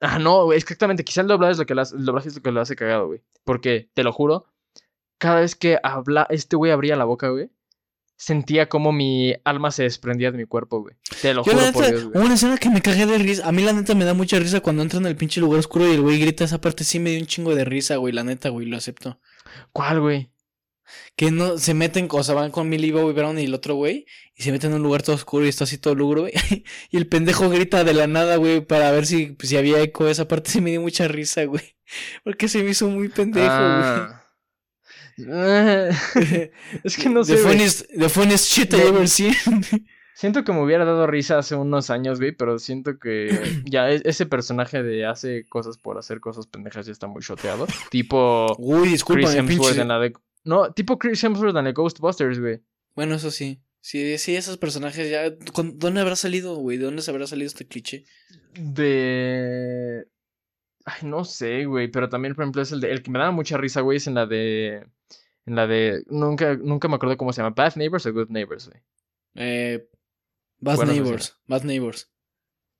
Ah, 0.00 0.18
no, 0.18 0.44
güey, 0.44 0.56
exactamente. 0.58 1.04
Quizá 1.04 1.22
el 1.22 1.26
doblaje 1.26 1.52
es 1.52 1.58
lo 1.58 1.66
que 1.66 1.74
lo 1.74 1.82
hace, 1.82 1.96
el 1.96 2.04
doblaje 2.04 2.28
es 2.28 2.36
lo 2.36 2.42
que 2.42 2.52
lo 2.52 2.60
hace 2.60 2.76
cagado, 2.76 3.08
güey. 3.08 3.20
Porque, 3.44 3.90
te 3.94 4.04
lo 4.04 4.12
juro, 4.12 4.46
cada 5.18 5.40
vez 5.40 5.56
que 5.56 5.78
habla, 5.82 6.26
este 6.30 6.56
güey 6.56 6.70
abría 6.70 6.94
la 6.96 7.04
boca, 7.04 7.28
güey, 7.30 7.50
sentía 8.20 8.68
como 8.68 8.90
mi 8.92 9.32
alma 9.44 9.70
se 9.70 9.84
desprendía 9.84 10.30
de 10.32 10.38
mi 10.38 10.44
cuerpo, 10.44 10.80
güey. 10.82 10.96
Te 11.22 11.32
lo 11.32 11.44
Yo 11.44 11.52
juro 11.52 11.64
la 11.64 11.72
por 11.72 11.86
Dios, 11.86 12.04
güey. 12.04 12.24
una 12.26 12.34
escena 12.34 12.58
que 12.58 12.68
me 12.68 12.82
cagué 12.82 13.06
de 13.06 13.16
risa. 13.16 13.46
A 13.48 13.52
mí 13.52 13.62
la 13.62 13.72
neta 13.72 13.94
me 13.94 14.04
da 14.04 14.12
mucha 14.12 14.38
risa 14.38 14.60
cuando 14.60 14.82
entra 14.82 14.98
en 14.98 15.06
el 15.06 15.16
pinche 15.16 15.40
lugar 15.40 15.60
oscuro 15.60 15.88
y 15.88 15.94
el 15.94 16.02
güey 16.02 16.18
grita 16.18 16.44
esa 16.44 16.60
parte 16.60 16.82
sí 16.84 16.98
me 16.98 17.10
dio 17.10 17.20
un 17.20 17.26
chingo 17.26 17.54
de 17.54 17.64
risa, 17.64 17.96
güey, 17.96 18.12
la 18.12 18.24
neta, 18.24 18.48
güey, 18.50 18.66
lo 18.66 18.76
acepto. 18.76 19.20
¿Cuál, 19.72 20.00
güey? 20.00 20.30
Que 21.16 21.30
no 21.30 21.58
se 21.58 21.74
meten, 21.74 22.08
o 22.10 22.22
sea, 22.24 22.34
van 22.34 22.50
con 22.50 22.68
Millie 22.68 22.92
Bobby 22.92 23.12
Brown 23.12 23.38
y 23.38 23.44
el 23.44 23.54
otro 23.54 23.74
güey 23.74 24.06
y 24.34 24.42
se 24.42 24.52
meten 24.52 24.70
en 24.70 24.76
un 24.78 24.82
lugar 24.82 25.02
todo 25.02 25.16
oscuro 25.16 25.44
y 25.44 25.48
está 25.48 25.64
así 25.64 25.78
todo 25.78 25.94
lugro, 25.94 26.22
güey. 26.22 26.32
y 26.90 26.96
el 26.96 27.06
pendejo 27.06 27.48
grita 27.50 27.84
de 27.84 27.92
la 27.94 28.06
nada, 28.06 28.36
güey, 28.36 28.60
para 28.62 28.90
ver 28.90 29.06
si, 29.06 29.36
si 29.40 29.56
había 29.56 29.80
eco. 29.80 30.08
Esa 30.08 30.26
parte 30.26 30.50
sí 30.50 30.60
me 30.60 30.70
dio 30.70 30.80
mucha 30.80 31.06
risa, 31.06 31.44
güey. 31.44 31.76
Porque 32.24 32.48
se 32.48 32.62
me 32.64 32.70
hizo 32.70 32.88
muy 32.88 33.08
pendejo, 33.10 33.46
Ah. 33.48 34.06
Güey. 34.08 34.18
es 36.84 36.96
que 36.96 37.08
no 37.08 37.24
sé, 37.24 37.36
The 37.36 37.42
funniest, 37.42 37.86
the 37.98 38.08
funniest 38.08 38.50
shit 38.50 38.72
I 38.74 38.80
ever 38.88 39.08
seen. 39.08 39.34
Siento 40.14 40.42
que 40.42 40.52
me 40.52 40.60
hubiera 40.62 40.84
dado 40.84 41.06
risa 41.06 41.38
hace 41.38 41.54
unos 41.54 41.90
años, 41.90 42.18
güey, 42.18 42.32
pero 42.32 42.58
siento 42.58 42.98
que 42.98 43.62
ya 43.70 43.88
e- 43.90 44.02
ese 44.04 44.26
personaje 44.26 44.82
de 44.82 45.06
hace 45.06 45.44
cosas 45.48 45.78
por 45.78 45.96
hacer 45.96 46.18
cosas 46.18 46.48
pendejas 46.48 46.86
ya 46.86 46.92
está 46.92 47.06
muy 47.06 47.22
shoteado. 47.22 47.68
Tipo 47.90 48.46
Uy, 48.58 48.80
Chris 48.80 48.92
discúlpame, 48.92 49.38
Hemsworth 49.38 49.66
pinche. 49.68 49.82
en 49.82 49.88
la 49.88 49.98
de... 50.00 50.12
No, 50.44 50.72
tipo 50.72 50.98
Chris 50.98 51.22
Hemsworth 51.22 51.50
en 51.50 51.54
la 51.56 51.62
de 51.62 51.72
Ghostbusters, 51.72 52.40
güey. 52.40 52.60
Bueno, 52.96 53.14
eso 53.14 53.30
sí. 53.30 53.60
Sí, 53.80 54.18
sí, 54.18 54.34
esos 54.34 54.58
personajes 54.58 55.08
ya. 55.08 55.36
¿con- 55.52 55.78
¿Dónde 55.78 56.00
habrá 56.00 56.16
salido, 56.16 56.56
güey? 56.56 56.78
¿De 56.78 56.84
dónde 56.86 57.02
se 57.02 57.12
habrá 57.12 57.28
salido 57.28 57.46
este 57.46 57.68
cliché? 57.68 58.04
De... 58.54 60.04
Ay, 60.84 61.00
no 61.06 61.24
sé, 61.24 61.64
güey, 61.66 61.88
pero 61.88 62.08
también, 62.08 62.34
por 62.34 62.42
ejemplo, 62.44 62.60
es 62.62 62.72
el 62.72 62.80
de... 62.80 62.90
El 62.90 63.02
que 63.02 63.10
me 63.12 63.18
daba 63.20 63.30
mucha 63.30 63.56
risa, 63.56 63.82
güey, 63.82 63.98
es 63.98 64.06
en 64.08 64.14
la 64.14 64.26
de... 64.26 64.84
En 65.48 65.56
la 65.56 65.66
de... 65.66 66.04
Nunca, 66.08 66.56
nunca 66.56 66.88
me 66.88 66.96
acuerdo 66.96 67.16
cómo 67.16 67.32
se 67.32 67.40
llama. 67.40 67.54
Bad 67.56 67.76
Neighbors 67.76 68.04
o 68.04 68.12
Good 68.12 68.28
Neighbors, 68.28 68.68
güey. 68.68 68.82
Eh, 69.34 69.88
Bad 70.58 70.76
Buenos 70.76 70.94
Neighbors. 70.94 71.38
Bad 71.46 71.62
Neighbors. 71.62 72.10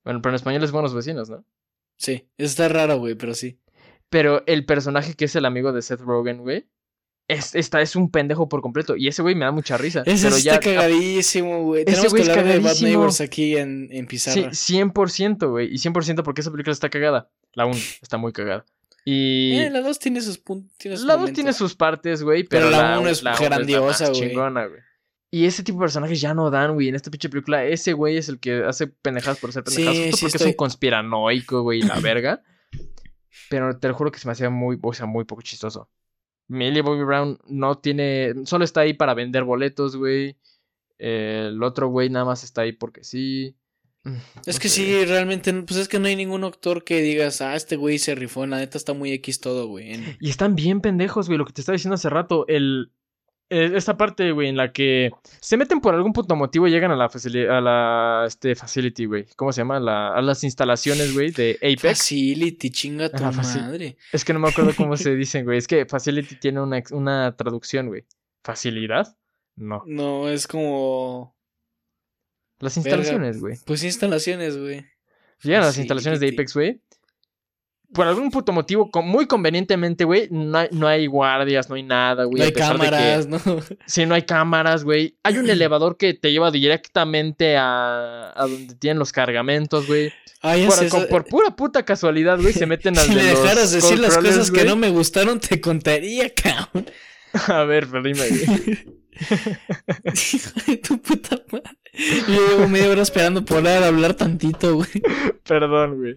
Bueno, 0.04 0.20
pero 0.20 0.32
en 0.32 0.36
español 0.36 0.62
es 0.62 0.70
Buenos 0.70 0.94
Vecinos, 0.94 1.30
¿no? 1.30 1.46
Sí, 1.96 2.28
está 2.36 2.68
raro, 2.68 2.98
güey, 2.98 3.14
pero 3.14 3.32
sí. 3.32 3.58
Pero 4.10 4.42
el 4.46 4.66
personaje 4.66 5.14
que 5.14 5.24
es 5.24 5.34
el 5.34 5.46
amigo 5.46 5.72
de 5.72 5.80
Seth 5.80 6.00
Rogen, 6.00 6.42
güey, 6.42 6.68
es, 7.26 7.54
esta 7.54 7.80
es 7.80 7.96
un 7.96 8.10
pendejo 8.10 8.50
por 8.50 8.60
completo. 8.60 8.96
Y 8.96 9.08
ese 9.08 9.22
güey 9.22 9.34
me 9.34 9.46
da 9.46 9.50
mucha 9.50 9.78
risa. 9.78 10.02
Ese 10.04 10.26
pero 10.26 10.36
está 10.36 10.52
ya, 10.52 10.60
cagadísimo, 10.60 11.62
güey. 11.62 11.86
Tenemos 11.86 12.12
que 12.12 12.20
hablar 12.20 12.44
de 12.44 12.58
Bad. 12.58 12.80
Neighbors 12.82 13.22
aquí 13.22 13.56
en, 13.56 13.88
en 13.90 14.00
Sí, 14.00 14.08
Pizarra. 14.08 14.50
100%, 14.50 15.48
güey. 15.48 15.72
Y 15.72 15.76
100% 15.76 16.22
porque 16.22 16.42
esa 16.42 16.50
película 16.50 16.74
está 16.74 16.90
cagada. 16.90 17.30
La 17.54 17.64
1 17.64 17.76
está 18.02 18.18
muy 18.18 18.32
cagada. 18.32 18.66
Y 19.10 19.56
Eh, 19.56 19.70
la 19.70 19.80
2 19.80 19.98
tiene 19.98 20.20
sus 20.20 20.36
puntos. 20.36 20.76
Tiene 20.76 20.96
sus 20.98 21.06
la 21.06 21.14
2 21.14 21.20
momentos. 21.20 21.34
tiene 21.36 21.52
sus 21.54 21.74
partes, 21.74 22.22
güey. 22.22 22.42
Pero 22.44 22.66
Pero, 22.66 22.70
la 22.70 22.82
la 22.82 22.92
uno 22.98 23.00
1 23.02 23.10
es 23.10 23.22
grandiosa, 23.22 24.08
güey. 24.10 24.20
chingona, 24.20 24.66
güey. 24.66 24.80
Y 25.30 25.46
ese 25.46 25.62
tipo 25.62 25.78
de 25.78 25.84
personajes 25.84 26.20
ya 26.20 26.34
no 26.34 26.50
dan, 26.50 26.74
güey. 26.74 26.88
En 26.88 26.94
esta 26.94 27.10
pinche 27.10 27.28
película, 27.30 27.64
ese 27.64 27.94
güey 27.94 28.18
es 28.18 28.28
el 28.28 28.38
que 28.38 28.64
hace 28.64 28.86
pendejadas 28.86 29.38
por 29.38 29.48
hacer 29.50 29.62
Sí, 29.66 29.76
pendejadas. 29.76 30.10
justo 30.10 30.16
sí 30.16 30.24
porque 30.32 30.36
es 30.36 30.46
un 30.46 30.52
conspiranoico, 30.54 31.62
güey, 31.62 31.78
y 31.78 31.82
la 31.82 32.00
verga. 32.00 32.42
Pero 33.50 33.78
te 33.78 33.88
lo 33.88 33.94
juro 33.94 34.10
que 34.12 34.18
se 34.18 34.28
me 34.28 34.32
hacía 34.32 34.50
muy, 34.50 34.78
o 34.82 34.92
sea, 34.92 35.06
muy 35.06 35.24
poco 35.24 35.40
chistoso. 35.42 35.88
Millie 36.48 36.82
Bobby 36.82 37.04
Brown 37.04 37.38
no 37.46 37.78
tiene. 37.78 38.34
Solo 38.44 38.64
está 38.64 38.80
ahí 38.80 38.92
para 38.94 39.14
vender 39.14 39.44
boletos, 39.44 39.96
güey. 39.96 40.36
El 40.98 41.62
otro 41.62 41.88
güey 41.88 42.10
nada 42.10 42.24
más 42.24 42.42
está 42.44 42.62
ahí 42.62 42.72
porque 42.72 43.04
sí. 43.04 43.54
Es 44.46 44.56
No 44.56 44.60
que 44.60 44.68
sé. 44.68 44.74
sí, 44.84 45.04
realmente, 45.04 45.52
pues 45.62 45.78
es 45.80 45.88
que 45.88 45.98
no 45.98 46.06
hay 46.06 46.16
ningún 46.16 46.44
actor 46.44 46.84
que 46.84 47.00
digas, 47.00 47.40
ah, 47.40 47.54
este 47.56 47.76
güey 47.76 47.98
se 47.98 48.14
rifó, 48.14 48.46
la 48.46 48.58
neta 48.58 48.78
está 48.78 48.92
muy 48.94 49.12
X 49.12 49.40
todo, 49.40 49.66
güey. 49.66 49.92
En- 49.94 50.16
Y 50.20 50.30
están 50.30 50.54
bien 50.54 50.80
pendejos, 50.80 51.26
güey, 51.26 51.38
lo 51.38 51.44
que 51.44 51.52
te 51.52 51.60
estaba 51.60 51.74
diciendo 51.74 51.94
hace 51.94 52.08
rato. 52.10 52.46
El, 52.48 52.92
el- 53.50 53.74
esta 53.76 53.96
parte, 53.96 54.30
güey, 54.32 54.48
en 54.48 54.56
la 54.56 54.72
que 54.72 55.10
se 55.40 55.56
meten 55.56 55.80
por 55.80 55.94
algún 55.94 56.12
punto 56.12 56.36
motivo 56.36 56.66
y 56.68 56.70
llegan 56.70 56.90
a 56.90 56.96
la, 56.96 57.06
a 57.06 57.60
la 57.60 58.24
este, 58.26 58.54
facility, 58.54 59.06
güey. 59.06 59.26
¿Cómo 59.36 59.52
se 59.52 59.62
llama? 59.62 59.80
La- 59.80 60.08
a 60.14 60.20
las 60.22 60.44
instalaciones, 60.44 61.14
güey, 61.14 61.30
de 61.30 61.56
Apex. 61.62 61.80
Facility, 61.82 62.70
chinga 62.70 63.08
tu 63.10 63.22
madre. 63.24 63.96
Es 64.12 64.24
que 64.24 64.32
no 64.34 64.38
me 64.40 64.48
acuerdo 64.48 64.72
cómo 64.76 64.96
se 64.96 65.14
dicen, 65.16 65.44
güey. 65.44 65.58
Es 65.58 65.66
que 65.66 65.86
facility 65.86 66.36
tiene 66.36 66.60
una, 66.60 66.82
una 66.90 67.34
traducción, 67.36 67.88
güey. 67.88 68.04
¿Facilidad? 68.44 69.16
No. 69.56 69.82
No, 69.86 70.28
es 70.28 70.46
como. 70.46 71.34
Las 72.60 72.76
instalaciones, 72.76 73.40
güey. 73.40 73.56
Pues 73.64 73.82
instalaciones, 73.84 74.58
güey. 74.58 74.84
Llegan 75.42 75.62
las 75.62 75.78
instalaciones 75.78 76.20
de. 76.20 76.28
Apex, 76.28 76.54
güey. 76.54 76.80
Por 77.94 78.06
algún 78.06 78.30
puto 78.30 78.52
motivo, 78.52 78.90
muy 79.02 79.26
convenientemente, 79.26 80.04
güey, 80.04 80.28
no 80.30 80.58
hay, 80.58 80.68
no 80.72 80.86
hay 80.86 81.06
guardias, 81.06 81.70
no 81.70 81.76
hay 81.76 81.82
nada, 81.84 82.24
güey. 82.24 82.38
No 82.40 82.44
hay 82.44 82.52
que- 82.52 82.58
cámaras, 82.60 83.26
¿no? 83.26 83.40
Sí, 83.86 84.04
no 84.04 84.14
hay 84.14 84.24
cámaras, 84.24 84.84
güey. 84.84 85.16
Hay 85.22 85.38
un 85.38 85.48
elevador 85.50 85.96
que 85.96 86.12
te 86.12 86.30
lleva 86.30 86.50
directamente 86.50 87.56
a, 87.56 88.30
a 88.36 88.42
donde 88.46 88.74
tienen 88.74 88.98
los 88.98 89.10
cargamentos, 89.10 89.86
güey. 89.86 90.12
Ay, 90.42 90.66
Por, 90.66 90.84
es 90.84 90.90
con- 90.90 91.06
por 91.08 91.24
pura 91.24 91.56
puta 91.56 91.84
casualidad, 91.86 92.38
güey, 92.38 92.52
se 92.52 92.66
meten 92.66 92.98
al 92.98 93.06
Si 93.06 93.14
de 93.14 93.22
me 93.22 93.28
dejaras 93.30 93.72
decir 93.72 93.98
las 93.98 94.18
cosas 94.18 94.50
que 94.50 94.64
no 94.64 94.76
me 94.76 94.90
gustaron, 94.90 95.40
te 95.40 95.58
contaría, 95.58 96.34
cabrón. 96.34 96.90
A 97.46 97.64
ver, 97.64 97.86
pero 97.90 98.02
dime, 98.02 98.28
güey. 98.28 98.98
Hijo 100.34 100.50
de 100.66 100.76
tu 100.76 101.00
puta 101.00 101.40
madre. 101.50 101.77
Yo 101.98 102.26
llevo 102.50 102.68
media 102.68 102.90
hora 102.90 103.02
esperando 103.02 103.44
poder 103.44 103.82
hablar 103.82 104.14
tantito, 104.14 104.76
güey. 104.76 104.88
Perdón, 105.46 105.96
güey. 105.98 106.16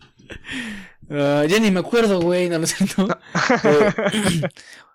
Ah, 1.09 1.43
ya 1.47 1.59
ni 1.59 1.71
me 1.71 1.79
acuerdo, 1.79 2.21
güey. 2.21 2.49
No, 2.49 2.59
no 2.59 2.67
sé, 2.67 2.85
no. 2.97 3.07
Eh, 3.63 4.41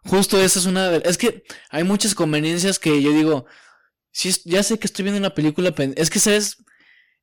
Justo 0.05 0.40
esa 0.40 0.59
es 0.59 0.66
una 0.66 0.88
de... 0.88 1.03
Es 1.09 1.18
que 1.18 1.42
hay 1.70 1.85
muchas 1.85 2.14
conveniencias 2.14 2.79
que 2.79 3.03
yo 3.03 3.12
digo... 3.12 3.46
Es- 4.12 4.44
ya 4.44 4.62
sé 4.62 4.79
que 4.79 4.87
estoy 4.87 5.03
viendo 5.03 5.18
una 5.18 5.35
película... 5.35 5.75
Es 5.96 6.11
que, 6.11 6.20
¿sabes? 6.20 6.59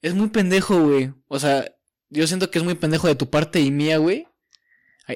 Es 0.02 0.14
muy 0.14 0.30
pendejo, 0.30 0.80
güey. 0.82 1.14
O 1.28 1.40
sea, 1.40 1.66
yo 2.10 2.28
siento 2.28 2.52
que 2.52 2.60
es 2.60 2.66
muy 2.66 2.76
pendejo 2.76 3.08
de 3.08 3.16
tu 3.16 3.30
parte 3.30 3.62
y 3.62 3.72
mía, 3.72 3.98
güey. 3.98 4.28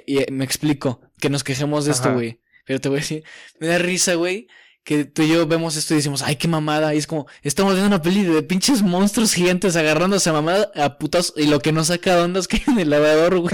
Y 0.05 0.19
eh, 0.19 0.27
me 0.31 0.45
explico. 0.45 1.01
Que 1.19 1.29
nos 1.29 1.43
quejemos 1.43 1.85
de 1.85 1.91
esto, 1.91 2.13
güey. 2.13 2.41
Pero 2.65 2.79
te 2.79 2.89
voy 2.89 2.99
a 2.99 3.01
decir... 3.01 3.23
Me 3.59 3.67
da 3.67 3.77
risa, 3.77 4.15
güey. 4.15 4.47
Que 4.87 5.03
tú 5.03 5.21
y 5.21 5.27
yo 5.27 5.45
vemos 5.45 5.75
esto 5.75 5.93
y 5.93 5.97
decimos, 5.97 6.21
ay, 6.21 6.37
qué 6.37 6.47
mamada. 6.47 6.95
Y 6.95 6.97
es 6.97 7.07
como, 7.07 7.27
estamos 7.43 7.73
viendo 7.73 7.87
una 7.87 8.01
peli 8.01 8.23
de 8.23 8.41
pinches 8.41 8.81
monstruos 8.81 9.33
gigantes 9.33 9.75
agarrándose 9.75 10.29
a 10.29 10.33
mamada 10.33 10.71
a 10.75 10.97
putas. 10.97 11.33
Y 11.35 11.47
lo 11.47 11.59
que 11.59 11.73
nos 11.73 11.87
saca 11.87 12.15
de 12.15 12.21
onda 12.21 12.39
es 12.39 12.47
que 12.47 12.61
en 12.71 12.79
el 12.79 12.89
lavador, 12.89 13.37
güey. 13.37 13.53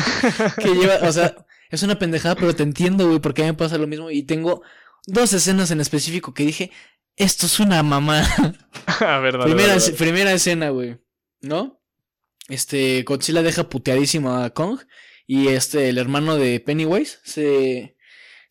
Que 0.62 0.76
lleva, 0.76 1.00
o 1.02 1.12
sea, 1.12 1.36
es 1.72 1.82
una 1.82 1.98
pendejada, 1.98 2.36
pero 2.36 2.56
te 2.56 2.62
entiendo, 2.62 3.08
güey, 3.08 3.18
porque 3.18 3.42
a 3.42 3.46
mí 3.46 3.52
me 3.52 3.58
pasa 3.58 3.80
lo 3.80 3.88
mismo. 3.88 4.12
Y 4.12 4.22
tengo 4.22 4.62
dos 5.08 5.34
escenas 5.34 5.72
en 5.72 5.82
específico 5.82 6.36
que 6.36 6.46
dije, 6.46 6.70
Esto 7.16 7.48
es 7.48 7.60
una 7.60 7.82
mamá. 7.82 8.22
A 9.00 9.18
ver, 9.18 9.34
dale, 9.40 9.46
primera, 9.46 9.70
dale, 9.70 9.82
dale. 9.82 9.94
primera 9.94 10.34
escena, 10.34 10.70
güey. 10.70 11.00
¿No? 11.42 11.82
Este, 12.48 13.02
Godzilla 13.02 13.42
deja 13.42 13.70
puteadísimo 13.70 14.36
a 14.36 14.52
Kong. 14.52 14.82
Y 15.26 15.48
este, 15.48 15.90
el 15.90 15.98
hermano 15.98 16.36
de 16.36 16.60
Pennywise 16.60 17.18
se, 17.24 17.96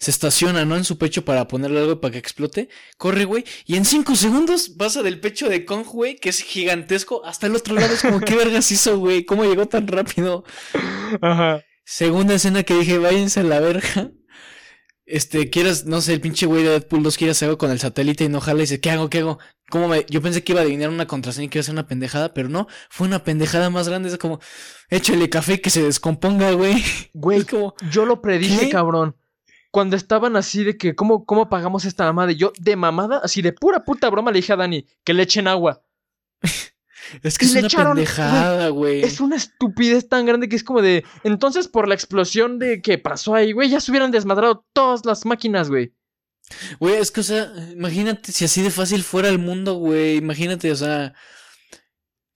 se 0.03 0.11
estaciona, 0.11 0.65
¿no? 0.65 0.77
En 0.77 0.83
su 0.83 0.99
pecho 0.99 1.25
para 1.25 1.47
ponerle 1.47 1.79
algo 1.79 2.01
para 2.01 2.11
que 2.11 2.19
explote. 2.19 2.69
Corre, 2.99 3.25
güey. 3.25 3.45
Y 3.67 3.77
en 3.77 3.85
cinco 3.85 4.17
segundos 4.17 4.69
pasa 4.71 5.01
del 5.01 5.21
pecho 5.21 5.49
de 5.49 5.65
Kong, 5.65 5.87
güey, 5.87 6.17
que 6.17 6.29
es 6.29 6.41
gigantesco, 6.41 7.25
hasta 7.25 7.47
el 7.47 7.55
otro 7.55 7.77
lado. 7.77 7.95
Es 7.95 8.03
como, 8.03 8.19
¿qué 8.19 8.35
vergas 8.35 8.73
hizo, 8.73 8.99
güey? 8.99 9.25
¿Cómo 9.25 9.45
llegó 9.45 9.67
tan 9.67 9.87
rápido? 9.87 10.43
Ajá. 11.21 11.63
Segunda 11.85 12.35
escena 12.35 12.65
que 12.65 12.75
dije, 12.75 12.99
váyanse 12.99 13.39
a 13.39 13.43
la 13.45 13.61
verga. 13.61 14.11
Este, 15.07 15.51
quieras, 15.51 15.85
no 15.85 16.01
sé, 16.01 16.15
el 16.15 16.21
pinche 16.21 16.47
güey 16.47 16.65
de 16.65 16.71
Deadpool 16.71 17.05
2 17.05 17.17
quiere 17.17 17.31
hacer 17.31 17.47
algo 17.47 17.59
con 17.59 17.71
el 17.71 17.79
satélite 17.79 18.25
y 18.25 18.29
no 18.29 18.41
jala 18.41 18.59
y 18.59 18.63
dice, 18.63 18.81
¿qué 18.81 18.91
hago? 18.91 19.09
¿Qué 19.09 19.19
hago? 19.21 19.39
¿Cómo 19.71 19.87
me...? 19.87 20.05
Yo 20.11 20.21
pensé 20.21 20.43
que 20.43 20.51
iba 20.51 20.63
a 20.63 20.65
adivinar 20.65 20.89
una 20.89 21.07
contraseña 21.07 21.47
y 21.47 21.49
que 21.49 21.59
iba 21.59 21.61
a 21.61 21.65
ser 21.65 21.75
una 21.75 21.87
pendejada, 21.87 22.35
pero 22.35 22.49
no, 22.49 22.67
fue 22.91 23.07
una 23.07 23.23
pendejada 23.23 23.71
más 23.71 23.89
grande. 23.89 24.09
Es 24.09 24.19
como, 24.19 24.41
échale 24.91 25.31
café 25.31 25.61
que 25.61 25.71
se 25.71 25.81
descomponga, 25.85 26.51
güey. 26.51 26.83
Güey, 27.13 27.45
como, 27.47 27.75
yo 27.89 28.05
lo 28.05 28.21
predije, 28.21 28.63
¿Qué? 28.63 28.69
cabrón. 28.71 29.15
Cuando 29.73 29.97
estaban 29.97 30.37
así 30.37 30.65
de 30.65 30.77
que, 30.77 30.95
¿cómo, 30.95 31.25
cómo 31.25 31.49
pagamos 31.49 31.87
esta 31.87 32.05
mamada? 32.05 32.33
Y 32.33 32.37
yo, 32.37 32.53
de 32.61 32.77
mamada, 32.77 33.23
así 33.25 33.41
de 33.41 33.55
pura 33.55 33.85
puta 33.85 34.11
broma, 34.11 34.31
le 34.31 34.37
dije 34.37 34.53
a 34.53 34.57
Dani 34.57 34.87
que 35.03 35.15
le 35.15 35.23
echen 35.23 35.49
agua. 35.49 35.83
es 37.23 37.39
que 37.39 37.47
Y 37.47 37.49
es 37.49 37.55
una 37.57 37.67
echaron, 37.67 37.95
pendejada, 37.95 38.69
güey. 38.69 39.03
Es 39.03 39.19
una 39.19 39.37
estupidez 39.37 40.11
tan 40.11 40.27
grande 40.27 40.51
que 40.51 40.57
es 40.57 40.63
como 40.63 40.83
de. 40.83 41.07
Entonces, 41.25 41.69
por 41.69 41.89
la 41.89 41.95
explosión 41.95 42.59
de 42.59 42.83
que 42.83 42.99
pasó 42.99 43.35
ahí, 43.35 43.53
güey, 43.53 43.71
ya 43.71 43.81
se 43.81 43.91
hubieran 43.91 44.11
desmadrado 44.11 44.63
todas 44.75 45.07
las 45.07 45.25
máquinas, 45.25 45.71
güey. 45.71 45.95
Güey, 46.79 46.97
es 46.97 47.11
que, 47.11 47.21
o 47.21 47.25
sea, 47.25 47.51
imagínate 47.73 48.31
si 48.31 48.45
así 48.45 48.61
de 48.61 48.71
fácil 48.71 49.03
fuera 49.03 49.31
el 49.31 49.39
mundo, 49.39 49.77
güey. 49.77 50.17
Imagínate, 50.19 50.71
o 50.71 50.77
sea. 50.77 51.15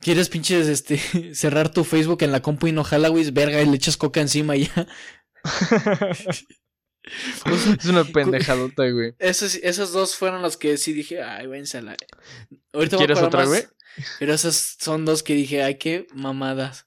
Quieres 0.00 0.30
pinches, 0.30 0.68
este, 0.68 0.98
cerrar 1.34 1.68
tu 1.68 1.84
Facebook 1.84 2.22
en 2.22 2.32
la 2.32 2.40
compu 2.40 2.68
y 2.68 2.72
no 2.72 2.82
jala, 2.82 3.08
güey, 3.08 3.24
es 3.24 3.34
verga, 3.34 3.60
y 3.60 3.66
le 3.66 3.76
echas 3.76 3.98
coca 3.98 4.22
encima 4.22 4.56
y 4.56 4.68
ya. 4.68 4.86
Es 7.80 7.86
una 7.86 8.04
pendejadota, 8.04 8.88
güey. 8.90 9.14
Esos, 9.18 9.54
esos 9.56 9.92
dos 9.92 10.16
fueron 10.16 10.42
los 10.42 10.56
que 10.56 10.76
sí 10.76 10.92
dije, 10.92 11.22
ay, 11.22 11.46
váyanse 11.46 11.78
a 11.78 11.82
la... 11.82 11.96
Ahorita 12.72 12.96
a 12.96 12.98
¿Quieres 12.98 13.18
otra, 13.18 13.40
más, 13.40 13.48
güey? 13.48 13.62
Pero 14.18 14.34
esas 14.34 14.76
son 14.80 15.04
dos 15.04 15.22
que 15.22 15.34
dije, 15.34 15.62
ay, 15.62 15.76
qué 15.78 16.06
mamadas. 16.14 16.86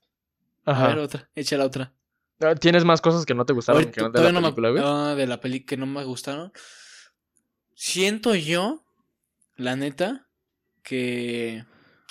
A 0.65 0.71
Ajá. 0.73 0.87
ver, 0.89 0.99
otra, 0.99 1.29
echa 1.35 1.57
la 1.57 1.65
otra. 1.65 1.93
Ah, 2.41 2.55
¿Tienes 2.55 2.85
más 2.85 3.01
cosas 3.01 3.25
que 3.25 3.33
no 3.33 3.45
te 3.45 3.53
gustaron 3.53 3.81
Ahorita 3.81 3.95
que 3.95 4.01
no 4.01 4.09
de 4.11 4.21
la 4.23 4.31
no 4.31 4.41
me- 4.41 4.47
película, 4.47 4.69
güey? 4.69 4.83
ah, 4.85 5.15
de 5.15 5.25
la 5.27 5.39
peli 5.41 5.65
que 5.65 5.77
no 5.77 5.85
me 5.85 6.03
gustaron. 6.03 6.51
Siento 7.75 8.35
yo, 8.35 8.83
la 9.55 9.75
neta, 9.75 10.27
que, 10.83 11.65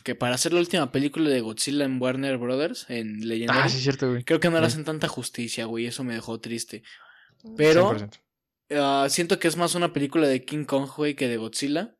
que 0.04 0.14
para 0.14 0.34
hacer 0.34 0.52
la 0.52 0.60
última 0.60 0.90
película 0.92 1.28
de 1.28 1.40
Godzilla 1.40 1.84
en 1.84 2.00
Warner 2.00 2.38
Brothers, 2.38 2.86
en 2.88 3.26
Legendary, 3.28 3.60
Ah, 3.62 3.68
sí, 3.68 3.80
cierto, 3.80 4.10
güey. 4.10 4.24
creo 4.24 4.40
que 4.40 4.50
no 4.50 4.60
le 4.60 4.66
hacen 4.66 4.84
tanta 4.84 5.08
justicia, 5.08 5.66
güey, 5.66 5.86
eso 5.86 6.04
me 6.04 6.14
dejó 6.14 6.40
triste. 6.40 6.82
Pero 7.56 7.94
100%. 7.94 8.20
Ah, 8.70 9.06
siento 9.08 9.38
que 9.38 9.48
es 9.48 9.56
más 9.56 9.74
una 9.74 9.92
película 9.92 10.26
de 10.26 10.44
King 10.44 10.64
Kong, 10.64 10.88
güey, 10.96 11.14
que 11.14 11.28
de 11.28 11.36
Godzilla. 11.36 11.94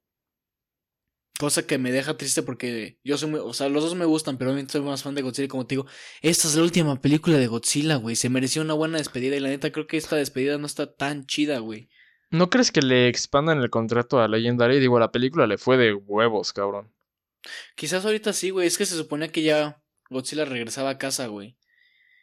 Cosa 1.39 1.67
que 1.67 1.79
me 1.79 1.93
deja 1.93 2.17
triste 2.17 2.43
porque 2.43 2.99
yo 3.05 3.17
soy 3.17 3.31
muy, 3.31 3.41
o 3.41 3.53
sea, 3.53 3.69
los 3.69 3.85
dos 3.85 3.95
me 3.95 4.05
gustan, 4.05 4.39
pero 4.39 4.51
obviamente 4.51 4.73
soy 4.73 4.81
más 4.81 5.05
fan 5.05 5.15
de 5.15 5.23
Godzilla 5.23 5.45
y 5.45 5.49
como 5.49 5.67
te 5.67 5.77
digo, 5.77 5.87
esta 6.21 6.49
es 6.49 6.57
la 6.57 6.63
última 6.63 7.01
película 7.01 7.39
de 7.39 7.47
Godzilla, 7.47 7.95
güey. 7.95 8.17
Se 8.17 8.29
mereció 8.29 8.61
una 8.61 8.75
buena 8.75 8.99
despedida 8.99 9.37
y 9.37 9.41
la 9.41 9.49
neta 9.49 9.71
creo 9.71 9.87
que 9.87 9.97
esta 9.97 10.17
despedida 10.17 10.59
no 10.59 10.67
está 10.67 10.93
tan 10.93 11.27
chida, 11.27 11.61
güey. 11.61 11.89
¿No 12.31 12.51
crees 12.51 12.73
que 12.73 12.83
le 12.83 13.09
expandan 13.09 13.61
el 13.61 13.71
contrato 13.71 14.21
a 14.21 14.29
Legendary? 14.29 14.81
Digo, 14.81 14.99
la 14.99 15.13
película 15.13 15.47
le 15.47 15.59
fue 15.59 15.77
de 15.77 15.95
huevos, 15.95 16.53
cabrón. 16.53 16.93
Quizás 17.77 18.05
ahorita 18.05 18.33
sí, 18.33 18.51
güey, 18.51 18.67
es 18.67 18.77
que 18.77 18.85
se 18.85 18.97
suponía 18.97 19.29
que 19.29 19.43
ya 19.43 19.81
Godzilla 20.11 20.45
regresaba 20.45 20.91
a 20.91 20.99
casa, 20.99 21.29
güey. 21.29 21.58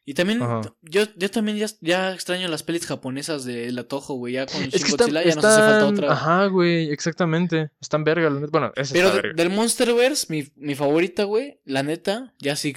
Y 0.08 0.14
también, 0.14 0.40
yo, 0.84 1.04
yo 1.18 1.32
también 1.32 1.58
ya, 1.58 1.66
ya 1.82 2.14
extraño 2.14 2.48
las 2.48 2.62
pelis 2.62 2.86
japonesas 2.86 3.44
de 3.44 3.72
La 3.72 3.86
Toho, 3.86 4.14
güey, 4.14 4.34
ya 4.36 4.46
con 4.46 4.62
Es 4.62 4.70
que 4.70 4.78
están, 4.78 4.98
Godzilla 5.10 5.24
ya 5.24 5.36
nos 5.36 5.46
hace 5.46 5.60
falta 5.62 5.78
están- 5.80 5.94
otra. 5.96 6.12
Ajá, 6.14 6.46
güey, 6.46 6.92
exactamente. 6.92 7.72
Están 7.82 8.04
verga, 8.04 8.30
la 8.30 8.40
neta. 8.40 8.52
Bueno, 8.52 8.72
esa 8.76 8.94
Pero 8.94 9.08
está 9.08 9.16
de- 9.18 9.22
verga. 9.30 9.44
del 9.44 9.52
Monsterverse, 9.52 10.28
mi, 10.30 10.48
mi 10.58 10.76
favorita, 10.76 11.24
güey, 11.24 11.60
la 11.66 11.82
neta, 11.82 12.36
ya 12.38 12.56
sí 12.56 12.76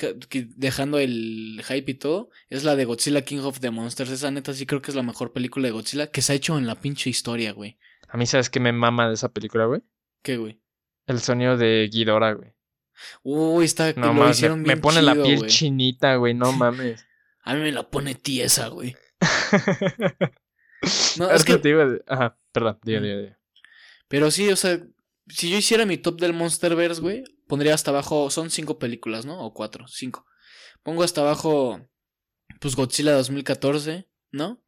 dejando 0.56 0.98
el 0.98 1.62
hype 1.68 1.90
y 1.90 1.94
todo, 1.96 2.30
es 2.48 2.64
la 2.64 2.76
de 2.76 2.86
Godzilla 2.86 3.20
King 3.20 3.40
of 3.40 3.60
the 3.60 3.70
Monsters. 3.70 4.10
Esa 4.10 4.30
neta 4.30 4.54
sí 4.54 4.64
creo 4.64 4.80
que 4.80 4.90
es 4.90 4.94
la 4.96 5.02
mejor 5.02 5.34
película 5.34 5.66
de 5.68 5.72
Godzilla 5.72 6.06
que 6.06 6.22
se 6.22 6.32
ha 6.32 6.36
hecho 6.36 6.56
en 6.56 6.66
la 6.66 6.76
pinche 6.80 7.10
historia, 7.10 7.52
güey. 7.52 7.76
A 8.08 8.16
mí, 8.16 8.24
¿sabes 8.24 8.48
qué 8.48 8.58
me 8.58 8.72
mama 8.72 9.06
de 9.06 9.12
esa 9.14 9.28
película, 9.34 9.66
güey? 9.66 9.82
¿Qué, 10.22 10.38
güey? 10.38 10.62
El 11.06 11.20
sonido 11.20 11.58
de 11.58 11.90
Ghidorah, 11.92 12.32
güey. 12.32 12.54
Uy, 13.22 13.66
está, 13.66 13.92
No 13.92 14.06
lo 14.06 14.12
más, 14.14 14.24
me, 14.24 14.30
hicieron 14.30 14.58
me 14.60 14.64
bien 14.68 14.80
pone 14.80 15.02
la 15.02 15.14
piel 15.14 15.46
chinita, 15.46 16.16
güey, 16.16 16.32
no 16.32 16.52
mames. 16.52 17.04
A 17.49 17.55
mí 17.55 17.61
me 17.61 17.72
la 17.72 17.88
pone 17.88 18.14
tiesa, 18.14 18.68
güey. 18.68 18.94
No, 21.18 21.30
es 21.30 21.44
que- 21.44 21.59
te 21.59 21.70
iba 21.70 21.82
a- 21.84 21.99
Ajá, 22.07 22.38
perdón, 22.53 22.78
diga, 22.84 23.01
diga, 23.01 23.16
diga. 23.16 23.38
Pero 24.07 24.30
sí, 24.30 24.49
o 24.51 24.57
sea, 24.57 24.80
si 25.28 25.51
yo 25.51 25.57
hiciera 25.57 25.86
mi 25.86 25.96
top 25.99 26.20
del 26.20 26.32
Monsterverse, 26.34 27.01
güey, 27.01 27.24
pondría 27.49 27.74
hasta 27.74 27.90
abajo, 27.90 28.30
son 28.30 28.51
cinco 28.51 28.78
películas, 28.78 29.26
¿no? 29.26 29.40
O 29.44 29.53
cuatro, 29.53 29.88
cinco. 29.88 30.24
Pongo 30.82 31.03
hasta 31.03 31.22
abajo, 31.22 31.80
pues 32.61 32.76
Godzilla 32.76 33.12
2014, 33.14 34.09
¿no? 34.30 34.62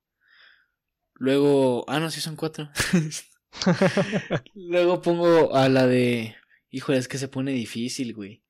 Luego, 1.14 1.84
ah, 1.88 2.00
no, 2.00 2.10
sí 2.10 2.20
son 2.20 2.34
cuatro. 2.36 2.70
Luego 4.54 5.02
pongo 5.02 5.54
a 5.54 5.68
la 5.68 5.86
de, 5.86 6.34
híjole, 6.70 6.98
es 6.98 7.08
que 7.08 7.18
se 7.18 7.28
pone 7.28 7.52
difícil, 7.52 8.14
güey. 8.14 8.42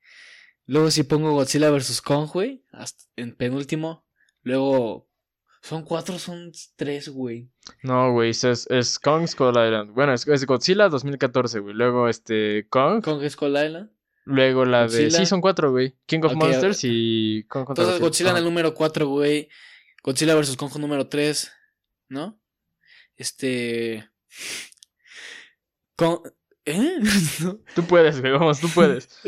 Luego 0.67 0.91
sí 0.91 1.03
pongo 1.03 1.33
Godzilla 1.33 1.71
vs. 1.71 2.01
Kong, 2.01 2.31
güey, 2.33 2.65
hasta 2.73 3.05
en 3.17 3.35
penúltimo. 3.35 4.07
Luego, 4.43 5.09
son 5.63 5.83
cuatro, 5.85 6.19
son 6.19 6.53
tres, 6.77 7.09
güey. 7.09 7.51
No, 7.83 8.13
güey, 8.13 8.31
es, 8.31 8.45
es 8.45 8.99
Kong 8.99 9.27
Skull 9.27 9.51
Island. 9.51 9.93
Bueno, 9.93 10.15
es, 10.15 10.27
es 10.27 10.47
Godzilla 10.47 10.89
2014, 10.89 11.59
güey. 11.61 11.75
Luego, 11.75 12.09
este, 12.09 12.67
Kong. 12.71 13.03
Kong 13.05 13.29
Skull 13.29 13.51
Island. 13.51 13.91
Luego 14.25 14.65
la 14.65 14.87
de... 14.87 15.11
Sí, 15.11 15.27
son 15.27 15.41
cuatro, 15.41 15.71
güey. 15.71 15.97
King 16.07 16.21
of 16.25 16.35
Monsters 16.35 16.81
y 16.85 17.45
Kong 17.49 17.65
contra 17.65 17.83
Entonces 17.85 18.01
Godzilla 18.03 18.31
en 18.31 18.37
el 18.37 18.43
Ajá. 18.43 18.51
número 18.51 18.75
4, 18.75 19.09
güey. 19.09 19.49
Godzilla 20.03 20.35
vs. 20.35 20.57
Kong 20.57 20.75
número 20.79 21.09
3, 21.09 21.51
¿no? 22.09 22.39
Este... 23.17 24.09
Con... 25.97 26.21
¿Eh? 26.65 27.01
Tú 27.75 27.85
puedes, 27.85 28.21
güey, 28.21 28.33
vamos, 28.33 28.61
tú 28.61 28.69
puedes. 28.69 29.09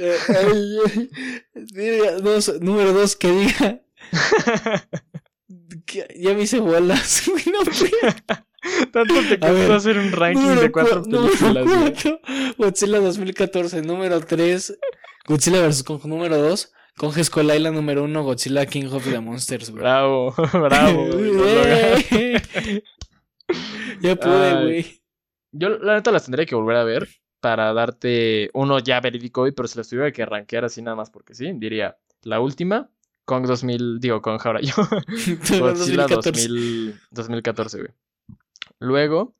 Eh, 1.74 2.18
dos- 2.22 2.60
número 2.60 2.92
2, 2.92 3.16
que 3.16 3.30
diga... 3.30 3.81
ya 6.16 6.34
me 6.34 6.42
hice 6.42 6.61
bolas, 6.61 7.24
no. 7.46 7.59
Tanto 8.92 9.14
te 9.28 9.40
costó 9.40 9.74
hacer 9.74 9.98
un 9.98 10.12
ranking 10.12 10.57
de 10.61 10.70
cuatro 10.70 11.03
películas, 11.11 11.66
cuatro, 11.66 12.20
Godzilla 12.57 13.00
2014, 13.00 13.82
número 13.82 14.20
3, 14.20 14.78
Godzilla 15.26 15.66
vs. 15.66 15.82
Kong 15.82 16.05
número 16.05 16.38
2, 16.38 16.72
Kong 16.96 17.12
Skull 17.22 17.53
Island 17.53 17.74
número 17.76 18.05
1, 18.05 18.22
Godzilla 18.22 18.66
King 18.66 18.86
of 18.92 19.05
the 19.05 19.18
Monsters, 19.18 19.70
güey. 19.70 19.82
Bravo, 19.82 20.34
bravo. 20.53 21.07
güey, 21.07 22.40
ya 24.00 24.16
pude, 24.16 24.62
güey. 24.62 25.03
Yo 25.50 25.68
la 25.70 25.94
neta 25.94 26.12
las 26.12 26.24
tendría 26.24 26.46
que 26.46 26.55
volver 26.55 26.76
a 26.76 26.84
ver 26.84 27.09
para 27.40 27.72
darte 27.74 28.48
uno 28.55 28.78
ya 28.78 29.00
verídico 29.00 29.42
hoy, 29.42 29.53
pero 29.53 29.66
si 29.66 29.76
las 29.76 29.88
tuviera 29.88 30.12
que 30.12 30.24
rankear 30.24 30.64
así 30.64 30.80
nada 30.80 30.96
más 30.96 31.11
porque 31.11 31.34
sí, 31.34 31.50
diría 31.57 31.98
la 32.22 32.38
última, 32.40 32.90
Kong 33.24 33.46
2000, 33.46 34.00
digo 34.00 34.20
Kong 34.20 34.40
ahora 34.44 34.60
yo, 34.60 34.74
Godzilla 35.60 36.06
2000, 36.06 37.00
2014, 37.10 37.78
güey. 37.78 37.90
Luego, 38.78 39.36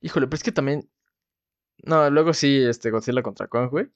híjole, 0.00 0.26
pero 0.26 0.36
es 0.36 0.42
que 0.42 0.52
también, 0.52 0.90
no, 1.82 2.10
luego 2.10 2.34
sí, 2.34 2.58
este 2.58 2.90
Godzilla 2.90 3.22
contra 3.22 3.46
Kong, 3.48 3.70
güey. 3.70 3.88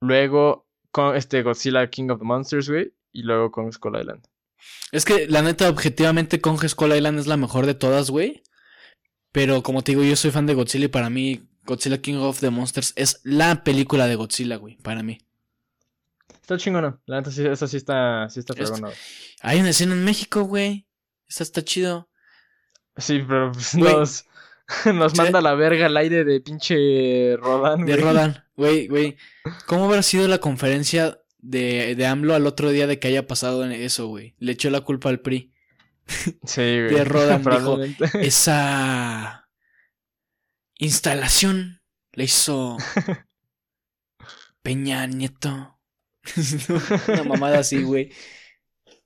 Luego, 0.00 0.66
con 0.90 1.16
este 1.16 1.42
Godzilla 1.42 1.88
King 1.90 2.10
of 2.10 2.20
the 2.20 2.24
Monsters, 2.24 2.68
güey. 2.68 2.94
Y 3.12 3.22
luego 3.22 3.50
Kong 3.50 3.72
Skull 3.72 3.98
Island. 3.98 4.24
Es 4.92 5.04
que 5.04 5.26
la 5.28 5.42
neta, 5.42 5.68
objetivamente, 5.68 6.40
Kong 6.40 6.60
Skull 6.66 6.94
Island 6.94 7.18
es 7.18 7.26
la 7.26 7.36
mejor 7.36 7.66
de 7.66 7.74
todas, 7.74 8.10
güey. 8.10 8.42
Pero 9.32 9.62
como 9.62 9.82
te 9.82 9.92
digo, 9.92 10.02
yo 10.02 10.16
soy 10.16 10.30
fan 10.30 10.46
de 10.46 10.54
Godzilla 10.54 10.86
y 10.86 10.88
para 10.88 11.10
mí, 11.10 11.42
Godzilla 11.64 11.98
King 11.98 12.16
of 12.16 12.40
the 12.40 12.50
Monsters 12.50 12.92
es 12.96 13.20
la 13.24 13.62
película 13.64 14.06
de 14.06 14.16
Godzilla, 14.16 14.56
güey. 14.56 14.76
Para 14.78 15.02
mí. 15.02 15.18
Está 16.48 16.56
chingona. 16.56 16.98
La 17.04 17.16
neta 17.16 17.30
sí, 17.30 17.44
esa 17.44 17.68
sí 17.68 17.76
está, 17.76 18.26
sí 18.30 18.40
está 18.40 18.54
fregona. 18.54 18.88
Hay 19.42 19.60
una 19.60 19.68
escena 19.68 19.92
en 19.92 20.02
México, 20.02 20.44
güey. 20.44 20.86
Esta 21.28 21.42
está 21.42 21.62
chido. 21.62 22.08
Sí, 22.96 23.22
pero 23.28 23.52
pues, 23.52 23.74
nos, 23.74 24.24
manda 25.14 25.40
a 25.40 25.42
la 25.42 25.54
verga 25.54 25.84
al 25.84 25.96
aire 25.98 26.24
de 26.24 26.40
pinche 26.40 27.36
Rodan, 27.36 27.84
De. 27.84 27.98
Rodan, 27.98 28.46
güey, 28.56 28.88
güey. 28.88 29.18
¿Cómo 29.66 29.84
habrá 29.84 30.02
sido 30.02 30.26
la 30.26 30.38
conferencia 30.38 31.20
de, 31.36 31.94
de 31.94 32.06
AMLO 32.06 32.34
al 32.34 32.46
otro 32.46 32.70
día 32.70 32.86
de 32.86 32.98
que 32.98 33.08
haya 33.08 33.26
pasado 33.26 33.62
en 33.62 33.72
eso, 33.72 34.06
güey? 34.06 34.34
Le 34.38 34.52
echó 34.52 34.70
la 34.70 34.80
culpa 34.80 35.10
al 35.10 35.20
PRI. 35.20 35.52
Sí, 36.44 36.62
güey. 36.62 36.94
De 36.94 37.04
Rodan, 37.04 37.42
dijo. 37.44 37.78
Esa 38.14 39.50
instalación 40.78 41.82
Le 42.12 42.24
hizo. 42.24 42.78
Peña 44.62 45.06
Nieto. 45.06 45.77
Una 47.08 47.24
mamada 47.24 47.58
así, 47.60 47.82
güey. 47.82 48.12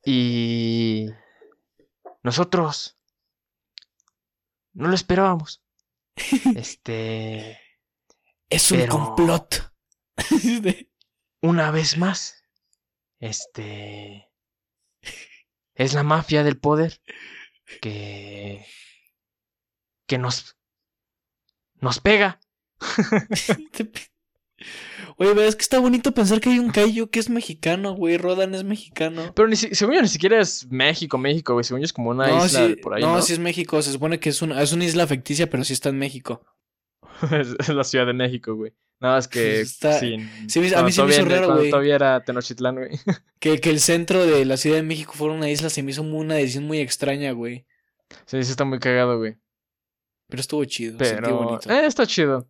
Y 0.04 1.06
nosotros 2.22 2.98
no 4.74 4.88
lo 4.88 4.94
esperábamos. 4.94 5.62
Este, 6.56 7.58
Es 8.50 8.70
un 8.70 8.78
Pero- 8.78 8.92
complot. 8.92 9.72
una 11.42 11.70
vez 11.70 11.96
más, 11.96 12.44
este 13.18 14.30
es 15.74 15.94
la 15.94 16.02
mafia 16.02 16.44
del 16.44 16.58
poder 16.60 17.00
que 17.80 18.66
que 20.06 20.18
nos 20.18 20.56
nos 21.80 21.98
pega. 22.00 22.38
Oye, 25.16 25.30
pero 25.34 25.42
es 25.42 25.56
que 25.56 25.62
está 25.62 25.78
bonito 25.78 26.12
pensar 26.12 26.40
que 26.40 26.50
hay 26.50 26.58
un 26.58 26.70
Kaiju 26.70 27.08
que 27.10 27.20
es 27.20 27.28
mexicano, 27.30 27.94
güey. 27.94 28.16
Rodan 28.16 28.54
es 28.54 28.64
mexicano. 28.64 29.32
Pero 29.34 29.48
ni 29.48 29.56
según 29.56 29.94
yo 29.94 30.02
ni 30.02 30.08
siquiera 30.08 30.40
es 30.40 30.66
México, 30.70 31.18
México, 31.18 31.52
güey. 31.52 31.64
Según 31.64 31.80
yo 31.80 31.84
es 31.84 31.92
como 31.92 32.10
una 32.10 32.26
no, 32.28 32.44
isla 32.44 32.66
sí, 32.66 32.76
por 32.76 32.94
ahí, 32.94 33.02
no, 33.02 33.14
¿no? 33.16 33.22
sí 33.22 33.32
es 33.32 33.38
México. 33.38 33.80
Se 33.82 33.92
supone 33.92 34.18
que 34.20 34.30
es 34.30 34.42
una, 34.42 34.60
es 34.62 34.72
una 34.72 34.84
isla 34.84 35.06
ficticia, 35.06 35.48
pero 35.48 35.64
sí 35.64 35.72
está 35.72 35.88
en 35.90 35.98
México. 35.98 36.44
es, 37.30 37.68
la 37.68 37.84
Ciudad 37.84 38.06
de 38.06 38.14
México, 38.14 38.54
güey. 38.54 38.72
Nada 39.00 39.16
más 39.16 39.28
que 39.28 39.60
Está- 39.62 39.98
sin- 39.98 40.28
sí, 40.48 40.58
a 40.74 40.82
mí 40.82 40.92
se 40.92 41.02
me 41.02 41.10
hizo 41.10 41.24
raro, 41.24 41.54
güey. 41.54 41.70
Todavía 41.70 41.94
era 41.96 42.24
Tenochtitlán, 42.24 42.76
güey. 42.76 42.90
Que, 43.38 43.58
que 43.60 43.70
el 43.70 43.80
centro 43.80 44.24
de 44.24 44.44
la 44.44 44.56
Ciudad 44.56 44.76
de 44.76 44.84
México 44.84 45.14
fuera 45.16 45.34
una 45.34 45.50
isla 45.50 45.68
se 45.68 45.82
me 45.82 45.90
hizo 45.90 46.02
una 46.02 46.36
decisión 46.36 46.64
muy 46.64 46.78
extraña, 46.78 47.32
güey. 47.32 47.66
Sí, 48.26 48.42
sí 48.44 48.50
está 48.52 48.64
muy 48.64 48.78
cagado, 48.78 49.18
güey. 49.18 49.36
Pero 50.28 50.40
estuvo 50.40 50.64
chido, 50.64 50.96
sentí 50.98 51.22
Pero 51.22 51.36
bonito. 51.42 51.68
eh, 51.70 51.86
está 51.86 52.06
chido. 52.06 52.48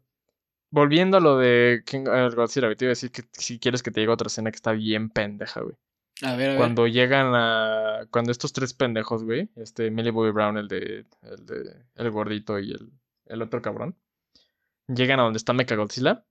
Volviendo 0.72 1.18
a 1.18 1.20
lo 1.20 1.36
de 1.36 1.82
King 1.84 2.06
eh, 2.10 2.30
Godzilla, 2.34 2.74
te 2.74 2.86
iba 2.86 2.88
a 2.88 2.96
decir 2.96 3.12
que 3.12 3.24
si 3.32 3.58
quieres 3.58 3.82
que 3.82 3.90
te 3.90 4.00
diga 4.00 4.14
otra 4.14 4.28
escena 4.28 4.50
que 4.50 4.56
está 4.56 4.72
bien 4.72 5.10
pendeja, 5.10 5.60
güey. 5.60 5.76
A 6.22 6.34
ver, 6.34 6.46
a 6.46 6.52
ver. 6.52 6.56
Cuando 6.56 6.86
llegan 6.86 7.34
a. 7.34 8.06
Cuando 8.10 8.32
estos 8.32 8.54
tres 8.54 8.72
pendejos, 8.72 9.22
güey. 9.22 9.50
Este, 9.56 9.90
Millie 9.90 10.12
Bobby 10.12 10.30
Brown, 10.30 10.56
el 10.56 10.68
de. 10.68 11.04
El 11.20 11.44
de. 11.44 11.76
El 11.94 12.10
gordito 12.10 12.58
y 12.58 12.70
el. 12.72 12.90
El 13.26 13.42
otro 13.42 13.60
cabrón. 13.60 13.98
Llegan 14.88 15.20
a 15.20 15.24
donde 15.24 15.36
está 15.36 15.52
Mechagodzilla. 15.52 16.24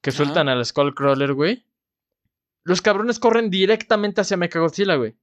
Que 0.00 0.10
Ajá. 0.10 0.18
sueltan 0.18 0.48
al 0.48 0.64
Skullcrawler, 0.64 1.34
güey. 1.34 1.66
Los 2.62 2.82
cabrones 2.82 3.18
corren 3.18 3.50
directamente 3.50 4.20
hacia 4.20 4.36
Mechagodzilla, 4.36 4.94
güey. 4.94 5.16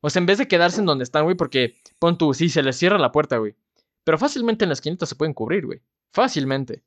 O 0.00 0.08
sea, 0.08 0.20
en 0.20 0.26
vez 0.26 0.38
de 0.38 0.48
quedarse 0.48 0.80
en 0.80 0.86
donde 0.86 1.04
están, 1.04 1.24
güey, 1.24 1.36
porque. 1.36 1.76
Pon 1.98 2.16
tú, 2.16 2.32
sí, 2.32 2.48
se 2.48 2.62
les 2.62 2.76
cierra 2.76 2.96
la 2.96 3.12
puerta, 3.12 3.36
güey. 3.36 3.54
Pero 4.02 4.16
fácilmente 4.16 4.64
en 4.64 4.70
la 4.70 4.74
esquinita 4.74 5.04
se 5.04 5.14
pueden 5.14 5.34
cubrir, 5.34 5.66
güey. 5.66 5.82
Fácilmente. 6.10 6.82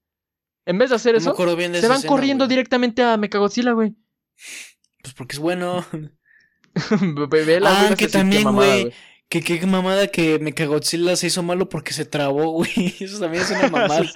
En 0.65 0.77
vez 0.77 0.89
de 0.89 0.95
hacer 0.95 1.13
No 1.13 1.17
eso, 1.19 1.55
bien 1.55 1.71
de 1.71 1.81
se 1.81 1.87
van 1.87 1.97
escena, 1.97 2.09
corriendo 2.09 2.45
güey. 2.45 2.49
directamente 2.49 3.03
a 3.03 3.17
Mechagodzilla, 3.17 3.71
güey. 3.73 3.93
Pues 5.01 5.13
porque 5.13 5.35
es 5.35 5.39
bueno. 5.39 5.85
Ve 7.29 7.59
las 7.59 7.91
Ah, 7.91 7.95
que 7.95 8.07
también, 8.07 8.51
güey. 8.51 8.91
Que 9.27 9.41
qué 9.41 9.65
mamada 9.65 10.07
que 10.07 10.37
Mechagodzilla 10.39 11.15
se 11.15 11.27
hizo 11.27 11.41
malo 11.43 11.67
porque 11.69 11.93
se 11.93 12.05
trabó, 12.05 12.51
güey. 12.51 12.95
Eso 12.99 13.19
también 13.19 13.43
es 13.43 13.51
una 13.51 13.69
mamada. 13.69 14.05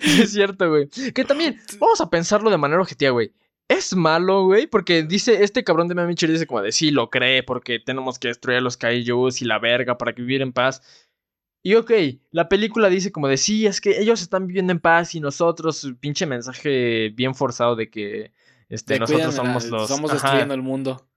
Es 0.00 0.32
cierto, 0.32 0.68
güey. 0.68 0.88
Que 0.88 1.24
también, 1.24 1.60
vamos 1.78 2.00
a 2.00 2.10
pensarlo 2.10 2.50
de 2.50 2.58
manera 2.58 2.80
objetiva, 2.80 3.12
güey. 3.12 3.32
Es 3.68 3.94
malo, 3.96 4.44
güey, 4.44 4.66
porque 4.68 5.02
dice, 5.02 5.42
este 5.42 5.64
cabrón 5.64 5.88
de 5.88 5.94
Mami 5.96 6.08
Mitchell 6.08 6.32
dice 6.32 6.46
como 6.46 6.62
de 6.62 6.70
sí, 6.70 6.90
lo 6.92 7.10
cree, 7.10 7.42
porque 7.42 7.80
tenemos 7.80 8.18
que 8.18 8.28
destruir 8.28 8.58
a 8.58 8.60
los 8.60 8.76
kaijus 8.76 9.42
y 9.42 9.44
la 9.44 9.58
verga 9.58 9.98
para 9.98 10.12
que 10.14 10.22
vivir 10.22 10.42
en 10.42 10.52
paz. 10.52 10.82
Y 11.66 11.74
ok, 11.74 11.90
la 12.30 12.48
película 12.48 12.88
dice 12.88 13.10
como 13.10 13.26
de 13.26 13.36
sí, 13.36 13.66
es 13.66 13.80
que 13.80 13.98
ellos 14.00 14.22
están 14.22 14.46
viviendo 14.46 14.70
en 14.70 14.78
paz 14.78 15.16
y 15.16 15.20
nosotros, 15.20 15.84
pinche 15.98 16.24
mensaje 16.24 17.08
bien 17.12 17.34
forzado 17.34 17.74
de 17.74 17.90
que 17.90 18.30
este, 18.68 18.94
Te 18.94 19.00
nosotros 19.00 19.34
somos 19.34 19.64
la- 19.64 19.70
los... 19.70 19.90
Estamos 19.90 20.12
destruyendo 20.12 20.54
el 20.54 20.62
mundo. 20.62 21.08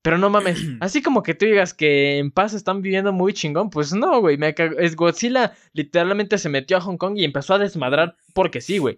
Pero 0.00 0.16
no 0.16 0.30
mames, 0.30 0.56
así 0.80 1.02
como 1.02 1.22
que 1.22 1.34
tú 1.34 1.44
digas 1.44 1.74
que 1.74 2.16
en 2.16 2.30
paz 2.30 2.54
están 2.54 2.80
viviendo 2.80 3.12
muy 3.12 3.34
chingón, 3.34 3.68
pues 3.68 3.92
no, 3.92 4.20
güey. 4.22 4.38
me 4.38 4.54
cago- 4.54 4.78
Es 4.78 4.96
Godzilla 4.96 5.52
literalmente 5.74 6.38
se 6.38 6.48
metió 6.48 6.78
a 6.78 6.80
Hong 6.80 6.96
Kong 6.96 7.18
y 7.18 7.24
empezó 7.24 7.52
a 7.52 7.58
desmadrar 7.58 8.16
porque 8.32 8.62
sí, 8.62 8.78
güey. 8.78 8.96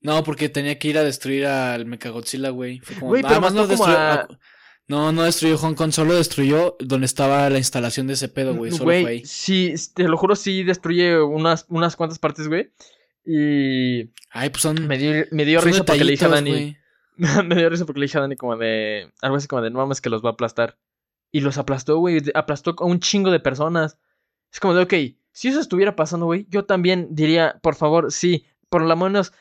No, 0.00 0.24
porque 0.24 0.48
tenía 0.48 0.80
que 0.80 0.88
ir 0.88 0.98
a 0.98 1.04
destruir 1.04 1.46
al 1.46 1.86
Mechagodzilla, 1.86 2.48
güey. 2.50 2.80
Fue 2.80 2.96
como- 2.96 3.08
Güey, 3.10 3.22
pero 3.22 3.34
además 3.34 3.54
no 3.54 3.68
como 3.68 3.86
a- 3.86 4.26
No, 4.86 5.12
no 5.12 5.22
destruyó 5.22 5.56
Hong 5.58 5.74
Kong, 5.74 5.92
solo 5.92 6.14
destruyó 6.14 6.76
donde 6.78 7.06
estaba 7.06 7.48
la 7.48 7.58
instalación 7.58 8.06
de 8.06 8.14
ese 8.14 8.28
pedo, 8.28 8.54
güey. 8.54 8.70
Solo 8.70 8.84
fue 8.84 9.06
ahí. 9.06 9.24
Sí, 9.24 9.74
te 9.94 10.04
lo 10.04 10.16
juro, 10.18 10.36
sí 10.36 10.62
destruye 10.62 11.20
unas, 11.22 11.64
unas 11.68 11.96
cuantas 11.96 12.18
partes, 12.18 12.48
güey. 12.48 12.70
Y 13.24 14.10
Ay, 14.30 14.50
pues 14.50 14.62
son. 14.62 14.86
me 14.86 14.98
dio, 14.98 15.24
me 15.30 15.46
dio 15.46 15.60
risa 15.60 15.84
porque 15.84 16.04
le 16.04 16.12
dije 16.12 16.26
a 16.26 16.28
Dani. 16.28 16.76
me 17.16 17.54
dio 17.54 17.70
risa 17.70 17.86
porque 17.86 18.00
le 18.00 18.06
dije 18.06 18.18
a 18.18 18.22
Dani 18.22 18.36
como 18.36 18.56
de. 18.56 19.10
Algo 19.22 19.36
así 19.36 19.48
como 19.48 19.62
de 19.62 19.70
no 19.70 19.78
mames 19.78 20.02
que 20.02 20.10
los 20.10 20.22
va 20.22 20.30
a 20.30 20.32
aplastar. 20.32 20.78
Y 21.32 21.40
los 21.40 21.56
aplastó, 21.56 21.98
güey. 21.98 22.22
Aplastó 22.34 22.76
a 22.78 22.84
un 22.84 23.00
chingo 23.00 23.30
de 23.30 23.40
personas. 23.40 23.98
Es 24.52 24.60
como 24.60 24.74
de, 24.74 24.82
ok, 24.82 24.94
si 25.32 25.48
eso 25.48 25.60
estuviera 25.60 25.96
pasando, 25.96 26.26
güey, 26.26 26.46
yo 26.48 26.64
también 26.64 27.08
diría, 27.10 27.58
por 27.60 27.74
favor, 27.74 28.12
sí, 28.12 28.46
por 28.68 28.82
lo 28.82 28.94
menos 28.96 29.32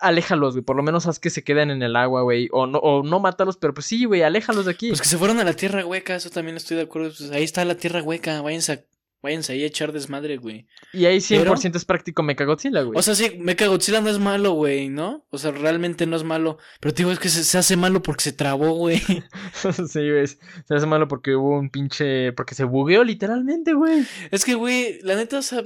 aléjalos, 0.00 0.54
güey. 0.54 0.64
Por 0.64 0.76
lo 0.76 0.82
menos 0.82 1.06
haz 1.06 1.18
que 1.18 1.30
se 1.30 1.42
queden 1.44 1.70
en 1.70 1.82
el 1.82 1.96
agua, 1.96 2.22
güey. 2.22 2.48
O 2.52 2.66
no, 2.66 2.78
o 2.78 3.02
no 3.02 3.20
mátalos, 3.20 3.56
pero 3.56 3.74
pues 3.74 3.86
sí, 3.86 4.04
güey, 4.04 4.22
aléjalos 4.22 4.66
de 4.66 4.72
aquí. 4.72 4.88
Pues 4.88 5.00
que 5.00 5.08
se 5.08 5.18
fueron 5.18 5.38
a 5.40 5.44
la 5.44 5.54
tierra 5.54 5.84
hueca, 5.86 6.14
eso 6.16 6.30
también 6.30 6.56
estoy 6.56 6.76
de 6.76 6.84
acuerdo. 6.84 7.12
Pues 7.16 7.30
ahí 7.30 7.42
está 7.44 7.64
la 7.64 7.74
tierra 7.76 8.02
hueca, 8.02 8.40
váyanse, 8.42 8.72
a- 8.72 8.84
váyanse 9.22 9.52
ahí 9.52 9.62
a 9.64 9.66
echar 9.66 9.92
desmadre, 9.92 10.38
güey. 10.38 10.66
y 10.94 11.04
ahí 11.04 11.18
100% 11.20 11.60
pero- 11.62 11.76
es 11.78 11.84
práctico 11.84 12.22
Mechagodzilla, 12.22 12.80
güey. 12.82 12.98
O 12.98 13.02
sea, 13.02 13.14
sí, 13.14 13.36
Mechagodzilla 13.38 14.00
no 14.00 14.08
es 14.08 14.18
malo, 14.18 14.52
güey, 14.52 14.88
¿no? 14.88 15.26
O 15.30 15.36
sea, 15.38 15.50
realmente 15.50 16.06
no 16.06 16.16
es 16.16 16.24
malo. 16.24 16.56
Pero 16.80 16.94
te 16.94 17.02
digo, 17.02 17.12
es 17.12 17.18
que 17.18 17.28
se, 17.28 17.44
se 17.44 17.58
hace 17.58 17.76
malo 17.76 18.02
porque 18.02 18.24
se 18.24 18.32
trabó, 18.32 18.72
güey. 18.74 18.98
sí, 19.88 20.10
güey. 20.10 20.26
Se 20.26 20.74
hace 20.74 20.86
malo 20.86 21.06
porque 21.08 21.36
hubo 21.36 21.58
un 21.58 21.68
pinche. 21.70 22.32
Porque 22.32 22.54
se 22.54 22.64
bugueó 22.64 23.04
literalmente, 23.04 23.74
güey. 23.74 24.04
Es 24.30 24.44
que, 24.44 24.54
güey, 24.54 25.00
la 25.02 25.16
neta, 25.16 25.38
o 25.38 25.42
sea, 25.42 25.64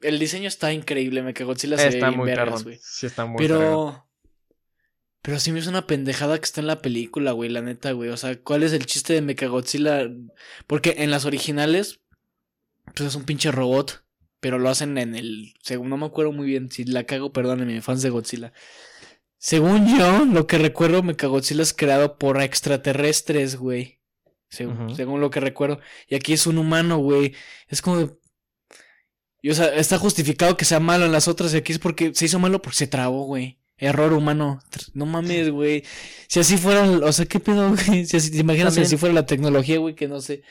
el 0.00 0.18
diseño 0.18 0.48
está 0.48 0.72
increíble. 0.72 1.22
Mechagodzilla 1.22 1.76
se 1.76 1.84
ve 1.84 1.94
Está 1.94 2.08
bien 2.08 2.18
muy 2.18 2.26
vergas, 2.26 2.64
güey. 2.64 2.78
Sí, 2.82 3.06
está 3.06 3.26
muy. 3.26 3.38
Pero. 3.38 4.06
Pero 5.22 5.40
sí 5.40 5.52
me 5.52 5.60
hizo 5.60 5.70
una 5.70 5.86
pendejada 5.86 6.38
que 6.38 6.44
está 6.44 6.60
en 6.60 6.66
la 6.66 6.82
película, 6.82 7.32
güey, 7.32 7.48
la 7.48 7.62
neta, 7.62 7.92
güey. 7.92 8.10
O 8.10 8.16
sea, 8.18 8.38
¿cuál 8.42 8.62
es 8.62 8.74
el 8.74 8.84
chiste 8.84 9.14
de 9.14 9.22
Mechagodzilla? 9.22 10.06
Porque 10.66 10.96
en 10.98 11.10
las 11.10 11.24
originales, 11.24 12.00
pues 12.94 13.08
es 13.08 13.14
un 13.14 13.24
pinche 13.24 13.50
robot. 13.50 14.04
Pero 14.40 14.58
lo 14.58 14.68
hacen 14.68 14.98
en 14.98 15.14
el. 15.14 15.54
Según 15.62 15.88
no 15.88 15.96
me 15.96 16.04
acuerdo 16.04 16.30
muy 16.30 16.46
bien. 16.46 16.70
Si 16.70 16.84
la 16.84 17.04
cago, 17.04 17.32
perdónenme, 17.32 17.80
fans 17.80 18.02
de 18.02 18.10
Godzilla. 18.10 18.52
Según 19.38 19.98
yo, 19.98 20.26
lo 20.26 20.46
que 20.46 20.58
recuerdo, 20.58 21.02
Mechagodzilla 21.02 21.62
es 21.62 21.72
creado 21.72 22.18
por 22.18 22.42
extraterrestres, 22.42 23.56
güey. 23.56 24.00
Según, 24.50 24.94
según 24.94 25.22
lo 25.22 25.30
que 25.30 25.40
recuerdo. 25.40 25.80
Y 26.08 26.14
aquí 26.14 26.34
es 26.34 26.46
un 26.46 26.58
humano, 26.58 26.98
güey. 26.98 27.34
Es 27.68 27.80
como. 27.80 28.18
Y, 29.44 29.50
o 29.50 29.54
sea, 29.54 29.66
está 29.74 29.98
justificado 29.98 30.56
que 30.56 30.64
sea 30.64 30.80
malo 30.80 31.04
en 31.04 31.12
las 31.12 31.28
otras. 31.28 31.52
Y 31.52 31.58
aquí 31.58 31.70
es 31.72 31.78
porque 31.78 32.14
se 32.14 32.24
hizo 32.24 32.38
malo 32.38 32.62
porque 32.62 32.78
se 32.78 32.86
trabó, 32.86 33.24
güey. 33.24 33.58
Error 33.76 34.14
humano. 34.14 34.58
No 34.94 35.04
mames, 35.04 35.50
güey. 35.50 35.84
Si 36.28 36.40
así 36.40 36.56
fuera. 36.56 36.88
O 36.88 37.12
sea, 37.12 37.26
¿qué 37.26 37.40
pedo, 37.40 37.68
güey? 37.68 38.06
Si 38.06 38.16
así, 38.16 38.30
¿Te 38.30 38.38
imaginas 38.38 38.72
si 38.72 38.76
También- 38.76 38.86
así 38.86 38.96
fuera 38.96 39.14
la 39.14 39.26
tecnología, 39.26 39.76
güey? 39.78 39.94
Que 39.94 40.08
no 40.08 40.22
sé. 40.22 40.42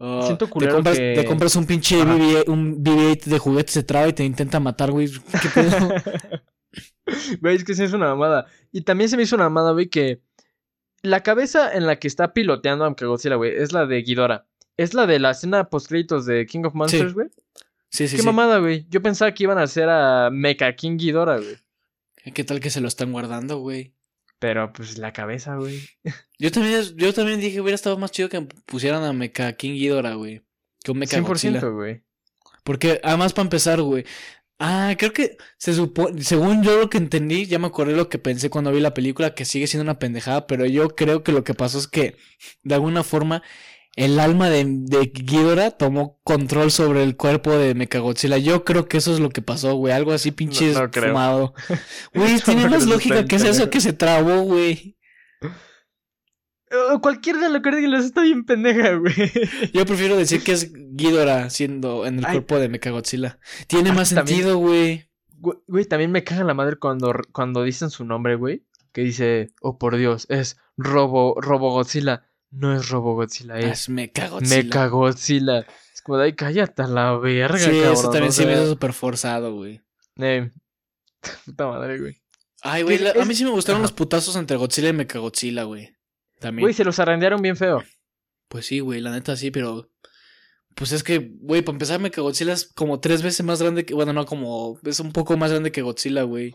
ah, 0.00 0.22
Siento 0.24 0.46
te, 0.48 0.68
compras, 0.68 0.98
que- 0.98 1.14
te 1.14 1.24
compras 1.24 1.54
un 1.54 1.64
pinche. 1.66 1.96
BB-8 2.02 2.48
un 2.48 2.82
BB-8 2.82 3.22
de 3.26 3.38
juguete, 3.38 3.70
se 3.70 3.84
traba 3.84 4.08
y 4.08 4.12
te 4.14 4.24
intenta 4.24 4.58
matar, 4.58 4.90
güey. 4.90 5.08
¿Qué 5.40 5.48
pedo? 5.54 5.70
Güey, 7.40 7.54
es 7.56 7.62
que 7.64 7.74
sí 7.74 7.84
es 7.84 7.92
una 7.92 8.06
mamada. 8.08 8.46
Y 8.72 8.80
también 8.80 9.08
se 9.10 9.16
me 9.16 9.22
hizo 9.22 9.36
una 9.36 9.44
mamada, 9.48 9.72
güey, 9.72 9.88
que 9.90 10.22
la 11.02 11.22
cabeza 11.22 11.72
en 11.72 11.86
la 11.86 12.00
que 12.00 12.08
está 12.08 12.32
piloteando 12.32 12.84
a 12.84 12.94
Godzilla, 12.98 13.36
güey, 13.36 13.54
es 13.54 13.72
la 13.72 13.86
de 13.86 14.02
Ghidorah. 14.02 14.46
Es 14.76 14.94
la 14.94 15.06
de 15.06 15.18
la 15.20 15.30
escena 15.30 15.68
post 15.68 15.90
de 15.92 16.46
King 16.46 16.64
of 16.64 16.74
Monsters, 16.74 17.14
güey. 17.14 17.28
Sí, 17.28 17.43
sí, 17.94 18.16
Qué 18.16 18.22
sí. 18.22 18.26
mamada, 18.26 18.58
güey. 18.58 18.86
Yo 18.90 19.02
pensaba 19.02 19.32
que 19.32 19.44
iban 19.44 19.58
a 19.58 19.62
hacer 19.62 19.88
a 19.88 20.30
Mecha 20.30 20.74
King 20.74 20.96
Ghidorah, 20.96 21.38
güey. 21.38 21.56
¿Qué 22.32 22.44
tal 22.44 22.60
que 22.60 22.70
se 22.70 22.80
lo 22.80 22.88
están 22.88 23.12
guardando, 23.12 23.58
güey? 23.58 23.94
Pero 24.38 24.72
pues 24.72 24.98
la 24.98 25.12
cabeza, 25.12 25.56
güey. 25.56 25.80
Yo 26.38 26.50
también, 26.50 26.82
yo 26.96 27.14
también 27.14 27.40
dije, 27.40 27.60
hubiera 27.60 27.76
estado 27.76 27.96
más 27.96 28.10
chido 28.10 28.28
que 28.28 28.40
pusieran 28.66 29.04
a 29.04 29.12
Mecha 29.12 29.52
King 29.52 29.74
Ghidorah, 29.74 30.14
güey. 30.14 30.42
Que 30.82 30.90
un 30.90 30.98
Mecha 30.98 31.20
Godzilla. 31.20 31.60
100%, 31.60 31.74
güey. 31.74 32.02
Porque, 32.64 33.00
además, 33.04 33.32
para 33.32 33.44
empezar, 33.44 33.80
güey. 33.80 34.04
Ah, 34.58 34.94
creo 34.98 35.12
que 35.12 35.36
se 35.58 35.74
supone, 35.74 36.22
según 36.22 36.62
yo 36.62 36.78
lo 36.78 36.88
que 36.88 36.98
entendí, 36.98 37.46
ya 37.46 37.58
me 37.58 37.66
acordé 37.66 37.94
lo 37.94 38.08
que 38.08 38.18
pensé 38.18 38.50
cuando 38.50 38.72
vi 38.72 38.80
la 38.80 38.94
película, 38.94 39.34
que 39.34 39.44
sigue 39.44 39.66
siendo 39.66 39.82
una 39.82 39.98
pendejada, 39.98 40.46
pero 40.46 40.64
yo 40.64 40.90
creo 40.90 41.22
que 41.22 41.32
lo 41.32 41.42
que 41.42 41.54
pasó 41.54 41.78
es 41.78 41.88
que, 41.88 42.16
de 42.62 42.74
alguna 42.74 43.02
forma, 43.02 43.42
el 43.96 44.18
alma 44.18 44.50
de, 44.50 44.64
de 44.66 45.06
Ghidorah 45.14 45.70
tomó 45.70 46.18
control 46.24 46.70
sobre 46.72 47.02
el 47.04 47.16
cuerpo 47.16 47.52
de 47.56 47.74
Mechagodzilla. 47.74 48.38
Yo 48.38 48.64
creo 48.64 48.88
que 48.88 48.96
eso 48.98 49.12
es 49.14 49.20
lo 49.20 49.30
que 49.30 49.40
pasó, 49.42 49.74
güey. 49.76 49.92
Algo 49.92 50.12
así 50.12 50.30
pinche 50.32 50.72
No- 50.72 50.90
fumado. 50.92 51.54
Güey, 52.14 52.40
tiene 52.40 52.64
No 52.64 52.70
más 52.70 52.86
lógica 52.86 53.24
que 53.24 53.36
es 53.36 53.44
eso 53.44 53.70
que 53.70 53.80
se 53.80 53.92
trabó, 53.92 54.42
güey. 54.42 54.96
Eh, 56.70 56.98
Cualquier 57.00 57.36
de 57.36 57.50
lo 57.50 57.62
que 57.62 57.70
les 57.70 58.04
está 58.06 58.22
bien 58.22 58.44
pendeja, 58.44 58.94
güey. 58.94 59.14
Yo 59.72 59.84
prefiero 59.86 60.16
decir 60.16 60.42
que 60.42 60.52
es 60.52 60.72
Ghidorah 60.72 61.50
siendo 61.50 62.06
en 62.06 62.18
el 62.18 62.24
Ay. 62.26 62.32
cuerpo 62.32 62.58
de 62.58 62.68
Mechagodzilla. 62.68 63.38
Tiene 63.68 63.90
Ah, 63.90 63.94
más 63.94 64.10
también- 64.14 64.38
sentido, 64.38 64.58
güey. 64.58 65.08
Güey, 65.38 65.58
güey, 65.66 65.84
también 65.84 66.10
me 66.10 66.24
caga 66.24 66.42
la 66.44 66.54
madre 66.54 66.76
cuando, 66.76 67.12
cuando 67.32 67.62
dicen 67.62 67.90
su 67.90 68.04
nombre, 68.04 68.34
güey. 68.36 68.64
Que 68.92 69.02
dice, 69.02 69.52
oh 69.60 69.76
por 69.78 69.96
Dios, 69.96 70.26
es 70.30 70.56
Robo, 70.76 71.34
Robo 71.40 71.72
Godzilla. 71.72 72.26
No 72.56 72.74
es 72.74 72.88
Robo 72.88 73.14
Godzilla, 73.14 73.58
es 73.58 73.80
Es 73.82 73.88
Mecha 73.88 74.30
Mecha 74.40 74.86
Godzilla. 74.86 75.66
Es 75.92 76.02
como 76.02 76.18
ay, 76.18 76.34
cállate 76.34 76.82
a 76.82 76.86
la 76.86 77.16
verga, 77.18 77.58
Sí, 77.58 77.64
cabrón. 77.66 77.92
eso 77.92 78.02
también 78.10 78.24
o 78.28 78.32
sí 78.32 78.44
me 78.46 78.52
sea, 78.54 78.62
hizo 78.62 78.70
súper 78.72 78.92
forzado, 78.92 79.54
güey. 79.54 79.80
eh, 80.18 80.50
puta 81.46 81.66
madre, 81.66 81.98
güey. 81.98 82.20
Ay, 82.62 82.82
güey, 82.82 82.98
la- 82.98 83.10
a 83.20 83.24
mí 83.24 83.34
sí 83.34 83.44
me 83.44 83.50
gustaron 83.50 83.80
Ajá. 83.80 83.84
los 83.84 83.92
putazos 83.92 84.36
entre 84.36 84.56
Godzilla 84.56 84.88
y 84.88 84.92
Mechagodzilla, 84.92 85.64
güey. 85.64 85.94
También. 86.40 86.64
Güey, 86.64 86.74
se 86.74 86.84
los 86.84 86.98
arrendearon 86.98 87.42
bien 87.42 87.56
feo. 87.56 87.82
Pues 88.48 88.66
sí, 88.66 88.80
güey, 88.80 89.00
la 89.00 89.10
neta 89.10 89.36
sí, 89.36 89.50
pero. 89.50 89.90
Pues 90.74 90.90
es 90.92 91.02
que, 91.04 91.18
güey, 91.40 91.62
para 91.62 91.74
empezar, 91.76 92.00
Mechagodzilla 92.00 92.52
es 92.52 92.72
como 92.74 93.00
tres 93.00 93.22
veces 93.22 93.44
más 93.44 93.60
grande 93.62 93.84
que. 93.84 93.94
Bueno, 93.94 94.12
no, 94.12 94.26
como. 94.26 94.78
Es 94.84 95.00
un 95.00 95.12
poco 95.12 95.36
más 95.36 95.50
grande 95.50 95.72
que 95.72 95.82
Godzilla, 95.82 96.22
güey. 96.22 96.54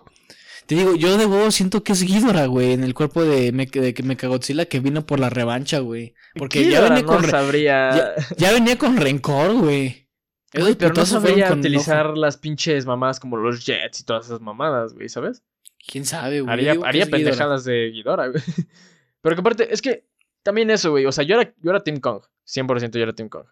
Te 0.70 0.76
digo, 0.76 0.96
yo 0.96 1.18
de 1.18 1.26
huevo 1.26 1.50
siento 1.50 1.84
que 1.84 1.94
es 1.94 2.04
Ghidorah, 2.04 2.46
güey, 2.46 2.74
en 2.74 2.84
el 2.84 2.94
cuerpo 2.94 3.24
de, 3.24 3.52
Mecha- 3.52 3.82
de 3.82 3.96
que 3.96 4.04
Mechagodzilla 4.04 4.66
que 4.66 4.80
vino 4.80 5.04
por 5.04 5.20
la 5.20 5.32
revancha, 5.32 5.80
güey. 5.80 6.14
Porque 6.36 6.70
ya 6.70 6.82
venía, 6.82 7.02
no 7.02 7.08
con 7.08 7.28
sabría... 7.28 7.90
ya, 7.90 8.28
ya 8.38 8.52
venía 8.52 8.78
con 8.78 8.96
rencor, 8.98 9.56
güey. 9.56 10.08
Pero 10.52 10.94
no 10.94 11.08
sabría 11.08 11.52
utilizar 11.52 12.16
las 12.16 12.38
pinches 12.38 12.86
mamadas 12.86 13.20
como 13.20 13.38
los 13.38 13.66
jets 13.66 14.02
y 14.02 14.04
todas 14.04 14.28
esas 14.28 14.42
mamadas, 14.42 14.94
güey, 14.94 15.10
¿sabes? 15.10 15.42
¿Quién 15.88 16.06
sabe, 16.06 16.42
güey? 16.42 16.54
Haría, 16.54 16.74
Ghidorah. 16.74 17.06
pendejadas 17.08 17.64
de 17.64 17.90
Ghidorah, 17.92 18.28
güey. 18.28 18.44
Pero 19.22 19.36
que 19.36 19.40
aparte, 19.42 19.74
es 19.74 19.82
que 19.82 20.06
también 20.44 20.70
eso, 20.70 20.92
güey. 20.92 21.08
O 21.08 21.12
sea, 21.12 21.24
yo 21.24 21.42
era, 21.42 21.52
yo 21.64 21.72
era 21.72 21.80
Team 21.84 22.00
Kong. 22.00 22.22
100% 22.46 22.92
yo 22.92 23.02
era 23.02 23.14
Team 23.14 23.30
Kong. 23.30 23.48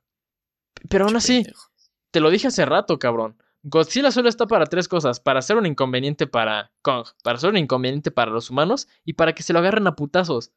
Pero 0.88 1.06
aún 1.06 1.16
así, 1.16 1.48
te 2.12 2.20
lo 2.20 2.30
dije 2.30 2.48
hace 2.48 2.64
rato, 2.64 3.00
cabrón. 3.00 3.42
Godzilla 3.70 4.12
solo 4.12 4.30
está 4.30 4.48
para 4.48 4.66
tres 4.66 4.88
cosas: 4.88 5.20
para 5.20 5.42
ser 5.42 5.58
un 5.58 5.66
inconveniente 5.66 6.26
para 6.26 6.72
Kong, 6.82 7.06
para 7.22 7.38
ser 7.38 7.50
un 7.50 7.58
inconveniente 7.58 8.12
para 8.12 8.32
los 8.32 8.50
humanos 8.50 8.88
y 9.04 9.14
para 9.14 9.34
que 9.34 9.44
se 9.44 9.52
lo 9.52 9.60
agarren 9.60 9.88
a 9.88 9.96
putazos. 9.96 10.52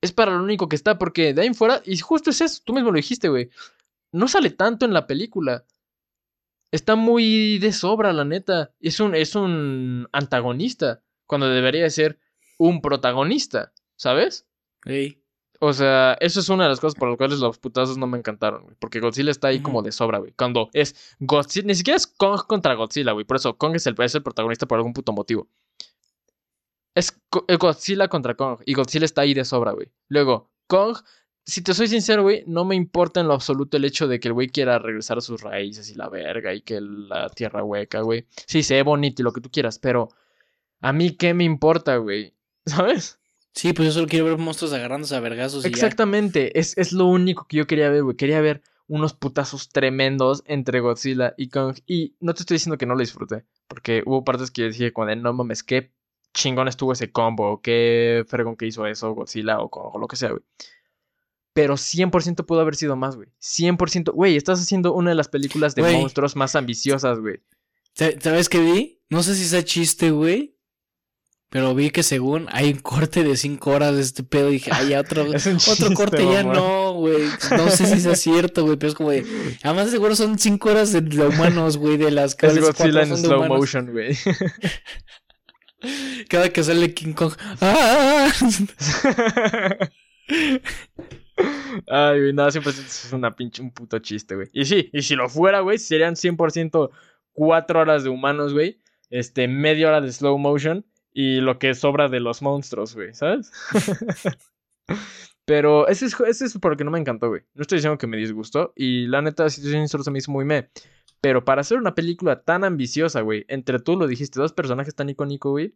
Es 0.00 0.12
para 0.12 0.32
lo 0.32 0.42
único 0.42 0.68
que 0.68 0.76
está, 0.76 0.96
porque 0.96 1.34
de 1.34 1.42
ahí 1.42 1.48
en 1.48 1.54
fuera, 1.54 1.82
y 1.84 1.98
justo 1.98 2.30
es 2.30 2.40
eso, 2.40 2.62
tú 2.64 2.72
mismo 2.72 2.90
lo 2.90 2.96
dijiste, 2.96 3.28
güey. 3.28 3.50
No 4.12 4.28
sale 4.28 4.50
tanto 4.50 4.86
en 4.86 4.94
la 4.94 5.06
película. 5.06 5.66
Está 6.70 6.96
muy 6.96 7.58
de 7.58 7.72
sobra, 7.72 8.12
la 8.12 8.24
neta. 8.24 8.72
Es 8.80 9.00
un, 9.00 9.14
es 9.14 9.34
un 9.34 10.08
antagonista, 10.12 11.02
cuando 11.26 11.48
debería 11.48 11.82
de 11.82 11.90
ser 11.90 12.18
un 12.56 12.80
protagonista, 12.80 13.72
¿sabes? 13.96 14.46
Ey. 14.84 15.22
O 15.60 15.72
sea, 15.72 16.16
eso 16.20 16.40
es 16.40 16.48
una 16.48 16.64
de 16.64 16.70
las 16.70 16.80
cosas 16.80 16.98
por 16.98 17.08
las 17.08 17.16
cuales 17.16 17.38
los 17.38 17.58
putazos 17.58 17.96
no 17.98 18.06
me 18.06 18.18
encantaron, 18.18 18.64
güey. 18.64 18.76
Porque 18.78 19.00
Godzilla 19.00 19.30
está 19.30 19.48
ahí 19.48 19.60
como 19.60 19.82
de 19.82 19.92
sobra, 19.92 20.18
güey. 20.18 20.32
Cuando 20.32 20.70
es 20.72 21.16
Godzilla, 21.20 21.66
ni 21.66 21.74
siquiera 21.74 21.96
es 21.96 22.06
Kong 22.06 22.42
contra 22.46 22.74
Godzilla, 22.74 23.12
güey. 23.12 23.24
Por 23.24 23.36
eso 23.36 23.56
Kong 23.56 23.76
es 23.76 23.86
el, 23.86 23.94
es 23.98 24.14
el 24.14 24.22
protagonista 24.22 24.66
por 24.66 24.78
algún 24.78 24.92
puto 24.92 25.12
motivo. 25.12 25.48
Es 26.94 27.18
eh, 27.48 27.56
Godzilla 27.56 28.08
contra 28.08 28.34
Kong. 28.34 28.60
Y 28.64 28.74
Godzilla 28.74 29.04
está 29.04 29.22
ahí 29.22 29.34
de 29.34 29.44
sobra, 29.44 29.72
güey. 29.72 29.90
Luego, 30.08 30.50
Kong, 30.66 30.96
si 31.44 31.62
te 31.62 31.74
soy 31.74 31.86
sincero, 31.86 32.22
güey, 32.22 32.42
no 32.46 32.64
me 32.64 32.74
importa 32.74 33.20
en 33.20 33.28
lo 33.28 33.34
absoluto 33.34 33.76
el 33.76 33.84
hecho 33.84 34.08
de 34.08 34.18
que 34.18 34.28
el 34.28 34.34
güey 34.34 34.48
quiera 34.48 34.78
regresar 34.78 35.18
a 35.18 35.20
sus 35.20 35.42
raíces 35.42 35.90
y 35.90 35.94
la 35.94 36.08
verga 36.08 36.52
y 36.52 36.60
que 36.62 36.80
la 36.80 37.28
tierra 37.30 37.62
hueca, 37.62 38.00
güey. 38.00 38.26
Sí, 38.46 38.62
se 38.62 38.74
ve 38.74 38.82
bonito 38.82 39.22
y 39.22 39.24
lo 39.24 39.32
que 39.32 39.40
tú 39.40 39.50
quieras, 39.50 39.78
pero 39.78 40.08
a 40.80 40.92
mí 40.92 41.16
qué 41.16 41.34
me 41.34 41.44
importa, 41.44 41.96
güey. 41.96 42.34
¿Sabes? 42.66 43.20
Sí, 43.56 43.72
pues 43.72 43.86
yo 43.88 43.92
solo 43.92 44.06
quiero 44.06 44.26
ver 44.26 44.36
monstruos 44.36 44.74
agarrándose 44.74 45.16
a 45.16 45.20
vergazos 45.20 45.62
ya. 45.62 45.68
Exactamente, 45.70 46.58
es, 46.60 46.76
es 46.76 46.92
lo 46.92 47.06
único 47.06 47.46
que 47.48 47.56
yo 47.56 47.66
quería 47.66 47.88
ver, 47.88 48.02
güey. 48.02 48.14
Quería 48.14 48.40
ver 48.42 48.62
unos 48.86 49.14
putazos 49.14 49.70
tremendos 49.70 50.42
entre 50.46 50.80
Godzilla 50.80 51.32
y 51.38 51.48
Kong. 51.48 51.76
Y 51.86 52.14
no 52.20 52.34
te 52.34 52.42
estoy 52.42 52.56
diciendo 52.56 52.76
que 52.76 52.84
no 52.86 52.94
lo 52.94 53.00
disfruté, 53.00 53.44
porque 53.66 54.02
hubo 54.04 54.24
partes 54.24 54.50
que 54.50 54.60
yo 54.62 54.68
dije, 54.68 54.92
de 54.94 55.16
no 55.16 55.32
mames, 55.32 55.62
qué 55.62 55.90
chingón 56.34 56.68
estuvo 56.68 56.92
ese 56.92 57.10
combo, 57.10 57.62
qué 57.62 58.24
fregón 58.28 58.56
que 58.56 58.66
hizo 58.66 58.86
eso 58.86 59.14
Godzilla 59.14 59.58
o 59.58 59.70
Kong 59.70 59.90
o 59.94 59.98
lo 59.98 60.06
que 60.06 60.16
sea, 60.16 60.28
güey. 60.30 60.42
Pero 61.54 61.78
100% 61.78 62.44
pudo 62.44 62.60
haber 62.60 62.76
sido 62.76 62.94
más, 62.96 63.16
güey. 63.16 63.28
100%. 63.40 64.12
Güey, 64.12 64.36
estás 64.36 64.60
haciendo 64.60 64.92
una 64.92 65.08
de 65.10 65.16
las 65.16 65.28
películas 65.28 65.74
de 65.74 65.80
Güey. 65.80 65.96
monstruos 65.98 66.36
más 66.36 66.54
ambiciosas, 66.54 67.18
güey. 67.18 67.40
¿Sa- 67.94 68.20
¿Sabes 68.20 68.50
qué 68.50 68.60
vi? 68.60 69.00
No 69.08 69.22
sé 69.22 69.34
si 69.34 69.46
sea 69.46 69.64
chiste, 69.64 70.10
güey. 70.10 70.55
Pero 71.48 71.76
vi 71.76 71.90
que 71.90 72.02
según 72.02 72.48
hay 72.50 72.72
un 72.72 72.80
corte 72.80 73.22
de 73.22 73.36
5 73.36 73.70
horas 73.70 73.94
de 73.94 74.02
este 74.02 74.24
pedo. 74.24 74.50
Y 74.50 74.54
dije, 74.54 74.70
ay, 74.72 74.90
ya 74.90 75.00
otro, 75.00 75.22
Es 75.34 75.46
otro 75.46 75.58
chiste, 75.58 75.94
corte 75.94 76.24
ya 76.24 76.42
no, 76.42 76.94
güey. 76.94 77.28
No 77.56 77.70
sé 77.70 77.86
si 77.86 78.00
sea 78.00 78.16
cierto, 78.16 78.64
güey. 78.64 78.76
Pero 78.76 78.88
es 78.88 78.94
como 78.94 79.10
de. 79.10 79.24
Además, 79.62 79.90
seguro 79.90 80.16
son 80.16 80.38
5 80.38 80.68
horas 80.68 80.92
de, 80.92 81.26
humanos, 81.26 81.76
güey. 81.76 81.96
De 81.96 82.10
las 82.10 82.32
Es 82.32 82.36
cuales 82.36 82.60
Godzilla 82.60 83.02
en 83.02 83.16
slow 83.16 83.38
humanos. 83.38 83.58
motion, 83.58 83.92
güey. 83.92 84.16
Cada 86.28 86.48
que 86.48 86.64
sale 86.64 86.92
King 86.94 87.12
Kong. 87.12 87.34
¡Ah! 87.60 88.32
Ay, 91.88 92.20
güey, 92.20 92.32
nada, 92.32 92.50
siempre 92.50 92.72
es 92.72 93.12
una 93.12 93.36
pinche, 93.36 93.62
un 93.62 93.70
puto 93.70 93.98
chiste, 94.00 94.34
güey. 94.34 94.48
Y 94.52 94.64
sí, 94.64 94.90
y 94.92 95.02
si 95.02 95.14
lo 95.14 95.28
fuera, 95.28 95.60
güey, 95.60 95.78
serían 95.78 96.14
100% 96.14 96.90
cuatro 97.32 97.80
horas 97.80 98.02
de 98.02 98.10
humanos, 98.10 98.52
güey. 98.52 98.80
Este, 99.10 99.46
media 99.46 99.88
hora 99.88 100.00
de 100.00 100.10
slow 100.10 100.36
motion 100.38 100.84
y 101.18 101.40
lo 101.40 101.58
que 101.58 101.74
sobra 101.74 102.10
de 102.10 102.20
los 102.20 102.42
monstruos, 102.42 102.94
güey, 102.94 103.14
¿sabes? 103.14 103.50
Pero 105.46 105.88
ese 105.88 106.04
es, 106.04 106.20
ese 106.20 106.44
es 106.44 106.58
por 106.58 106.72
lo 106.72 106.76
que 106.76 106.84
no 106.84 106.90
me 106.90 106.98
encantó, 106.98 107.30
güey. 107.30 107.40
No 107.54 107.62
estoy 107.62 107.78
diciendo 107.78 107.96
que 107.96 108.06
me 108.06 108.18
disgustó. 108.18 108.74
Y 108.76 109.06
la 109.06 109.22
neta, 109.22 109.48
si 109.48 109.62
te 109.62 109.68
soy 109.68 109.78
sincero, 109.78 110.04
se 110.04 110.10
me 110.10 110.18
hizo 110.18 110.30
muy 110.30 110.44
me. 110.44 110.68
Pero 111.22 111.42
para 111.42 111.62
hacer 111.62 111.78
una 111.78 111.94
película 111.94 112.42
tan 112.42 112.64
ambiciosa, 112.64 113.22
güey, 113.22 113.46
entre 113.48 113.78
tú 113.78 113.96
lo 113.96 114.06
dijiste, 114.06 114.38
dos 114.38 114.52
personajes 114.52 114.94
tan 114.94 115.08
icónicos, 115.08 115.52
güey, 115.52 115.74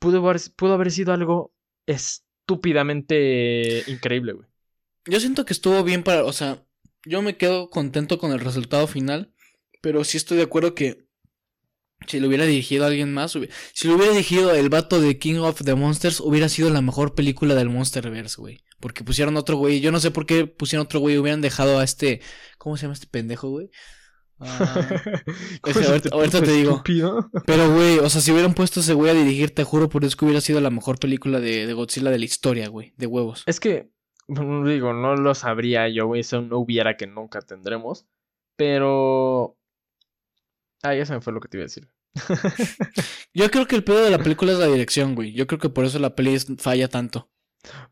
pudo 0.00 0.18
haber, 0.28 0.40
pudo 0.56 0.74
haber 0.74 0.90
sido 0.90 1.12
algo 1.12 1.54
estúpidamente 1.86 3.84
increíble, 3.86 4.32
güey. 4.32 4.48
Yo 5.06 5.20
siento 5.20 5.44
que 5.44 5.52
estuvo 5.52 5.84
bien 5.84 6.02
para. 6.02 6.24
O 6.24 6.32
sea, 6.32 6.66
yo 7.04 7.22
me 7.22 7.36
quedo 7.36 7.70
contento 7.70 8.18
con 8.18 8.32
el 8.32 8.40
resultado 8.40 8.88
final. 8.88 9.32
Pero 9.80 10.02
sí 10.02 10.16
estoy 10.16 10.38
de 10.38 10.44
acuerdo 10.44 10.74
que. 10.74 11.06
Si 12.06 12.20
lo 12.20 12.28
hubiera 12.28 12.44
dirigido 12.46 12.84
alguien 12.86 13.12
más, 13.12 13.32
si 13.72 13.88
lo 13.88 13.94
hubiera 13.94 14.12
dirigido 14.12 14.54
el 14.54 14.68
vato 14.68 15.00
de 15.00 15.18
King 15.18 15.36
of 15.40 15.62
the 15.64 15.74
Monsters, 15.74 16.20
hubiera 16.20 16.48
sido 16.48 16.70
la 16.70 16.80
mejor 16.82 17.14
película 17.14 17.54
del 17.54 17.68
Monsterverse, 17.68 18.40
güey. 18.40 18.62
Porque 18.80 19.04
pusieron 19.04 19.36
otro 19.36 19.56
güey. 19.56 19.80
Yo 19.80 19.92
no 19.92 20.00
sé 20.00 20.10
por 20.10 20.26
qué 20.26 20.46
pusieron 20.46 20.84
otro 20.86 20.98
güey. 21.00 21.16
Hubieran 21.18 21.40
dejado 21.40 21.78
a 21.78 21.84
este. 21.84 22.20
¿Cómo 22.58 22.76
se 22.76 22.82
llama 22.82 22.94
este 22.94 23.06
pendejo, 23.06 23.48
güey? 23.50 23.70
Ah, 24.40 24.88
¿Cómo 25.60 25.70
Ese, 25.70 25.84
se 25.84 25.88
ahorita- 25.88 26.08
te 26.10 26.14
ahorita 26.16 26.38
puso 26.40 26.50
te 26.52 26.56
digo. 26.58 26.70
estúpido? 26.72 27.30
pero, 27.46 27.72
güey, 27.72 27.98
o 28.00 28.10
sea, 28.10 28.20
si 28.20 28.32
hubieran 28.32 28.54
puesto 28.54 28.80
ese 28.80 28.92
güey 28.94 29.10
a 29.10 29.14
dirigir, 29.14 29.54
te 29.54 29.62
juro 29.62 29.88
por 29.88 30.04
eso 30.04 30.16
que 30.16 30.24
hubiera 30.24 30.40
sido 30.40 30.60
la 30.60 30.70
mejor 30.70 30.98
película 30.98 31.38
de, 31.38 31.64
de 31.66 31.72
Godzilla 31.74 32.10
de 32.10 32.18
la 32.18 32.24
historia, 32.24 32.68
güey. 32.68 32.92
De 32.96 33.06
huevos. 33.06 33.44
Es 33.46 33.60
que, 33.60 33.90
digo, 34.26 34.92
no 34.94 35.14
lo 35.14 35.34
sabría 35.36 35.88
yo, 35.88 36.06
güey. 36.08 36.22
Eso 36.22 36.42
no 36.42 36.58
hubiera 36.58 36.96
que 36.96 37.06
nunca 37.06 37.40
tendremos. 37.40 38.06
Pero. 38.56 39.56
Ah, 40.82 40.94
ya 40.94 41.06
se 41.06 41.14
me 41.14 41.20
fue 41.20 41.32
lo 41.32 41.40
que 41.40 41.48
te 41.48 41.56
iba 41.58 41.62
a 41.62 41.66
decir. 41.66 41.88
Yo 43.34 43.50
creo 43.50 43.66
que 43.66 43.76
el 43.76 43.84
pedo 43.84 44.04
de 44.04 44.10
la 44.10 44.18
película 44.18 44.52
es 44.52 44.58
la 44.58 44.66
dirección, 44.66 45.14
güey. 45.14 45.32
Yo 45.32 45.46
creo 45.46 45.58
que 45.58 45.70
por 45.70 45.84
eso 45.84 45.98
la 45.98 46.14
peli 46.14 46.36
falla 46.58 46.88
tanto. 46.88 47.30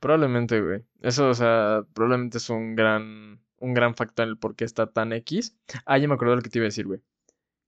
Probablemente, 0.00 0.60
güey. 0.60 0.84
Eso, 1.00 1.28
o 1.28 1.34
sea, 1.34 1.84
probablemente 1.94 2.38
es 2.38 2.50
un 2.50 2.74
gran, 2.74 3.40
un 3.58 3.74
gran 3.74 3.94
factor 3.94 4.24
en 4.24 4.30
el 4.30 4.38
por 4.38 4.56
qué 4.56 4.64
está 4.64 4.90
tan 4.92 5.12
X. 5.12 5.56
Ah, 5.86 5.98
ya 5.98 6.08
me 6.08 6.14
acordé 6.14 6.30
de 6.30 6.36
lo 6.36 6.42
que 6.42 6.50
te 6.50 6.58
iba 6.58 6.64
a 6.64 6.68
decir, 6.68 6.86
güey. 6.86 7.00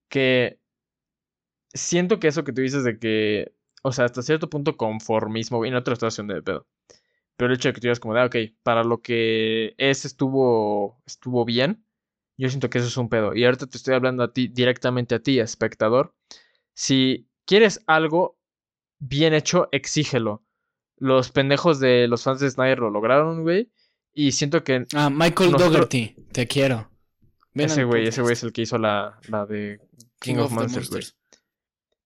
Que 0.09 0.59
siento 1.73 2.19
que 2.19 2.29
eso 2.29 2.45
que 2.45 2.53
tú 2.53 2.61
dices 2.61 2.85
de 2.85 2.99
que, 2.99 3.55
o 3.83 3.93
sea, 3.93 4.07
hasta 4.07 4.23
cierto 4.23 4.51
punto 4.51 4.77
conformismo, 4.77 5.59
güey, 5.59 5.71
no 5.71 5.83
te 5.83 5.91
lo 5.91 5.95
estoy 5.95 6.09
haciendo 6.09 6.35
de 6.35 6.43
pedo. 6.43 6.67
Pero 7.37 7.51
el 7.51 7.57
hecho 7.57 7.69
de 7.69 7.75
que 7.75 7.81
tú 7.81 7.87
digas 7.87 8.01
como 8.01 8.15
de, 8.15 8.21
ah, 8.21 8.27
ok, 8.27 8.37
para 8.63 8.85
lo 8.85 9.03
que 9.03 9.75
es 9.79 10.05
estuvo, 10.05 11.01
estuvo 11.07 11.45
bien, 11.45 11.85
yo 12.43 12.49
siento 12.49 12.69
que 12.71 12.79
eso 12.79 12.89
es 12.89 12.97
un 12.97 13.09
pedo. 13.09 13.35
Y 13.35 13.45
ahorita 13.45 13.67
te 13.67 13.77
estoy 13.77 13.95
hablando 13.95 14.23
a 14.23 14.33
ti, 14.33 14.49
directamente 14.49 15.15
a 15.15 15.21
ti, 15.21 15.39
espectador. 15.39 16.15
Si 16.75 17.29
quieres 17.47 17.81
algo 17.87 18.39
bien 18.99 19.35
hecho, 19.35 19.69
exígelo. 19.73 20.45
Los 20.97 21.31
pendejos 21.31 21.81
de 21.81 22.09
los 22.09 22.23
fans 22.23 22.41
de 22.41 22.51
Snyder 22.51 22.79
lo 22.81 22.91
lograron, 22.91 23.43
güey. 23.43 23.71
Y 24.13 24.33
siento 24.33 24.63
que 24.65 24.87
Ah, 24.95 25.09
Michael 25.11 25.53
Nosotros- 25.53 25.73
Dougherty, 25.73 26.17
te 26.33 26.47
quiero. 26.47 26.91
Ven 27.55 27.67
ese 27.67 27.85
güey, 27.85 28.07
ese 28.09 28.23
güey 28.23 28.33
es 28.33 28.43
el 28.43 28.53
que 28.53 28.63
hizo 28.63 28.79
la, 28.79 29.19
la 29.29 29.45
de 29.47 29.79
King, 30.21 30.35
King 30.35 30.37
of, 30.37 30.45
of 30.45 30.49
the 30.51 30.55
Monsters, 30.57 30.89
güey. 30.91 31.01
Monsters. 31.03 31.19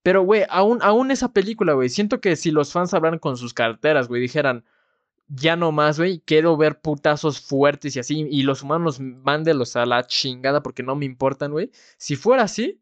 Pero, 0.03 0.23
güey, 0.23 0.45
aún, 0.49 0.79
aún 0.83 1.11
esa 1.11 1.33
película, 1.33 1.73
güey, 1.73 1.89
siento 1.89 2.21
que 2.21 2.37
si 2.37 2.51
los 2.51 2.73
fans 2.73 2.95
hablaran 2.95 3.19
con 3.19 3.37
sus 3.37 3.55
carteras, 3.55 4.07
güey, 4.09 4.21
dijeran, 4.23 4.65
ya 5.29 5.57
no 5.57 5.73
más, 5.73 5.99
güey, 5.99 6.21
quiero 6.25 6.57
ver 6.57 6.81
putazos 6.81 7.41
fuertes 7.41 7.97
y 7.97 8.01
así, 8.01 8.27
y 8.31 8.43
los 8.43 8.63
humanos 8.63 9.01
mándelos 9.01 9.77
a 9.77 9.87
la 9.87 10.07
chingada 10.07 10.63
porque 10.63 10.83
no 10.83 10.97
me 10.97 11.05
importan, 11.05 11.53
güey. 11.53 11.71
Si 11.99 12.17
fuera 12.17 12.45
así, 12.45 12.81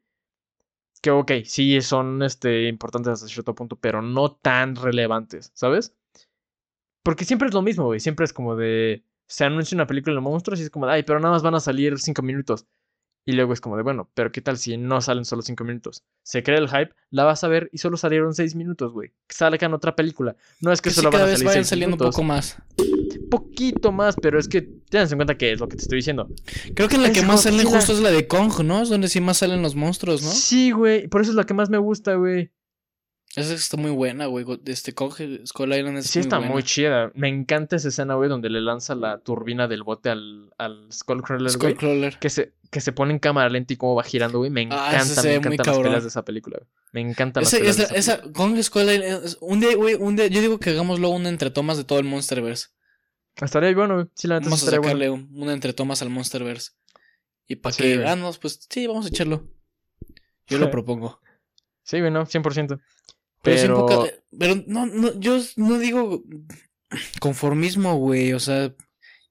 que 1.02 1.10
ok, 1.10 1.32
sí 1.44 1.80
son 1.82 2.22
este, 2.22 2.68
importantes 2.68 3.12
hasta 3.12 3.28
cierto 3.28 3.54
punto, 3.54 3.76
pero 3.76 4.02
no 4.02 4.32
tan 4.32 4.76
relevantes, 4.76 5.50
¿sabes? 5.54 5.94
Porque 7.02 7.24
siempre 7.24 7.48
es 7.48 7.54
lo 7.54 7.62
mismo, 7.62 7.84
güey, 7.84 8.00
siempre 8.00 8.24
es 8.24 8.32
como 8.32 8.56
de, 8.56 9.04
se 9.26 9.44
anuncia 9.44 9.76
una 9.76 9.86
película 9.86 10.14
de 10.14 10.20
monstruos 10.20 10.60
y 10.60 10.64
es 10.64 10.70
como 10.70 10.86
de, 10.86 10.92
ay, 10.92 11.02
pero 11.02 11.20
nada 11.20 11.34
más 11.34 11.42
van 11.42 11.54
a 11.54 11.60
salir 11.60 11.98
cinco 11.98 12.22
minutos. 12.22 12.66
Y 13.26 13.32
luego 13.32 13.54
es 13.54 13.60
como 13.62 13.76
de, 13.78 13.82
bueno, 13.82 14.10
pero 14.14 14.30
¿qué 14.32 14.42
tal 14.42 14.58
si 14.58 14.76
no 14.76 15.00
salen 15.00 15.24
solo 15.24 15.40
5 15.40 15.64
minutos? 15.64 16.04
Se 16.22 16.42
crea 16.42 16.58
el 16.58 16.68
hype, 16.68 16.90
la 17.10 17.24
vas 17.24 17.42
a 17.42 17.48
ver 17.48 17.70
y 17.72 17.78
solo 17.78 17.96
salieron 17.96 18.34
6 18.34 18.54
minutos, 18.54 18.92
güey. 18.92 19.12
Salgan 19.30 19.72
otra 19.72 19.96
película. 19.96 20.36
No 20.60 20.72
es 20.72 20.82
que 20.82 20.90
Que 20.90 20.94
sí, 20.94 20.96
solo 20.96 21.10
van 21.10 21.20
cada 21.20 21.24
a 21.24 21.28
vez 21.30 21.38
salir 21.38 21.46
vayan 21.48 21.64
6 21.64 21.68
saliendo 21.70 21.94
un 21.96 22.10
poco 22.10 22.22
más. 22.22 22.58
Poquito 23.30 23.92
más, 23.92 24.16
pero 24.20 24.38
es 24.38 24.46
que 24.48 24.60
tengan 24.62 25.08
en 25.10 25.16
cuenta 25.16 25.36
que 25.38 25.52
es 25.52 25.60
lo 25.60 25.68
que 25.68 25.76
te 25.76 25.82
estoy 25.82 25.96
diciendo. 25.96 26.28
Creo 26.74 26.88
que 26.88 26.96
en 26.96 27.02
la 27.02 27.08
Es 27.08 27.18
que 27.18 27.26
más 27.26 27.42
salen 27.42 27.66
justo 27.66 27.92
es 27.92 28.00
la 28.00 28.10
de 28.10 28.26
Kong, 28.28 28.52
¿no? 28.62 28.82
Es 28.82 28.90
donde 28.90 29.08
sí 29.08 29.20
más 29.20 29.38
salen 29.38 29.62
los 29.62 29.74
monstruos, 29.74 30.22
¿no? 30.22 30.30
Sí, 30.30 30.70
güey. 30.70 31.08
Por 31.08 31.20
eso 31.22 31.30
es 31.30 31.36
la 31.36 31.44
que 31.44 31.54
más 31.54 31.70
me 31.70 31.78
gusta, 31.78 32.14
güey. 32.14 32.50
Esa 33.36 33.54
está 33.54 33.76
muy 33.76 33.90
buena, 33.90 34.26
güey. 34.26 34.44
Este 34.66 34.94
Kong, 34.94 35.12
Skull 35.46 35.74
Island 35.74 35.98
es 35.98 36.06
Sí, 36.06 36.20
muy 36.20 36.24
está 36.26 36.38
buena. 36.38 36.52
muy 36.52 36.62
chida. 36.62 37.10
Me 37.14 37.28
encanta 37.28 37.74
esa 37.76 37.88
escena, 37.88 38.14
güey, 38.14 38.28
donde 38.28 38.48
le 38.48 38.60
lanza 38.60 38.94
la 38.94 39.18
turbina 39.18 39.66
del 39.66 39.82
bote 39.82 40.10
al, 40.10 40.52
al 40.56 40.86
Skullcrawler. 40.92 41.50
Skullcrawler. 41.50 42.18
Que 42.20 42.30
se, 42.30 42.52
que 42.74 42.80
se 42.80 42.90
pone 42.90 43.12
en 43.12 43.20
cámara 43.20 43.48
lenta 43.48 43.72
y 43.72 43.76
cómo 43.76 43.94
va 43.94 44.02
girando, 44.02 44.38
güey. 44.38 44.50
Me 44.50 44.62
Ah, 44.62 44.88
encanta, 44.90 45.04
se 45.22 45.28
me 45.28 45.34
encantan 45.36 45.66
las 45.68 45.78
peleas 45.78 46.02
de 46.02 46.08
esa 46.08 46.24
película, 46.24 46.58
güey. 46.58 46.68
Me 46.92 47.08
encantan 47.08 47.44
las 47.44 47.52
Esa, 47.52 47.58
peleas 47.58 47.78
esa, 47.78 47.92
de 47.94 47.98
esa, 48.00 48.14
esa 48.16 48.32
Kong 48.32 48.60
Skull 48.60 48.82
Island. 48.90 49.24
es- 49.24 49.38
Un 49.40 49.60
día, 49.60 49.76
güey, 49.76 49.94
un 49.94 50.16
día. 50.16 50.26
Yo 50.26 50.40
digo 50.40 50.58
que 50.58 50.70
hagamos 50.70 50.98
luego 50.98 51.14
una 51.14 51.28
entretomas 51.28 51.76
de 51.76 51.84
todo 51.84 52.00
el 52.00 52.04
Monsterverse. 52.04 52.66
Estaría 53.36 53.72
bueno, 53.76 53.94
güey. 53.94 54.06
Sí, 54.16 54.26
la 54.26 54.34
neta 54.40 54.46
Vamos 54.46 54.60
a 54.60 54.64
estaría 54.64 54.80
bueno. 54.80 54.88
sacarle 54.98 55.10
un- 55.10 55.30
una 55.40 55.52
entretomas 55.52 56.02
al 56.02 56.10
Monsterverse. 56.10 56.72
Y 57.46 57.54
para 57.56 57.72
Sí, 57.74 57.82
que. 57.84 57.96
güey. 57.98 58.08
Ah, 58.08 58.16
no, 58.16 58.32
pues 58.32 58.66
sí, 58.68 58.86
vamos 58.88 59.06
a 59.06 59.08
echarlo. 59.08 59.48
Yo 60.48 60.58
lo 60.58 60.68
propongo. 60.72 61.20
Sí, 61.84 62.00
güey, 62.00 62.10
no, 62.10 62.26
100%. 62.26 62.80
Pero, 63.42 63.82
un 63.84 63.88
Pero, 63.88 64.06
pero 64.36 64.54
no, 64.66 64.86
no, 64.86 65.12
yo 65.20 65.38
no 65.56 65.78
digo 65.78 66.24
conformismo, 67.20 67.96
güey. 67.96 68.32
O 68.32 68.40
sea, 68.40 68.74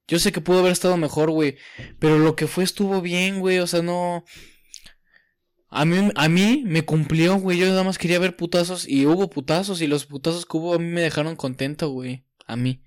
yo 0.08 0.20
sé 0.20 0.32
que 0.32 0.41
pudo 0.41 0.60
haber 0.60 0.72
estado 0.72 0.97
mejor, 0.97 1.32
güey. 1.32 1.58
Pero 1.99 2.20
lo 2.20 2.36
que 2.36 2.47
fue 2.47 2.64
estuvo 2.64 3.01
bien, 3.01 3.39
güey. 3.39 3.60
O 3.60 3.68
sea, 3.68 3.82
no. 3.82 4.26
A 5.70 5.86
mí, 5.86 6.12
a 6.16 6.30
mí 6.30 6.64
me 6.66 6.84
cumplió, 6.84 7.38
güey. 7.38 7.58
Yo 7.58 7.68
nada 7.68 7.84
más 7.84 7.97
quería 7.97 8.20
ver 8.20 8.36
putazos. 8.36 8.88
Y 8.88 9.06
hubo 9.06 9.30
putazos. 9.30 9.82
Y 9.82 9.88
los 9.88 10.06
putazos 10.06 10.45
que 10.45 10.58
hubo 10.58 10.74
a 10.74 10.80
mí 10.80 10.86
me 10.86 11.01
dejaron 11.01 11.36
contento, 11.36 11.89
güey. 11.89 12.26
A 12.45 12.56
mí. 12.56 12.84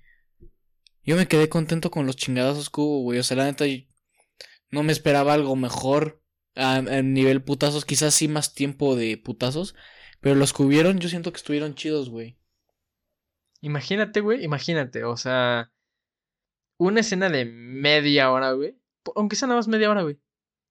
Yo 1.03 1.15
me 1.15 1.27
quedé 1.27 1.49
contento 1.49 1.89
con 1.89 2.05
los 2.05 2.17
chingadazos 2.17 2.69
que 2.69 2.81
hubo, 2.81 3.01
güey. 3.01 3.19
O 3.19 3.23
sea, 3.23 3.37
la 3.37 3.45
neta, 3.45 3.65
no 4.69 4.83
me 4.83 4.91
esperaba 4.91 5.33
algo 5.33 5.55
mejor. 5.55 6.21
A, 6.55 6.75
a 6.77 7.01
nivel 7.01 7.43
putazos. 7.43 7.85
Quizás 7.85 8.13
sí 8.13 8.27
más 8.27 8.53
tiempo 8.53 8.95
de 8.95 9.17
putazos. 9.17 9.75
Pero 10.21 10.35
los 10.35 10.53
que 10.53 10.63
hubieron, 10.63 10.99
yo 10.99 11.09
siento 11.09 11.31
que 11.31 11.37
estuvieron 11.37 11.75
chidos, 11.75 12.09
güey. 12.09 12.37
imagínate, 13.61 14.21
güey, 14.21 14.43
imagínate. 14.43 15.03
O 15.03 15.17
sea, 15.17 15.71
una 16.77 17.01
escena 17.01 17.29
de 17.29 17.45
media 17.45 18.31
hora, 18.31 18.51
güey. 18.53 18.77
Aunque 19.15 19.35
sea 19.35 19.47
nada 19.47 19.59
más 19.59 19.67
media 19.67 19.89
hora, 19.89 20.03
güey. 20.03 20.19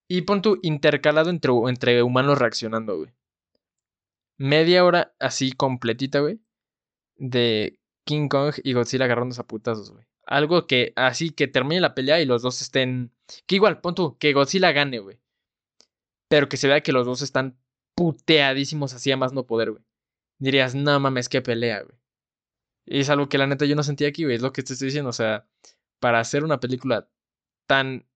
Y 0.09 0.23
pon 0.23 0.43
tu 0.43 0.59
intercalado 0.63 1.31
entre, 1.31 1.53
entre 1.69 2.03
humanos 2.03 2.39
reaccionando, 2.39 2.97
güey. 2.99 3.13
Media 4.39 4.85
hora 4.85 5.15
así 5.19 5.53
completita, 5.53 6.21
güey. 6.21 6.41
De 7.17 7.81
King 8.05 8.29
Kong 8.29 8.55
y 8.63 8.73
Godzilla 8.75 9.07
agarrándose 9.07 9.41
a 9.41 9.47
putazos, 9.47 9.91
güey. 9.91 10.07
Algo 10.27 10.67
que 10.67 10.93
así 10.97 11.31
que 11.31 11.49
termine 11.49 11.81
la 11.81 11.95
pelea 11.95 12.21
y 12.21 12.27
los 12.27 12.43
dos 12.43 12.61
estén. 12.61 13.13
Que 13.47 13.57
igual, 13.57 13.81
pon 13.81 13.95
tú, 13.95 14.17
que 14.19 14.33
Godzilla 14.33 14.73
gane, 14.73 14.99
güey. 14.99 15.19
Pero 16.29 16.49
que 16.49 16.57
se 16.57 16.69
vea 16.69 16.83
que 16.83 16.93
los 16.93 17.07
dos 17.07 17.23
están 17.23 17.59
puteadísimos 17.95 18.93
así 18.95 19.11
a 19.11 19.17
más 19.17 19.33
no 19.33 19.47
poder, 19.47 19.71
güey. 19.73 19.85
Dirías, 20.39 20.75
no 20.75 21.01
mames, 21.01 21.29
qué 21.29 21.41
pelea, 21.41 21.83
güey. 21.83 21.97
Y 22.87 23.01
es 23.01 23.11
algo 23.11 23.29
que 23.29 23.39
la 23.39 23.47
neta 23.47 23.65
yo 23.65 23.75
no 23.75 23.83
sentí 23.83 24.05
aquí, 24.05 24.25
güey. 24.25 24.37
Es 24.37 24.43
lo 24.43 24.53
que 24.53 24.63
te 24.63 24.73
estoy 24.75 24.87
diciendo. 24.87 25.11
O 25.11 25.13
sea, 25.13 25.49
para 26.01 26.21
hacer 26.21 26.45
una 26.45 26.61
película 26.61 27.09
tan 27.67 28.07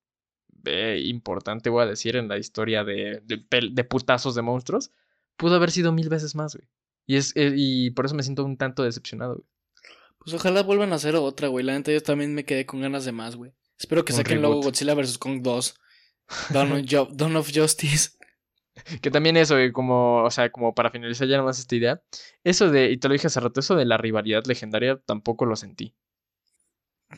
eh, 0.64 1.02
importante, 1.04 1.70
voy 1.70 1.82
a 1.82 1.86
decir, 1.86 2.16
en 2.16 2.28
la 2.28 2.38
historia 2.38 2.84
de, 2.84 3.22
de, 3.24 3.84
putazos 3.84 4.34
de 4.34 4.42
monstruos, 4.42 4.92
pudo 5.36 5.56
haber 5.56 5.70
sido 5.70 5.92
mil 5.92 6.08
veces 6.08 6.34
más, 6.34 6.54
güey. 6.54 6.68
Y, 7.06 7.16
es, 7.16 7.34
eh, 7.36 7.52
y 7.56 7.90
por 7.90 8.06
eso 8.06 8.14
me 8.14 8.22
siento 8.22 8.44
un 8.44 8.56
tanto 8.56 8.82
decepcionado, 8.82 9.36
güey. 9.36 9.46
Pues 10.18 10.34
ojalá 10.34 10.62
vuelvan 10.62 10.92
a 10.92 10.96
hacer 10.96 11.16
otra, 11.16 11.48
güey. 11.48 11.64
La 11.64 11.72
neta, 11.72 11.90
yo 11.92 12.02
también 12.02 12.34
me 12.34 12.44
quedé 12.44 12.66
con 12.66 12.82
ganas 12.82 13.06
de 13.06 13.12
más, 13.12 13.36
güey. 13.36 13.52
Espero 13.78 14.04
que 14.04 14.12
Un 14.12 14.18
saquen 14.18 14.42
luego. 14.42 14.60
Godzilla 14.60 14.94
vs. 14.94 15.16
Kong 15.16 15.40
2. 15.40 15.74
Dawn 16.50 16.72
of, 16.72 17.16
Dawn 17.16 17.36
of 17.36 17.50
Justice. 17.52 18.10
Que 19.00 19.10
también 19.10 19.36
eso, 19.36 19.54
güey, 19.54 19.72
como, 19.72 20.22
o 20.22 20.30
sea, 20.30 20.50
como 20.50 20.74
para 20.74 20.90
finalizar 20.90 21.26
ya 21.26 21.38
nomás 21.38 21.58
esta 21.58 21.74
idea, 21.74 22.02
eso 22.44 22.70
de, 22.70 22.90
y 22.90 22.96
te 22.98 23.08
lo 23.08 23.12
dije 23.12 23.26
hace 23.26 23.40
rato, 23.40 23.60
eso 23.60 23.76
de 23.76 23.84
la 23.84 23.96
rivalidad 23.96 24.44
legendaria 24.46 24.98
tampoco 25.04 25.44
lo 25.44 25.56
sentí. 25.56 25.94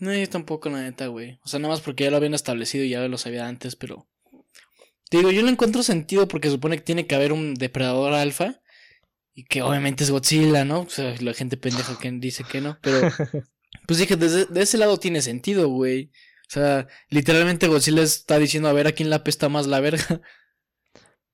No, 0.00 0.14
yo 0.14 0.28
tampoco, 0.28 0.70
la 0.70 0.82
neta, 0.82 1.06
güey. 1.08 1.38
O 1.44 1.48
sea, 1.48 1.58
nada 1.58 1.74
más 1.74 1.80
porque 1.80 2.04
ya 2.04 2.10
lo 2.10 2.16
habían 2.16 2.34
establecido 2.34 2.84
y 2.84 2.90
ya 2.90 3.06
lo 3.08 3.18
sabía 3.18 3.46
antes, 3.46 3.76
pero. 3.76 4.08
Te 5.10 5.18
digo, 5.18 5.30
yo 5.30 5.42
le 5.42 5.50
encuentro 5.50 5.82
sentido 5.82 6.26
porque 6.26 6.50
supone 6.50 6.76
que 6.76 6.82
tiene 6.82 7.06
que 7.06 7.14
haber 7.14 7.32
un 7.32 7.54
depredador 7.54 8.14
alfa. 8.14 8.60
Y 9.34 9.44
que 9.44 9.62
obviamente 9.62 10.04
es 10.04 10.10
Godzilla, 10.10 10.64
¿no? 10.64 10.80
O 10.80 10.90
sea, 10.90 11.14
la 11.20 11.32
gente 11.32 11.56
pendeja 11.56 11.98
que 11.98 12.10
dice 12.12 12.44
que 12.44 12.60
no. 12.60 12.78
Pero. 12.80 13.08
Pues 13.86 13.98
dije, 13.98 14.16
desde 14.16 14.44
de 14.44 14.62
ese 14.62 14.78
lado 14.78 14.98
tiene 14.98 15.22
sentido, 15.22 15.68
güey. 15.68 16.10
O 16.42 16.50
sea, 16.50 16.86
literalmente 17.08 17.66
Godzilla 17.66 18.02
está 18.02 18.38
diciendo 18.38 18.68
a 18.68 18.72
ver 18.72 18.86
a 18.86 18.92
quién 18.92 19.10
la 19.10 19.24
pesta 19.24 19.48
más 19.48 19.66
la 19.66 19.80
verga. 19.80 20.20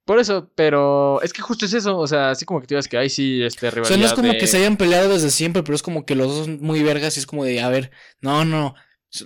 Por 0.08 0.18
eso, 0.18 0.50
pero 0.54 1.20
es 1.20 1.34
que 1.34 1.42
justo 1.42 1.66
es 1.66 1.74
eso, 1.74 1.98
o 1.98 2.06
sea, 2.06 2.30
así 2.30 2.46
como 2.46 2.62
que 2.62 2.66
te 2.66 2.72
ibas 2.72 2.88
que, 2.88 2.96
ay, 2.96 3.10
sí, 3.10 3.42
este, 3.42 3.68
O 3.68 3.70
rivalidad 3.70 3.88
sea, 3.88 3.96
no 3.98 4.06
es 4.06 4.14
como 4.14 4.32
de- 4.32 4.38
que 4.38 4.46
se 4.46 4.56
hayan 4.56 4.78
peleado 4.78 5.10
desde 5.10 5.28
siempre, 5.30 5.62
pero 5.62 5.76
es 5.76 5.82
como 5.82 6.06
que 6.06 6.14
los 6.14 6.28
dos 6.28 6.46
son 6.46 6.58
muy 6.62 6.82
vergas 6.82 7.18
y 7.18 7.20
es 7.20 7.26
como 7.26 7.44
de, 7.44 7.60
a 7.60 7.68
ver, 7.68 7.90
no, 8.22 8.46
no, 8.46 8.74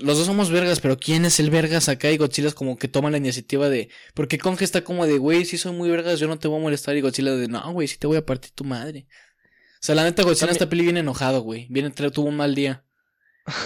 los 0.00 0.18
dos 0.18 0.26
somos 0.26 0.50
vergas, 0.50 0.80
pero 0.80 0.96
¿quién 0.96 1.24
es 1.24 1.38
el 1.38 1.50
vergas 1.50 1.88
acá? 1.88 2.10
Y 2.10 2.16
Godzilla 2.16 2.48
es 2.48 2.54
como 2.54 2.76
que 2.78 2.88
toma 2.88 3.10
la 3.10 3.18
iniciativa 3.18 3.68
de, 3.68 3.90
porque 4.14 4.38
Kong 4.38 4.56
está 4.60 4.82
como 4.82 5.06
de, 5.06 5.18
güey, 5.18 5.44
si 5.44 5.56
soy 5.56 5.72
muy 5.72 5.88
vergas, 5.88 6.18
yo 6.18 6.26
no 6.26 6.38
te 6.38 6.48
voy 6.48 6.58
a 6.58 6.62
molestar. 6.62 6.96
Y 6.96 7.00
Godzilla 7.00 7.30
de, 7.36 7.46
no, 7.46 7.72
güey, 7.72 7.86
sí 7.86 7.96
te 7.98 8.08
voy 8.08 8.16
a 8.16 8.26
partir 8.26 8.50
tu 8.52 8.64
madre. 8.64 9.06
O 9.08 9.84
sea, 9.84 9.94
la 9.94 10.02
neta, 10.04 10.22
Godzilla 10.22 10.46
También- 10.46 10.54
esta 10.54 10.68
peli 10.68 10.82
viene 10.82 11.00
enojado, 11.00 11.42
güey. 11.42 11.66
Viene, 11.70 11.90
tuvo 11.90 12.28
un 12.28 12.36
mal 12.36 12.54
día. 12.56 12.84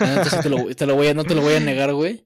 La 0.00 0.16
neta, 0.16 0.30
sí 0.30 0.36
te 0.42 0.48
lo, 0.48 0.74
te 0.74 0.86
lo 0.86 0.94
voy 0.96 1.08
a, 1.08 1.14
no 1.14 1.24
te 1.24 1.34
lo 1.34 1.42
voy 1.42 1.54
a 1.54 1.60
negar, 1.60 1.92
güey. 1.92 2.25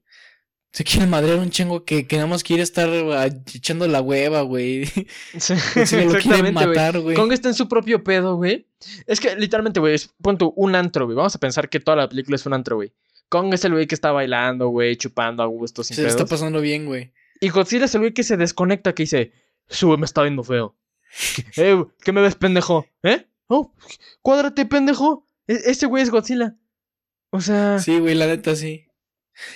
Se 0.72 0.84
quiere 0.84 1.06
madrear 1.06 1.38
un 1.40 1.50
chingo 1.50 1.84
que, 1.84 2.06
que 2.06 2.16
nada 2.16 2.28
más 2.28 2.44
quiere 2.44 2.62
estar 2.62 2.88
ah, 2.88 3.26
echando 3.26 3.88
la 3.88 4.00
hueva, 4.00 4.42
güey. 4.42 4.86
Sí, 4.86 5.54
Godzilla 5.74 6.04
lo 6.04 6.18
quiere 6.20 6.40
güey. 6.42 6.52
matar, 6.52 7.00
güey. 7.00 7.16
Kong 7.16 7.32
está 7.32 7.48
en 7.48 7.54
su 7.54 7.68
propio 7.68 8.04
pedo, 8.04 8.36
güey. 8.36 8.68
Es 9.06 9.18
que 9.18 9.34
literalmente, 9.34 9.80
güey, 9.80 9.94
es- 9.94 10.10
pon 10.22 10.38
tú 10.38 10.52
un 10.56 10.76
antro, 10.76 11.06
güey. 11.06 11.16
Vamos 11.16 11.34
a 11.34 11.38
pensar 11.40 11.68
que 11.68 11.80
toda 11.80 11.96
la 11.96 12.08
película 12.08 12.36
es 12.36 12.46
un 12.46 12.54
antro, 12.54 12.76
güey. 12.76 12.92
Kong 13.28 13.52
es 13.52 13.64
el 13.64 13.72
güey 13.72 13.86
que 13.88 13.94
está 13.96 14.12
bailando, 14.12 14.68
güey, 14.68 14.96
chupando 14.96 15.42
a 15.42 15.46
gusto, 15.46 15.82
sin 15.82 15.96
Se 15.96 16.02
le 16.02 16.08
está 16.08 16.18
pedos. 16.18 16.30
pasando 16.30 16.60
bien, 16.60 16.86
güey. 16.86 17.12
Y 17.40 17.48
Godzilla 17.48 17.86
es 17.86 17.94
el 17.94 18.00
güey 18.02 18.14
que 18.14 18.22
se 18.22 18.36
desconecta, 18.36 18.94
que 18.94 19.02
dice, 19.04 19.32
sube, 19.68 19.96
me 19.96 20.04
está 20.04 20.22
viendo 20.22 20.44
feo. 20.44 20.76
eh, 21.56 21.84
¿qué 22.04 22.12
me 22.12 22.20
ves, 22.20 22.36
pendejo? 22.36 22.86
¿Eh? 23.02 23.26
Oh, 23.48 23.72
cuádrate, 24.22 24.66
pendejo. 24.66 25.26
E- 25.48 25.62
ese 25.66 25.86
güey 25.86 26.02
es 26.04 26.10
Godzilla. 26.10 26.54
O 27.30 27.40
sea, 27.40 27.78
Sí, 27.80 27.98
güey, 27.98 28.14
la 28.14 28.26
neta 28.26 28.54
sí. 28.54 28.86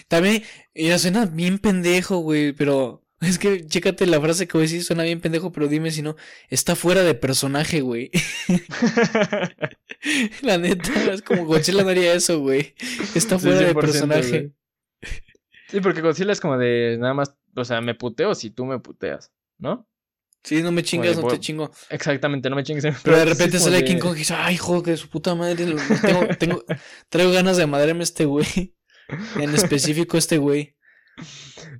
También, 0.09 0.43
ya 0.75 0.99
suena 0.99 1.27
bien 1.27 1.59
pendejo, 1.59 2.19
güey, 2.19 2.53
pero 2.53 3.03
es 3.21 3.39
que 3.39 3.67
chécate 3.67 4.07
la 4.07 4.21
frase 4.21 4.47
que 4.47 4.53
voy 4.59 4.63
a 4.63 4.69
decir, 4.69 4.85
suena 4.85 5.03
bien 5.03 5.21
pendejo, 5.21 5.53
pero 5.53 5.69
dime 5.69 5.91
si 5.91 6.03
no, 6.03 6.17
está 6.51 6.77
fuera 6.77 7.03
de 7.03 7.15
personaje, 7.15 7.81
güey. 7.81 8.11
la 10.43 10.59
neta, 10.59 11.13
es 11.13 11.23
como 11.23 11.45
Godzilla 11.47 11.83
no 11.83 11.89
haría 11.91 12.15
eso, 12.15 12.41
güey. 12.41 12.75
Está 13.15 13.39
Sí, 13.39 13.47
fuera 13.47 13.61
de 13.61 13.75
100%, 13.75 13.81
personaje. 13.81 14.53
Sí, 15.71 15.81
porque 15.81 16.01
Godzilla 16.03 16.33
es 16.33 16.41
como 16.41 16.59
de 16.59 16.97
nada 17.01 17.15
más, 17.15 17.35
o 17.57 17.65
sea, 17.65 17.81
me 17.81 17.95
puteo 17.95 18.35
si 18.35 18.51
tú 18.51 18.65
me 18.65 18.79
puteas, 18.79 19.33
¿no? 19.59 19.89
Sí, 20.43 20.63
no 20.63 20.73
me 20.73 20.83
chingas, 20.83 21.17
no 21.17 21.27
te 21.27 21.41
chingo. 21.41 21.71
Exactamente, 21.89 22.51
no 22.51 22.57
me 22.57 22.63
chingues. 22.65 22.85
Pero 23.03 23.17
de 23.17 23.23
sí 23.25 23.31
es 23.31 23.39
repente 23.39 23.59
sale 23.59 23.79
de- 23.79 23.85
King 23.85 23.99
Kong 23.99 24.15
y 24.15 24.19
dice, 24.19 24.35
ay, 24.37 24.59
joder, 24.59 24.83
de 24.85 24.97
su 24.99 25.09
puta 25.09 25.35
madre, 25.35 25.55
tengo, 25.57 25.79
tengo, 26.39 26.65
traigo 27.09 27.33
ganas 27.33 27.57
de 27.57 27.67
madrearme 27.67 28.05
este 28.05 28.27
güey. 28.27 28.75
En 29.41 29.55
específico 29.55 30.17
este 30.17 30.39
güey. 30.39 30.75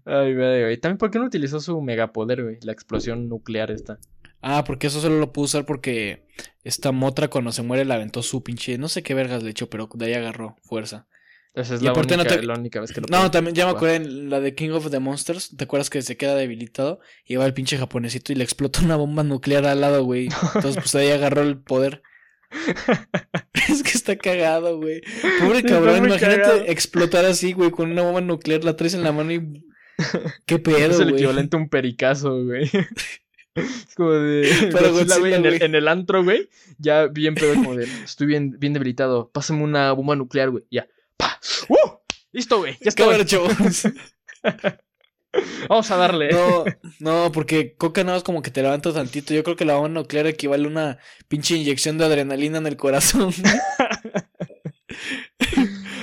Ay, 0.05 0.35
güey. 0.35 0.77
También, 0.79 0.99
¿por 0.99 1.11
qué 1.11 1.19
no 1.19 1.27
utilizó 1.27 1.61
su 1.61 1.81
megapoder, 1.81 2.43
güey? 2.43 2.59
La 2.63 2.73
explosión 2.73 3.29
nuclear 3.29 3.71
esta. 3.71 3.99
Ah, 4.41 4.65
porque 4.65 4.89
eso 4.89 5.01
solo 5.01 5.19
lo 5.19 5.33
pudo 5.33 5.47
usar 5.47 5.65
porque 5.65 6.27
esta 6.63 6.93
motra 6.93 7.29
cuando 7.29 7.51
se 7.51 7.63
muere 7.63 7.85
le 7.85 7.95
aventó 7.95 8.23
su 8.23 8.43
pinche, 8.43 8.77
no 8.77 8.89
sé 8.89 9.03
qué 9.03 9.15
vergas 9.15 9.43
le 9.43 9.51
echó, 9.51 9.71
pero 9.71 9.89
de 9.95 10.07
ahí 10.07 10.13
agarró 10.15 10.57
fuerza. 10.63 11.07
Esa 11.55 11.77
es 11.77 11.83
Y 11.83 11.85
la 11.85 11.93
única, 11.95 12.17
no 12.17 12.25
te- 12.25 12.43
la 12.43 12.55
única 12.55 12.81
vez 12.81 12.93
que 12.93 13.01
lo 13.01 13.07
No, 13.09 13.31
también 13.31 13.55
ya 13.55 13.65
me 13.65 13.71
acuerdo 13.71 13.95
en 13.95 14.29
la 14.29 14.41
de 14.41 14.55
King 14.55 14.71
of 14.71 14.91
the 14.91 14.99
Monsters, 14.99 15.57
¿te 15.57 15.65
acuerdas 15.65 15.89
que 15.89 16.03
se 16.03 16.17
queda 16.17 16.35
debilitado? 16.35 17.01
Y 17.25 17.37
va 17.37 17.47
el 17.47 17.55
pinche 17.55 17.79
japonesito 17.79 18.33
y 18.33 18.37
le 18.37 18.45
explota 18.45 18.83
una 18.83 18.97
bomba 18.97 19.23
nuclear 19.23 19.65
al 19.65 19.81
lado, 19.81 20.05
güey. 20.05 20.29
Entonces 20.57 20.77
pues 20.77 20.95
ahí 20.97 21.11
agarró 21.11 21.43
el 21.43 21.57
poder. 21.59 22.03
es 23.69 23.83
que 23.83 23.91
está 23.91 24.17
cagado, 24.17 24.79
güey. 24.79 25.03
Pobre 25.41 25.63
cabrón, 25.63 25.99
imagínate 26.07 26.41
cagado. 26.41 26.65
explotar 26.67 27.25
así, 27.25 27.53
güey, 27.53 27.71
con 27.71 27.91
una 27.91 28.03
bomba 28.03 28.21
nuclear, 28.21 28.65
la 28.65 28.77
traes 28.77 28.95
en 28.95 29.03
la 29.03 29.13
mano 29.13 29.33
y... 29.33 29.65
¿Qué 30.47 30.59
pedo, 30.59 30.77
Es 30.77 30.99
el 30.99 31.11
güey? 31.11 31.15
equivalente 31.15 31.57
a 31.57 31.61
un 31.61 31.69
pericazo, 31.69 32.45
güey. 32.45 32.71
Es 33.55 33.95
como 33.97 34.13
de. 34.13 34.71
Para 34.73 34.89
Godzilla, 34.89 35.19
güey, 35.19 35.35
en, 35.35 35.47
el, 35.47 35.59
güey. 35.59 35.65
en 35.65 35.75
el 35.75 35.89
antro, 35.89 36.25
güey. 36.25 36.49
Ya 36.79 37.07
bien 37.07 37.35
pedo, 37.35 37.55
como 37.55 37.77
de. 37.77 37.85
Estoy 38.05 38.27
bien, 38.27 38.59
bien 38.59 38.73
debilitado. 38.73 39.31
Pásame 39.31 39.63
una 39.63 39.93
bomba 39.93 40.17
nuclear, 40.17 40.51
güey. 40.51 40.65
Ya. 40.71 40.89
¡Pa! 41.17 41.39
¡Uh! 41.69 41.99
Listo, 42.33 42.59
güey. 42.59 42.77
Ya 42.81 42.89
está. 42.89 43.05
Cámara, 43.05 43.25
chavos. 43.25 43.89
Vamos 45.69 45.91
a 45.91 45.97
darle. 45.97 46.31
No, 46.31 46.65
no, 47.01 47.33
porque 47.33 47.75
coca 47.77 48.03
nada 48.05 48.17
más 48.19 48.23
como 48.25 48.43
que 48.43 48.51
te 48.51 48.63
levanta 48.63 48.93
tantito. 48.93 49.35
Yo 49.35 49.43
creo 49.45 49.57
que 49.57 49.65
la 49.65 49.75
bomba 49.75 49.89
nuclear 50.01 50.27
equivale 50.27 50.65
a 50.65 50.69
una 50.69 50.99
pinche 51.29 51.57
inyección 51.57 51.99
de 51.99 52.05
adrenalina 52.05 52.59
en 52.59 52.67
el 52.67 52.77
corazón. 52.77 53.33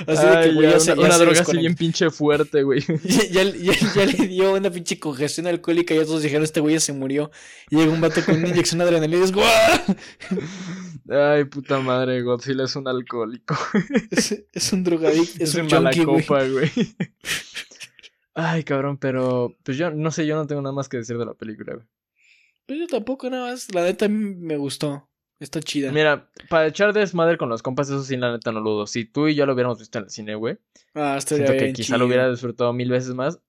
Así 0.06 0.26
de 0.26 0.42
que, 0.42 0.52
güey, 0.54 0.66
ya, 0.66 0.72
ya 0.74 0.80
se- 0.80 0.92
una, 0.92 1.00
ya 1.02 1.06
una 1.06 1.14
se 1.16 1.24
droga 1.24 1.40
así 1.42 1.56
bien 1.58 1.74
pinche 1.76 2.10
fuerte, 2.10 2.62
güey. 2.64 2.84
Ya, 3.30 3.44
ya- 3.44 4.04
le 4.06 4.26
dio 4.28 4.52
una 4.54 4.70
pinche 4.70 4.98
congestión 4.98 5.46
alcohólica 5.46 5.94
y 5.94 5.98
ya 5.98 6.04
todos 6.04 6.22
dijeron, 6.22 6.42
este 6.44 6.60
güey 6.60 6.74
ya 6.74 6.80
se 6.80 6.92
murió. 6.92 7.30
Y 7.70 7.76
llega 7.76 7.92
un 7.92 8.00
vato 8.00 8.20
con 8.24 8.36
una 8.36 8.48
inyección 8.48 8.78
de 8.80 8.84
adrenalina 8.86 9.16
y 9.18 9.20
dices, 9.20 9.34
¡guau! 9.34 9.96
Ay, 11.08 11.44
puta 11.44 11.78
madre, 11.78 12.20
Godzilla 12.22 12.64
es 12.64 12.74
un 12.76 12.88
alcohólico. 12.88 13.56
Es, 14.10 14.42
es 14.52 14.72
un 14.72 14.82
drogadicto, 14.84 15.42
es, 15.42 15.54
un 15.54 15.66
mala 15.68 15.92
junkie, 15.94 16.04
copa, 16.26 16.44
güey. 16.48 16.70
Ay, 18.34 18.64
cabrón, 18.64 18.96
pero 18.98 19.56
pues 19.62 19.76
yo 19.76 19.90
no 19.90 20.10
sé, 20.10 20.26
yo 20.26 20.36
no 20.36 20.46
tengo 20.46 20.62
nada 20.62 20.74
más 20.74 20.88
que 20.88 20.96
decir 20.96 21.18
de 21.18 21.26
la 21.26 21.34
película, 21.34 21.74
güey. 21.74 21.86
Pero 22.66 22.80
yo 22.80 22.86
tampoco, 22.86 23.28
nada 23.28 23.50
más. 23.50 23.72
La 23.74 23.82
neta 23.82 24.06
a 24.06 24.08
mí 24.08 24.34
me 24.34 24.56
gustó. 24.56 25.08
Está 25.38 25.60
chida. 25.60 25.90
Mira, 25.90 26.30
para 26.48 26.68
echar 26.68 26.92
desmadre 26.92 27.36
con 27.36 27.48
los 27.48 27.62
compas, 27.62 27.88
eso 27.88 28.04
sí, 28.04 28.16
la 28.16 28.30
neta 28.30 28.52
no 28.52 28.60
lo 28.60 28.70
dudo. 28.70 28.86
Si 28.86 29.04
tú 29.04 29.26
y 29.26 29.34
yo 29.34 29.44
lo 29.44 29.54
hubiéramos 29.54 29.80
visto 29.80 29.98
en 29.98 30.04
el 30.04 30.10
cine, 30.10 30.36
güey, 30.36 30.56
ah, 30.94 31.16
estaría 31.18 31.46
siento 31.48 31.64
que 31.64 31.72
quizá 31.72 31.86
chido. 31.86 31.98
lo 31.98 32.06
hubiera 32.06 32.30
disfrutado 32.30 32.72
mil 32.72 32.88
veces 32.88 33.14
más. 33.14 33.40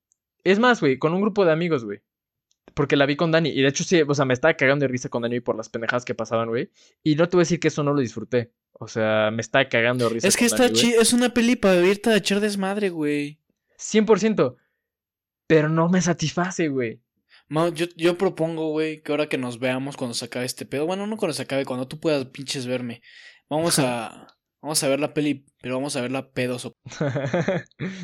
Es 0.43 0.57
más, 0.57 0.79
güey, 0.79 0.97
con 0.97 1.13
un 1.13 1.21
grupo 1.21 1.45
de 1.45 1.51
amigos, 1.51 1.85
güey. 1.85 2.01
Porque 2.73 2.95
la 2.95 3.05
vi 3.05 3.15
con 3.15 3.31
Dani. 3.31 3.49
Y 3.49 3.61
de 3.61 3.67
hecho, 3.67 3.83
sí, 3.83 4.01
o 4.01 4.15
sea, 4.15 4.25
me 4.25 4.33
estaba 4.33 4.55
cagando 4.55 4.83
de 4.83 4.87
risa 4.87 5.09
con 5.09 5.21
Dani 5.21 5.39
por 5.39 5.55
las 5.55 5.69
pendejadas 5.69 6.03
que 6.03 6.15
pasaban, 6.15 6.49
güey. 6.49 6.71
Y 7.03 7.15
no 7.15 7.29
te 7.29 7.37
voy 7.37 7.41
a 7.41 7.45
decir 7.45 7.59
que 7.59 7.67
eso 7.67 7.83
no 7.83 7.93
lo 7.93 8.01
disfruté. 8.01 8.51
O 8.71 8.87
sea, 8.87 9.29
me 9.31 9.41
estaba 9.41 9.69
cagando 9.69 10.05
de 10.05 10.15
risa. 10.15 10.27
Es 10.27 10.35
que 10.35 10.49
con 10.49 10.59
está 10.59 10.73
Dani. 10.73 10.95
Es 10.99 11.13
una 11.13 11.31
peli 11.31 11.55
para 11.55 11.85
irte 11.85 12.09
a 12.09 12.17
echar 12.17 12.39
desmadre, 12.39 12.89
güey. 12.89 13.39
100%. 13.77 14.55
Pero 15.47 15.69
no 15.69 15.89
me 15.89 16.01
satisface, 16.01 16.67
güey. 16.69 17.01
Mau, 17.49 17.71
yo, 17.73 17.85
yo 17.97 18.17
propongo, 18.17 18.69
güey, 18.69 19.01
que 19.01 19.11
ahora 19.11 19.27
que 19.27 19.37
nos 19.37 19.59
veamos 19.59 19.97
cuando 19.97 20.13
se 20.13 20.25
acabe 20.25 20.45
este 20.45 20.65
pedo. 20.65 20.85
Bueno, 20.85 21.05
no 21.07 21.17
cuando 21.17 21.33
se 21.33 21.41
acabe, 21.43 21.65
cuando 21.65 21.87
tú 21.87 21.99
puedas 21.99 22.25
pinches 22.25 22.65
verme. 22.65 23.01
Vamos 23.49 23.79
a. 23.79 24.27
Vamos 24.63 24.81
a 24.81 24.87
ver 24.87 25.01
la 25.01 25.13
peli, 25.13 25.45
pero 25.61 25.75
vamos 25.75 25.93
a 25.97 26.01
verla 26.01 26.29
pedos. 26.33 26.63
o- 26.63 26.73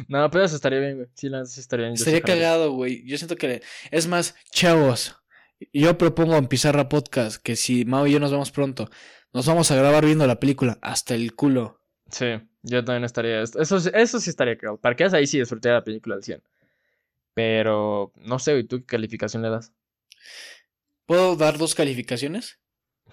no, 0.10 0.30
pero 0.30 0.44
eso 0.44 0.58
estaría 0.58 0.80
bien, 0.82 0.96
güey. 0.98 1.08
Sí, 1.14 1.30
la 1.30 1.42
estaría 1.44 1.86
bien. 1.86 1.94
Estaría 1.94 2.20
cagado, 2.22 2.72
güey. 2.74 3.02
Yo 3.08 3.18
siento 3.18 3.38
que. 3.38 3.48
le- 3.48 3.62
Es 3.92 4.08
más, 4.08 4.36
chavos. 4.52 5.16
Yo 5.74 5.98
propongo 5.98 6.36
en 6.36 6.48
Pizarra 6.48 6.90
Podcast 6.90 7.42
que 7.42 7.56
si 7.56 7.86
Mau 7.86 8.08
y 8.08 8.12
yo 8.12 8.20
nos 8.20 8.32
vemos 8.32 8.52
pronto, 8.52 8.90
nos 9.34 9.46
vamos 9.46 9.72
a 9.72 9.76
grabar 9.78 10.06
viendo 10.06 10.28
la 10.28 10.40
película 10.40 10.78
hasta 10.82 11.16
el 11.16 11.34
culo. 11.34 11.82
Sí, 12.12 12.26
yo 12.64 12.84
también 12.84 13.06
estaría. 13.06 13.42
Eso, 13.42 13.80
sí- 13.80 13.92
eso 13.94 14.20
sí 14.20 14.30
estaría 14.30 14.58
cagado. 14.58 14.80
Para 14.82 14.98
que 14.98 15.06
ahí 15.06 15.28
sí 15.28 15.40
disfruté 15.40 15.70
la 15.70 15.84
película 15.84 16.16
al 16.16 16.24
100. 16.24 16.44
Pero 17.40 18.12
no 18.18 18.38
sé, 18.38 18.52
güey, 18.52 18.66
¿tú 18.66 18.80
qué 18.80 18.86
calificación 18.86 19.42
le 19.42 19.50
das? 19.50 19.72
¿Puedo 21.06 21.38
dar 21.38 21.58
dos 21.58 21.74
calificaciones? 21.74 22.60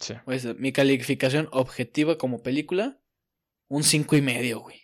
Sí. 0.01 0.15
Pues, 0.25 0.59
mi 0.59 0.73
calificación 0.73 1.49
objetiva 1.53 2.19
como 2.19 2.43
película, 2.43 2.99
un 3.69 3.85
cinco 3.85 4.17
y 4.17 4.23
medio, 4.23 4.59
güey. 4.59 4.83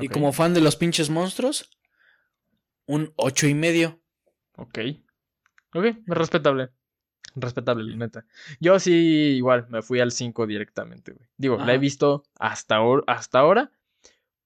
Y 0.00 0.08
como 0.08 0.32
fan 0.32 0.52
de 0.52 0.60
los 0.60 0.74
pinches 0.74 1.10
monstruos, 1.10 1.70
un 2.86 3.12
ocho 3.14 3.46
y 3.46 3.54
medio. 3.54 4.02
Ok. 4.56 4.80
Ok, 5.72 5.84
respetable. 6.06 6.70
Respetable, 7.36 7.96
neta. 7.96 8.26
Yo 8.58 8.80
sí, 8.80 8.92
igual, 9.36 9.68
me 9.68 9.80
fui 9.80 10.00
al 10.00 10.10
5 10.10 10.48
directamente, 10.48 11.12
güey. 11.12 11.28
Digo, 11.36 11.56
la 11.56 11.72
he 11.72 11.78
visto 11.78 12.24
hasta, 12.40 12.80
hasta 13.06 13.38
ahora. 13.38 13.70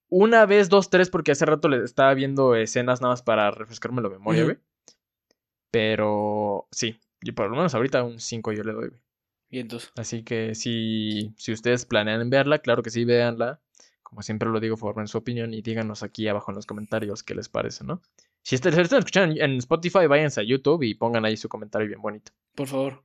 Una 0.09 0.47
vez, 0.47 0.69
dos, 0.69 0.91
tres, 0.91 1.11
porque 1.11 1.33
hace 1.33 1.45
rato 1.45 1.69
le 1.69 1.85
estaba 1.85 2.15
viendo 2.15 2.55
escenas 2.55 3.01
nada 3.01 3.13
más 3.13 3.23
para 3.23 3.51
refrescarme 3.51 4.03
la 4.03 4.09
memoria, 4.09 4.45
güey. 4.45 4.59
Pero 5.71 6.67
sí, 6.71 6.99
y 7.21 7.33
por 7.33 7.51
lo 7.51 7.57
menos 7.57 7.75
ahorita 7.75 8.03
un 8.03 8.19
5 8.19 8.53
yo 8.53 8.65
le 8.65 8.73
doy, 8.73 8.89
güey. 8.89 9.01
Y 9.51 9.61
entonces, 9.61 9.93
Así 9.97 10.23
que 10.25 10.55
si, 10.55 11.33
si 11.37 11.53
ustedes 11.53 11.87
planean 11.87 12.29
verla, 12.31 12.59
claro 12.59 12.83
que 12.83 12.91
sí, 12.91 13.05
véanla. 13.05 13.61
Como 14.03 14.23
siempre 14.23 14.49
lo 14.49 14.61
digo, 14.61 14.77
formen 14.77 15.09
su 15.09 15.19
opinión 15.19 15.53
y 15.53 15.61
díganos 15.61 16.03
aquí 16.03 16.29
abajo 16.29 16.51
en 16.51 16.57
los 16.57 16.67
comentarios 16.67 17.23
qué 17.23 17.35
les 17.35 17.49
parece, 17.49 17.85
¿no? 17.85 18.01
Si 18.43 18.55
están, 18.55 18.73
si 18.73 18.81
están 18.81 19.01
escuchando 19.01 19.35
en, 19.35 19.53
en 19.53 19.59
Spotify, 19.59 20.07
váyanse 20.07 20.41
a 20.41 20.45
YouTube 20.45 20.83
y 20.83 20.95
pongan 20.95 21.27
ahí 21.27 21.37
su 21.37 21.49
comentario 21.49 21.87
bien 21.87 22.01
bonito. 22.01 22.33
por 22.55 22.69
favor. 22.69 23.05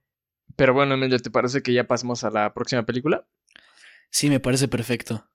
Pero 0.55 0.73
bueno, 0.73 0.93
Emilio, 0.93 1.19
¿te 1.19 1.31
parece 1.31 1.61
que 1.63 1.73
ya 1.73 1.87
pasemos 1.87 2.23
a 2.23 2.29
la 2.29 2.53
próxima 2.53 2.85
película? 2.85 3.25
Sí, 4.09 4.29
me 4.29 4.39
parece 4.39 4.67
perfecto. 4.67 5.25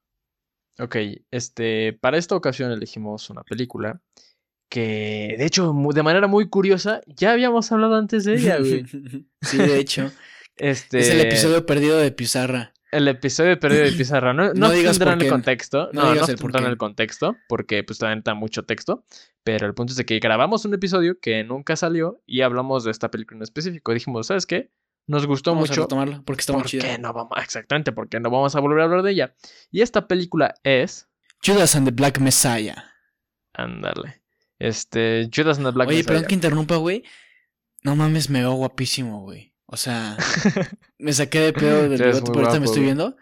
Ok, 0.79 0.97
este, 1.31 1.93
para 1.95 2.19
esta 2.19 2.37
ocasión 2.37 2.71
elegimos 2.71 3.31
una 3.31 3.43
película 3.43 4.01
que, 4.69 5.35
de 5.39 5.45
hecho, 5.47 5.75
de 5.95 6.03
manera 6.03 6.27
muy 6.27 6.49
curiosa, 6.49 7.01
ya 7.07 7.33
habíamos 7.33 7.73
hablado 7.73 7.97
antes 7.97 8.25
de 8.25 8.35
ella, 8.35 8.59
güey. 8.59 8.85
sí, 9.43 9.59
de 9.59 9.79
hecho. 9.79 10.11
Este, 10.61 10.99
Es 10.99 11.11
el 11.11 11.21
episodio 11.21 11.65
perdido 11.67 11.99
de 11.99 12.11
Pizarra. 12.11 12.73
El 12.91 13.07
episodio 13.07 13.61
perdido 13.61 13.85
de 13.85 13.93
Pizarra. 13.93 14.33
No, 14.33 14.47
No 14.55 14.69
no, 14.73 14.99
por 14.99 15.23
el 15.23 15.29
contexto. 15.29 15.91
No 15.93 16.03
No, 16.03 16.03
no, 16.07 16.13
digas 16.15 16.29
el 16.29 16.65
el 16.67 16.77
contexto. 16.77 17.37
Porque 17.49 17.85
pues 17.85 18.01
también 18.01 18.19
está 18.19 18.35
mucho 18.35 18.65
texto. 18.65 19.05
Pero 19.45 19.69
el 19.69 19.75
punto 19.75 19.93
es 19.93 19.97
de 19.97 20.05
que 20.05 20.19
grabamos 20.19 20.65
un 20.65 20.75
episodio 20.75 21.21
que 21.21 21.45
nunca 21.45 21.77
salió 21.77 22.21
y 22.27 22.41
hablamos 22.41 22.83
de 22.83 22.91
esta 22.91 23.09
película 23.09 23.39
en 23.39 23.43
específico. 23.43 23.95
Dijimos, 23.95 24.27
¿sabes 24.27 24.47
qué? 24.47 24.73
Nos 25.09 25.27
gustó 25.27 25.53
Vamos 25.53 25.71
mucho. 25.71 25.83
retomarla 25.83 26.23
porque 26.25 26.41
está 26.41 26.53
muy 26.53 26.63
¿Por 26.63 26.71
chida. 26.71 26.83
qué 26.85 26.99
no 26.99 27.13
vamos? 27.13 27.33
Exactamente, 27.43 27.91
porque 27.93 28.21
no 28.21 28.31
vamos 28.31 28.55
a 28.55 28.61
volver 28.61 28.81
a 28.81 28.85
hablar 28.85 29.03
de 29.03 29.11
ella. 29.11 29.35
Y 29.73 29.81
esta 29.81 30.07
película 30.07 30.55
es. 30.63 31.09
Judas 31.45 31.75
and 31.75 31.87
the 31.89 31.93
Black 31.95 32.19
Messiah. 32.21 32.85
Ándale. 33.55 34.23
Este. 34.59 35.29
Judas 35.35 35.57
and 35.59 35.67
the 35.67 35.73
Black 35.73 35.89
Oye, 35.89 35.99
Messiah. 35.99 36.07
perdón 36.13 36.29
que 36.29 36.35
interrumpa, 36.35 36.77
güey. 36.77 37.03
No 37.83 37.97
mames, 37.97 38.29
me 38.31 38.41
veo 38.41 38.53
guapísimo, 38.53 39.23
güey. 39.23 39.55
O 39.67 39.77
sea, 39.77 40.17
me 40.99 41.13
saqué 41.13 41.41
de 41.41 41.53
pedo 41.53 41.89
del 41.89 41.91
muy 41.91 41.99
pero 41.99 42.41
ahorita 42.41 42.61
me 42.61 42.67
estoy 42.67 42.83
viendo. 42.83 43.17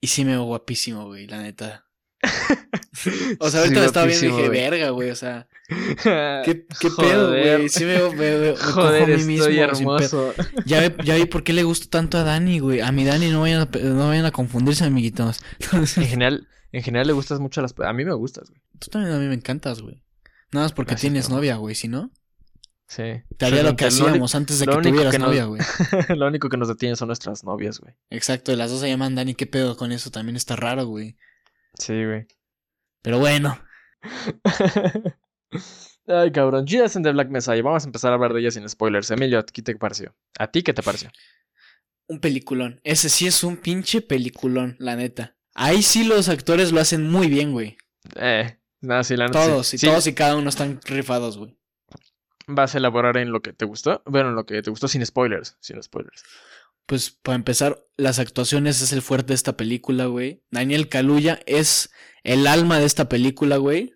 Y 0.00 0.08
sí 0.08 0.24
me 0.24 0.32
veo 0.32 0.44
guapísimo, 0.44 1.06
güey, 1.06 1.26
la 1.26 1.42
neta. 1.42 1.86
O 3.38 3.50
sea, 3.50 3.60
Sí, 3.62 3.68
ahorita 3.68 3.80
me 3.80 3.86
estaba 3.86 4.06
viendo 4.06 4.26
y 4.26 4.30
dije, 4.30 4.48
verga, 4.48 4.90
güey. 4.90 5.10
O 5.10 5.14
sea, 5.16 5.46
¿qué, 5.68 6.66
qué 6.80 6.88
pedo, 6.98 7.26
Joder. 7.28 7.56
güey? 7.58 7.68
Sí 7.68 7.80
me 7.84 7.92
veo, 7.94 8.12
me, 8.12 8.38
me 8.38 8.52
cojo 8.54 8.80
a 8.80 8.84
Joder, 8.88 9.18
mí 9.18 9.24
mismo. 9.24 9.46
hermoso. 9.46 10.32
Ya, 10.64 10.94
ya 11.04 11.14
vi 11.16 11.26
por 11.26 11.42
qué 11.44 11.52
le 11.52 11.64
gusta 11.64 11.86
tanto 11.90 12.16
a 12.18 12.22
Dani, 12.24 12.60
güey. 12.60 12.80
A 12.80 12.92
mi 12.92 13.04
Dani 13.04 13.30
no 13.30 13.40
vayan 13.42 13.60
a, 13.62 13.78
no 13.78 14.08
vayan 14.08 14.24
a 14.24 14.30
confundirse, 14.30 14.84
amiguitos. 14.84 15.40
En 15.72 15.86
general, 16.06 16.48
en 16.72 16.82
general 16.82 17.06
le 17.08 17.12
gustas 17.12 17.40
mucho 17.40 17.60
a 17.60 17.62
las. 17.62 17.74
A 17.84 17.92
mí 17.92 18.04
me 18.04 18.14
gustas, 18.14 18.48
güey. 18.48 18.62
Tú 18.78 18.88
también 18.90 19.14
a 19.14 19.18
mí 19.18 19.26
me 19.26 19.34
encantas, 19.34 19.82
güey. 19.82 20.00
Nada 20.52 20.66
más 20.66 20.72
porque 20.72 20.90
Gracias, 20.92 21.10
tienes 21.12 21.28
novia, 21.30 21.56
güey. 21.56 21.74
Si 21.74 21.88
no, 21.88 22.10
Sí. 22.86 23.02
te 23.38 23.46
haría 23.46 23.62
lo 23.64 23.74
que 23.76 23.86
hacíamos 23.86 24.34
antes 24.36 24.60
de 24.60 24.66
que 24.66 24.72
tuvieras 24.76 25.12
que 25.12 25.18
nos- 25.18 25.28
novia, 25.28 25.44
güey. 25.46 25.60
Lo 26.16 26.26
único 26.28 26.48
que 26.48 26.56
nos 26.56 26.68
detiene 26.68 26.94
son 26.96 27.08
nuestras 27.08 27.42
novias, 27.44 27.80
güey. 27.80 27.94
Exacto, 28.10 28.52
y 28.52 28.56
las 28.56 28.70
dos 28.70 28.80
se 28.80 28.88
llaman 28.88 29.14
Dani. 29.14 29.34
¿Qué 29.34 29.46
pedo 29.46 29.76
con 29.76 29.90
eso? 29.90 30.10
También 30.10 30.36
está 30.36 30.54
raro, 30.54 30.86
güey. 30.86 31.16
Sí, 31.78 32.04
güey. 32.04 32.26
Pero 33.02 33.18
bueno, 33.18 33.58
Ay, 36.06 36.32
cabrón. 36.32 36.66
Judas 36.68 36.96
and 36.96 37.04
the 37.06 37.12
Black 37.12 37.28
Messiah. 37.30 37.62
Vamos 37.62 37.84
a 37.84 37.86
empezar 37.86 38.12
a 38.12 38.14
hablar 38.16 38.32
de 38.34 38.40
ella 38.40 38.50
sin 38.50 38.68
spoilers. 38.68 39.10
Emilio, 39.10 39.44
¿qué 39.46 39.62
te 39.62 39.74
pareció? 39.76 40.14
¿A 40.38 40.50
ti 40.50 40.62
qué 40.62 40.72
te 40.74 40.82
pareció? 40.82 41.10
un 42.06 42.20
peliculón. 42.20 42.82
Ese 42.84 43.08
sí 43.08 43.26
es 43.26 43.42
un 43.44 43.56
pinche 43.56 44.02
peliculón, 44.02 44.76
la 44.78 44.94
neta. 44.94 45.36
Ahí 45.54 45.82
sí 45.82 46.04
los 46.04 46.28
actores 46.28 46.70
lo 46.70 46.80
hacen 46.80 47.10
muy 47.10 47.28
bien, 47.28 47.52
güey. 47.52 47.78
Eh, 48.16 48.58
nada, 48.82 49.04
sí, 49.04 49.16
la 49.16 49.26
neta. 49.26 49.42
sí. 49.42 49.48
Todos, 49.50 49.74
y 49.74 49.78
Sí, 49.78 49.86
todos 49.86 50.06
y 50.06 50.12
cada 50.12 50.36
uno 50.36 50.50
están 50.50 50.80
rifados, 50.84 51.38
güey. 51.38 51.56
Vas 52.46 52.74
a 52.74 52.78
elaborar 52.78 53.16
en 53.16 53.32
lo 53.32 53.40
que 53.40 53.54
te 53.54 53.64
gustó. 53.64 54.02
Bueno, 54.04 54.28
en 54.28 54.34
lo 54.34 54.44
que 54.44 54.60
te 54.60 54.68
gustó 54.68 54.86
sin 54.86 55.04
spoilers. 55.06 55.56
Sin 55.60 55.82
spoilers. 55.82 56.22
Pues 56.86 57.10
para 57.10 57.36
empezar, 57.36 57.82
las 57.96 58.18
actuaciones 58.18 58.80
es 58.82 58.92
el 58.92 59.00
fuerte 59.02 59.28
de 59.28 59.34
esta 59.34 59.56
película, 59.56 60.06
güey. 60.06 60.42
Daniel 60.50 60.88
Kaluuya 60.88 61.40
es 61.46 61.90
el 62.22 62.46
alma 62.46 62.78
de 62.78 62.86
esta 62.86 63.08
película, 63.08 63.56
güey. 63.56 63.94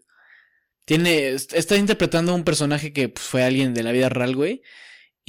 Tiene, 0.86 1.28
est- 1.28 1.52
está 1.52 1.76
interpretando 1.76 2.34
un 2.34 2.44
personaje 2.44 2.92
que 2.92 3.08
pues, 3.10 3.26
fue 3.26 3.42
alguien 3.42 3.74
de 3.74 3.82
la 3.82 3.92
vida 3.92 4.08
real, 4.08 4.34
güey. 4.34 4.62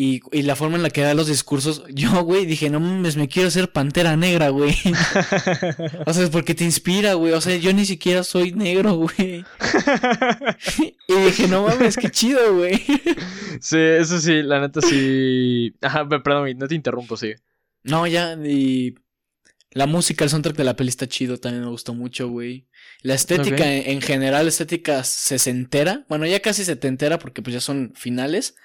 Y, 0.01 0.21
y 0.31 0.43
la 0.43 0.55
forma 0.55 0.77
en 0.77 0.83
la 0.83 0.91
que 0.91 1.01
da 1.01 1.13
los 1.13 1.27
discursos, 1.27 1.83
yo, 1.89 2.23
güey, 2.23 2.45
dije, 2.45 2.69
no 2.69 2.79
mames, 2.79 3.17
me 3.17 3.27
quiero 3.27 3.49
hacer 3.49 3.73
pantera 3.73 4.15
negra, 4.15 4.47
güey. 4.47 4.73
O 6.05 6.13
sea, 6.13 6.23
es 6.23 6.29
porque 6.29 6.55
te 6.55 6.63
inspira, 6.63 7.15
güey. 7.15 7.33
O 7.33 7.41
sea, 7.41 7.57
yo 7.57 7.73
ni 7.73 7.85
siquiera 7.85 8.23
soy 8.23 8.53
negro, 8.53 8.93
güey. 8.95 9.43
Y 11.07 11.13
dije, 11.25 11.47
no 11.47 11.63
mames, 11.67 11.97
qué 11.97 12.09
chido, 12.09 12.55
güey. 12.55 12.77
sí, 13.59 13.77
eso 13.77 14.19
sí, 14.19 14.41
la 14.41 14.61
neta 14.61 14.79
sí. 14.81 15.75
Ajá, 15.81 16.07
pe- 16.07 16.19
perdón, 16.19 16.57
no 16.57 16.67
te 16.67 16.75
interrumpo, 16.75 17.17
sí. 17.17 17.33
No, 17.83 18.07
ya, 18.07 18.33
y 18.41 18.95
la 19.71 19.85
música, 19.85 20.23
el 20.23 20.29
soundtrack 20.29 20.55
de 20.55 20.63
la 20.63 20.75
peli 20.75 20.89
está 20.89 21.07
chido, 21.07 21.37
también 21.39 21.63
me 21.63 21.69
gustó 21.71 21.93
mucho, 21.93 22.29
güey. 22.29 22.67
La 23.01 23.15
estética 23.15 23.71
en, 23.73 23.89
en 23.89 24.01
general, 24.01 24.47
estética 24.47 25.03
sesentera, 25.03 26.05
bueno, 26.09 26.25
ya 26.25 26.39
casi 26.41 26.63
setentera 26.63 27.19
porque 27.19 27.41
pues 27.41 27.53
ya 27.53 27.61
son 27.61 27.91
finales, 27.95 28.55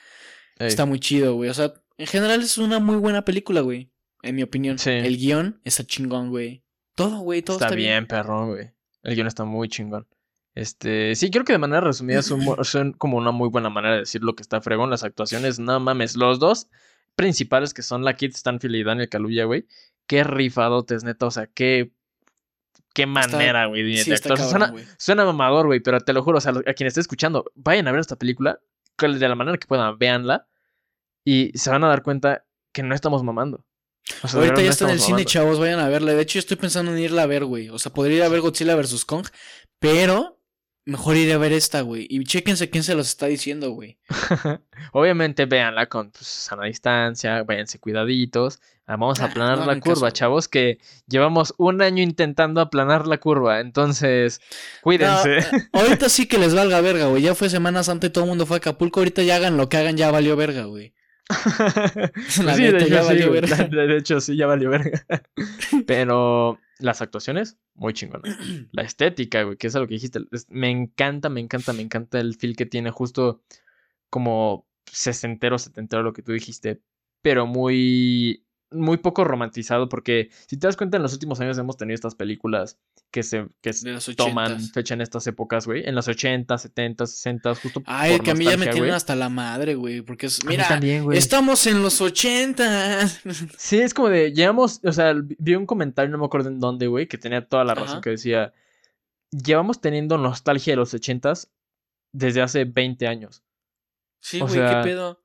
Ey, 0.59 0.69
está 0.69 0.87
muy 0.87 1.01
chido, 1.01 1.35
güey. 1.35 1.51
O 1.51 1.55
sea, 1.55 1.75
en 1.99 2.07
general 2.07 2.43
es 2.43 2.59
una 2.59 2.79
muy 2.79 2.97
buena 2.97 3.25
película, 3.25 3.61
güey, 3.61 3.91
en 4.23 4.37
mi 4.37 4.43
opinión. 4.43 4.79
Sí. 4.79 4.91
El 4.91 5.17
guion 5.17 5.61
está 5.65 5.85
chingón, 5.85 6.31
güey. 6.31 6.63
Todo, 6.95 7.19
güey, 7.21 7.43
todo 7.43 7.57
está, 7.57 7.67
está, 7.67 7.77
bien, 7.77 8.07
perrón, 8.07 8.51
güey. 8.51 8.71
El 9.03 9.15
guion 9.15 9.27
está 9.27 9.45
muy 9.45 9.69
chingón. 9.69 10.07
Este, 10.55 11.17
sí, 11.17 11.31
creo 11.31 11.45
que 11.45 11.53
de 11.53 11.59
manera 11.59 11.81
resumida 11.81 12.23
son, 12.63 12.93
como 12.93 13.17
una 13.17 13.33
muy 13.33 13.49
buena 13.49 13.71
manera 13.71 13.95
de 13.95 14.01
decir 14.01 14.23
lo 14.23 14.35
que 14.35 14.43
está 14.43 14.61
fregón. 14.61 14.91
Las 14.91 15.05
actuaciones, 15.05 15.59
no 15.59 15.79
mames. 15.81 16.17
Los 16.17 16.39
dos 16.39 16.69
principales 17.17 17.75
que 17.75 17.83
son 17.83 18.05
la 18.05 18.15
Kid 18.15 18.35
Stanfield 18.35 18.77
y 18.77 18.85
Daniel 18.85 19.09
Kaluuya, 19.09 19.45
güey. 19.45 19.67
Qué 20.07 20.23
rifadotes, 20.25 21.05
neta. 21.05 21.27
O 21.27 21.31
sea, 21.31 21.47
qué, 21.47 21.93
qué 22.93 23.07
manera, 23.07 23.67
güey, 23.67 23.83
de, 23.83 23.97
Sí, 23.99 24.17
Suena, 24.17 24.73
suena 24.99 25.25
mamador, 25.25 25.67
güey, 25.67 25.81
pero 25.81 26.01
te 26.01 26.13
lo 26.13 26.23
juro, 26.23 26.39
o 26.39 26.41
sea, 26.41 26.53
a 26.67 26.75
quien 26.75 26.87
esté 26.87 27.01
escuchando, 27.01 27.51
vayan 27.55 27.89
a 27.89 27.93
ver 27.93 28.01
esta 28.01 28.17
película, 28.17 28.61
de 28.99 29.29
la 29.29 29.35
manera 29.35 29.59
que 29.59 29.67
puedan, 29.67 29.99
véanla. 29.99 30.49
Y 31.25 31.57
se 31.57 31.71
van 31.71 31.85
a 31.85 31.89
dar 31.89 32.03
cuenta 32.03 32.45
que 32.73 32.83
no 32.83 32.95
estamos 32.95 33.23
mamando. 33.23 33.65
O 34.23 34.29
sea, 34.29 34.41
de 34.41 34.47
Ahorita 34.47 34.63
ya 34.63 34.71
está 34.71 34.85
en 34.85 34.91
el 34.91 35.01
cine, 35.01 35.25
chavos, 35.25 35.59
vayan 35.59 35.81
a 35.81 35.89
verla. 35.89 36.13
De 36.13 36.21
hecho, 36.21 36.35
yo 36.35 36.41
estoy 36.41 36.57
pensando 36.57 36.93
en 36.93 36.99
irla 36.99 37.23
a 37.23 37.27
ver, 37.27 37.45
güey. 37.45 37.71
O 37.71 37.79
sea, 37.79 37.93
podría 37.93 38.19
ir 38.19 38.23
a 38.23 38.29
ver 38.29 38.41
Godzilla 38.41 38.77
vs. 38.77 39.05
Kong, 39.05 39.27
pero 39.79 40.39
mejor 40.85 41.17
iré 41.17 41.33
a 41.33 41.39
ver 41.39 41.53
esta, 41.53 41.81
güey. 41.81 42.07
Y 42.11 42.23
chéquense 42.25 42.71
quién 42.71 42.85
se 42.85 42.95
los 42.95 43.09
está 43.09 43.27
diciendo, 43.27 43.71
güey. 43.71 43.99
Obviamente, 44.93 45.47
véanla 45.47 45.87
con 45.87 46.11
pues, 46.11 46.27
sana 46.27 46.65
distancia, 46.67 47.43
váyanse 47.43 47.79
cuidaditos. 47.79 48.61
Ah, 48.87 48.97
Vamos 48.97 49.21
a 49.21 49.25
Ah, 49.25 49.29
aplanar 49.29 49.59
no 49.59 49.67
la 49.67 49.81
curva, 49.81 50.09
caso, 50.09 50.11
chavos, 50.11 50.47
que 50.49 50.79
llevamos 51.09 51.55
un 51.57 51.81
año 51.81 52.03
intentando 52.03 52.61
aplanar 52.61 53.07
la 53.07 53.19
curva. 53.19 53.61
Entonces, 53.61 54.41
cuídense. 54.83 55.37
No, 55.53 55.59
eh, 55.59 55.69
ahorita 55.73 56.09
sí 56.11 56.27
que 56.27 56.37
les 56.39 56.55
valga 56.55 56.81
verga, 56.83 57.07
güey. 57.07 57.23
Ya 57.23 57.35
fue 57.35 57.49
Semana 57.49 57.83
Santa 57.83 58.09
y 58.09 58.11
todo 58.11 58.25
el 58.25 58.29
mundo 58.31 58.45
fue 58.45 58.57
a 58.57 58.59
Acapulco. 58.59 59.01
Ahorita 59.01 59.23
ya 59.23 59.37
hagan 59.37 59.57
lo 59.57 59.71
que 59.71 59.79
hagan, 59.79 59.97
ya 59.97 60.11
valió 60.11 60.37
verga, 60.37 60.65
güey. 60.65 60.93
La 62.45 62.55
sí, 62.55 62.63
de 62.65 62.73
neta, 62.73 62.87
ya 62.87 63.01
sí, 63.01 63.07
valió 63.09 63.33
verga. 63.33 63.57
De 63.57 63.97
hecho, 63.97 64.21
sí, 64.21 64.37
ya 64.37 64.47
valió 64.47 64.69
verga. 64.69 65.03
Pero 65.87 66.59
las 66.79 67.03
actuaciones, 67.03 67.59
muy 67.75 67.93
chingonas. 67.93 68.37
La 68.73 68.83
estética, 68.83 69.43
güey, 69.45 69.57
que 69.57 69.69
es 69.69 69.75
lo 69.75 69.87
que 69.87 69.95
dijiste. 69.95 70.21
es- 70.33 70.47
Me 70.51 70.71
encanta, 70.71 71.29
me 71.29 71.41
encanta, 71.41 71.73
me 71.73 71.83
encanta 71.83 72.21
el 72.21 72.35
feel 72.37 72.57
que 72.57 72.67
tiene 72.67 72.91
justo 72.91 73.43
como 74.11 74.67
sesentero, 74.87 75.59
setentero, 75.59 76.03
lo 76.03 76.13
que 76.13 76.23
tú 76.23 76.33
dijiste. 76.33 76.81
Pero 77.23 77.47
muy, 77.47 78.45
muy 78.71 78.97
poco 78.99 79.25
romantizado 79.25 79.89
porque 79.89 80.31
si 80.47 80.57
te 80.57 80.67
das 80.67 80.77
cuenta, 80.77 80.97
en 80.97 81.03
los 81.03 81.13
últimos 81.13 81.41
años 81.41 81.57
hemos 81.59 81.77
tenido 81.77 81.95
estas 81.95 82.15
películas 82.15 82.79
que 83.11 83.23
se 83.23 83.47
que 83.61 83.73
toman 84.17 84.61
fecha 84.61 84.95
en 84.95 85.01
estas 85.01 85.27
épocas, 85.27 85.67
güey. 85.67 85.87
En 85.87 85.95
los 85.95 86.09
80, 86.09 86.59
70, 86.59 87.07
60, 87.07 87.55
justo 87.55 87.83
Ay, 87.87 88.17
por 88.17 88.25
que 88.25 88.31
a 88.33 88.35
mí 88.35 88.45
ya 88.45 88.57
me 88.57 88.67
tienen 88.67 88.91
hasta 88.91 89.15
la 89.15 89.29
madre, 89.29 89.77
güey. 89.77 90.03
Porque 90.03 90.27
es, 90.27 90.45
mira, 90.45 90.67
también, 90.67 91.13
estamos 91.13 91.67
en 91.67 91.83
los 91.83 92.01
ochentas. 92.01 93.21
Sí, 93.57 93.79
es 93.79 93.95
como 93.95 94.09
de, 94.09 94.33
llevamos, 94.33 94.81
o 94.85 94.93
sea, 94.93 95.15
vi 95.39 95.55
un 95.55 95.67
comentario, 95.67 96.11
no 96.11 96.19
me 96.19 96.27
acuerdo 96.27 96.49
en 96.49 96.61
dónde, 96.61 96.87
güey, 96.87 97.07
que 97.07 97.19
tenía 97.19 97.47
toda 97.47 97.65
la 97.65 97.75
razón, 97.75 97.95
Ajá. 97.95 98.01
que 98.01 98.11
decía, 98.11 98.53
llevamos 99.31 99.81
teniendo 99.81 100.19
nostalgia 100.19 100.73
de 100.73 100.77
los 100.77 100.93
ochentas 100.95 101.51
desde 102.13 102.43
hace 102.43 102.65
20 102.65 103.07
años. 103.07 103.43
Sí, 104.21 104.41
güey, 104.41 104.55
qué 104.55 104.81
pedo. 104.83 105.24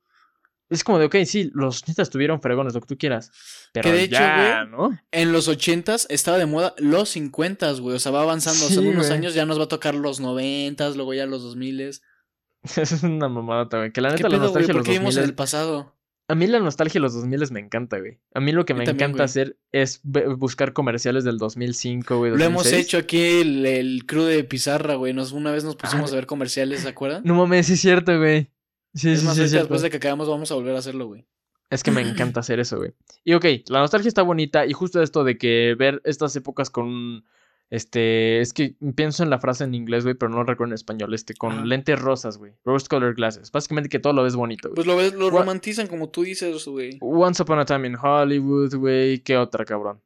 Es 0.70 0.84
como 0.84 0.98
de, 1.00 1.06
ok, 1.06 1.16
sí, 1.26 1.50
los 1.52 1.82
ochentas 1.82 2.08
tuvieron 2.10 2.40
fregones, 2.40 2.74
lo 2.74 2.80
que 2.80 2.86
tú 2.86 2.96
quieras, 2.96 3.32
pero 3.72 3.90
de 3.90 4.04
hecho, 4.04 4.12
ya, 4.12 4.62
güey, 4.64 4.70
¿no? 4.70 4.98
En 5.10 5.32
los 5.32 5.48
ochentas 5.48 6.06
estaba 6.10 6.38
de 6.38 6.46
moda 6.46 6.74
los 6.78 7.10
cincuentas, 7.10 7.80
güey. 7.80 7.96
O 7.96 7.98
sea, 7.98 8.12
va 8.12 8.22
avanzando. 8.22 8.64
o 8.66 8.68
sea, 8.68 8.76
Sí, 8.76 8.82
en 8.86 8.88
unos 8.94 9.06
güey. 9.08 9.18
años 9.18 9.34
ya 9.34 9.44
nos 9.46 9.58
va 9.58 9.64
a 9.64 9.68
tocar 9.68 9.94
los 9.96 10.20
noventas, 10.20 10.94
luego 10.96 11.12
ya 11.12 11.26
los 11.26 11.42
dos 11.42 11.56
miles. 11.56 12.02
Eso 12.62 12.94
es 12.94 13.02
una 13.02 13.28
mamadota, 13.28 13.78
güey, 13.78 13.92
que 13.92 14.00
la 14.00 14.10
¿Qué 14.10 14.22
neta 14.22 14.28
la 14.28 14.38
pedo, 14.38 14.50
güey? 14.52 14.62
nostalgia 14.62 14.66
de 14.68 14.72
¿Por 14.74 14.78
los 14.80 14.86
qué 14.86 14.92
vimos 14.92 15.14
en 15.16 15.22
2000 15.22 15.28
el 15.30 15.34
pasado? 15.34 15.96
a 16.28 16.34
mí 16.36 16.46
la 16.46 16.60
nostalgia 16.60 17.00
de 17.00 17.02
los 17.02 17.14
2000 17.14 17.50
me 17.50 17.58
encanta, 17.58 17.98
güey. 17.98 18.20
A 18.34 18.38
mí 18.38 18.52
lo 18.52 18.64
que 18.64 18.72
me 18.74 18.84
también, 18.84 19.10
encanta 19.10 19.24
güey. 19.24 19.24
hacer 19.24 19.56
es 19.72 20.00
buscar 20.04 20.72
comerciales 20.72 21.24
del 21.24 21.38
2005, 21.38 22.18
güey, 22.18 22.30
Lo 22.36 22.44
hemos 22.44 22.62
2006. 22.62 22.86
hecho 22.86 22.98
aquí 22.98 23.18
el, 23.40 23.66
el 23.66 24.06
crew 24.06 24.22
de 24.22 24.44
Pizarra, 24.44 24.94
güey. 24.94 25.12
Nos, 25.12 25.32
una 25.32 25.50
vez 25.50 25.64
nos 25.64 25.74
pusimos 25.74 26.12
a 26.12 26.14
ver 26.14 26.26
comerciales, 26.26 26.82
¿se 26.82 26.88
acuerdan? 26.88 27.22
No 27.24 27.34
mames, 27.34 27.66
sí 27.66 27.72
es 27.72 27.80
cierto, 27.80 28.16
güey. 28.16 28.48
Sí, 28.94 29.10
es 29.10 29.20
sí, 29.20 29.26
más, 29.26 29.36
sí, 29.36 29.42
cierto. 29.48 29.58
después 29.64 29.82
de 29.82 29.90
que 29.90 29.96
acabamos 29.98 30.28
vamos 30.28 30.50
a 30.50 30.54
volver 30.54 30.74
a 30.74 30.78
hacerlo, 30.80 31.06
güey. 31.06 31.24
Es 31.70 31.82
que 31.84 31.92
me 31.92 32.00
encanta 32.00 32.40
hacer 32.40 32.58
eso, 32.58 32.78
güey. 32.78 32.92
Y 33.24 33.34
ok, 33.34 33.44
la 33.68 33.78
nostalgia 33.78 34.08
está 34.08 34.22
bonita 34.22 34.66
y 34.66 34.72
justo 34.72 35.00
esto 35.02 35.22
de 35.22 35.38
que 35.38 35.76
ver 35.78 36.00
estas 36.04 36.34
épocas 36.36 36.68
con... 36.70 37.24
Este, 37.70 38.40
es 38.40 38.52
que 38.52 38.74
pienso 38.96 39.22
en 39.22 39.30
la 39.30 39.38
frase 39.38 39.62
en 39.62 39.76
inglés, 39.76 40.02
güey, 40.02 40.16
pero 40.16 40.28
no 40.32 40.42
recuerdo 40.42 40.72
en 40.72 40.74
español, 40.74 41.14
este, 41.14 41.34
con 41.34 41.52
Ajá. 41.52 41.64
lentes 41.64 42.00
rosas, 42.00 42.36
güey. 42.36 42.54
Rose 42.64 42.88
colored 42.88 43.14
glasses. 43.14 43.52
Básicamente 43.52 43.88
que 43.88 44.00
todo 44.00 44.12
lo 44.12 44.24
ves 44.24 44.34
bonito, 44.34 44.70
güey. 44.70 44.74
Pues 44.74 44.86
lo 44.88 44.96
ves, 44.96 45.14
lo 45.14 45.28
Gua- 45.30 45.38
romantizan 45.38 45.86
como 45.86 46.08
tú 46.08 46.24
dices, 46.24 46.66
güey. 46.66 46.98
Once 47.00 47.40
Upon 47.40 47.60
a 47.60 47.64
Time 47.64 47.86
in 47.86 47.94
Hollywood, 47.94 48.74
güey. 48.74 49.20
¿Qué 49.20 49.36
otra, 49.36 49.64
cabrón? 49.64 50.02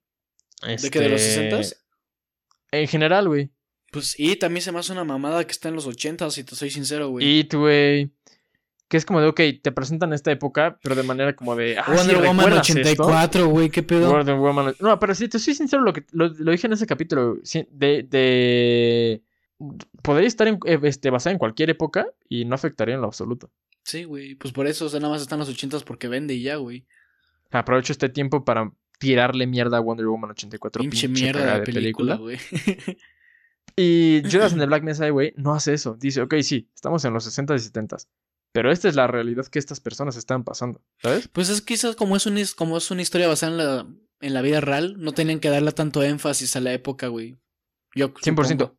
¿De 0.62 0.90
qué, 0.90 1.00
de 1.00 1.08
los 1.08 1.22
Este, 1.22 1.50
60s? 1.50 1.76
En 2.72 2.86
general, 2.88 3.28
güey. 3.28 3.50
Pues, 3.90 4.18
y 4.20 4.36
también 4.36 4.60
se 4.60 4.70
me 4.70 4.80
hace 4.80 4.92
una 4.92 5.04
mamada 5.04 5.42
que 5.46 5.52
está 5.52 5.70
en 5.70 5.76
los 5.76 5.86
ochentas, 5.86 6.34
si 6.34 6.44
te 6.44 6.54
soy 6.56 6.68
sincero, 6.68 7.08
güey. 7.08 7.38
It, 7.40 7.54
güey. 7.54 8.10
Que 8.88 8.96
es 8.98 9.06
como 9.06 9.20
de, 9.20 9.28
ok, 9.28 9.40
te 9.62 9.72
presentan 9.72 10.12
esta 10.12 10.30
época, 10.30 10.78
pero 10.82 10.94
de 10.94 11.02
manera 11.02 11.34
como 11.34 11.56
de... 11.56 11.78
Ah, 11.78 11.84
sí, 11.86 11.92
Wonder 11.92 12.16
Woman 12.18 12.36
¿recuerdas 12.36 12.68
esto? 12.68 12.80
84, 12.80 13.48
güey, 13.48 13.70
qué 13.70 13.82
pedo. 13.82 14.10
Wonder 14.12 14.36
Woman. 14.36 14.74
No, 14.78 14.98
pero 14.98 15.14
si 15.14 15.28
te 15.28 15.38
soy 15.38 15.54
sincero, 15.54 15.82
lo 15.82 15.92
que 15.92 16.04
lo, 16.12 16.28
lo 16.28 16.52
dije 16.52 16.66
en 16.66 16.74
ese 16.74 16.86
capítulo, 16.86 17.38
sí, 17.42 17.66
de, 17.70 18.02
de 18.02 19.22
podría 20.02 20.28
estar 20.28 20.48
en, 20.48 20.58
eh, 20.66 20.78
este, 20.82 21.10
basada 21.10 21.32
en 21.32 21.38
cualquier 21.38 21.70
época 21.70 22.06
y 22.28 22.44
no 22.44 22.54
afectaría 22.54 22.94
en 22.94 23.00
lo 23.00 23.06
absoluto. 23.06 23.50
Sí, 23.82 24.04
güey, 24.04 24.34
pues 24.34 24.52
por 24.52 24.66
eso, 24.66 24.86
o 24.86 24.88
sea, 24.88 25.00
nada 25.00 25.12
más 25.12 25.22
están 25.22 25.38
los 25.38 25.48
ochentas 25.48 25.84
porque 25.84 26.08
vende 26.08 26.34
y 26.34 26.42
ya, 26.42 26.56
güey. 26.56 26.86
Aprovecho 27.50 27.92
este 27.92 28.08
tiempo 28.08 28.44
para 28.44 28.72
tirarle 28.98 29.46
mierda 29.46 29.76
a 29.76 29.80
Wonder 29.80 30.06
Woman 30.06 30.30
84. 30.30 30.80
Pinche 30.80 31.08
pinche 31.08 31.22
mierda 31.22 31.58
de 31.58 31.64
película, 31.64 32.16
güey. 32.16 32.38
Y 33.76 34.22
Judas 34.30 34.52
and 34.52 34.60
the 34.60 34.66
Black 34.66 34.82
Messiah, 34.82 35.10
güey, 35.10 35.34
no 35.36 35.54
hace 35.54 35.74
eso. 35.74 35.96
Dice, 36.00 36.22
ok, 36.22 36.36
sí, 36.42 36.68
estamos 36.74 37.04
en 37.04 37.12
los 37.12 37.24
60 37.24 37.54
y 37.54 37.58
70 37.58 37.96
pero 38.54 38.70
esta 38.70 38.88
es 38.88 38.94
la 38.94 39.08
realidad 39.08 39.46
que 39.48 39.58
estas 39.58 39.80
personas 39.80 40.16
están 40.16 40.44
pasando, 40.44 40.80
¿sabes? 41.02 41.26
Pues 41.28 41.48
es 41.48 41.60
quizás 41.60 41.96
como 41.96 42.14
es, 42.14 42.24
un, 42.26 42.38
como 42.56 42.76
es 42.78 42.90
una 42.92 43.02
historia 43.02 43.26
basada 43.26 43.50
en 43.52 43.58
la, 43.58 43.86
en 44.20 44.32
la 44.34 44.42
vida 44.42 44.60
real, 44.60 44.94
no 44.98 45.10
tenían 45.12 45.40
que 45.40 45.48
darle 45.50 45.72
tanto 45.72 46.02
énfasis 46.04 46.54
a 46.54 46.60
la 46.60 46.72
época, 46.72 47.08
güey. 47.08 47.36
Yo 47.96 48.14
100%. 48.14 48.44
supongo. 48.48 48.76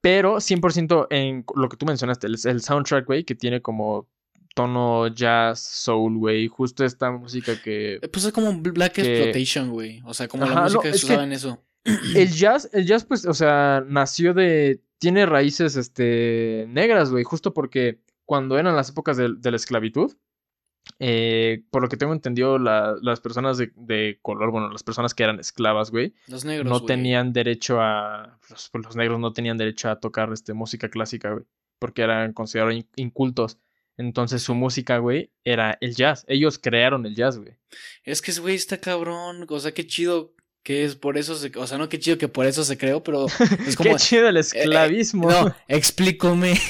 Pero 0.00 0.36
100% 0.36 1.08
en 1.10 1.44
lo 1.56 1.68
que 1.68 1.76
tú 1.76 1.84
mencionaste, 1.84 2.28
el, 2.28 2.36
el 2.44 2.62
soundtrack, 2.62 3.06
güey, 3.06 3.24
que 3.24 3.34
tiene 3.34 3.60
como 3.60 4.08
tono 4.54 5.08
jazz, 5.08 5.60
soul, 5.60 6.16
güey, 6.18 6.46
justo 6.48 6.84
esta 6.84 7.10
música 7.10 7.60
que... 7.60 7.94
Eh, 8.02 8.08
Pues 8.08 8.24
es 8.24 8.32
como 8.32 8.52
Black 8.60 8.92
Que- 8.92 9.00
Exploitation, 9.02 9.70
güey. 9.70 10.00
O 10.04 10.14
sea, 10.14 10.28
como 10.28 10.44
Ajá, 10.44 10.54
la 10.54 10.60
no, 10.60 10.64
música 10.66 10.82
que 10.82 10.88
es 10.90 11.00
se 11.00 11.06
que- 11.06 11.12
usaba 11.12 11.24
en 11.24 11.32
eso. 11.32 11.62
El 12.14 12.32
jazz, 12.32 12.68
el 12.72 12.86
jazz, 12.86 13.04
pues, 13.04 13.24
o 13.26 13.34
sea, 13.34 13.84
nació 13.86 14.32
de. 14.34 14.80
Tiene 14.98 15.26
raíces, 15.26 15.76
este. 15.76 16.66
negras, 16.68 17.10
güey. 17.10 17.24
Justo 17.24 17.54
porque 17.54 18.00
cuando 18.28 18.58
eran 18.58 18.76
las 18.76 18.90
épocas 18.90 19.16
de, 19.16 19.34
de 19.38 19.50
la 19.50 19.56
esclavitud. 19.56 20.12
eh, 21.00 21.62
por 21.70 21.82
lo 21.82 21.88
que 21.88 21.96
tengo 21.96 22.12
entendido, 22.12 22.58
la- 22.58 22.94
las 23.02 23.20
personas 23.20 23.56
de, 23.58 23.72
de 23.76 24.18
color, 24.22 24.50
bueno, 24.50 24.70
las 24.70 24.82
personas 24.82 25.14
que 25.14 25.22
eran 25.22 25.38
esclavas, 25.40 25.90
güey, 25.90 26.14
Los 26.26 26.44
negros, 26.44 26.66
no 26.68 26.76
güey. 26.80 26.86
tenían 26.86 27.32
derecho 27.32 27.80
a. 27.80 28.38
Los, 28.50 28.68
pues, 28.70 28.84
los 28.84 28.96
negros 28.96 29.18
no 29.20 29.32
tenían 29.32 29.56
derecho 29.56 29.90
a 29.90 29.98
tocar 30.00 30.32
este, 30.32 30.52
música 30.54 30.88
clásica, 30.88 31.32
güey. 31.32 31.44
Porque 31.78 32.02
eran 32.02 32.32
considerados 32.32 32.74
in- 32.74 32.88
incultos. 32.96 33.58
Entonces 33.96 34.42
su 34.42 34.54
música, 34.54 34.98
güey, 34.98 35.32
era 35.44 35.76
el 35.80 35.94
jazz. 35.94 36.24
Ellos 36.28 36.58
crearon 36.58 37.04
el 37.06 37.14
jazz, 37.16 37.38
güey. 37.38 37.56
Es 38.04 38.20
que, 38.22 38.32
güey, 38.40 38.54
está 38.56 38.78
cabrón. 38.78 39.46
O 39.48 39.58
sea, 39.60 39.72
qué 39.72 39.86
chido 39.86 40.34
que 40.62 40.84
es 40.84 40.96
por 40.96 41.16
eso 41.16 41.34
se... 41.34 41.50
O 41.56 41.66
sea, 41.66 41.78
no 41.78 41.88
qué 41.88 41.98
chido 41.98 42.18
que 42.18 42.28
por 42.28 42.46
eso 42.46 42.64
se 42.64 42.76
creó, 42.76 43.02
pero 43.02 43.26
es 43.66 43.76
como... 43.76 43.90
Qué 43.90 43.96
chido 43.96 44.28
el 44.28 44.36
eh, 44.36 44.40
esclavismo. 44.40 45.30
no, 45.30 45.54
explícame. 45.66 46.60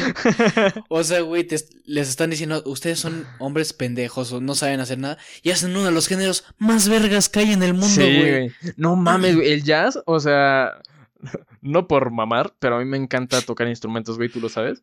o 0.88 1.04
sea, 1.04 1.20
güey, 1.20 1.46
les 1.84 2.08
están 2.08 2.30
diciendo, 2.30 2.62
ustedes 2.66 2.98
son 2.98 3.26
hombres 3.38 3.72
pendejos 3.72 4.32
o 4.32 4.40
no 4.40 4.54
saben 4.54 4.80
hacer 4.80 4.98
nada 4.98 5.18
y 5.42 5.50
hacen 5.50 5.70
uno 5.70 5.84
de 5.84 5.92
los 5.92 6.08
géneros 6.08 6.44
más 6.58 6.88
vergas 6.88 7.28
que 7.28 7.40
hay 7.40 7.52
en 7.52 7.62
el 7.62 7.74
mundo, 7.74 8.00
güey. 8.00 8.52
No 8.76 8.96
mames, 8.96 9.36
güey. 9.36 9.52
El 9.52 9.64
jazz, 9.64 9.98
o 10.06 10.20
sea, 10.20 10.80
no 11.60 11.88
por 11.88 12.10
mamar, 12.10 12.54
pero 12.58 12.76
a 12.76 12.78
mí 12.78 12.84
me 12.84 12.96
encanta 12.96 13.40
tocar 13.42 13.68
instrumentos, 13.68 14.16
güey, 14.16 14.28
tú 14.28 14.40
lo 14.40 14.48
sabes. 14.48 14.82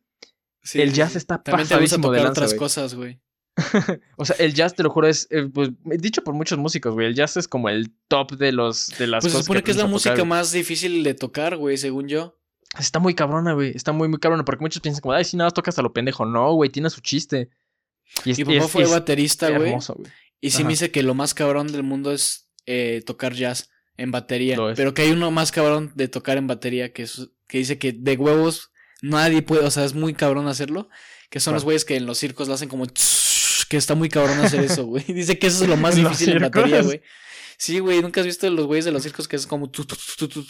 Sí, 0.61 0.81
el 0.81 0.93
jazz 0.93 1.15
está 1.15 1.43
También 1.43 1.67
te 1.67 1.75
gusta 1.75 1.97
pasadísimo 1.97 2.11
de 2.11 2.17
tocar 2.19 2.25
lanza, 2.25 2.41
otras 2.41 2.53
cosas, 2.53 2.95
güey. 2.95 3.19
O 4.17 4.25
sea, 4.25 4.35
el 4.39 4.53
jazz, 4.53 4.73
te 4.75 4.83
lo 4.83 4.89
juro, 4.89 5.07
es, 5.07 5.27
eh, 5.29 5.47
pues, 5.53 5.69
dicho 5.83 6.23
por 6.23 6.33
muchos 6.33 6.57
músicos, 6.57 6.93
güey. 6.93 7.07
El 7.07 7.15
jazz 7.15 7.37
es 7.37 7.47
como 7.47 7.69
el 7.69 7.91
top 8.07 8.31
de 8.33 8.51
los 8.51 8.87
de 8.97 9.07
las 9.07 9.23
Pues 9.23 9.33
se 9.33 9.37
cosas 9.37 9.45
supone 9.45 9.63
que, 9.63 9.71
es 9.71 9.77
la 9.77 9.85
música 9.87 10.15
tocar, 10.15 10.27
más 10.27 10.51
difícil 10.51 11.03
de 11.03 11.13
tocar, 11.13 11.57
güey, 11.57 11.77
según 11.77 12.07
yo. 12.07 12.39
Está 12.79 12.99
muy 12.99 13.13
cabrona, 13.13 13.53
güey. 13.53 13.71
Está 13.75 13.91
muy, 13.91 14.07
muy 14.07 14.19
cabrona, 14.19 14.43
porque 14.43 14.61
muchos 14.61 14.81
piensan 14.81 15.01
como, 15.01 15.13
ay, 15.13 15.25
si 15.25 15.37
nada 15.37 15.47
más 15.47 15.53
tocas 15.53 15.77
a 15.77 15.81
lo 15.83 15.93
pendejo. 15.93 16.25
No, 16.25 16.53
güey, 16.53 16.69
tiene 16.71 16.89
su 16.89 17.01
chiste. 17.01 17.49
Y 18.25 18.31
es, 18.31 18.39
Mi 18.39 18.45
papá 18.45 18.65
es- 18.65 18.71
fue 18.71 18.83
es 18.83 18.89
baterista, 18.91 19.49
güey. 19.49 19.69
hermoso, 19.69 19.93
güey. 19.95 20.11
Y 20.41 20.49
sí 20.49 20.57
Ajá. 20.57 20.65
me 20.65 20.69
dice 20.73 20.91
que 20.91 21.03
lo 21.03 21.13
más 21.13 21.33
cabrón 21.33 21.67
del 21.71 21.83
mundo 21.83 22.11
es 22.11 22.49
eh, 22.65 23.03
tocar 23.05 23.33
jazz 23.33 23.69
en 23.97 24.11
batería. 24.11 24.57
Pero 24.75 24.93
que 24.95 25.03
hay 25.03 25.11
uno 25.11 25.29
más 25.31 25.51
cabrón 25.51 25.91
de 25.95 26.07
tocar 26.07 26.37
en 26.37 26.47
batería 26.47 26.91
que, 26.91 27.03
es- 27.03 27.29
que 27.47 27.59
dice 27.59 27.77
que 27.77 27.91
de 27.93 28.15
huevos 28.17 28.71
nadie 29.03 29.41
puede, 29.43 29.63
o 29.65 29.71
sea, 29.71 29.85
es 29.85 29.93
muy 29.93 30.13
cabrón 30.15 30.47
hacerlo. 30.47 30.89
Que 31.29 31.39
son 31.39 31.53
los 31.55 31.63
güeyes 31.63 31.83
que 31.85 31.95
en 31.95 32.05
los 32.05 32.17
circos 32.19 32.47
lo 32.47 32.53
hacen 32.53 32.69
como... 32.69 32.85
tss, 32.85 33.22
Que 33.65 33.77
está 33.77 33.95
muy 33.95 34.09
cabrón 34.09 34.39
hacer 34.39 34.63
eso, 34.63 34.85
güey. 34.85 35.03
Dice 35.07 35.37
que 35.39 35.47
eso 35.47 35.63
es 35.63 35.69
lo 35.69 35.77
más 35.77 35.97
¿En 35.97 36.03
los 36.03 36.13
difícil 36.13 36.35
en 36.37 36.41
batería, 36.43 36.81
güey. 36.81 37.01
Sí, 37.57 37.79
güey, 37.79 38.01
¿nunca 38.01 38.19
has 38.21 38.25
visto 38.27 38.49
los 38.49 38.65
güeyes 38.65 38.85
de 38.85 38.91
los 38.91 39.03
circos 39.03 39.27
que 39.27 39.35
es 39.35 39.47
como... 39.47 39.69
tu, 39.69 39.85
tu, 39.85 39.95
tu, 39.95 40.01
tu, 40.17 40.27
tu, 40.27 40.43
tu? 40.43 40.49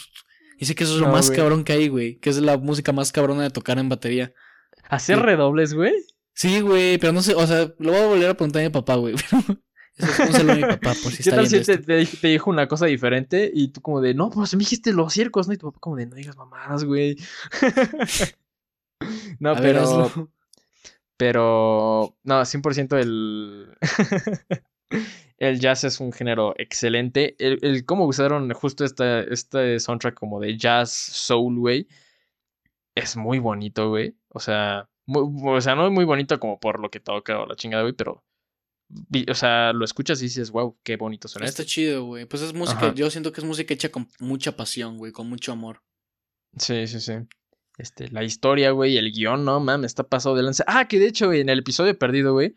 Dice 0.58 0.74
que 0.74 0.84
eso 0.84 0.94
es 0.94 1.00
lo 1.00 1.06
No, 1.06 1.12
más 1.12 1.30
cabrón 1.30 1.64
que 1.64 1.72
hay, 1.72 1.88
güey. 1.88 2.16
Que 2.18 2.30
es 2.30 2.36
la 2.38 2.56
música 2.58 2.92
más 2.92 3.12
cabrona 3.12 3.42
de 3.42 3.50
tocar 3.50 3.78
en 3.78 3.88
batería. 3.88 4.32
¿Hacer 4.88 5.16
Sí. 5.16 5.22
redobles, 5.22 5.74
güey? 5.74 5.92
Sí, 6.34 6.60
güey, 6.60 6.98
pero 6.98 7.12
no 7.12 7.22
sé, 7.22 7.34
o 7.34 7.46
sea, 7.46 7.72
lo 7.78 7.92
voy 7.92 8.00
a 8.00 8.06
volver 8.06 8.30
a 8.30 8.34
preguntar 8.34 8.62
a 8.62 8.64
mi 8.64 8.70
papá, 8.70 8.96
güey. 8.96 9.14
Eso 9.96 10.22
es 10.24 10.40
un 10.42 10.50
a 10.50 10.54
mi 10.56 10.62
papá 10.62 10.92
por 11.00 11.12
si 11.12 11.22
¿Qué 11.22 11.30
está 11.30 11.36
tal 11.36 11.46
si 11.46 11.52
viendo 11.58 11.66
te, 11.66 11.78
te 11.78 12.00
dij- 12.02 12.20
te 12.20 12.26
dijo 12.28 12.50
una 12.50 12.66
cosa 12.66 12.86
diferente 12.86 13.48
y 13.54 13.68
tú 13.68 13.80
como 13.80 14.00
de, 14.00 14.12
no, 14.14 14.30
pues 14.30 14.52
me 14.54 14.58
dijiste 14.58 14.92
los 14.92 15.12
circos, 15.12 15.46
¿no? 15.46 15.54
Y 15.54 15.56
tu 15.56 15.68
papá 15.68 15.78
como 15.80 15.94
de, 15.94 16.06
no 16.06 16.16
digas 16.16 16.36
mamadas, 16.36 16.82
güey. 16.82 17.16
no, 19.38 19.50
A 19.50 19.54
ver, 19.54 19.62
pero... 19.62 19.80
hazlo. 19.82 20.30
Pero, 21.16 22.16
no, 22.24 22.40
100% 22.40 22.98
el... 23.00 23.76
el 25.38 25.60
jazz 25.60 25.84
es 25.84 26.00
un 26.00 26.12
género 26.12 26.54
excelente. 26.58 27.36
El, 27.38 27.58
el 27.62 27.84
cómo 27.84 28.06
usaron 28.06 28.50
justo 28.52 28.84
esta, 28.84 29.20
este 29.20 29.78
soundtrack 29.78 30.14
como 30.14 30.40
de 30.40 30.56
jazz 30.56 30.90
soul, 30.90 31.58
güey, 31.58 31.88
es 32.96 33.16
muy 33.16 33.38
bonito, 33.38 33.90
güey. 33.90 34.16
O 34.28 34.40
sea, 34.40 34.88
muy- 35.06 35.56
o 35.56 35.60
sea, 35.60 35.74
no 35.74 35.90
muy 35.90 36.04
bonito 36.04 36.38
como 36.40 36.58
por 36.58 36.80
lo 36.80 36.90
que 36.90 37.00
toca 37.00 37.40
o 37.40 37.46
la 37.46 37.56
chingada, 37.56 37.82
güey, 37.82 37.94
pero... 37.94 38.24
O 39.28 39.34
sea, 39.34 39.72
lo 39.72 39.84
escuchas 39.84 40.20
y 40.20 40.24
dices, 40.24 40.50
wow, 40.50 40.78
qué 40.84 40.96
bonito 40.96 41.26
suena 41.26 41.46
Está 41.48 41.64
chido, 41.64 42.04
güey. 42.04 42.26
Pues 42.26 42.42
es 42.42 42.52
música, 42.52 42.86
Ajá. 42.86 42.94
yo 42.94 43.10
siento 43.10 43.32
que 43.32 43.40
es 43.40 43.46
música 43.46 43.72
hecha 43.74 43.88
con 43.88 44.08
mucha 44.20 44.56
pasión, 44.56 44.98
güey, 44.98 45.10
con 45.10 45.28
mucho 45.28 45.52
amor. 45.52 45.82
Sí, 46.58 46.86
sí, 46.86 47.00
sí. 47.00 47.14
Este, 47.76 48.08
la 48.10 48.22
historia, 48.22 48.70
güey, 48.70 48.96
el 48.96 49.12
guion, 49.12 49.44
no, 49.44 49.58
mames, 49.60 49.90
está 49.90 50.04
pasado 50.04 50.36
de 50.36 50.42
lanza. 50.44 50.64
Ah, 50.66 50.86
que 50.86 50.98
de 50.98 51.08
hecho, 51.08 51.26
güey, 51.26 51.40
en 51.40 51.48
el 51.48 51.58
episodio 51.58 51.98
perdido, 51.98 52.32
güey, 52.32 52.54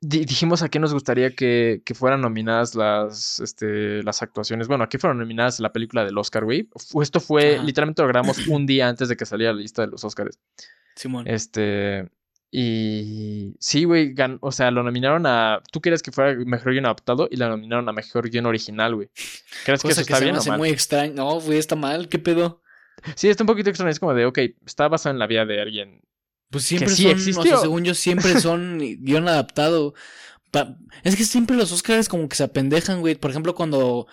di- 0.00 0.24
dijimos 0.24 0.62
a 0.62 0.68
qué 0.68 0.80
nos 0.80 0.92
gustaría 0.92 1.30
que, 1.30 1.82
que 1.84 1.94
fueran 1.94 2.20
nominadas 2.22 2.74
las, 2.74 3.38
este, 3.38 4.02
las 4.02 4.22
actuaciones. 4.22 4.66
Bueno, 4.66 4.82
a 4.84 4.88
qué 4.88 4.98
fueron 4.98 5.18
nominadas 5.18 5.60
la 5.60 5.72
película 5.72 6.04
del 6.04 6.18
Oscar, 6.18 6.44
güey. 6.44 6.68
Esto 7.00 7.20
fue, 7.20 7.60
literalmente 7.62 8.02
lo 8.02 8.08
grabamos 8.08 8.46
un 8.48 8.66
día 8.66 8.88
antes 8.88 9.08
de 9.08 9.16
que 9.16 9.26
saliera 9.26 9.52
la 9.52 9.60
lista 9.60 9.82
de 9.82 9.88
los 9.88 10.02
Oscars. 10.02 10.38
Simón. 10.96 11.24
Este, 11.28 12.08
y 12.50 13.54
sí, 13.60 13.84
güey, 13.84 14.14
o 14.40 14.50
sea, 14.50 14.70
lo 14.72 14.82
nominaron 14.82 15.24
a, 15.26 15.60
tú 15.70 15.80
querías 15.80 16.02
que 16.02 16.10
fuera 16.10 16.34
mejor 16.44 16.72
guion 16.72 16.86
adaptado 16.86 17.28
y 17.30 17.36
la 17.36 17.48
nominaron 17.48 17.88
a 17.88 17.92
mejor 17.92 18.28
guion 18.28 18.46
original, 18.46 18.94
güey. 18.96 19.08
¿Crees 19.64 19.82
que 19.82 19.88
eso 19.92 19.96
que 20.04 20.12
está 20.12 20.16
se 20.16 20.24
me 20.24 20.30
bien 20.32 20.40
o 20.40 20.44
mal? 20.46 20.58
muy 20.58 20.70
extraño. 20.70 21.14
No, 21.14 21.40
güey, 21.40 21.58
está 21.58 21.76
mal, 21.76 22.08
¿qué 22.08 22.18
pedo? 22.18 22.62
Sí, 23.14 23.28
está 23.28 23.42
un 23.42 23.46
poquito 23.48 23.70
extraño. 23.70 23.90
Es 23.90 24.00
como 24.00 24.14
de, 24.14 24.26
ok, 24.26 24.38
está 24.66 24.88
basado 24.88 25.12
en 25.12 25.18
la 25.18 25.26
vida 25.26 25.44
de 25.46 25.60
alguien. 25.60 26.00
Pues 26.50 26.64
siempre 26.64 26.90
sí 26.90 27.02
son, 27.32 27.42
o 27.42 27.44
sea, 27.44 27.56
según 27.58 27.84
yo, 27.84 27.94
siempre 27.94 28.40
son 28.40 28.78
guion 28.78 29.28
adaptado. 29.28 29.94
Pa- 30.50 30.76
es 31.02 31.16
que 31.16 31.24
siempre 31.24 31.56
los 31.56 31.72
Oscars 31.72 32.08
como 32.08 32.28
que 32.28 32.36
se 32.36 32.44
apendejan, 32.44 33.00
güey. 33.00 33.14
Por 33.16 33.30
ejemplo, 33.30 33.54
cuando 33.54 34.06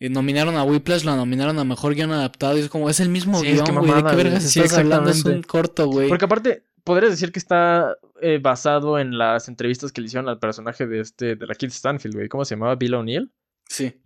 eh, 0.00 0.08
nominaron 0.08 0.56
a 0.56 0.64
Whiplash, 0.64 1.04
lo 1.04 1.14
nominaron 1.16 1.58
a 1.58 1.64
mejor 1.64 1.94
guion 1.94 2.10
adaptado. 2.12 2.56
Y 2.56 2.60
es 2.60 2.68
como, 2.68 2.88
es 2.90 3.00
el 3.00 3.08
mismo 3.10 3.38
Sí, 3.40 3.48
es 3.48 3.62
que 3.62 3.70
guion, 3.70 3.86
güey. 3.86 4.02
¿De 4.02 4.10
qué 4.10 4.16
vergas 4.16 4.42
Sí, 4.50 4.60
estás 4.60 4.78
hablando? 4.78 5.10
Es 5.10 5.24
un 5.24 5.42
corto, 5.42 5.86
güey. 5.86 6.08
Porque 6.08 6.24
aparte, 6.24 6.64
podrías 6.84 7.12
decir 7.12 7.32
que 7.32 7.38
está 7.38 7.96
eh, 8.20 8.38
basado 8.42 8.98
en 8.98 9.16
las 9.18 9.48
entrevistas 9.48 9.92
que 9.92 10.00
le 10.00 10.06
hicieron 10.06 10.28
al 10.28 10.38
personaje 10.38 10.86
de 10.86 11.00
este, 11.00 11.36
de 11.36 11.46
la 11.46 11.54
Kid 11.54 11.68
Stanfield, 11.70 12.14
güey. 12.16 12.28
¿Cómo 12.28 12.44
se 12.44 12.54
llamaba? 12.56 12.74
Bill 12.76 12.94
O'Neill. 12.94 13.30
Sí. 13.68 14.00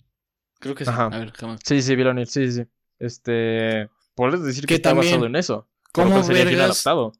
Creo 0.60 0.74
que 0.74 0.84
sí. 0.84 0.90
Ajá. 0.90 1.06
A 1.06 1.18
ver, 1.18 1.32
jamás. 1.32 1.60
Sí, 1.64 1.80
sí, 1.80 1.94
Bill 1.94 2.08
O'Neill, 2.08 2.26
sí, 2.28 2.50
sí. 2.50 2.64
Este. 2.98 3.88
Podrías 4.18 4.42
decir 4.44 4.62
que, 4.64 4.66
Que 4.66 4.74
está 4.74 4.92
basado 4.92 5.24
en 5.26 5.36
eso. 5.36 5.66
¿Cómo 5.92 6.16
pues 6.16 6.26
sería 6.26 6.44
bien 6.44 6.60
adaptado. 6.60 7.12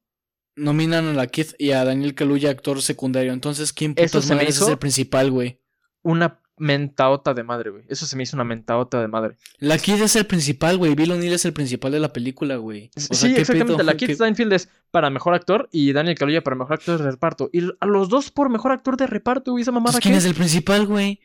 nominan 0.57 1.07
a 1.07 1.13
la 1.15 1.27
Kid 1.29 1.47
y 1.59 1.71
a 1.71 1.85
Daniel 1.85 2.15
Kaluuya, 2.15 2.51
actor 2.51 2.83
secundario? 2.83 3.33
Entonces, 3.33 3.73
¿quién 3.73 3.95
putas 3.95 4.11
se 4.25 4.31
me 4.35 4.37
madres 4.37 4.57
es 4.57 4.63
hizo- 4.63 4.71
el 4.71 4.79
principal, 4.79 5.31
güey? 5.31 5.61
Una 6.03 6.41
mentaota 6.61 7.35
de 7.35 7.45
madre, 7.45 7.71
güey. 7.71 7.85
Eso 7.89 8.05
se 8.05 8.17
me 8.17 8.25
hizo 8.25 8.37
una 8.37 8.43
mentaota 8.45 9.01
de 9.01 9.07
madre. 9.07 9.37
La 9.59 9.79
Kid 9.79 10.03
es 10.03 10.17
el 10.17 10.27
principal, 10.27 10.77
güey. 10.77 10.95
Bill 10.97 11.13
O'Neill 11.13 11.33
es 11.33 11.45
el 11.45 11.53
principal 11.53 11.93
de 11.93 12.01
la 12.01 12.13
película, 12.13 12.57
güey. 12.57 12.91
O 12.97 13.01
sea, 13.01 13.15
sí, 13.17 13.35
¿qué 13.35 13.41
exactamente. 13.43 13.75
pedo? 13.77 13.83
La 13.85 13.97
Kid 13.97 14.09
¿Qué- 14.09 14.15
Stanfield 14.15 14.53
es 14.53 14.69
para 14.91 15.09
mejor 15.09 15.35
actor 15.35 15.69
y 15.71 15.93
Daniel 15.93 16.19
Kaluuya 16.19 16.43
para 16.43 16.57
mejor 16.57 16.75
actor 16.75 16.99
de 17.01 17.11
reparto. 17.11 17.49
Y 17.53 17.61
a 17.79 17.87
los 17.87 18.09
dos 18.09 18.31
por 18.33 18.51
mejor 18.51 18.73
actor 18.73 18.97
de 18.97 19.07
reparto, 19.07 19.53
güey. 19.53 19.63
Esa 19.63 19.71
mamada 19.73 19.93
Pues, 19.93 20.03
¿Quién 20.03 20.15
qué? 20.15 20.19
es 20.19 20.25
el 20.25 20.35
principal, 20.35 20.87
güey? 20.87 21.21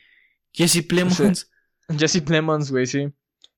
Jesse 0.52 0.84
Plemons. 0.88 1.50
Jesse 1.98 2.22
Plemons, 2.22 2.70
güey, 2.72 2.86
sí. 2.86 3.08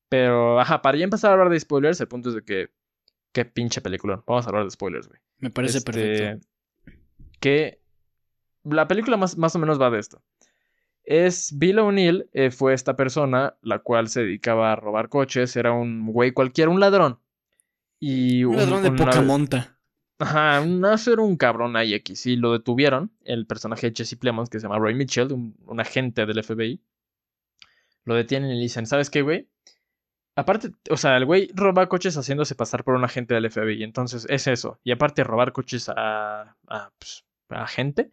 Pero, 0.09 0.59
ajá, 0.59 0.81
para 0.81 0.97
ya 0.97 1.03
empezar 1.03 1.29
a 1.29 1.33
hablar 1.33 1.49
de 1.49 1.59
spoilers, 1.59 1.99
el 2.01 2.07
punto 2.07 2.29
es 2.29 2.35
de 2.35 2.43
que. 2.43 2.69
Qué 3.31 3.43
pinche 3.43 3.81
película. 3.81 4.23
Vamos 4.25 4.45
a 4.45 4.49
hablar 4.49 4.63
de 4.63 4.71
spoilers, 4.71 5.07
güey. 5.07 5.19
Me 5.39 5.49
parece 5.49 5.79
Este, 5.79 5.91
perfecto. 5.91 6.47
Que. 7.39 7.81
La 8.63 8.87
película 8.87 9.17
más, 9.17 9.37
más 9.37 9.55
o 9.55 9.59
menos 9.59 9.79
va 9.79 9.89
de 9.89 9.99
esto. 9.99 10.21
Es 11.03 11.55
Bill 11.57 11.77
O'Neill, 11.79 12.27
eh, 12.33 12.49
fue 12.49 12.73
esta 12.73 12.95
persona 12.95 13.55
la 13.61 13.79
cual 13.79 14.07
se 14.07 14.21
dedicaba 14.21 14.71
a 14.71 14.75
robar 14.75 15.09
coches. 15.09 15.55
Era 15.55 15.71
un 15.71 16.07
güey 16.11 16.31
cualquiera, 16.31 16.71
un 16.71 16.79
ladrón. 16.79 17.19
Y 17.99 18.43
Un 18.43 18.55
ladrón 18.57 18.81
de 18.83 18.89
una- 18.89 19.05
poca 19.05 19.21
monta. 19.21 19.77
Ajá, 20.17 20.65
no 20.65 20.93
era 20.93 21.21
un 21.21 21.35
cabrón 21.35 21.75
ahí 21.75 21.93
X. 21.93 22.25
Y 22.25 22.37
lo 22.37 22.53
detuvieron. 22.53 23.11
El 23.25 23.45
personaje 23.45 23.89
de 23.91 23.95
Jesse 23.95 24.15
Plemons, 24.17 24.49
que 24.49 24.59
se 24.59 24.63
llama 24.65 24.79
Roy 24.79 24.95
Mitchell, 24.95 25.31
un, 25.33 25.55
un 25.65 25.79
agente 25.79 26.25
del 26.25 26.41
FBI. 26.43 26.81
Lo 28.05 28.15
detienen 28.15 28.49
y 28.51 28.55
le 28.55 28.61
dicen, 28.61 28.85
¿sabes 28.87 29.09
qué, 29.09 29.21
güey? 29.21 29.47
Aparte, 30.35 30.71
o 30.89 30.97
sea, 30.97 31.15
el 31.17 31.25
güey 31.25 31.49
roba 31.53 31.87
coches 31.87 32.15
haciéndose 32.17 32.55
pasar 32.55 32.83
por 32.83 32.95
un 32.95 33.03
agente 33.05 33.33
del 33.33 33.49
FBI. 33.49 33.83
Entonces, 33.83 34.25
es 34.29 34.47
eso. 34.47 34.79
Y 34.83 34.91
aparte, 34.91 35.23
robar 35.23 35.53
coches 35.53 35.87
a, 35.89 36.55
a, 36.67 36.91
pues, 36.99 37.23
a 37.49 37.67
gente, 37.67 38.11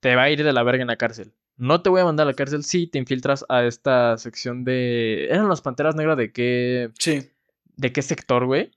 te 0.00 0.16
va 0.16 0.22
a 0.22 0.30
ir 0.30 0.42
de 0.42 0.52
la 0.52 0.62
verga 0.62 0.82
en 0.82 0.88
la 0.88 0.96
cárcel. 0.96 1.34
No 1.58 1.82
te 1.82 1.90
voy 1.90 2.00
a 2.00 2.04
mandar 2.04 2.26
a 2.26 2.30
la 2.30 2.34
cárcel 2.34 2.64
si 2.64 2.86
te 2.86 2.98
infiltras 2.98 3.44
a 3.48 3.64
esta 3.64 4.16
sección 4.18 4.64
de... 4.64 5.26
¿Eran 5.30 5.48
las 5.48 5.60
Panteras 5.62 5.94
Negras 5.94 6.16
de 6.16 6.32
qué, 6.32 6.90
Sí. 6.98 7.30
de 7.76 7.92
qué 7.92 8.02
sector, 8.02 8.44
güey? 8.46 8.70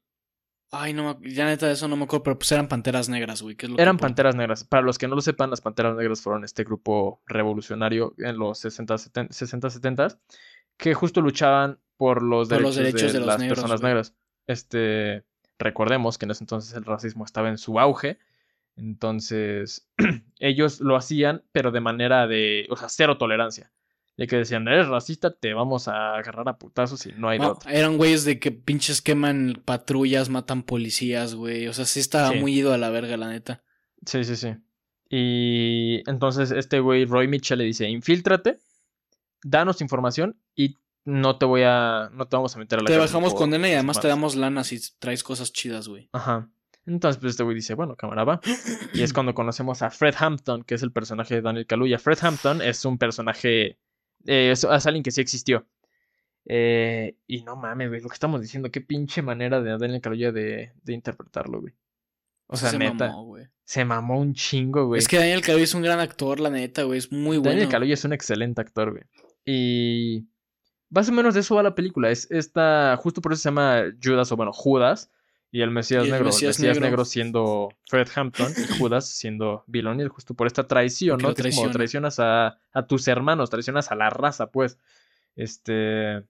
Ay, 0.72 0.93
no, 0.93 1.18
me- 1.20 1.32
ya 1.34 1.45
neta 1.45 1.66
de 1.68 1.74
eso 1.74 1.88
no 1.88 1.95
me 1.97 2.03
acuerdo, 2.03 2.24
pero 2.24 2.38
pues 2.39 2.51
eran 2.51 2.68
panteras 2.68 3.10
negras, 3.10 3.41
güey. 3.41 3.55
que 3.55 3.66
es 3.66 3.72
lo 3.72 3.80
Eran. 3.80 3.97
Panteras 3.97 4.36
Negras. 4.36 4.64
Para 4.64 4.84
los 4.84 4.97
que 4.99 5.07
no 5.07 5.16
lo 5.16 5.22
sepan, 5.22 5.49
las 5.49 5.62
Panteras 5.62 5.95
Negras 5.97 6.22
fueron 6.22 6.43
este 6.43 6.64
grupo 6.64 7.22
revolucionario 7.26 8.14
en 8.20 8.38
los 8.38 8.60
60, 8.60 8.97
70, 8.97 9.34
60 9.34 9.70
70 9.72 10.20
que 10.80 10.96
justo 10.96 11.22
luchaban 11.22 11.78
por 11.98 12.24
los 12.24 12.50
Por 12.50 12.62
los 12.62 12.76
derechos, 12.76 13.02
de, 13.02 13.12
de 13.14 13.20
los 13.20 13.28
las 13.28 13.40
negros, 13.40 13.58
personas 13.60 13.82
güey. 13.82 13.90
negras. 13.92 14.16
Este, 14.48 15.26
recordemos 15.60 16.18
que 16.18 16.26
en 16.26 16.32
ese 16.32 16.44
entonces 16.44 16.74
el 16.74 16.86
racismo 16.86 17.24
estaba 17.26 17.50
en 17.50 17.58
su 17.60 17.80
auge. 17.80 18.18
Entonces, 18.78 19.88
ellos 20.40 20.80
lo 20.80 20.96
hacían, 20.96 21.44
pero 21.52 21.72
de 21.72 21.82
manera 21.82 22.26
de, 22.28 22.66
o 22.70 22.76
sea, 22.78 22.90
cero 22.90 23.18
tolerancia. 23.18 23.72
De 24.18 24.28
que 24.28 24.36
decían, 24.38 24.68
eres 24.68 24.88
racista, 24.88 25.32
te 25.34 25.54
vamos 25.54 25.88
a 25.88 26.16
agarrar 26.16 26.48
a 26.50 26.58
putazos 26.58 27.06
y 27.06 27.14
no 27.18 27.30
hay 27.30 27.40
de 27.40 27.46
No, 27.46 27.52
otra. 27.52 27.72
eran 27.72 27.98
güeyes 27.98 28.26
de 28.26 28.38
que 28.40 28.52
pinches 28.52 29.02
queman 29.02 29.62
patrullas, 29.64 30.30
matan 30.30 30.64
policías, 30.64 31.36
güey. 31.36 31.68
O 31.68 31.74
sea, 31.74 31.86
sí 31.86 32.00
estaba 32.02 32.32
Sí. 32.32 32.40
muy 32.40 32.54
ido 32.54 32.74
a 32.74 32.78
la 32.78 32.90
verga, 32.90 33.16
la 33.18 33.30
neta. 33.30 33.64
Sí, 34.06 34.24
sí, 34.26 34.36
sí. 34.36 34.56
Y 35.10 36.04
entonces 36.10 36.52
este 36.52 36.80
güey, 36.80 37.06
Roy 37.06 37.28
Mitchell, 37.28 37.58
le 37.60 37.66
dice, 37.66 37.90
infíltrate, 37.90 38.60
danos 39.44 39.82
información 39.82 40.38
y 40.56 40.76
no 41.06 41.38
te 41.38 41.46
voy 41.46 41.64
a, 41.66 42.10
no 42.14 42.28
te 42.28 42.36
vamos 42.36 42.56
a 42.56 42.60
meter 42.60 42.80
a 42.80 42.82
la 42.84 42.88
Te 42.88 42.98
bajamos 42.98 43.32
por 43.32 43.42
condena 43.42 43.70
y 43.70 43.74
además 43.74 44.00
te 44.00 44.08
mamadas". 44.08 44.18
damos 44.18 44.36
lana 44.36 44.64
si 44.64 44.80
traes 45.00 45.24
cosas 45.24 45.52
chidas, 45.52 45.88
güey. 45.88 46.10
Ajá. 46.12 46.50
Entonces, 46.86 47.20
pues 47.20 47.32
este 47.32 47.44
güey 47.44 47.56
dice, 47.56 47.76
bueno, 47.76 47.96
cámara 47.96 48.24
va. 48.24 48.42
Y 48.94 49.04
es 49.04 49.14
cuando 49.14 49.34
conocemos 49.34 49.82
a 49.82 49.92
Fred 49.92 50.16
Hampton, 50.18 50.64
que 50.64 50.76
es 50.76 50.84
el 50.84 50.92
personaje 50.92 51.36
de 51.36 51.42
Daniel 51.42 51.68
Kaluuya. 51.68 52.00
Fred 52.00 52.18
Hampton 52.22 52.62
es 52.62 52.84
un 52.86 52.98
personaje, 52.98 53.78
eh, 54.26 54.51
es, 54.51 54.63
es 54.63 54.86
alguien 54.86 55.04
que 55.04 55.12
sí 55.12 55.22
existió. 55.22 55.68
Eh, 56.46 57.16
y 57.28 57.43
no 57.43 57.55
mames, 57.55 57.89
güey, 57.89 58.01
lo 58.01 58.09
que 58.09 58.16
estamos 58.16 58.42
diciendo, 58.42 58.72
qué 58.72 58.82
pinche 58.82 59.22
manera 59.22 59.62
de 59.62 59.78
Daniel 59.78 60.01
Kaluuya 60.01 60.32
de, 60.32 60.74
de 60.82 60.93
interpretarlo, 60.93 61.62
güey. 61.62 61.74
O 62.47 62.58
sea, 62.58 62.72
se 62.72 62.80
neta, 62.80 63.09
mamó, 63.09 63.26
güey. 63.26 63.46
se 63.63 63.86
mamó 63.86 64.20
un 64.20 64.34
chingo, 64.34 64.88
güey. 64.88 64.97
Es 64.97 65.08
que 65.08 65.18
Daniel 65.18 65.42
Kaluuya 65.42 65.66
es 65.66 65.74
un 65.76 65.84
gran 65.84 66.00
actor, 66.00 66.39
la 66.39 66.50
neta, 66.50 66.84
güey. 66.84 66.97
Es 66.97 67.12
muy 67.12 67.38
Daniel 67.38 67.58
bueno. 67.58 67.70
Kaluuya 67.70 67.93
es 67.93 68.04
un 68.04 68.13
excelente 68.13 68.62
actor, 68.62 68.92
güey. 68.92 69.04
Y 69.45 70.28
más 70.89 71.09
o 71.09 71.11
menos 71.11 71.33
de 71.33 71.41
eso 71.41 71.55
va 71.55 71.63
la 71.63 71.75
película. 71.75 72.09
Es 72.09 72.29
esta, 72.32 72.97
justo 72.97 73.21
por 73.21 73.33
eso 73.33 73.41
se 73.41 73.49
llama 73.49 73.83
Judas, 74.03 74.32
o 74.32 74.36
bueno, 74.36 74.53
Judas. 74.53 75.11
Y 75.51 75.61
el 75.61 75.71
Mesías 75.71 76.03
Y 76.03 76.07
el 76.07 76.11
Negro. 76.11 76.25
Mesías 76.28 76.59
el 76.59 76.63
Mesías 76.63 76.75
Negro. 76.78 76.89
Negro. 76.89 77.05
siendo 77.05 77.70
Fred 77.87 78.07
Hampton 78.13 78.53
y 78.55 78.78
Judas 78.78 79.09
siendo 79.09 79.63
Bill 79.66 79.87
O'Neill, 79.87 80.09
justo 80.09 80.36
por 80.36 80.45
esta 80.45 80.67
traición, 80.67 81.20
¿no? 81.20 81.33
Que 81.33 81.41
es 81.47 81.55
como 81.55 81.71
traiciona. 81.71 82.09
traicionas 82.09 82.20
a, 82.20 82.59
a 82.71 82.87
tus 82.87 83.07
hermanos, 83.07 83.49
traicionas 83.49 83.91
a 83.91 83.95
la 83.95 84.09
raza, 84.09 84.51
pues. 84.51 84.78
Este. 85.36 86.24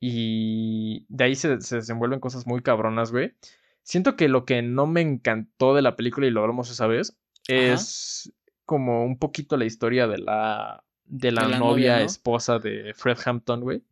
Y 0.00 1.06
de 1.08 1.24
ahí 1.24 1.34
se, 1.34 1.60
se 1.60 1.76
desenvuelven 1.76 2.20
cosas 2.20 2.46
muy 2.46 2.62
cabronas, 2.62 3.10
güey. 3.10 3.34
Siento 3.82 4.16
que 4.16 4.28
lo 4.28 4.44
que 4.44 4.60
no 4.60 4.86
me 4.86 5.00
encantó 5.00 5.74
de 5.74 5.82
la 5.82 5.96
película, 5.96 6.26
y 6.26 6.30
lo 6.30 6.42
hablamos 6.42 6.70
esa 6.70 6.86
vez, 6.86 7.18
es 7.48 8.32
como 8.66 9.02
un 9.02 9.18
poquito 9.18 9.56
la 9.56 9.64
historia 9.64 10.06
de 10.06 10.18
la, 10.18 10.84
de 11.08 11.32
la, 11.32 11.42
De 11.44 11.48
la 11.50 11.58
novia, 11.58 11.92
novia, 11.92 11.98
¿no? 12.00 12.04
esposa 12.04 12.58
de 12.58 12.92
Fred 12.94 13.18
Hampton, 13.24 13.60
güey. 13.60 13.82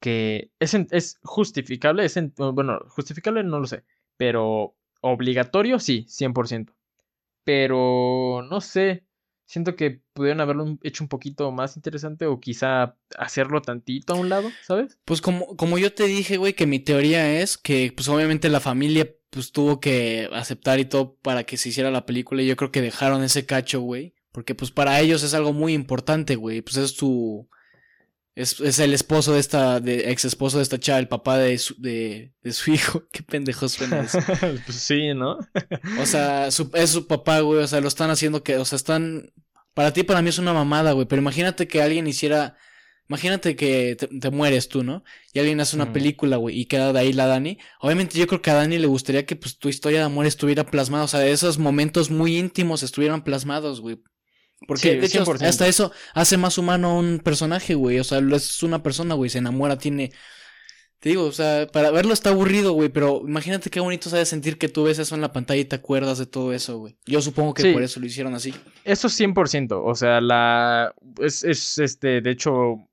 Que 0.00 0.50
es, 0.58 0.74
en- 0.74 0.88
es 0.90 1.18
justificable, 1.22 2.04
es 2.04 2.16
en- 2.16 2.34
bueno, 2.36 2.80
justificable 2.88 3.42
no 3.44 3.60
lo 3.60 3.66
sé, 3.66 3.84
pero 4.16 4.74
obligatorio 5.00 5.78
sí, 5.78 6.06
100%. 6.08 6.72
Pero 7.44 8.42
no 8.48 8.60
sé, 8.60 9.04
Siento 9.48 9.76
que 9.76 10.00
pudieron 10.12 10.40
haberlo 10.40 10.76
hecho 10.82 11.04
un 11.04 11.08
poquito 11.08 11.52
más 11.52 11.76
interesante 11.76 12.26
o 12.26 12.40
quizá 12.40 12.96
hacerlo 13.16 13.62
tantito 13.62 14.12
a 14.12 14.16
un 14.16 14.28
lado, 14.28 14.50
¿sabes? 14.64 14.98
Pues 15.04 15.20
como, 15.20 15.56
como 15.56 15.78
yo 15.78 15.94
te 15.94 16.02
dije, 16.08 16.36
güey, 16.36 16.54
que 16.54 16.66
mi 16.66 16.80
teoría 16.80 17.40
es 17.40 17.56
que, 17.56 17.92
pues 17.94 18.08
obviamente 18.08 18.48
la 18.48 18.58
familia, 18.58 19.08
pues 19.30 19.52
tuvo 19.52 19.78
que 19.78 20.28
aceptar 20.32 20.80
y 20.80 20.86
todo 20.86 21.14
para 21.22 21.44
que 21.44 21.58
se 21.58 21.68
hiciera 21.68 21.92
la 21.92 22.06
película. 22.06 22.42
Y 22.42 22.48
yo 22.48 22.56
creo 22.56 22.72
que 22.72 22.80
dejaron 22.80 23.22
ese 23.22 23.46
cacho, 23.46 23.80
güey. 23.82 24.15
Porque, 24.36 24.54
pues 24.54 24.70
para 24.70 25.00
ellos 25.00 25.22
es 25.22 25.32
algo 25.32 25.54
muy 25.54 25.72
importante, 25.72 26.36
güey. 26.36 26.60
Pues 26.60 26.76
es 26.76 26.90
su. 26.90 27.48
Es, 28.34 28.60
es 28.60 28.78
el 28.80 28.92
esposo 28.92 29.32
de 29.32 29.40
esta. 29.40 29.80
De, 29.80 30.10
ex 30.10 30.26
esposo 30.26 30.58
de 30.58 30.62
esta 30.62 30.78
chava, 30.78 30.98
el 30.98 31.08
papá 31.08 31.38
de 31.38 31.56
su, 31.56 31.74
de, 31.80 32.34
de 32.42 32.52
su 32.52 32.70
hijo. 32.74 33.04
Qué 33.10 33.22
pendejo 33.22 33.66
suena 33.66 34.00
eso. 34.02 34.18
pues 34.66 34.76
sí, 34.76 35.14
¿no? 35.14 35.38
O 35.98 36.04
sea, 36.04 36.50
su- 36.50 36.70
es 36.74 36.90
su 36.90 37.06
papá, 37.06 37.40
güey. 37.40 37.62
O 37.62 37.66
sea, 37.66 37.80
lo 37.80 37.88
están 37.88 38.10
haciendo 38.10 38.42
que. 38.42 38.58
O 38.58 38.66
sea, 38.66 38.76
están. 38.76 39.32
Para 39.72 39.94
ti, 39.94 40.02
para 40.02 40.20
mí 40.20 40.28
es 40.28 40.38
una 40.38 40.52
mamada, 40.52 40.92
güey. 40.92 41.06
Pero 41.06 41.22
imagínate 41.22 41.66
que 41.66 41.80
alguien 41.80 42.06
hiciera. 42.06 42.58
Imagínate 43.08 43.56
que 43.56 43.96
te, 43.98 44.08
te 44.08 44.30
mueres 44.30 44.68
tú, 44.68 44.82
¿no? 44.84 45.02
Y 45.32 45.38
alguien 45.38 45.60
hace 45.60 45.76
una 45.76 45.92
película, 45.94 46.36
güey, 46.36 46.58
y 46.60 46.66
queda 46.66 46.92
de 46.92 46.98
ahí 46.98 47.12
la 47.14 47.26
Dani. 47.26 47.56
Obviamente 47.80 48.18
yo 48.18 48.26
creo 48.26 48.42
que 48.42 48.50
a 48.50 48.54
Dani 48.54 48.78
le 48.78 48.86
gustaría 48.88 49.24
que 49.24 49.36
pues 49.36 49.58
tu 49.58 49.70
historia 49.70 50.00
de 50.00 50.04
amor 50.06 50.26
estuviera 50.26 50.66
plasmada, 50.70 51.04
o 51.04 51.08
sea, 51.08 51.26
esos 51.26 51.56
momentos 51.58 52.10
muy 52.10 52.36
íntimos 52.36 52.82
estuvieran 52.82 53.22
plasmados, 53.22 53.80
güey. 53.80 54.02
Porque 54.66 54.92
Sí, 54.92 54.96
de 54.96 55.06
hecho 55.06 55.24
100%. 55.24 55.46
hasta 55.46 55.66
eso 55.68 55.92
hace 56.14 56.36
más 56.36 56.58
humano 56.58 56.88
a 56.90 56.94
un 56.98 57.18
personaje, 57.18 57.74
güey. 57.74 57.98
O 57.98 58.04
sea, 58.04 58.18
es 58.18 58.62
una 58.62 58.82
persona, 58.82 59.14
güey, 59.14 59.30
se 59.30 59.38
enamora, 59.38 59.76
tiene... 59.78 60.12
Te 60.98 61.10
digo, 61.10 61.24
o 61.24 61.32
sea, 61.32 61.66
para 61.70 61.90
verlo 61.90 62.14
está 62.14 62.30
aburrido, 62.30 62.72
güey, 62.72 62.88
pero 62.88 63.20
imagínate 63.26 63.68
qué 63.68 63.80
bonito 63.80 64.08
sabe 64.08 64.24
sentir 64.24 64.56
que 64.56 64.68
tú 64.70 64.84
ves 64.84 64.98
eso 64.98 65.14
en 65.14 65.20
la 65.20 65.30
pantalla 65.30 65.60
y 65.60 65.66
te 65.66 65.76
acuerdas 65.76 66.16
de 66.16 66.24
todo 66.26 66.54
eso, 66.54 66.78
güey. 66.78 66.96
Yo 67.04 67.20
supongo 67.20 67.52
que 67.52 67.62
Sí. 67.62 67.72
por 67.72 67.82
eso 67.82 68.00
lo 68.00 68.06
hicieron 68.06 68.34
así. 68.34 68.54
Eso 68.82 69.08
100%, 69.10 69.82
o 69.84 69.94
sea, 69.94 70.22
la 70.22 70.94
es, 71.20 71.44
es 71.44 71.76
este, 71.78 72.22
de 72.22 72.30
hecho, 72.30 72.88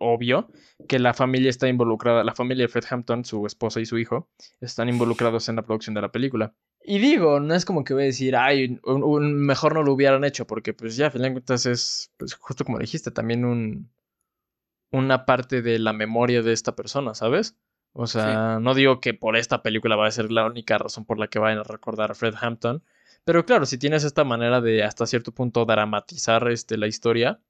obvio 0.00 0.50
que 0.88 0.98
la 0.98 1.14
familia 1.14 1.48
está 1.48 1.68
involucrada, 1.68 2.24
la 2.24 2.34
familia 2.34 2.64
de 2.64 2.68
Fred 2.68 2.84
Hampton, 2.90 3.24
su 3.24 3.46
esposa 3.46 3.80
y 3.80 3.86
su 3.86 3.98
hijo, 3.98 4.28
están 4.60 4.88
involucrados 4.88 5.48
en 5.48 5.56
la 5.56 5.62
producción 5.62 5.94
de 5.94 6.02
la 6.02 6.10
película. 6.12 6.54
Y 6.86 6.98
digo, 6.98 7.40
no 7.40 7.54
es 7.54 7.64
como 7.64 7.82
que 7.82 7.94
voy 7.94 8.02
a 8.04 8.06
decir, 8.06 8.36
ay, 8.36 8.78
un- 8.84 9.02
un- 9.02 9.34
mejor 9.46 9.74
no 9.74 9.82
lo 9.82 9.92
hubieran 9.94 10.22
hecho, 10.24 10.46
porque 10.46 10.74
pues 10.74 10.96
ya, 10.96 11.06
a 11.06 11.10
final 11.10 11.28
de 11.28 11.32
cuentas 11.34 11.64
es, 11.66 12.12
pues 12.18 12.34
justo 12.34 12.64
como 12.64 12.78
dijiste, 12.78 13.10
también 13.10 13.44
un, 13.46 13.90
una 14.90 15.24
parte 15.26 15.62
de 15.62 15.78
la 15.78 15.92
memoria 15.92 16.42
de 16.42 16.52
esta 16.52 16.76
persona, 16.76 17.14
¿sabes? 17.14 17.56
O 17.92 18.06
sea, 18.06 18.58
no 18.60 18.74
digo 18.74 19.00
que 19.00 19.14
por 19.14 19.36
esta 19.36 19.62
película 19.62 19.96
va 19.96 20.06
a 20.06 20.10
ser 20.10 20.30
la 20.30 20.44
única 20.46 20.78
razón 20.78 21.04
por 21.04 21.18
la 21.18 21.28
que 21.28 21.38
vayan 21.38 21.58
a 21.60 21.62
recordar 21.64 22.10
a 22.10 22.14
Fred 22.14 22.34
Hampton, 22.40 22.82
pero 23.24 23.46
claro, 23.46 23.66
si 23.66 23.78
tienes 23.78 24.04
esta 24.04 24.24
manera 24.24 24.60
de 24.60 24.82
hasta 24.82 25.06
cierto 25.06 25.32
punto 25.32 25.64
dramatizar 25.64 26.46
este, 26.50 26.76
la 26.76 26.86
historia, 26.86 27.40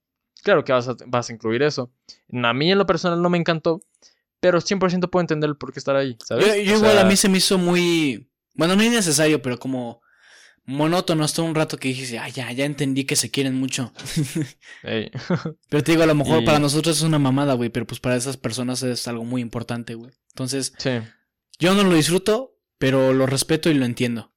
claro 0.43 0.62
que 0.65 0.73
vas 0.73 0.86
a, 0.89 0.97
vas 1.06 1.28
a 1.28 1.32
incluir 1.32 1.62
eso. 1.62 1.90
A 2.32 2.52
mí 2.52 2.70
en 2.70 2.78
lo 2.78 2.86
personal 2.86 3.20
no 3.20 3.31
me 3.31 3.39
encantó, 3.39 3.81
pero 4.39 4.61
100% 4.61 5.11
puedo 5.11 5.23
entender 5.23 5.48
el 5.51 5.56
por 5.56 5.73
qué 5.73 5.78
estar 5.78 5.97
ahí, 5.97 6.16
¿sabes? 6.23 6.47
Yo, 6.47 6.55
yo 6.62 6.74
O 6.74 6.78
igual 6.78 6.98
a 6.98 7.05
mí 7.05 7.16
se 7.16 7.28
me 7.28 7.39
hizo 7.39 7.59
muy. 7.59 8.28
Bueno, 8.55 8.77
no 8.77 8.83
innecesario, 8.83 9.43
pero 9.43 9.59
como 9.59 10.01
monótono 10.67 11.25
hasta 11.25 11.43
un 11.43 11.55
rato 11.55 11.77
que 11.77 11.89
dije, 11.89 12.19
ah, 12.19 12.29
ya, 12.29 12.51
ya 12.53 12.65
entendí 12.65 13.05
que 13.05 13.17
se 13.17 13.31
quieren 13.31 13.55
mucho. 13.55 13.93
ey. 14.83 15.11
Pero 15.69 15.83
te 15.83 15.93
digo, 15.93 16.05
a 16.05 16.07
lo 16.07 16.15
mejor 16.15 16.43
Y- 16.43 16.47
para 16.47 16.59
nosotros 16.59 16.97
es 16.97 17.03
una 17.03 17.19
mamada, 17.19 17.55
güey, 17.55 17.69
pero 17.69 17.87
pues 17.87 18.01
para 18.01 18.17
esas 18.17 18.37
personas 18.37 18.83
es 18.83 19.07
algo 19.09 19.25
muy 19.25 19.43
importante, 19.43 19.95
güey. 19.95 20.13
Entonces, 20.31 20.73
sí. 20.79 20.91
yo 21.59 21.75
no 21.75 21.85
lo 21.85 21.95
disfruto, 21.95 22.57
pero 22.79 23.13
lo 23.13 23.27
respeto 23.27 23.69
y 23.71 23.75
lo 23.75 23.85
entiendo. 23.85 24.33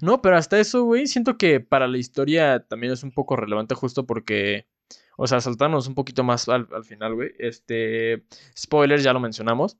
No, 0.00 0.20
pero 0.22 0.36
hasta 0.36 0.60
eso, 0.60 0.84
güey, 0.84 1.06
siento 1.06 1.36
que 1.38 1.58
para 1.60 1.88
la 1.88 1.98
historia 1.98 2.66
también 2.68 2.92
es 2.92 3.02
un 3.02 3.12
poco 3.12 3.34
relevante 3.34 3.74
justo 3.74 4.06
porque, 4.06 4.68
o 5.16 5.26
sea, 5.26 5.40
saltarnos 5.40 5.86
un 5.88 5.94
poquito 5.94 6.22
más 6.22 6.48
al, 6.48 6.68
al 6.72 6.84
final, 6.84 7.14
güey. 7.14 7.30
Este, 7.38 8.24
spoilers, 8.56 9.02
ya 9.02 9.12
lo 9.14 9.20
mencionamos. 9.20 9.78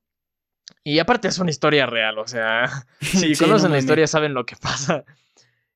Y 0.84 0.98
aparte 0.98 1.28
es 1.28 1.38
una 1.38 1.51
historia 1.51 1.86
real, 1.86 2.18
o 2.18 2.26
sea, 2.26 2.68
si 3.01 3.34
Sí, 3.34 3.44
conocen 3.44 3.68
no 3.70 3.74
la 3.74 3.80
historia 3.80 4.06
saben 4.06 4.34
lo 4.34 4.47
que 4.47 4.56
pasa. 4.56 5.05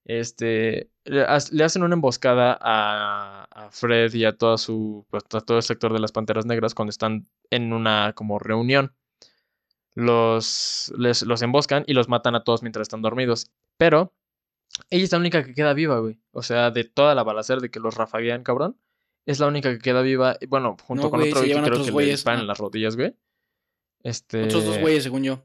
Este, 0.07 0.91
le, 1.05 1.23
ha- 1.23 1.39
le 1.51 1.65
hacen 1.65 1.83
una 1.83 1.95
emboscada 1.95 2.59
a, 2.61 3.45
a 3.51 3.71
Fred 3.71 4.13
y 4.15 4.25
a 4.27 4.37
toda 4.37 4.59
su, 4.59 5.07
pues, 5.11 5.25
a 5.33 5.41
todo 5.41 5.57
el 5.59 5.63
sector 5.63 5.93
de 5.93 5.99
las 6.01 6.13
Panteras 6.13 6.45
Negras 6.47 6.75
cuando 6.75 6.91
están 6.91 7.27
en 7.51 7.73
una 7.73 8.13
como 8.15 8.39
reunión. 8.39 8.95
Los, 9.95 10.93
les- 10.99 11.23
los 11.23 11.41
emboscan 11.43 11.85
y 11.87 11.95
los 11.95 12.09
matan 12.09 12.35
a 12.35 12.43
todos 12.45 12.63
mientras 12.63 12.83
están 12.83 13.03
dormidos. 13.03 13.51
Pero 13.77 14.13
ella 14.91 15.05
es 15.05 15.13
la 15.13 15.19
única 15.19 15.45
que 15.45 15.55
queda 15.55 15.73
viva, 15.73 15.99
güey. 16.01 16.19
O 16.33 16.43
sea, 16.43 16.71
de 16.71 16.85
toda 16.85 17.15
la 17.15 17.23
balacera 17.23 17.61
de 17.61 17.71
que 17.71 17.81
los 17.81 17.95
rafaguean, 17.95 18.43
cabrón. 18.43 18.77
Es 19.27 19.39
la 19.39 19.47
única 19.47 19.71
que 19.73 19.79
queda 19.79 20.03
viva. 20.03 20.37
Bueno, 20.49 20.77
junto 20.83 21.05
No, 21.05 21.11
con 21.11 21.21
güey, 21.21 21.31
otro 21.31 21.43
güey 21.43 21.53
que 21.55 21.63
creo 21.63 21.85
que 21.85 21.91
le 21.93 22.07
disparan 22.11 22.41
en 22.41 22.47
las 22.47 22.59
rodillas, 22.59 22.97
güey. 22.97 23.15
Este... 24.05 24.45
Otros 24.45 24.65
dos 24.65 24.79
güeyes, 24.79 25.03
según 25.03 25.25
yo. 25.25 25.45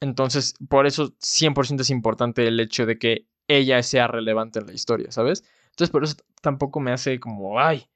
Entonces, 0.00 0.54
por 0.68 0.86
eso 0.86 1.14
100% 1.18 1.80
es 1.80 1.90
importante 1.90 2.46
el 2.46 2.60
hecho 2.60 2.86
de 2.86 2.98
que 2.98 3.26
ella 3.48 3.82
sea 3.82 4.06
relevante 4.06 4.58
en 4.58 4.66
la 4.66 4.72
historia, 4.72 5.10
¿sabes? 5.10 5.44
Entonces, 5.70 5.90
por 5.90 6.04
eso 6.04 6.16
tampoco 6.40 6.78
me 6.80 6.92
hace 6.92 7.18
como, 7.18 7.58
ay, 7.58 7.88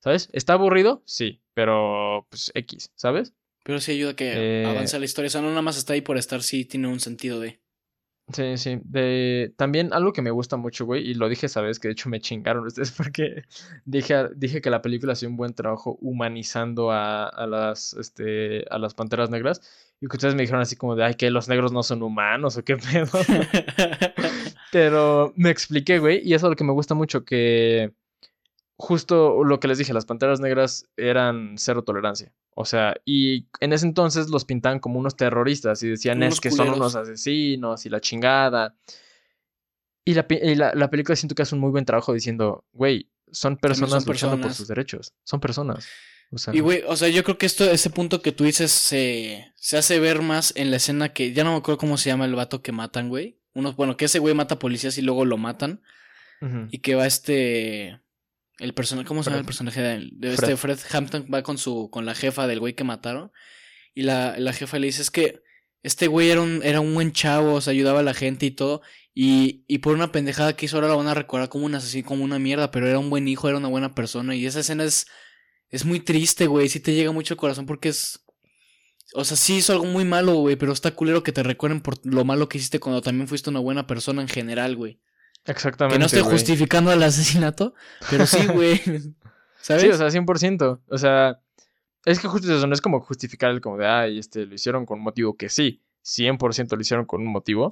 ¿sabes? 0.00 0.28
¿Está 0.32 0.52
aburrido? 0.52 1.02
Sí, 1.06 1.42
pero 1.54 2.26
pues 2.28 2.52
X, 2.54 2.92
¿sabes? 2.94 3.32
Pero 3.64 3.80
sí 3.80 3.92
ayuda 3.92 4.10
a 4.10 4.16
que 4.16 4.62
Eh, 4.62 4.66
avance 4.66 4.98
la 4.98 5.04
historia. 5.06 5.28
O 5.28 5.30
sea, 5.30 5.40
no 5.40 5.48
nada 5.48 5.62
más 5.62 5.78
está 5.78 5.94
ahí 5.94 6.02
por 6.02 6.18
estar, 6.18 6.42
sí 6.42 6.64
tiene 6.64 6.88
un 6.88 7.00
sentido 7.00 7.40
de. 7.40 7.60
Sí, 8.32 8.56
sí. 8.56 8.80
De... 8.84 9.52
También 9.56 9.92
algo 9.92 10.12
que 10.12 10.22
me 10.22 10.30
gusta 10.30 10.56
mucho, 10.56 10.86
güey, 10.86 11.06
y 11.08 11.14
lo 11.14 11.28
dije 11.28 11.46
esa 11.46 11.60
vez, 11.60 11.78
que 11.78 11.88
de 11.88 11.92
hecho 11.92 12.08
me 12.08 12.20
chingaron 12.20 12.66
ustedes 12.66 12.90
porque 12.92 13.42
dije, 13.84 14.28
dije 14.34 14.60
que 14.60 14.70
la 14.70 14.82
película 14.82 15.12
hacía 15.12 15.28
un 15.28 15.36
buen 15.36 15.54
trabajo 15.54 15.98
humanizando 16.00 16.90
a, 16.90 17.28
a 17.28 17.46
las, 17.46 17.92
este, 17.94 18.64
a 18.70 18.78
las 18.78 18.94
panteras 18.94 19.30
negras. 19.30 19.60
Y 20.00 20.08
que 20.08 20.16
ustedes 20.16 20.34
me 20.34 20.42
dijeron 20.42 20.60
así 20.62 20.76
como 20.76 20.96
de, 20.96 21.04
ay, 21.04 21.14
que 21.14 21.30
los 21.30 21.48
negros 21.48 21.72
no 21.72 21.82
son 21.82 22.02
humanos 22.02 22.56
o 22.56 22.64
qué 22.64 22.76
pedo. 22.76 23.08
Pero 24.72 25.32
me 25.36 25.50
expliqué, 25.50 25.98
güey, 25.98 26.20
y 26.26 26.34
eso 26.34 26.46
es 26.46 26.50
lo 26.50 26.56
que 26.56 26.64
me 26.64 26.72
gusta 26.72 26.94
mucho, 26.94 27.24
que 27.24 27.92
justo 28.76 29.44
lo 29.44 29.60
que 29.60 29.68
les 29.68 29.78
dije, 29.78 29.94
las 29.94 30.06
panteras 30.06 30.40
negras 30.40 30.88
eran 30.96 31.54
cero 31.58 31.84
tolerancia. 31.84 32.32
O 32.54 32.64
sea, 32.64 32.94
y 33.04 33.48
en 33.60 33.72
ese 33.72 33.86
entonces 33.86 34.28
los 34.28 34.44
pintaban 34.44 34.78
como 34.78 34.98
unos 34.98 35.16
terroristas 35.16 35.82
y 35.82 35.88
decían 35.88 36.18
Unos 36.18 36.34
es 36.34 36.40
que 36.40 36.50
son 36.50 36.68
unos 36.70 36.94
asesinos 36.94 37.84
y 37.84 37.88
la 37.88 38.00
chingada. 38.00 38.76
Y 40.04 40.14
la, 40.14 40.26
y 40.28 40.54
la, 40.54 40.72
la 40.74 40.90
película 40.90 41.16
siento 41.16 41.34
que 41.34 41.42
hace 41.42 41.54
un 41.54 41.60
muy 41.60 41.70
buen 41.70 41.84
trabajo 41.84 42.12
diciendo, 42.12 42.64
güey, 42.72 43.10
son 43.32 43.56
personas 43.56 44.04
son 44.04 44.12
luchando 44.12 44.40
por 44.40 44.52
sus 44.52 44.68
derechos. 44.68 45.12
Son 45.24 45.40
personas. 45.40 45.88
O 46.30 46.38
sea, 46.38 46.54
Y 46.54 46.60
güey, 46.60 46.82
o 46.86 46.96
sea, 46.96 47.08
yo 47.08 47.24
creo 47.24 47.38
que 47.38 47.46
esto, 47.46 47.68
ese 47.68 47.90
punto 47.90 48.22
que 48.22 48.32
tú 48.32 48.44
dices 48.44 48.70
se, 48.70 49.52
se 49.56 49.76
hace 49.76 49.98
ver 49.98 50.22
más 50.22 50.52
en 50.56 50.70
la 50.70 50.76
escena 50.76 51.12
que 51.12 51.32
ya 51.32 51.44
no 51.44 51.52
me 51.52 51.58
acuerdo 51.58 51.78
cómo 51.78 51.96
se 51.96 52.10
llama 52.10 52.24
el 52.24 52.34
vato 52.34 52.62
que 52.62 52.72
matan, 52.72 53.08
güey. 53.08 53.38
Uno, 53.54 53.72
bueno, 53.74 53.96
que 53.96 54.06
ese 54.06 54.18
güey 54.18 54.34
mata 54.34 54.58
policías 54.58 54.98
y 54.98 55.02
luego 55.02 55.24
lo 55.24 55.36
matan. 55.36 55.82
Y 56.70 56.80
que 56.80 56.94
va 56.94 57.06
este. 57.06 58.00
El 58.58 58.74
personaje. 58.74 59.06
¿Cómo 59.06 59.22
se 59.22 59.30
llama 59.30 59.40
el 59.40 59.46
personaje 59.46 59.80
de, 59.80 60.08
de 60.12 60.36
Fred. 60.36 60.50
este 60.50 60.56
Fred 60.56 60.78
Hampton? 60.92 61.26
Va 61.32 61.42
con 61.42 61.58
su. 61.58 61.90
con 61.90 62.06
la 62.06 62.14
jefa 62.14 62.46
del 62.46 62.60
güey 62.60 62.74
que 62.74 62.84
mataron. 62.84 63.32
Y 63.94 64.02
la, 64.02 64.38
la 64.38 64.52
jefa 64.52 64.78
le 64.78 64.86
dice, 64.86 65.02
es 65.02 65.10
que 65.10 65.42
este 65.82 66.06
güey 66.06 66.30
era 66.30 66.40
un, 66.40 66.62
era 66.64 66.80
un 66.80 66.94
buen 66.94 67.12
chavo, 67.12 67.54
o 67.54 67.60
sea, 67.60 67.72
ayudaba 67.72 68.00
a 68.00 68.04
la 68.04 68.14
gente 68.14 68.46
y 68.46 68.50
todo. 68.50 68.80
Y, 69.12 69.64
y 69.68 69.78
por 69.78 69.94
una 69.94 70.10
pendejada 70.10 70.56
que 70.56 70.66
hizo 70.66 70.76
ahora 70.76 70.88
lo 70.88 70.96
van 70.96 71.06
a 71.08 71.14
recordar 71.14 71.48
como 71.48 71.66
un 71.66 71.74
asesino, 71.74 72.08
como 72.08 72.24
una 72.24 72.38
mierda, 72.38 72.70
pero 72.70 72.88
era 72.88 72.98
un 72.98 73.10
buen 73.10 73.28
hijo, 73.28 73.48
era 73.48 73.58
una 73.58 73.68
buena 73.68 73.94
persona. 73.94 74.34
Y 74.34 74.46
esa 74.46 74.60
escena 74.60 74.84
es, 74.84 75.06
es 75.68 75.84
muy 75.84 76.00
triste, 76.00 76.46
güey. 76.46 76.68
Sí 76.68 76.80
te 76.80 76.94
llega 76.94 77.12
mucho 77.12 77.34
al 77.34 77.38
corazón 77.38 77.66
porque 77.66 77.90
es... 77.90 78.24
O 79.12 79.24
sea, 79.24 79.36
sí 79.36 79.56
hizo 79.56 79.72
algo 79.72 79.84
muy 79.84 80.04
malo, 80.04 80.34
güey, 80.36 80.56
pero 80.56 80.72
está 80.72 80.92
culero 80.92 81.22
que 81.22 81.30
te 81.30 81.42
recuerden 81.44 81.80
por 81.82 82.04
lo 82.04 82.24
malo 82.24 82.48
que 82.48 82.58
hiciste 82.58 82.80
cuando 82.80 83.00
también 83.00 83.28
fuiste 83.28 83.50
una 83.50 83.60
buena 83.60 83.86
persona 83.86 84.22
en 84.22 84.28
general, 84.28 84.74
güey. 84.74 85.00
Exactamente. 85.46 85.94
Que 85.96 85.98
no 86.00 86.06
estoy 86.06 86.22
justificando 86.22 86.92
el 86.92 87.02
asesinato, 87.02 87.74
pero 88.10 88.26
sí, 88.26 88.46
güey. 88.46 88.80
¿Sabes? 89.60 89.82
Sí, 89.82 89.88
o 89.88 89.96
sea, 89.96 90.08
100%. 90.08 90.80
O 90.88 90.98
sea, 90.98 91.40
es 92.04 92.18
que 92.18 92.28
justo 92.28 92.54
eso, 92.54 92.66
no 92.66 92.74
es 92.74 92.80
como 92.80 93.00
justificar 93.00 93.50
el 93.50 93.60
como 93.60 93.78
de, 93.78 93.86
ay, 93.86 94.18
este, 94.18 94.44
lo 94.46 94.54
hicieron 94.54 94.84
con 94.86 94.98
un 94.98 95.04
motivo 95.04 95.36
que 95.36 95.48
sí, 95.48 95.82
100% 96.04 96.74
lo 96.76 96.80
hicieron 96.80 97.06
con 97.06 97.22
un 97.22 97.28
motivo. 97.32 97.70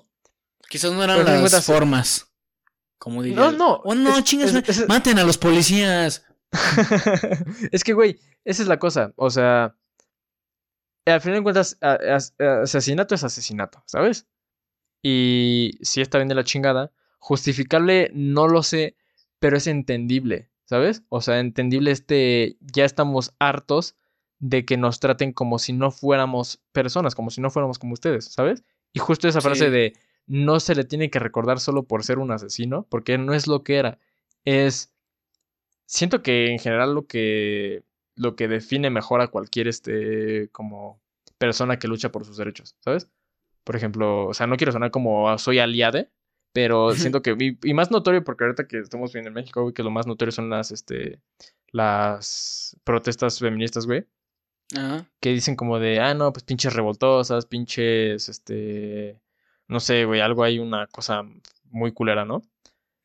Quizás 0.69 0.93
no 0.93 1.03
eran 1.05 1.19
Pero 1.25 1.41
las 1.43 1.65
formas. 1.65 2.29
Como 2.99 3.23
diría. 3.23 3.37
No, 3.39 3.53
no. 3.53 3.75
Oh, 3.85 3.95
no, 3.95 4.17
es- 4.17 4.25
chingas, 4.25 4.55
es- 4.55 4.69
es- 4.81 4.89
maten 4.89 5.19
a 5.19 5.25
los 5.25 5.37
policías. 5.37 6.25
es 7.73 7.85
que, 7.85 7.93
güey, 7.93 8.19
esa 8.45 8.63
es 8.63 8.69
la 8.69 8.79
cosa. 8.79 9.13
O 9.17 9.29
sea, 9.29 9.77
al 11.07 11.21
final 11.21 11.39
de 11.39 11.43
cuentas, 11.43 11.79
asesinato 12.63 13.15
es 13.15 13.25
asesinato, 13.25 13.83
¿sabes? 13.87 14.27
Y 15.03 15.79
si 15.83 16.01
está 16.01 16.19
bien 16.19 16.29
de 16.29 16.37
la 16.37 16.45
chingada, 16.45 16.93
justificarle 17.23 18.11
no 18.15 18.49
lo 18.49 18.65
sé, 18.65 18.97
pero 19.39 19.57
es 19.57 19.69
entendible, 19.69 20.51
¿sabes? 20.65 21.05
O 21.09 21.21
sea, 21.21 21.39
entendible 21.39 21.93
este, 21.93 22.57
ya 22.61 22.85
estamos 22.85 23.33
hartos 23.39 23.95
de 24.41 24.65
que 24.65 24.77
nos 24.77 24.99
traten 24.99 25.33
como 25.33 25.61
si 25.61 25.73
no 25.73 25.93
fuéramos 25.93 26.61
personas, 26.73 27.15
como 27.15 27.31
si 27.31 27.41
no 27.41 27.49
fuéramos 27.49 27.79
como 27.79 27.93
ustedes, 27.93 28.25
¿sabes? 28.25 28.65
Y 28.93 28.99
justo 28.99 29.29
esa 29.29 29.41
frase 29.41 29.67
Sí. 29.67 29.71
de 29.71 29.93
no 30.27 30.59
se 30.59 30.75
le 30.75 30.83
tiene 30.83 31.11
que 31.11 31.21
recordar 31.21 31.61
solo 31.61 31.85
por 31.85 32.03
ser 32.03 32.19
un 32.19 32.33
asesino, 32.33 32.89
porque 32.91 33.19
no 33.19 33.35
es 33.35 33.47
lo 33.47 33.63
que 33.63 33.77
era. 33.77 33.99
es. 34.45 34.93
Siento 35.87 36.23
que 36.23 36.51
en 36.51 36.59
general 36.59 36.93
lo 36.95 37.07
que. 37.07 37.85
Lo 38.17 38.35
que 38.35 38.49
define 38.49 38.91
mejor 38.91 39.21
a 39.21 39.29
cualquier 39.29 39.69
este. 39.69 40.49
como 40.51 41.01
persona 41.39 41.79
que 41.79 41.87
lucha 41.89 42.11
por 42.11 42.25
sus 42.25 42.37
derechos, 42.37 42.77
¿sabes? 42.81 43.09
Por 43.65 43.77
ejemplo, 43.77 44.27
o 44.27 44.35
sea, 44.35 44.49
no 44.49 44.57
quiero 44.57 44.73
sonar 44.73 44.91
como 44.91 45.39
soy 45.39 45.61
aliade, 45.61 46.11
pero 46.53 46.95
siento 46.95 47.23
que. 47.23 47.37
Y, 47.39 47.59
y 47.63 47.75
más 47.75 47.91
notorio, 47.91 48.25
porque 48.25 48.45
ahorita 48.45 48.67
que 48.67 48.79
estamos 48.79 49.13
viendo 49.13 49.29
en 49.29 49.35
México, 49.35 49.63
güey, 49.63 49.75
que 49.75 49.83
lo 49.83 49.91
más 49.91 50.07
notorio 50.07 50.33
son 50.33 50.51
las 50.51 50.71
este. 50.71 51.21
las 51.73 52.77
protestas 52.85 53.39
feministas, 53.39 53.87
güey. 53.87 54.07
Ajá. 54.77 55.07
que 55.21 55.31
dicen 55.31 55.57
como 55.57 55.79
de, 55.79 56.01
ah, 56.01 56.15
no, 56.15 56.33
pues 56.33 56.45
pinches 56.45 56.73
revoltosas, 56.73 57.47
pinches, 57.47 58.29
este, 58.29 59.21
no 59.69 59.81
sé, 59.81 60.05
güey, 60.05 60.21
algo 60.21 60.45
hay 60.45 60.59
una 60.59 60.87
cosa 60.87 61.25
muy 61.71 61.93
culera, 61.93 62.25
¿no? 62.25 62.43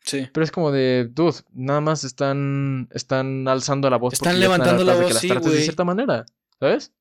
Sí. 0.01 0.29
Pero 0.31 0.43
es 0.43 0.51
como 0.51 0.71
de, 0.71 1.09
dude, 1.11 1.39
nada 1.51 1.81
más 1.81 2.05
están, 2.05 2.87
están 2.91 3.47
alzando 3.47 3.89
la 3.89 3.97
voz. 3.97 4.13
Están 4.13 4.39
levantando 4.39 4.85
la 4.85 4.93
hartas 4.93 4.97
de 4.97 5.03
voz, 5.03 5.07
que 5.07 5.13
las 5.13 5.21
sí, 5.21 5.27
trates 5.27 5.51
de 5.51 5.61
cierta 5.61 5.83
manera, 5.83 6.25
¿sabes? 6.59 6.93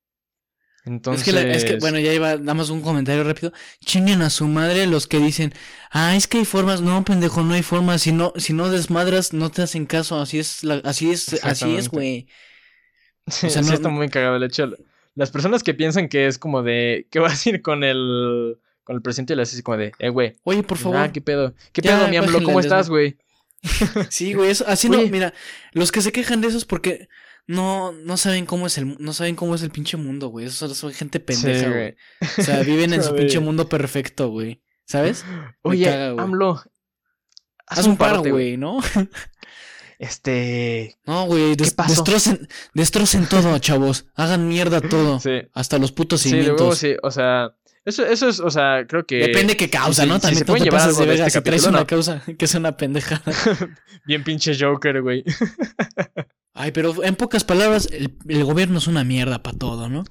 Entonces, 0.87 1.27
Es 1.27 1.35
que, 1.35 1.39
la- 1.45 1.53
es 1.53 1.65
que, 1.65 1.77
bueno, 1.77 1.99
ya 1.99 2.15
iba, 2.15 2.37
nada 2.37 2.55
más 2.55 2.71
un 2.71 2.81
comentario 2.81 3.25
rápido. 3.25 3.53
Chinguen 3.85 4.23
a 4.23 4.31
su 4.31 4.47
madre 4.47 4.87
los 4.87 5.07
que 5.07 5.19
dicen, 5.19 5.53
ah, 5.91 6.15
es 6.17 6.27
que 6.29 6.39
hay 6.39 6.45
formas. 6.45 6.81
No, 6.81 7.05
pendejo, 7.05 7.43
no 7.43 7.55
hay 7.55 7.63
formas. 7.63 8.03
Si 8.03 8.13
no, 8.13 8.33
si 8.37 8.53
no 8.53 8.71
desmadras, 8.71 9.33
no 9.33 9.51
te 9.51 9.63
hacen 9.63 9.85
caso. 9.87 10.21
Así 10.21 10.39
es, 10.39 10.63
la, 10.65 10.77
así 10.85 11.11
es, 11.11 11.45
así 11.45 11.75
es, 11.77 11.89
güey. 11.89 12.29
sí, 13.27 13.47
o 13.49 13.51
sea, 13.51 13.63
sí 13.63 13.69
no- 13.71 13.75
está 13.75 13.89
muy 13.89 14.09
cagado 14.09 14.37
el 14.37 14.45
hecho. 14.45 14.71
Las 15.17 15.31
personas 15.31 15.63
que 15.63 15.75
piensan 15.75 16.09
que 16.09 16.27
es 16.27 16.39
como 16.39 16.63
de, 16.63 17.09
¿qué 17.11 17.19
vas 17.19 17.45
a 17.45 17.49
ir 17.51 17.63
con 17.63 17.83
el, 17.83 18.59
con 18.85 18.97
el 18.97 19.03
presidente? 19.03 19.33
Y 19.33 19.37
le 19.37 19.43
haces 19.43 19.63
como 19.63 19.79
de, 19.79 19.93
eh, 19.99 20.09
güey, 20.11 20.37
Oye, 20.45 20.63
por 20.63 20.79
favor. 20.79 20.99
ah, 20.99 21.13
¿qué 21.13 21.21
pedo? 21.21 21.55
¿Qué 21.73 21.83
Ya, 21.83 21.99
pedo, 21.99 22.09
mi 22.09 22.17
AMLO? 22.17 22.43
¿Cómo 22.43 22.61
estás, 22.61 22.89
güey? 22.89 23.17
Sí, 24.11 24.35
güey, 24.35 24.51
así 24.67 24.89
no, 24.89 24.99
mira, 25.09 25.33
los 25.73 25.91
que 25.91 26.01
se 26.01 26.13
quejan 26.13 26.41
de 26.43 26.49
eso 26.49 26.59
es 26.59 26.65
porque 26.65 27.09
no, 27.47 27.93
no 27.93 28.17
saben 28.17 28.47
cómo 28.47 28.67
es 28.67 28.77
el, 28.79 28.97
no 28.99 29.13
saben 29.13 29.37
cómo 29.37 29.55
es 29.55 29.63
el 29.63 29.71
pinche 29.71 29.97
mundo, 29.97 30.29
güey. 30.29 30.47
Eso 30.47 30.73
son 30.75 30.93
gente 30.93 31.21
pendeja, 31.21 31.65
Sí, 31.67 31.71
güey. 31.71 31.97
O 32.39 32.43
sea, 32.43 32.61
viven 32.63 32.93
en 32.93 33.03
su 33.03 33.15
pinche 33.15 33.39
mundo 33.41 33.69
perfecto, 33.69 34.29
güey. 34.31 34.63
¿Sabes? 34.85 35.25
Me 35.27 35.55
Oye, 35.63 35.85
caga, 35.87 36.11
güey. 36.13 36.25
AMLO, 36.25 36.63
Haz 37.69 37.87
un 37.87 37.97
paro, 37.97 38.11
parote, 38.13 38.31
güey, 38.31 38.57
¿no? 38.57 38.79
Este. 39.99 40.99
No, 41.07 41.25
güey, 41.27 41.57
des- 41.57 41.75
destrocen, 41.75 42.49
destrocen 42.75 43.27
todo, 43.27 43.59
chavos. 43.59 44.07
Hagan 44.15 44.47
mierda 44.49 44.81
todo. 44.81 45.19
Sí. 45.21 45.41
Hasta 45.55 45.79
los 45.79 45.93
putos 45.93 46.21
Sí, 46.21 46.31
cimientos. 46.31 46.61
huevo, 46.61 46.75
sí. 46.75 46.97
O 47.03 47.11
sea, 47.11 47.57
eso, 47.87 48.05
eso 48.05 48.29
es, 48.29 48.41
o 48.41 48.51
sea, 48.51 48.85
creo 48.87 49.07
que. 49.07 49.17
Depende 49.17 49.57
qué 49.57 49.71
causa, 49.71 50.03
si- 50.03 50.09
¿no? 50.09 50.17
si 50.17 50.21
También 50.21 50.41
tú 50.45 50.47
pueden 50.53 50.65
te 50.65 50.71
llevar 50.71 50.81
pasas 50.89 50.99
de 51.07 51.15
este 51.15 51.31
si 51.31 51.41
traes 51.41 51.67
una 51.67 51.81
no. 51.81 51.87
causa 51.87 52.23
que 52.39 52.45
es 52.45 52.55
una 52.55 52.77
pendejada. 52.77 53.23
Bien 54.05 54.23
pinche 54.23 54.53
Joker, 54.59 55.01
güey. 55.03 55.25
Ay, 56.55 56.73
pero 56.73 57.03
en 57.05 57.17
pocas 57.17 57.45
palabras, 57.45 57.89
el, 57.93 58.17
el 58.29 58.45
gobierno 58.45 58.79
es 58.79 58.87
una 58.87 59.05
mierda 59.05 59.43
para 59.43 59.57
todo, 59.59 59.89
¿no? 59.89 60.05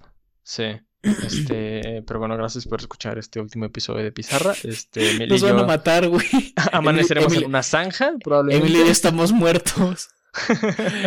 Sí. 0.43 0.63
Este, 1.01 2.03
pero 2.07 2.19
bueno, 2.19 2.35
gracias 2.35 2.65
por 2.65 2.79
escuchar 2.81 3.17
este 3.19 3.39
último 3.39 3.65
episodio 3.65 4.03
de 4.03 4.11
Pizarra. 4.11 4.53
Este, 4.63 5.11
Emily 5.11 5.27
Nos 5.29 5.41
van 5.43 5.59
a 5.59 5.63
matar, 5.63 6.07
güey. 6.07 6.25
amaneceremos 6.71 7.31
Emily- 7.31 7.43
en 7.43 7.49
una 7.49 7.63
zanja, 7.63 8.13
probablemente. 8.23 8.67
Emily 8.67 8.81
y 8.83 8.85
yo 8.85 8.91
estamos 8.91 9.31
muertos. 9.31 10.09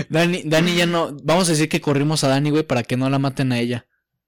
Dani, 0.08 0.42
Dani 0.44 0.74
ya 0.76 0.86
no. 0.86 1.16
Vamos 1.22 1.48
a 1.48 1.52
decir 1.52 1.68
que 1.68 1.80
corrimos 1.80 2.24
a 2.24 2.28
Dani, 2.28 2.50
güey, 2.50 2.62
para 2.62 2.82
que 2.82 2.96
no 2.96 3.10
la 3.10 3.18
maten 3.18 3.52
a 3.52 3.58
ella. 3.58 3.86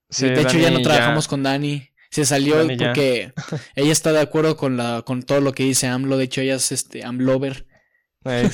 Sí, 0.09 0.25
de 0.27 0.41
hecho, 0.41 0.57
ya 0.57 0.71
no 0.71 0.81
trabajamos 0.81 1.27
con 1.27 1.41
Dani. 1.43 1.89
Se 2.11 2.25
salió 2.25 2.55
porque 2.67 3.33
ella 3.75 3.91
está 3.91 4.11
de 4.11 4.19
acuerdo 4.19 4.57
con 4.57 4.75
la, 4.75 5.01
con 5.03 5.23
todo 5.23 5.39
lo 5.39 5.53
que 5.53 5.63
dice 5.63 5.87
AMLO. 5.87 6.17
De 6.17 6.25
hecho, 6.25 6.41
ella 6.41 6.55
es 6.55 6.71
este 6.73 7.05
AMLover. 7.05 7.65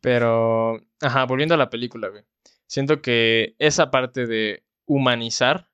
Pero, 0.00 0.86
ajá, 1.00 1.24
volviendo 1.24 1.54
a 1.54 1.58
la 1.58 1.70
película, 1.70 2.08
güey. 2.08 2.22
Siento 2.66 3.00
que 3.00 3.56
esa 3.58 3.90
parte 3.90 4.26
de 4.26 4.64
humanizar 4.84 5.70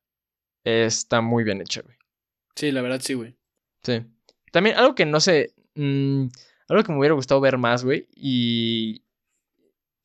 está 0.62 1.20
muy 1.20 1.43
bien 1.43 1.61
hecha, 1.61 1.82
güey. 1.82 1.97
Sí, 2.55 2.70
la 2.70 2.82
verdad, 2.82 3.01
sí, 3.03 3.15
güey. 3.15 3.36
Sí. 3.82 4.03
También 4.53 4.77
algo 4.77 4.95
que 4.95 5.07
no 5.07 5.19
sé. 5.19 5.53
mm, 5.74 6.27
algo 6.69 6.85
que 6.85 6.93
me 6.93 6.99
hubiera 7.01 7.16
gustado 7.16 7.41
ver 7.41 7.59
más, 7.59 7.85
güey. 7.85 8.09
Y. 8.15 9.03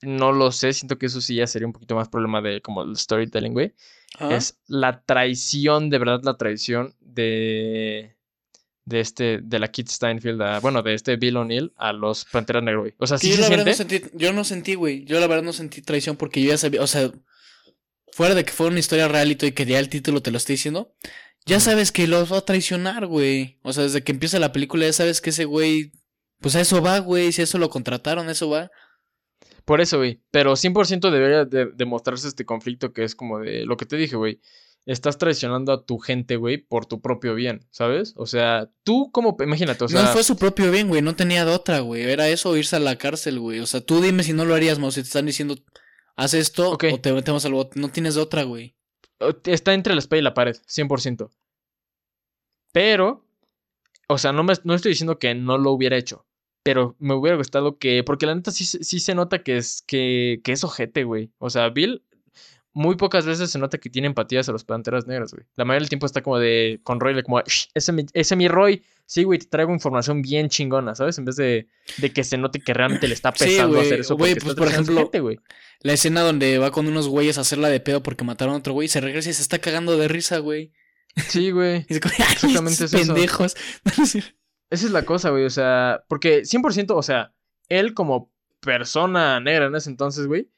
No 0.01 0.31
lo 0.31 0.51
sé. 0.51 0.73
Siento 0.73 0.97
que 0.97 1.05
eso 1.05 1.21
sí 1.21 1.35
ya 1.35 1.45
sería 1.45 1.67
un 1.67 1.73
poquito 1.73 1.95
más 1.95 2.09
problema 2.09 2.41
de 2.41 2.61
como 2.61 2.81
el 2.81 2.97
storytelling, 2.97 3.53
güey. 3.53 3.75
Es 4.31 4.59
la 4.67 5.01
traición, 5.03 5.89
de 5.89 5.97
verdad, 5.99 6.21
la 6.23 6.37
traición 6.37 6.95
de. 6.99 8.15
De 8.85 8.99
este. 9.01 9.39
De 9.41 9.59
la 9.59 9.67
Kit 9.69 9.87
Steinfield. 9.87 10.41
a- 10.41 10.59
bueno, 10.59 10.81
de 10.81 10.93
este 10.95 11.15
Bill 11.15 11.37
O'Neill 11.37 11.71
a 11.77 11.93
los 11.93 12.25
Panteras 12.25 12.63
Negro, 12.63 12.81
güey. 12.81 12.95
O 12.97 13.05
sea, 13.07 13.17
sí 13.17 13.29
yo, 13.29 13.43
se 13.43 13.55
la 13.55 13.63
no 13.63 13.73
sentí, 13.73 14.01
yo 14.13 14.33
no 14.33 14.43
sentí, 14.43 14.73
güey. 14.75 15.05
Yo 15.05 15.19
la 15.19 15.27
verdad 15.27 15.43
no 15.43 15.53
sentí 15.53 15.81
traición 15.81 16.17
porque 16.17 16.41
yo 16.41 16.49
ya 16.49 16.57
sabía, 16.57 16.81
o 16.81 16.87
sea, 16.87 17.11
fuera 18.11 18.33
de 18.35 18.43
que 18.43 18.51
fuera 18.51 18.71
una 18.71 18.79
historia 18.79 19.07
real 19.07 19.29
y 19.31 19.35
todo 19.35 19.47
y 19.47 19.51
que 19.53 19.65
ya 19.65 19.79
el 19.79 19.89
título 19.89 20.21
te 20.21 20.31
lo 20.31 20.37
estoy 20.37 20.53
diciendo, 20.55 20.93
ya 21.45 21.59
sabes 21.59 21.91
que 21.91 22.07
los 22.07 22.31
va 22.33 22.37
a 22.39 22.45
traicionar, 22.45 23.05
güey. 23.05 23.59
O 23.61 23.73
sea, 23.73 23.83
desde 23.83 24.03
que 24.03 24.11
empieza 24.11 24.39
la 24.39 24.51
película 24.51 24.85
ya 24.87 24.93
sabes 24.93 25.21
que 25.21 25.29
ese 25.29 25.45
güey, 25.45 25.91
pues 26.41 26.55
a 26.55 26.61
eso 26.61 26.81
va, 26.81 26.97
güey. 26.99 27.31
Si 27.31 27.43
eso 27.43 27.57
lo 27.59 27.69
contrataron, 27.69 28.27
eso 28.29 28.49
va. 28.49 28.71
Por 29.69 29.81
eso, 29.81 29.99
güey. 29.99 30.19
Pero 30.31 30.53
100% 30.53 31.11
debería 31.11 31.45
de, 31.45 31.67
demostrarse 31.67 32.27
este 32.27 32.43
conflicto 32.43 32.91
que 32.91 33.03
es 33.03 33.13
como 33.13 33.37
de 33.37 33.67
lo 33.67 33.77
que 33.77 33.85
te 33.85 33.97
dije, 33.97 34.15
güey. 34.15 34.41
Estás 34.87 35.19
traicionando 35.19 35.71
a 35.71 35.85
tu 35.85 35.99
gente, 35.99 36.37
güey, 36.37 36.57
por 36.57 36.87
tu 36.87 37.01
propio 37.01 37.35
bien, 37.35 37.67
¿sabes? 37.69 38.15
O 38.17 38.25
sea, 38.25 38.71
tú 38.83 39.11
como, 39.11 39.37
imagínate, 39.39 39.83
o 39.83 39.87
sea, 39.87 40.01
no 40.01 40.07
fue 40.07 40.23
su 40.23 40.37
propio 40.37 40.71
bien, 40.71 40.87
güey. 40.87 41.03
No 41.03 41.15
tenía 41.15 41.45
de 41.45 41.51
otra, 41.51 41.81
güey. 41.81 42.01
Era 42.01 42.27
eso 42.29 42.57
irse 42.57 42.77
a 42.77 42.79
la 42.79 42.95
cárcel, 42.95 43.39
güey. 43.39 43.59
O 43.59 43.67
sea, 43.67 43.79
tú 43.79 44.01
dime 44.01 44.23
si 44.23 44.33
no 44.33 44.43
lo 44.43 44.55
harías, 44.55 44.79
Mo. 44.79 44.89
Si 44.89 45.03
te 45.03 45.05
están 45.05 45.27
diciendo, 45.27 45.55
haz 46.15 46.33
esto 46.33 46.71
o 46.71 46.77
te 46.79 47.13
metemos 47.13 47.45
al 47.45 47.53
bote. 47.53 47.79
No 47.79 47.89
tienes 47.89 48.15
de 48.15 48.21
otra, 48.21 48.41
güey. 48.41 48.75
está 49.43 49.75
entre 49.75 49.93
la 49.93 49.99
espada 49.99 50.19
y 50.19 50.23
la 50.23 50.33
pared, 50.33 50.55
100%. 50.67 51.29
Pero, 52.71 53.23
o 54.07 54.17
sea, 54.17 54.31
no, 54.31 54.41
me, 54.41 54.55
no 54.63 54.73
estoy 54.73 54.93
diciendo 54.93 55.19
que 55.19 55.35
no 55.35 55.59
lo 55.59 55.73
hubiera 55.73 55.95
hecho. 55.95 56.25
Pero 56.63 56.95
me 56.99 57.13
hubiera 57.13 57.37
gustado 57.37 57.77
que, 57.77 58.03
porque 58.03 58.25
la 58.25 58.35
neta 58.35 58.51
sí, 58.51 58.65
se- 58.65 58.83
sí 58.83 58.99
se 58.99 59.15
nota 59.15 59.43
que 59.43 59.57
es, 59.57 59.81
que, 59.87 60.41
que 60.43 60.51
es 60.51 60.63
ojete, 60.63 61.03
güey. 61.03 61.31
O 61.37 61.49
sea, 61.49 61.69
Bill 61.69 62.03
muy 62.71 62.95
pocas 62.95 63.25
veces 63.25 63.49
se 63.49 63.57
nota 63.59 63.77
que 63.79 63.89
tiene 63.89 64.07
empatía 64.07 64.41
hacia 64.41 64.53
los 64.53 64.63
Panteras 64.63 65.07
Negras, 65.07 65.33
güey. 65.33 65.45
La 65.55 65.65
mayoría 65.65 65.81
del 65.83 65.89
tiempo 65.89 66.05
está 66.05 66.21
como 66.21 66.37
de, 66.37 66.79
con 66.83 66.99
Roy, 66.99 67.21
como, 67.23 67.41
"Shh, 67.41 67.69
ese, 67.73 67.91
mi- 67.91 68.05
ese 68.13 68.35
mi 68.35 68.47
Roy, 68.47 68.83
sí, 69.05 69.23
güey, 69.23 69.39
te 69.39 69.47
traigo 69.47 69.73
información 69.73 70.21
bien 70.21 70.49
chingona, 70.49 70.93
¿sabes? 70.95 71.17
En 71.17 71.25
vez 71.25 71.35
de, 71.35 71.67
de 71.97 72.13
que 72.13 72.23
se 72.23 72.37
note 72.37 72.59
que 72.59 72.73
realmente 72.73 73.07
le 73.07 73.15
está 73.15 73.31
pesando 73.33 73.79
hacer 73.79 74.01
eso. 74.01 74.15
Güey, 74.15 74.35
pues, 74.35 74.53
por 74.55 74.67
a 74.67 74.71
ejemplo, 74.71 74.97
gente, 74.97 75.19
güey. 75.19 75.39
La 75.81 75.93
escena 75.93 76.21
donde 76.21 76.57
va 76.59 76.71
con 76.71 76.87
unos 76.87 77.07
güeyes 77.07 77.37
a 77.37 77.41
hacerla 77.41 77.69
de 77.69 77.79
pedo 77.79 78.03
porque 78.03 78.23
mataron 78.23 78.53
a 78.53 78.57
otro 78.57 78.73
güey, 78.73 78.87
se 78.87 79.01
regresa 79.01 79.29
y 79.29 79.33
se 79.33 79.41
está 79.41 79.59
cagando 79.59 79.97
de 79.97 80.07
risa, 80.07 80.37
güey. 80.37 80.71
Sí, 81.27 81.49
güey. 81.51 81.85
Y 81.89 81.93
es 81.95 81.99
como, 81.99 82.13
"Ay, 82.19 82.25
Exactamente 82.33 82.85
es 82.85 82.93
eso. 82.93 83.13
pendejos. 83.13 83.55
Esa 84.69 84.85
es 84.85 84.91
la 84.91 85.03
cosa, 85.03 85.29
güey. 85.29 85.45
O 85.45 85.49
sea, 85.49 86.03
porque 86.07 86.41
100%, 86.41 86.95
o 86.95 87.01
sea, 87.01 87.33
él 87.67 87.93
como 87.93 88.31
persona 88.59 89.39
negra 89.39 89.67
en 89.67 89.75
ese 89.75 89.89
entonces, 89.89 90.27
güey, 90.27 90.49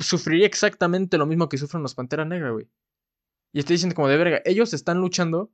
sufriría 0.00 0.46
exactamente 0.46 1.18
lo 1.18 1.26
mismo 1.26 1.48
que 1.48 1.58
sufren 1.58 1.82
los 1.82 1.94
Panteras 1.94 2.26
Negras, 2.26 2.52
güey. 2.52 2.68
Y 3.52 3.60
estoy 3.60 3.74
diciendo 3.74 3.94
como 3.94 4.08
de 4.08 4.16
verga, 4.16 4.42
ellos 4.44 4.74
están 4.74 5.00
luchando 5.00 5.50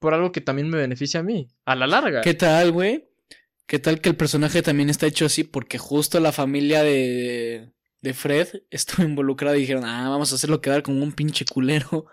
por 0.00 0.14
algo 0.14 0.32
que 0.32 0.40
también 0.40 0.68
me 0.68 0.78
beneficia 0.78 1.20
a 1.20 1.22
mí, 1.22 1.48
a 1.64 1.76
la 1.76 1.86
larga. 1.86 2.20
¿Qué 2.22 2.34
tal, 2.34 2.72
güey? 2.72 3.08
¿Qué 3.66 3.78
tal 3.78 4.00
que 4.00 4.08
el 4.08 4.16
personaje 4.16 4.60
también 4.62 4.90
está 4.90 5.06
hecho 5.06 5.24
así? 5.24 5.44
Porque 5.44 5.78
justo 5.78 6.20
la 6.20 6.32
familia 6.32 6.82
de, 6.82 7.72
de 8.02 8.14
Fred 8.14 8.48
estuvo 8.70 9.06
involucrada 9.06 9.56
y 9.56 9.60
dijeron, 9.60 9.84
ah, 9.84 10.08
vamos 10.08 10.32
a 10.32 10.34
hacerlo 10.34 10.60
quedar 10.60 10.82
como 10.82 11.02
un 11.02 11.12
pinche 11.12 11.44
culero. 11.44 12.06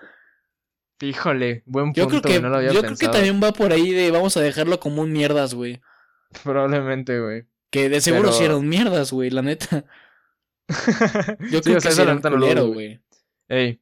Híjole, 1.01 1.63
buen 1.65 1.85
punto, 1.87 1.99
Yo 2.01 2.07
creo 2.07 2.21
que, 2.21 2.39
no 2.39 2.49
lo 2.49 2.57
había 2.57 2.71
yo 2.71 2.81
creo 2.81 2.95
que 2.95 3.07
también 3.07 3.41
va 3.43 3.51
por 3.51 3.71
ahí 3.73 3.91
de 3.91 4.11
vamos 4.11 4.37
a 4.37 4.41
dejarlo 4.41 4.79
como 4.79 5.01
un 5.01 5.11
mierdas, 5.11 5.53
güey. 5.53 5.81
Probablemente, 6.43 7.19
güey. 7.19 7.45
Que 7.69 7.89
de 7.89 8.01
seguro 8.01 8.23
Pero- 8.29 8.33
sí 8.37 8.43
era 8.43 8.55
un 8.57 8.67
mierdas, 8.69 9.11
güey, 9.11 9.29
la 9.29 9.41
neta. 9.41 9.85
Yo 11.51 11.59
Sí, 11.59 11.61
creo 11.63 11.77
o 11.77 11.81
sea, 11.81 11.89
que 11.89 11.95
sí 11.95 12.01
era 12.01 12.13
un 12.13 12.21
culero, 12.21 12.67
güey. 12.67 13.01
Ey, 13.49 13.81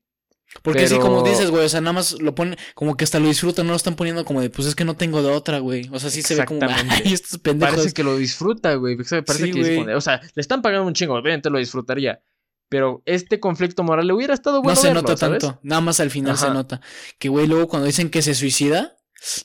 Porque 0.63 0.87
sí, 0.87 0.95
Pero- 0.95 1.05
como 1.05 1.21
dices, 1.23 1.51
güey, 1.51 1.65
o 1.65 1.69
sea, 1.69 1.81
nada 1.81 1.93
más 1.93 2.19
lo 2.19 2.33
ponen, 2.33 2.57
como 2.73 2.97
que 2.97 3.03
hasta 3.03 3.19
lo 3.19 3.27
disfrutan, 3.27 3.67
no 3.67 3.73
lo 3.73 3.77
están 3.77 3.95
poniendo 3.95 4.25
como 4.25 4.41
de, 4.41 4.49
pues 4.49 4.67
es 4.67 4.73
que 4.75 4.83
no 4.85 4.95
tengo 4.95 5.21
de 5.21 5.29
otra, 5.29 5.59
güey. 5.59 5.87
O 5.91 5.99
sea, 5.99 6.09
sí 6.09 6.21
se 6.23 6.35
ve 6.35 6.45
como, 6.45 6.59
ay, 7.03 7.13
estos 7.13 7.37
pendejos. 7.39 7.75
parece 7.75 7.93
que 7.93 8.03
lo 8.03 8.17
disfruta, 8.17 8.73
güey. 8.75 8.95
Parece 8.97 9.45
Sí, 9.45 9.51
que 9.51 9.93
o 9.93 10.01
sea, 10.01 10.21
le 10.33 10.41
están 10.41 10.61
pagando 10.63 10.87
un 10.87 10.93
chingo, 10.93 11.13
obviamente 11.13 11.49
lo 11.51 11.59
disfrutaría. 11.59 12.21
Pero 12.69 13.01
este 13.05 13.39
conflicto 13.39 13.83
moral 13.83 14.07
le 14.07 14.13
hubiera 14.13 14.33
estado 14.33 14.61
bueno 14.61 14.75
no 14.75 14.81
se 14.81 14.87
verlo, 14.87 15.01
nota 15.01 15.17
¿sabes? 15.17 15.39
tanto, 15.39 15.59
nada 15.63 15.81
más 15.81 15.99
al 15.99 16.11
final 16.11 16.37
se 16.37 16.49
nota. 16.51 16.81
Que, 17.17 17.27
güey, 17.27 17.47
luego 17.47 17.67
cuando 17.67 17.87
dicen 17.87 18.09
que 18.09 18.21
se 18.21 18.35
suicida, 18.35 18.97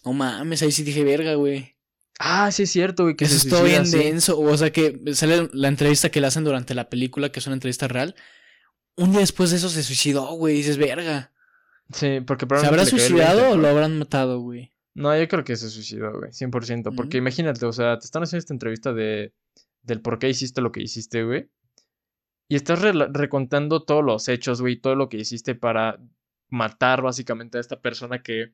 no 0.04 0.12
mames, 0.12 0.62
ahí 0.62 0.70
sí 0.72 0.82
dije, 0.82 1.02
verga, 1.04 1.34
güey. 1.34 1.74
Ah, 2.18 2.50
sí 2.52 2.64
es 2.64 2.70
cierto, 2.70 3.04
güey, 3.04 3.16
que 3.16 3.24
Eso 3.24 3.34
se 3.34 3.48
suicida, 3.48 3.62
bien 3.62 3.86
sí. 3.86 3.98
denso. 3.98 4.38
O 4.38 4.56
sea, 4.56 4.70
que 4.70 5.00
sale 5.14 5.48
la 5.52 5.68
entrevista 5.68 6.10
que 6.10 6.20
le 6.20 6.26
hacen 6.26 6.44
durante 6.44 6.74
la 6.74 6.88
película, 6.90 7.32
que 7.32 7.40
es 7.40 7.46
una 7.46 7.54
entrevista 7.54 7.88
real. 7.88 8.14
Un 8.96 9.10
día 9.10 9.20
después 9.20 9.50
de 9.50 9.56
eso 9.56 9.68
se 9.70 9.82
suicidó, 9.82 10.32
güey, 10.34 10.54
y 10.54 10.58
dices, 10.58 10.76
verga. 10.76 11.32
Sí, 11.92 12.20
porque 12.26 12.46
¿Se 12.58 12.66
habrá 12.66 12.84
suicidado 12.86 13.40
20, 13.40 13.54
o 13.54 13.56
lo 13.56 13.68
habrán 13.68 13.98
matado, 13.98 14.40
güey? 14.40 14.70
No, 14.94 15.18
yo 15.18 15.26
creo 15.28 15.44
que 15.44 15.56
se 15.56 15.68
suicidó, 15.70 16.12
güey, 16.18 16.30
100%. 16.30 16.94
Porque 16.94 17.16
Ujú. 17.16 17.22
imagínate, 17.22 17.66
o 17.66 17.72
sea, 17.72 17.98
te 17.98 18.04
están 18.04 18.22
haciendo 18.22 18.38
esta 18.40 18.54
entrevista 18.54 18.92
de, 18.92 19.32
del 19.82 20.00
por 20.00 20.18
qué 20.18 20.28
hiciste 20.28 20.60
lo 20.60 20.70
que 20.70 20.82
hiciste, 20.82 21.24
güey. 21.24 21.48
Y 22.48 22.56
estás 22.56 22.80
recontando 22.80 23.82
todos 23.84 24.04
los 24.04 24.28
hechos, 24.28 24.60
güey, 24.60 24.76
todo 24.76 24.94
lo 24.94 25.08
que 25.08 25.16
hiciste 25.16 25.54
para 25.54 25.98
matar 26.48 27.02
básicamente 27.02 27.58
a 27.58 27.60
esta 27.60 27.80
persona 27.80 28.22
que 28.22 28.52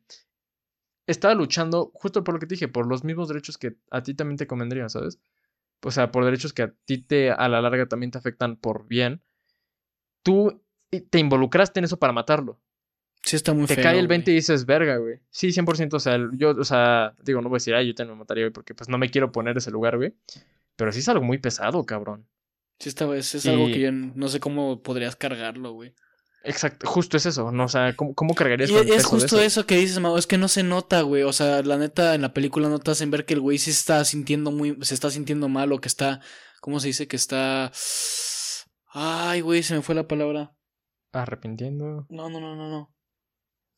estaba 1.07 1.35
luchando 1.35 1.91
justo 1.95 2.23
por 2.23 2.35
lo 2.35 2.41
que 2.41 2.47
te 2.47 2.55
dije, 2.55 2.69
por 2.69 2.87
los 2.87 3.03
mismos 3.05 3.29
derechos 3.29 3.59
que 3.59 3.77
a 3.91 4.03
ti 4.03 4.15
también 4.15 4.39
te 4.39 4.47
convendrían, 4.47 4.91
¿sabes? 4.91 5.19
O 5.83 5.91
sea, 5.91 6.13
por 6.13 6.25
derechos 6.25 6.53
que 6.53 6.63
a 6.63 6.75
ti 6.85 6.99
te 6.99 7.31
a 7.31 7.49
la 7.49 7.61
larga 7.61 7.87
también 7.87 8.11
te 8.11 8.19
afectan 8.19 8.57
por 8.57 8.87
bien. 8.87 9.23
Tú 10.23 10.63
te 11.11 11.19
involucraste 11.19 11.81
en 11.81 11.85
eso 11.85 11.99
para 11.99 12.13
matarlo. 12.13 12.61
Sí, 13.23 13.37
está 13.37 13.53
muy 13.53 13.67
Te 13.67 13.75
feo. 13.75 13.83
cae 13.85 13.99
el 13.99 14.07
güey. 14.07 14.19
20 14.19 14.31
y 14.31 14.35
dices, 14.35 14.67
verga, 14.67 14.97
güey. 14.97 15.21
Sí, 15.31 15.49
100%. 15.53 15.95
O 15.95 16.01
sea, 16.01 16.19
yo, 16.35 16.51
o 16.51 16.65
sea, 16.65 17.15
digo, 17.23 17.41
no 17.43 17.49
voy 17.49 17.57
a 17.57 17.61
decir, 17.61 17.75
ay, 17.75 17.89
yo 17.89 17.95
también 17.95 18.17
me 18.17 18.21
mataría, 18.21 18.45
güey, 18.45 18.53
porque 18.53 18.75
pues 18.75 18.89
no 18.89 18.99
me 18.99 19.11
quiero 19.11 19.33
poner 19.33 19.57
ese 19.57 19.71
lugar, 19.71 19.97
güey. 19.97 20.15
Pero 20.77 20.93
sí 20.93 21.01
es 21.01 21.09
algo 21.09 21.25
muy 21.25 21.39
pesado, 21.39 21.85
cabrón. 21.85 22.27
Sí, 22.81 22.89
está, 22.89 23.15
es, 23.15 23.35
es 23.35 23.47
algo 23.47 23.67
que 23.67 23.79
yo 23.79 23.93
no 23.93 24.29
sé 24.29 24.41
cómo 24.41 24.83
podrías 24.83 25.15
cargarlo, 25.15 25.73
güey. 25.73 25.95
Exacto, 26.43 26.87
justo 26.87 27.19
es 27.19 27.27
eso, 27.27 27.53
¿no? 27.53 27.65
O 27.65 27.69
sea, 27.69 27.95
¿cómo, 27.95 28.15
cómo 28.15 28.35
cargarías 28.35 28.71
Y 28.71 28.75
es 28.75 28.87
de 28.87 29.03
justo 29.03 29.37
eso? 29.37 29.41
eso 29.43 29.67
que 29.67 29.77
dices, 29.77 30.01
Mau, 30.01 30.17
es 30.17 30.27
que 30.27 30.39
no 30.39 30.49
se 30.49 30.63
nota, 30.63 31.03
güey. 31.03 31.23
O 31.23 31.33
sea, 31.35 31.63
la 31.63 31.77
neta, 31.77 32.15
en 32.15 32.23
la 32.23 32.33
película 32.33 32.71
no 32.71 32.79
te 32.79 32.91
hacen 32.91 33.11
ver 33.11 33.27
que 33.27 33.35
el 33.35 33.41
güey 33.41 33.59
sí 33.59 33.71
está 33.71 34.03
sintiendo 34.07 34.51
muy, 34.51 34.79
se 34.81 34.95
está 34.95 35.11
sintiendo 35.11 35.51
mal 35.51 35.71
o 35.73 35.81
que 35.81 35.89
está, 35.89 36.21
¿cómo 36.63 36.81
se 36.81 36.89
dice? 36.89 37.07
Que 37.07 37.17
está... 37.17 37.71
Ay, 38.87 39.43
güey, 39.43 39.63
se 39.63 39.75
me 39.75 39.83
fue 39.83 39.95
la 39.95 40.09
palabra. 40.09 40.57
Arrepintiendo. 41.13 42.07
No, 42.09 42.31
no, 42.31 42.41
no, 42.41 42.57
no, 42.57 42.71
no. 42.71 42.95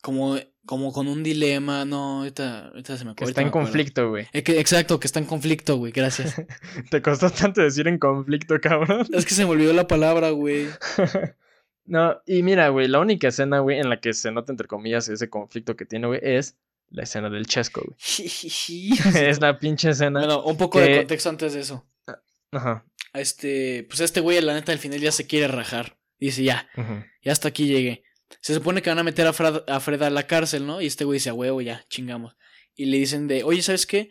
Como, 0.01 0.37
como 0.65 0.93
con 0.93 1.07
un 1.07 1.23
dilema, 1.23 1.83
no, 1.85 2.19
ahorita, 2.19 2.69
ahorita 2.69 2.97
se 2.97 3.05
me 3.05 3.15
Que 3.15 3.23
ahorita 3.23 3.41
está 3.41 3.41
en 3.41 3.49
conflicto, 3.49 4.09
güey. 4.09 4.27
Eh, 4.31 4.43
exacto, 4.47 4.99
que 4.99 5.07
está 5.07 5.19
en 5.19 5.25
conflicto, 5.25 5.77
güey, 5.77 5.91
gracias. 5.91 6.35
Te 6.89 7.01
costó 7.01 7.29
tanto 7.29 7.61
decir 7.61 7.87
en 7.87 7.97
conflicto, 7.97 8.59
cabrón. 8.61 9.05
es 9.13 9.25
que 9.25 9.33
se 9.33 9.45
me 9.45 9.51
olvidó 9.51 9.73
la 9.73 9.87
palabra, 9.87 10.29
güey. 10.29 10.67
no, 11.85 12.21
y 12.25 12.43
mira, 12.43 12.69
güey, 12.69 12.87
la 12.87 12.99
única 12.99 13.27
escena, 13.27 13.59
güey, 13.59 13.79
en 13.79 13.89
la 13.89 13.99
que 13.99 14.13
se 14.13 14.31
nota, 14.31 14.53
entre 14.53 14.67
comillas, 14.67 15.09
ese 15.09 15.29
conflicto 15.29 15.75
que 15.75 15.85
tiene, 15.85 16.07
güey, 16.07 16.21
es 16.23 16.57
la 16.89 17.03
escena 17.03 17.29
del 17.29 17.45
chesco, 17.45 17.81
güey. 17.85 17.97
es 19.29 19.41
la 19.41 19.59
pinche 19.59 19.89
escena. 19.89 20.19
bueno, 20.19 20.43
un 20.43 20.57
poco 20.57 20.79
de 20.79 20.97
contexto 20.97 21.29
antes 21.29 21.53
de 21.53 21.59
eso. 21.59 21.85
Ajá. 22.51 22.85
A 23.11 23.19
Este, 23.19 23.85
pues 23.89 23.99
este 23.99 24.21
güey, 24.21 24.39
la 24.41 24.53
neta, 24.53 24.71
al 24.71 24.79
final 24.79 24.99
ya 24.99 25.11
se 25.11 25.27
quiere 25.27 25.47
rajar. 25.47 25.97
Dice, 26.19 26.43
ya, 26.43 26.69
ya 27.21 27.31
hasta 27.33 27.49
aquí 27.49 27.67
llegué. 27.67 28.03
Se 28.41 28.53
supone 28.53 28.81
que 28.81 28.89
van 28.89 28.99
a 28.99 29.03
meter 29.03 29.25
a 29.27 29.33
Fred, 29.33 29.61
a 29.67 29.79
Fred 29.79 30.01
a 30.01 30.09
la 30.09 30.27
cárcel, 30.27 30.65
¿no? 30.65 30.81
Y 30.81 30.87
este 30.87 31.05
güey 31.05 31.17
dice, 31.17 31.29
a 31.29 31.33
huevo, 31.33 31.61
ya, 31.61 31.85
chingamos. 31.89 32.35
Y 32.75 32.85
le 32.85 32.97
dicen 32.97 33.27
de, 33.27 33.43
oye, 33.43 33.61
¿sabes 33.61 33.85
qué? 33.85 34.09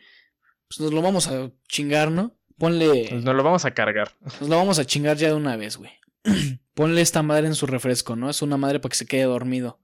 Pues 0.69 0.81
nos 0.81 0.93
lo 0.93 1.03
vamos 1.03 1.29
a 1.29 1.51
chingar, 1.69 2.11
¿no? 2.11 2.37
Ponle, 2.59 3.07
Pues 3.11 3.25
Nos 3.25 3.35
lo 3.35 3.43
vamos 3.43 3.65
a 3.65 3.73
cargar. 3.73 4.13
nos 4.41 4.49
lo 4.49 4.57
vamos 4.57 4.79
a 4.79 4.85
chingar 4.85 5.17
ya 5.17 5.29
de 5.29 5.35
una 5.35 5.57
vez, 5.57 5.77
güey. 5.77 5.93
Ponle 6.75 7.01
esta 7.01 7.23
madre 7.23 7.47
en 7.47 7.55
su 7.55 7.67
refresco, 7.67 8.17
¿no? 8.17 8.31
Es 8.31 8.41
una 8.43 8.57
madre 8.57 8.81
para 8.81 8.91
que 8.91 8.97
se 8.97 9.07
quede 9.07 9.25
dormido. 9.25 9.81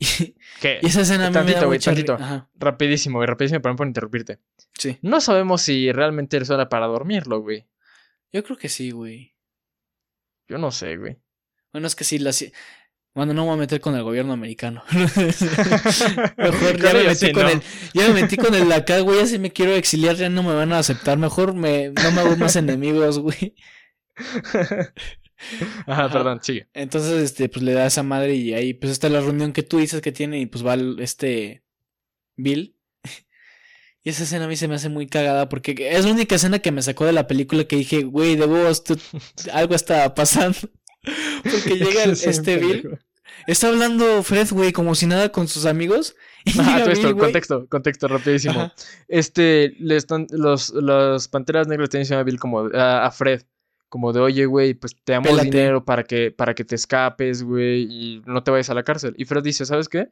¿Qué? 0.60 0.78
y 0.82 0.86
esa 0.86 1.00
escena 1.00 1.28
me 1.28 1.34
da 1.34 1.40
Tantito, 1.40 1.66
güey, 1.66 1.78
mucha 1.78 1.90
tantito. 1.90 2.14
Ajá, 2.14 2.48
Rapidísimo, 2.54 3.18
güey, 3.18 3.26
rapidísimo, 3.26 3.60
perdón 3.60 3.76
por 3.76 3.86
interrumpirte. 3.86 4.38
sí. 4.78 4.98
No 5.02 5.20
sabemos 5.20 5.62
si 5.62 5.90
realmente 5.90 6.36
eso 6.36 6.54
era 6.54 6.68
para 6.68 6.86
dormirlo, 6.86 7.40
güey. 7.40 7.66
Yo 8.32 8.44
creo 8.44 8.56
que 8.56 8.68
sí, 8.68 8.90
güey. 8.90 9.34
Yo 10.46 10.58
no 10.58 10.70
sé, 10.70 10.96
güey. 10.96 11.16
Bueno, 11.72 11.86
es 11.86 11.96
que 11.96 12.04
sí, 12.04 12.18
la... 12.18 12.30
Bueno, 13.18 13.34
no 13.34 13.42
me 13.42 13.46
voy 13.48 13.56
a 13.56 13.60
meter 13.62 13.80
con 13.80 13.96
el 13.96 14.04
gobierno 14.04 14.32
americano. 14.32 14.84
Mejor 14.92 16.80
ya 16.80 16.92
me 16.92 17.02
metí 17.02 17.26
sí, 17.26 17.32
con 17.32 17.42
no. 17.42 17.48
el... 17.48 17.62
Ya 17.92 18.06
me 18.06 18.22
metí 18.22 18.36
con 18.36 18.54
el 18.54 18.70
acá, 18.70 19.00
güey. 19.00 19.18
Ya 19.18 19.26
si 19.26 19.40
me 19.40 19.50
quiero 19.52 19.74
exiliar 19.74 20.14
ya 20.14 20.28
no 20.28 20.44
me 20.44 20.54
van 20.54 20.72
a 20.72 20.78
aceptar. 20.78 21.18
Mejor 21.18 21.52
me... 21.52 21.88
no 21.88 22.12
me 22.12 22.20
hago 22.20 22.36
más 22.36 22.54
enemigos, 22.54 23.18
güey. 23.18 23.56
Ajá, 25.88 26.08
perdón, 26.12 26.38
sigue. 26.44 26.68
Entonces, 26.74 27.20
este, 27.20 27.48
pues 27.48 27.64
le 27.64 27.72
da 27.72 27.82
a 27.82 27.86
esa 27.88 28.04
madre 28.04 28.36
y 28.36 28.54
ahí 28.54 28.72
pues 28.72 28.92
está 28.92 29.08
la 29.08 29.20
reunión 29.20 29.52
que 29.52 29.64
tú 29.64 29.78
dices 29.78 30.00
que 30.00 30.12
tiene 30.12 30.38
y 30.38 30.46
pues 30.46 30.64
va 30.64 30.76
este 31.02 31.64
Bill. 32.36 32.76
Y 34.04 34.10
esa 34.10 34.22
escena 34.22 34.44
a 34.44 34.48
mí 34.48 34.54
se 34.54 34.68
me 34.68 34.76
hace 34.76 34.88
muy 34.88 35.08
cagada 35.08 35.48
porque 35.48 35.74
es 35.90 36.04
la 36.04 36.12
única 36.12 36.36
escena 36.36 36.60
que 36.60 36.70
me 36.70 36.82
sacó 36.82 37.04
de 37.04 37.12
la 37.12 37.26
película 37.26 37.64
que 37.64 37.74
dije, 37.74 38.04
güey, 38.04 38.36
de 38.36 38.46
vos, 38.46 38.84
tú- 38.84 38.96
algo 39.52 39.74
está 39.74 40.14
pasando. 40.14 40.56
Porque 41.42 41.74
llega 41.74 42.04
este 42.04 42.58
Bill. 42.58 42.98
Está 43.46 43.68
hablando 43.68 44.22
Fred, 44.22 44.48
güey, 44.50 44.72
como 44.72 44.94
si 44.94 45.06
nada 45.06 45.30
con 45.30 45.48
sus 45.48 45.66
amigos. 45.66 46.16
Ah, 46.58 46.78
llega 46.78 46.78
todo 46.84 46.92
esto, 46.92 47.16
contexto, 47.16 47.66
contexto, 47.68 48.08
rapidísimo. 48.08 48.60
Ajá. 48.60 48.74
Este, 49.06 49.74
le 49.78 49.96
están, 49.96 50.26
los, 50.30 50.70
los 50.70 51.28
panteras 51.28 51.68
negras 51.68 51.86
están 51.86 52.00
diciendo 52.00 52.20
a 52.20 52.24
Bill 52.24 52.38
como, 52.38 52.68
a, 52.74 53.06
a 53.06 53.10
Fred, 53.10 53.42
como 53.88 54.12
de, 54.12 54.20
oye, 54.20 54.46
güey, 54.46 54.74
pues 54.74 54.96
te 55.04 55.12
damos 55.12 55.28
Pélate. 55.28 55.50
dinero 55.50 55.84
para 55.84 56.04
que, 56.04 56.30
para 56.30 56.54
que 56.54 56.64
te 56.64 56.74
escapes, 56.74 57.42
güey, 57.42 57.82
y 57.90 58.22
no 58.26 58.42
te 58.42 58.50
vayas 58.50 58.70
a 58.70 58.74
la 58.74 58.82
cárcel. 58.82 59.14
Y 59.16 59.24
Fred 59.24 59.42
dice, 59.42 59.64
¿sabes 59.66 59.88
qué? 59.88 60.08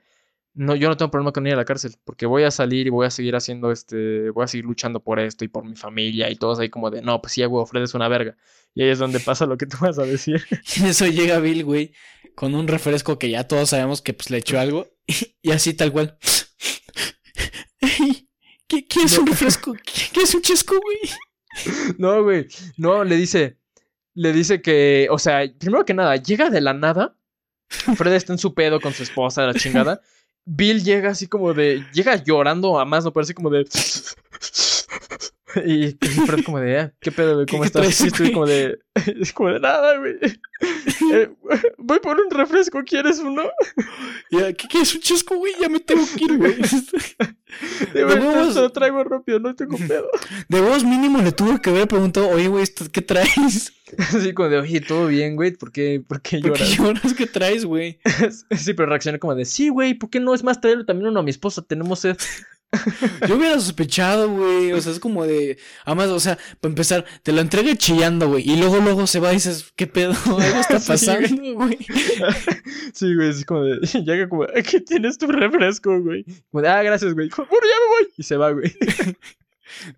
No, 0.56 0.74
yo 0.74 0.88
no 0.88 0.96
tengo 0.96 1.10
problema 1.10 1.32
con 1.32 1.46
ir 1.46 1.52
a 1.52 1.56
la 1.56 1.66
cárcel, 1.66 1.94
porque 2.02 2.24
voy 2.24 2.44
a 2.44 2.50
salir 2.50 2.86
y 2.86 2.90
voy 2.90 3.06
a 3.06 3.10
seguir 3.10 3.36
haciendo 3.36 3.70
este, 3.70 4.30
voy 4.30 4.44
a 4.44 4.46
seguir 4.46 4.64
luchando 4.64 5.00
por 5.00 5.20
esto 5.20 5.44
y 5.44 5.48
por 5.48 5.66
mi 5.66 5.76
familia 5.76 6.30
y 6.30 6.36
todos 6.36 6.58
ahí 6.58 6.70
como 6.70 6.90
de, 6.90 7.02
no, 7.02 7.20
pues 7.20 7.34
sí, 7.34 7.44
güey, 7.44 7.66
Fred 7.66 7.82
es 7.82 7.92
una 7.92 8.08
verga. 8.08 8.38
Y 8.74 8.82
ahí 8.82 8.88
es 8.88 8.98
donde 8.98 9.20
pasa 9.20 9.44
lo 9.44 9.58
que 9.58 9.66
tú 9.66 9.76
vas 9.80 9.98
a 9.98 10.04
decir. 10.04 10.42
Y 10.76 10.80
en 10.80 10.86
eso 10.86 11.06
llega 11.06 11.40
Bill, 11.40 11.62
güey, 11.62 11.92
con 12.34 12.54
un 12.54 12.68
refresco 12.68 13.18
que 13.18 13.28
ya 13.28 13.46
todos 13.46 13.68
sabemos 13.68 14.00
que 14.00 14.14
pues 14.14 14.30
le 14.30 14.38
echó 14.38 14.58
algo. 14.58 14.88
Y, 15.42 15.52
así 15.52 15.74
tal 15.74 15.92
cual. 15.92 16.18
¿qué, 18.66 18.86
¿Qué 18.86 19.02
es 19.04 19.18
un 19.18 19.26
refresco? 19.26 19.74
¿Qué, 19.74 20.08
qué 20.12 20.22
es 20.22 20.34
un 20.34 20.42
chesco, 20.42 20.74
güey? 20.80 20.98
No, 21.98 22.24
güey. 22.24 22.48
No, 22.76 23.04
le 23.04 23.16
dice. 23.16 23.58
Le 24.14 24.32
dice 24.32 24.60
que. 24.62 25.06
O 25.10 25.18
sea, 25.18 25.44
primero 25.58 25.84
que 25.84 25.94
nada, 25.94 26.16
llega 26.16 26.50
de 26.50 26.60
la 26.60 26.72
nada. 26.72 27.16
Fred 27.68 28.14
está 28.14 28.32
en 28.32 28.38
su 28.38 28.54
pedo 28.54 28.80
con 28.80 28.92
su 28.92 29.04
esposa, 29.04 29.46
la 29.46 29.54
chingada. 29.54 30.00
Bill 30.47 30.82
llega 30.82 31.10
así 31.10 31.27
como 31.27 31.52
de. 31.52 31.85
Llega 31.93 32.16
llorando 32.23 32.78
a 32.78 32.85
más, 32.85 33.05
no 33.05 33.12
parece 33.12 33.35
como 33.35 33.51
de. 33.51 33.66
Y, 35.64 35.86
y 35.86 35.96
Fred 36.26 36.44
como 36.44 36.58
de, 36.60 36.78
"Ah, 36.78 36.92
¿qué 37.00 37.10
pedo, 37.10 37.34
güey? 37.34 37.46
¿Cómo 37.46 37.62
¿Qué 37.62 37.68
estás? 37.68 37.96
traes, 37.96 38.18
güey? 38.18 38.32
como 38.32 38.46
de. 38.46 38.78
Es 39.20 39.32
como 39.32 39.50
de 39.50 39.60
nada, 39.60 39.96
güey. 39.96 40.16
Eh, 41.12 41.30
voy 41.78 42.00
por 42.00 42.18
un 42.18 42.30
refresco, 42.30 42.82
¿quieres 42.84 43.18
uno? 43.20 43.42
Ya, 44.30 44.52
¿Qué, 44.54 44.66
¿Qué 44.68 44.80
es 44.80 44.94
un 44.94 45.00
chesco, 45.02 45.36
güey? 45.36 45.52
Ya 45.60 45.68
me 45.68 45.78
tengo 45.80 46.04
que 46.16 46.24
ir, 46.24 46.36
güey. 46.38 46.54
De 47.94 48.04
te 48.04 48.54
lo 48.60 48.72
traigo 48.72 49.04
rápido, 49.04 49.38
no 49.38 49.54
tengo 49.54 49.76
pedo. 49.78 50.08
De 50.48 50.60
vos 50.60 50.82
mínimo 50.84 51.22
le 51.22 51.32
tuvo 51.32 51.60
que 51.60 51.70
haber 51.70 51.86
preguntado, 51.86 52.28
oye, 52.30 52.48
güey, 52.48 52.62
¿esto 52.62 52.86
¿qué 52.90 53.02
traes? 53.02 53.72
Así 53.98 54.32
como 54.34 54.48
de, 54.48 54.58
oye, 54.58 54.80
¿todo 54.80 55.06
bien, 55.06 55.36
güey? 55.36 55.52
¿Por 55.52 55.70
qué, 55.70 56.02
por 56.06 56.20
qué 56.22 56.40
¿Por 56.40 56.52
qué 56.54 56.64
lloras? 56.64 56.76
lloras? 56.76 57.14
¿Qué 57.14 57.26
traes, 57.26 57.64
güey? 57.64 57.98
Sí, 58.56 58.72
pero 58.74 58.88
reaccioné 58.88 59.18
como 59.18 59.34
de, 59.34 59.44
sí, 59.44 59.68
güey, 59.68 59.94
¿por 59.94 60.10
qué 60.10 60.18
no 60.20 60.34
es 60.34 60.42
más 60.42 60.60
traerle 60.60 60.84
también 60.84 61.08
uno 61.10 61.20
a 61.20 61.22
mi 61.22 61.30
esposa? 61.30 61.62
Tenemos 61.62 62.00
sed. 62.00 62.16
Yo 63.28 63.36
hubiera 63.36 63.58
sospechado, 63.58 64.30
güey. 64.30 64.72
O 64.72 64.80
sea, 64.80 64.92
es 64.92 65.00
como 65.00 65.26
de. 65.26 65.58
Además, 65.84 66.08
o 66.08 66.20
sea, 66.20 66.38
para 66.60 66.72
empezar, 66.72 67.04
te 67.22 67.32
lo 67.32 67.40
entrega 67.40 67.74
chillando, 67.76 68.28
güey. 68.28 68.48
Y 68.48 68.56
luego, 68.56 68.78
luego 68.78 69.06
se 69.06 69.20
va 69.20 69.32
y 69.32 69.36
dices, 69.36 69.72
¿qué 69.76 69.86
pedo? 69.86 70.12
Algo 70.26 70.60
está 70.60 70.80
pasando, 70.80 71.54
güey. 71.54 71.78
Sí, 72.92 73.14
güey, 73.14 73.28
es 73.28 73.44
como 73.44 73.62
de, 73.62 73.80
llega 74.04 74.28
como, 74.28 74.44
aquí 74.44 74.80
tienes 74.80 75.18
tu 75.18 75.26
refresco, 75.26 76.00
güey. 76.00 76.24
Como 76.50 76.62
de, 76.62 76.68
ah, 76.68 76.82
gracias, 76.82 77.12
güey. 77.14 77.28
Bueno, 77.28 77.48
ya 77.50 77.56
me 77.56 78.04
voy. 78.04 78.12
Y 78.16 78.22
se 78.22 78.36
va, 78.36 78.52
güey. 78.52 78.74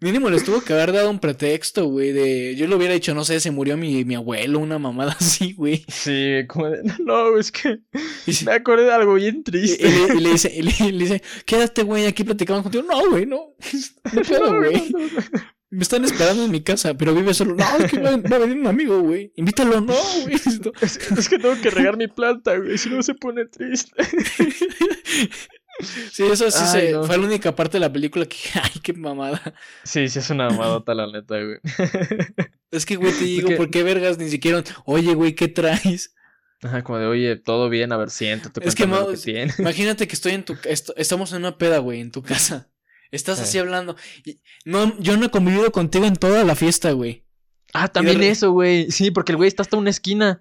Mínimo 0.01 0.31
les 0.31 0.45
tuvo 0.45 0.61
que 0.63 0.73
haber 0.73 0.93
dado 0.93 1.11
un 1.11 1.19
pretexto, 1.19 1.87
güey. 1.87 2.13
De. 2.13 2.57
Yo 2.57 2.67
le 2.67 2.75
hubiera 2.77 2.95
dicho, 2.95 3.15
no 3.15 3.25
sé, 3.25 3.39
se 3.41 3.51
murió 3.51 3.77
mi, 3.77 4.05
mi 4.05 4.15
abuelo, 4.15 4.59
una 4.59 4.79
mamada 4.79 5.13
así, 5.19 5.53
güey. 5.53 5.85
Sí, 5.89 6.41
como 6.49 6.71
de, 6.71 6.83
no, 7.05 7.39
es 7.39 7.53
que 7.53 7.81
si- 8.27 8.45
me 8.45 8.53
acordé 8.53 8.85
de 8.85 8.93
algo 8.93 9.15
bien 9.15 9.37
y- 9.37 9.39
y 9.41 9.43
triste. 9.43 9.89
y 10.17 10.21
le 10.21 10.31
dice, 10.31 10.53
y 10.55 10.63
le, 10.63 10.73
dice, 11.05 11.23
quédate, 11.45 11.83
güey, 11.83 12.07
aquí 12.07 12.25
platicamos 12.25 12.63
contigo. 12.63 12.85
No, 12.89 13.11
güey, 13.11 13.27
no. 13.27 13.55
No 14.13 14.23
puedo, 14.23 14.57
güey. 14.59 14.91
no, 14.91 14.99
no. 15.01 15.09
Me 15.71 15.83
están 15.83 16.03
esperando 16.03 16.47
en 16.47 16.51
mi 16.51 16.63
casa, 16.63 16.95
pero 16.97 17.15
vive 17.15 17.35
solo. 17.35 17.55
No, 17.55 17.77
es 17.85 17.91
que 17.91 17.99
va, 18.01 18.17
va 18.17 18.37
a 18.37 18.39
venir 18.39 18.57
un 18.57 18.67
amigo, 18.69 19.01
güey. 19.03 19.33
Invítalo, 19.37 19.83
no, 19.83 19.93
güey. 20.23 20.35
Es, 20.81 20.97
es 20.97 21.29
que 21.29 21.39
tengo 21.39 21.61
que 21.61 21.69
regar 21.69 21.99
mi 21.99 22.09
planta, 22.09 22.57
güey, 22.57 22.79
si 22.79 22.89
no 22.89 23.03
se 23.03 23.13
pone 23.15 23.45
triste. 23.45 23.93
Sí, 26.13 26.25
eso 26.25 26.51
sí 26.51 26.59
Ay, 26.61 26.69
se, 26.89 26.93
no. 26.93 27.05
fue 27.05 27.17
la 27.19 27.25
única 27.27 27.55
parte 27.55 27.77
de 27.77 27.81
la 27.81 27.93
película 27.93 28.27
que, 28.27 28.37
ay, 28.63 28.81
qué 28.83 28.93
mamada. 28.93 29.55
Sí, 29.85 30.09
sí, 30.09 30.19
es 30.19 30.31
una 30.31 30.51
mamadota, 30.51 30.95
la 30.95 31.07
neta, 31.11 31.37
güey. 31.43 31.59
Es 32.71 32.85
que, 32.85 32.97
güey, 32.97 33.13
te 33.13 33.25
digo, 33.25 33.43
Porque- 33.47 33.57
¿por 33.57 33.71
qué 33.71 33.83
vergas 33.83 34.19
ni 34.19 34.29
siquiera, 34.29 34.63
oye, 34.85 35.15
güey, 35.15 35.35
¿qué 35.35 35.49
traes? 35.49 36.15
Ajá, 36.63 36.83
como 36.83 36.99
de, 36.99 37.07
oye, 37.07 37.37
todo 37.37 37.69
bien, 37.71 37.93
a 37.93 37.97
ver, 37.97 38.11
siéntate, 38.11 38.61
Es 38.69 38.75
que, 38.75 38.87
Mau, 38.87 39.11
que 39.11 39.17
tienes. 39.17 39.59
Imagínate 39.61 40.07
que 40.09 40.15
estoy 40.15 40.33
en 40.33 40.45
tu, 40.45 40.57
est- 40.65 40.91
estamos 40.97 41.33
en 41.33 41.39
una 41.39 41.57
peda, 41.57 41.79
güey, 41.79 42.01
en 42.01 42.11
tu 42.11 42.23
casa. 42.23 42.69
Estás 43.11 43.39
Sí. 43.39 43.45
así 43.45 43.59
hablando. 43.59 43.97
y- 44.25 44.41
no, 44.67 44.99
yo 45.01 45.17
no 45.17 45.25
he 45.27 45.31
convivido 45.31 45.71
contigo 45.73 46.05
en 46.05 46.17
toda 46.17 46.45
la 46.45 46.55
fiesta, 46.57 46.91
güey. 46.93 47.25
Ah, 47.73 47.89
también 47.89 48.23
eso, 48.23 48.51
güey. 48.51 48.91
Sí, 48.91 49.11
porque 49.11 49.33
el 49.33 49.37
güey 49.37 49.49
está 49.49 49.63
hasta 49.63 49.77
una 49.77 49.91
esquina. 49.91 50.41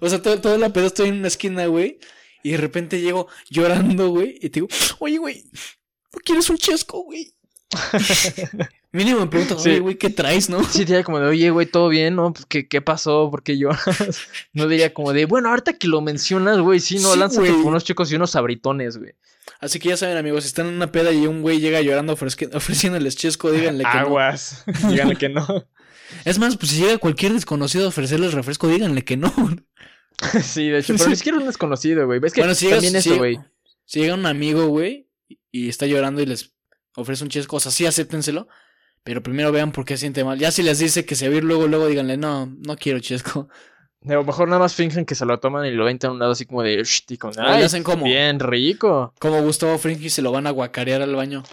O 0.00 0.08
sea, 0.08 0.22
todo- 0.22 0.40
toda 0.40 0.58
la 0.58 0.72
peda 0.72 0.86
estoy 0.86 1.08
en 1.08 1.16
una 1.16 1.28
esquina, 1.28 1.66
güey. 1.66 1.98
Y 2.42 2.50
de 2.52 2.56
repente 2.56 3.00
llego 3.00 3.28
llorando, 3.50 4.10
güey. 4.10 4.36
Y 4.40 4.48
te 4.50 4.60
digo, 4.60 4.68
oye, 4.98 5.18
güey, 5.18 5.44
¿no 6.12 6.20
quieres 6.24 6.48
un 6.50 6.56
chesco, 6.58 7.02
güey? 7.04 7.32
Mínimo 8.92 9.20
me 9.20 9.26
pregunto, 9.26 9.58
Sí. 9.58 9.70
oye, 9.70 9.80
güey, 9.80 9.94
¿qué 9.96 10.10
traes, 10.10 10.50
no? 10.50 10.62
Sí, 10.64 10.80
diría 10.84 11.02
como 11.02 11.18
de, 11.18 11.26
oye, 11.28 11.48
güey, 11.50 11.66
¿todo 11.66 11.88
bien? 11.88 12.14
¿No? 12.16 12.32
Pues, 12.34 12.44
¿qué, 12.44 12.68
qué 12.68 12.82
pasó? 12.82 13.30
¿Por 13.30 13.42
qué 13.42 13.56
lloras? 13.56 13.80
No 14.52 14.68
diría 14.68 14.92
como 14.92 15.14
de, 15.14 15.24
bueno, 15.24 15.48
ahorita 15.48 15.72
que 15.78 15.88
lo 15.88 16.02
mencionas, 16.02 16.58
güey, 16.58 16.78
sí, 16.80 16.96
no, 16.96 17.14
Sí, 17.14 17.18
lánzate 17.18 17.48
por 17.52 17.64
unos 17.66 17.84
chicos 17.84 18.12
y 18.12 18.16
unos 18.16 18.36
abritones, 18.36 18.98
güey. 18.98 19.14
Así 19.60 19.78
que 19.78 19.88
ya 19.90 19.96
saben, 19.96 20.18
amigos, 20.18 20.44
si 20.44 20.48
están 20.48 20.66
en 20.66 20.74
una 20.74 20.92
peda 20.92 21.10
y 21.12 21.26
un 21.26 21.40
güey 21.40 21.58
llega 21.60 21.80
llorando 21.80 22.12
ofreciéndoles 22.12 23.16
chesco, 23.16 23.50
díganle 23.50 23.84
que 23.84 23.94
no. 23.94 24.00
Aguas. 24.00 24.64
Díganle 24.88 25.16
que 25.16 25.28
no. 25.30 25.46
Es 26.26 26.38
más, 26.38 26.56
pues 26.58 26.72
si 26.72 26.80
llega 26.80 26.98
cualquier 26.98 27.32
desconocido 27.32 27.86
a 27.86 27.88
ofrecerles 27.88 28.34
refresco, 28.34 28.68
díganle 28.68 29.02
que 29.04 29.16
no. 29.16 29.32
Sí, 30.42 30.68
de 30.68 30.78
hecho, 30.78 30.94
pero 30.96 31.10
ni 31.10 31.16
siquiera 31.16 31.38
un 31.38 31.46
desconocido, 31.46 32.06
güey. 32.06 32.18
¿Ves 32.20 32.32
que 32.32 32.40
bueno, 32.40 32.54
si 32.54 32.66
llega, 32.66 32.76
también 32.78 33.02
si 33.02 33.08
eso, 33.10 33.18
güey? 33.18 33.38
si 33.84 34.00
llega 34.00 34.14
un 34.14 34.26
amigo, 34.26 34.66
güey, 34.68 35.08
y- 35.28 35.38
y 35.50 35.68
está 35.68 35.86
llorando 35.86 36.22
y 36.22 36.26
les 36.26 36.54
ofrece 36.96 37.24
un 37.24 37.30
chesco, 37.30 37.56
o 37.56 37.60
sea, 37.60 37.72
sí, 37.72 37.86
acéptenselo, 37.86 38.48
pero 39.04 39.22
primero 39.22 39.50
vean 39.52 39.72
por 39.72 39.84
qué 39.84 39.96
siente 39.96 40.24
mal. 40.24 40.38
Ya 40.38 40.50
si 40.50 40.62
les 40.62 40.78
dice 40.78 41.04
que 41.04 41.14
se 41.16 41.28
va 41.28 41.34
a 41.34 41.38
ir 41.38 41.44
luego, 41.44 41.66
luego 41.66 41.86
díganle, 41.88 42.16
no, 42.16 42.46
no 42.46 42.76
quiero 42.76 43.00
chesco. 43.00 43.48
A 44.04 44.12
lo 44.14 44.24
mejor 44.24 44.48
nada 44.48 44.58
más 44.60 44.74
fingen 44.74 45.04
que 45.06 45.14
se 45.14 45.24
lo 45.24 45.38
toman 45.38 45.64
y 45.64 45.70
lo 45.70 45.84
ventan 45.84 46.10
a 46.10 46.12
un 46.14 46.18
lado 46.18 46.32
así 46.32 46.44
como 46.44 46.62
de, 46.62 46.72
y 46.72 46.76
le 46.76 47.18
"Ay, 47.38 47.62
hacen 47.62 47.84
como, 47.84 48.04
bien 48.04 48.40
rico. 48.40 49.14
como 49.20 49.40
Gustavo 49.42 49.78
Fringy 49.78 50.10
se 50.10 50.22
lo 50.22 50.32
van 50.32 50.46
a 50.48 50.50
guacarear 50.50 51.02
al 51.02 51.14
baño. 51.14 51.44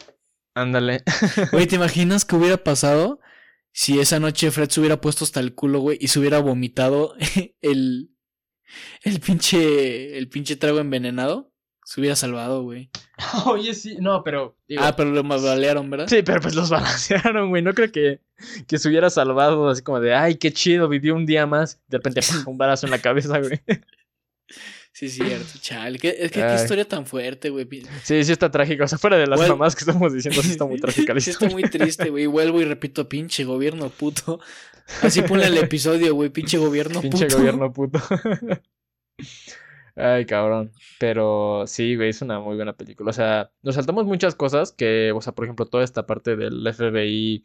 Ándale. 0.55 1.03
Güey, 1.51 1.67
¿te 1.67 1.75
imaginas 1.75 2.25
qué 2.25 2.35
hubiera 2.35 2.57
pasado 2.57 3.19
si 3.71 3.99
esa 3.99 4.19
noche 4.19 4.49
Fred 4.49 4.69
se 4.69 4.79
hubiera 4.79 4.99
puesto 4.99 5.23
hasta 5.23 5.39
el 5.39 5.53
culo, 5.53 5.79
güey, 5.79 5.99
y 6.01 6.07
se 6.07 6.19
hubiera 6.19 6.39
vomitado 6.39 7.13
el, 7.61 8.09
el 9.03 9.19
pinche, 9.19 10.17
el 10.17 10.27
pinche 10.29 10.55
trago 10.55 10.79
envenenado? 10.79 11.51
Se 11.85 11.99
hubiera 11.99 12.15
salvado, 12.15 12.61
güey. 12.63 12.89
Oye, 13.47 13.73
sí, 13.73 13.97
no, 13.99 14.23
pero. 14.23 14.55
digo, 14.67 14.81
Ah, 14.83 14.95
pero 14.95 15.09
lo 15.11 15.23
balearon, 15.23 15.89
¿verdad? 15.89 16.07
Sí, 16.07 16.21
pero 16.23 16.39
pues 16.39 16.53
los 16.55 16.69
balancearon, 16.69 17.49
güey. 17.49 17.61
No 17.63 17.73
creo 17.73 17.91
que, 17.91 18.21
que 18.67 18.77
se 18.77 18.87
hubiera 18.89 19.09
salvado 19.09 19.69
así 19.69 19.81
como 19.81 19.99
de, 19.99 20.13
ay, 20.13 20.35
qué 20.35 20.51
chido, 20.53 20.87
vivió 20.87 21.15
un 21.15 21.25
día 21.25 21.47
más. 21.47 21.81
De 21.87 21.97
repente, 21.97 22.21
¡pum! 22.21 22.53
un 22.53 22.57
balazo 22.59 22.85
en 22.85 22.91
la 22.91 22.99
cabeza, 22.99 23.39
güey. 23.39 23.59
Sí, 24.91 25.05
es 25.05 25.13
cierto, 25.13 25.59
chale. 25.61 25.97
¿qué- 25.99 26.15
es 26.19 26.31
que 26.31 26.41
qué 26.41 26.55
historia 26.55 26.83
tan 26.85 27.05
fuerte, 27.05 27.49
güey. 27.51 27.65
Sí, 28.03 28.21
sí 28.23 28.31
está 28.33 28.51
trágico. 28.51 28.83
O 28.83 28.87
sea, 28.87 28.97
fuera 28.97 29.17
de 29.17 29.27
las 29.27 29.39
Well- 29.39 29.51
mamás 29.51 29.75
que 29.75 29.81
estamos 29.81 30.11
diciendo, 30.11 30.41
sí 30.41 30.51
está 30.51 30.65
muy 30.65 30.79
trágica 30.79 31.13
la 31.13 31.21
Sí, 31.21 31.29
está 31.29 31.47
muy 31.47 31.61
triste, 31.63 32.09
güey. 32.09 32.25
Vuelvo 32.25 32.59
y 32.59 32.65
repito, 32.65 33.07
pinche 33.07 33.45
gobierno 33.45 33.89
puto. 33.89 34.41
Así 35.01 35.21
ponle 35.21 35.47
el 35.47 35.57
episodio, 35.57 36.13
güey. 36.15 36.29
Pinche 36.29 36.57
gobierno 36.57 37.01
Pinche 37.01 37.25
puto. 37.25 37.37
gobierno 37.37 37.71
puto. 37.71 37.99
Ay, 39.95 40.25
cabrón. 40.25 40.71
Pero 40.99 41.65
sí, 41.67 41.95
güey, 41.95 42.09
es 42.09 42.21
una 42.21 42.39
muy 42.39 42.55
buena 42.55 42.73
película. 42.73 43.09
O 43.09 43.13
sea, 43.13 43.51
nos 43.61 43.75
saltamos 43.75 44.05
muchas 44.05 44.35
cosas 44.35 44.71
que, 44.71 45.11
o 45.13 45.21
sea, 45.21 45.33
por 45.33 45.45
ejemplo, 45.45 45.65
toda 45.65 45.83
esta 45.83 46.05
parte 46.05 46.35
del 46.35 46.65
FBI 46.73 47.43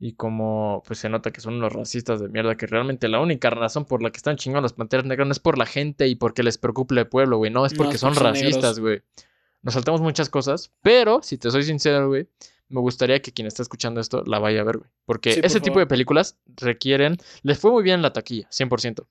y 0.00 0.14
cómo 0.14 0.82
pues 0.86 0.98
se 0.98 1.08
nota 1.08 1.30
que 1.30 1.40
son 1.40 1.54
unos 1.54 1.72
racistas 1.72 2.20
de 2.20 2.28
mierda, 2.28 2.56
que 2.56 2.66
realmente 2.66 3.08
la 3.08 3.20
única 3.20 3.48
razón 3.50 3.84
por 3.84 4.02
la 4.02 4.10
que 4.10 4.16
están 4.16 4.36
chingando 4.36 4.62
las 4.62 4.72
panteras 4.72 5.06
negras 5.06 5.26
no 5.26 5.32
es 5.32 5.38
por 5.38 5.56
la 5.56 5.66
gente 5.66 6.08
y 6.08 6.16
porque 6.16 6.42
les 6.42 6.58
preocupa 6.58 6.94
el 6.96 7.06
pueblo, 7.06 7.38
güey, 7.38 7.50
no, 7.50 7.64
es 7.64 7.74
porque 7.74 7.96
son 7.96 8.14
son 8.14 8.24
racistas, 8.24 8.80
güey. 8.80 9.02
Nos 9.62 9.74
saltamos 9.74 10.00
muchas 10.00 10.28
cosas, 10.28 10.72
pero 10.82 11.22
si 11.22 11.38
te 11.38 11.50
soy 11.50 11.62
sincero, 11.62 12.08
güey, 12.08 12.28
me 12.74 12.80
gustaría 12.80 13.22
que 13.22 13.32
quien 13.32 13.46
está 13.46 13.62
escuchando 13.62 14.00
esto 14.00 14.22
la 14.26 14.38
vaya 14.38 14.60
a 14.60 14.64
ver, 14.64 14.78
güey. 14.78 14.90
Porque 15.06 15.32
Sí, 15.32 15.40
por 15.40 15.46
ese 15.46 15.60
tipo 15.60 15.78
de 15.78 15.86
películas 15.86 16.36
requieren, 16.56 17.16
les 17.42 17.58
fue 17.58 17.70
muy 17.70 17.82
bien 17.82 17.96
en 17.96 18.02
la 18.02 18.12
taquilla, 18.12 18.48
100%. 18.50 19.06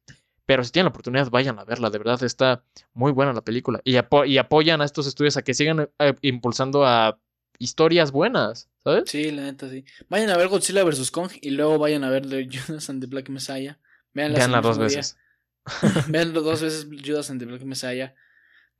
Pero 0.45 0.63
si 0.65 0.71
tienen 0.71 0.85
la 0.85 0.89
oportunidad, 0.89 1.29
vayan 1.29 1.57
a 1.57 1.63
verla. 1.63 1.89
De 1.89 1.97
verdad, 1.97 2.21
está 2.23 2.63
muy 2.93 3.13
buena 3.13 3.31
la 3.31 3.41
película. 3.41 3.79
Y, 3.85 3.95
apo- 3.95 4.25
y 4.27 4.37
apoyan 4.37 4.81
a 4.81 4.85
estos 4.85 5.07
estudios 5.07 5.37
a 5.37 5.41
que 5.41 5.53
sigan 5.53 5.89
eh, 5.99 6.13
impulsando 6.21 6.85
a 6.85 7.17
historias 7.59 8.11
buenas, 8.11 8.69
¿sabes? 8.83 9.05
Sí, 9.09 9.31
la 9.31 9.43
neta, 9.43 9.69
sí. 9.69 9.85
Vayan 10.09 10.29
a 10.31 10.37
ver 10.37 10.49
Godzilla 10.49 10.83
vs. 10.83 11.11
Kong 11.11 11.31
y 11.41 11.51
luego 11.51 11.77
vayan 11.79 12.03
a 12.03 12.09
ver 12.09 12.27
The 12.27 12.49
Judas 12.51 12.89
and 12.89 12.99
the 13.01 13.07
Black 13.07 13.29
Messiah. 13.29 13.79
Veanla 14.13 14.43
el 14.43 14.61
dos 14.61 14.75
día. 14.77 14.85
veces. 14.85 15.17
Vean 16.09 16.33
dos 16.33 16.61
veces 16.61 16.87
Judas 17.05 17.29
and 17.29 17.39
the 17.39 17.45
Black 17.45 17.63
Messiah. 17.63 18.13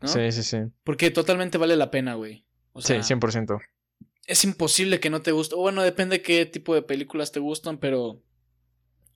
¿no? 0.01 0.09
Sí, 0.09 0.31
sí, 0.33 0.43
sí. 0.43 0.57
Porque 0.83 1.11
totalmente 1.11 1.57
vale 1.57 1.77
la 1.77 1.89
pena, 1.89 2.15
güey. 2.15 2.45
O 2.73 2.81
sea, 2.81 3.01
sí, 3.01 3.13
100%. 3.13 3.57
Es 4.25 4.43
imposible 4.43 4.99
que 4.99 5.09
no 5.09 5.21
te 5.21 5.31
guste. 5.31 5.55
O 5.55 5.59
bueno, 5.59 5.81
depende 5.81 6.21
qué 6.21 6.45
tipo 6.45 6.73
de 6.75 6.81
películas 6.81 7.31
te 7.31 7.39
gustan, 7.39 7.77
pero 7.77 8.21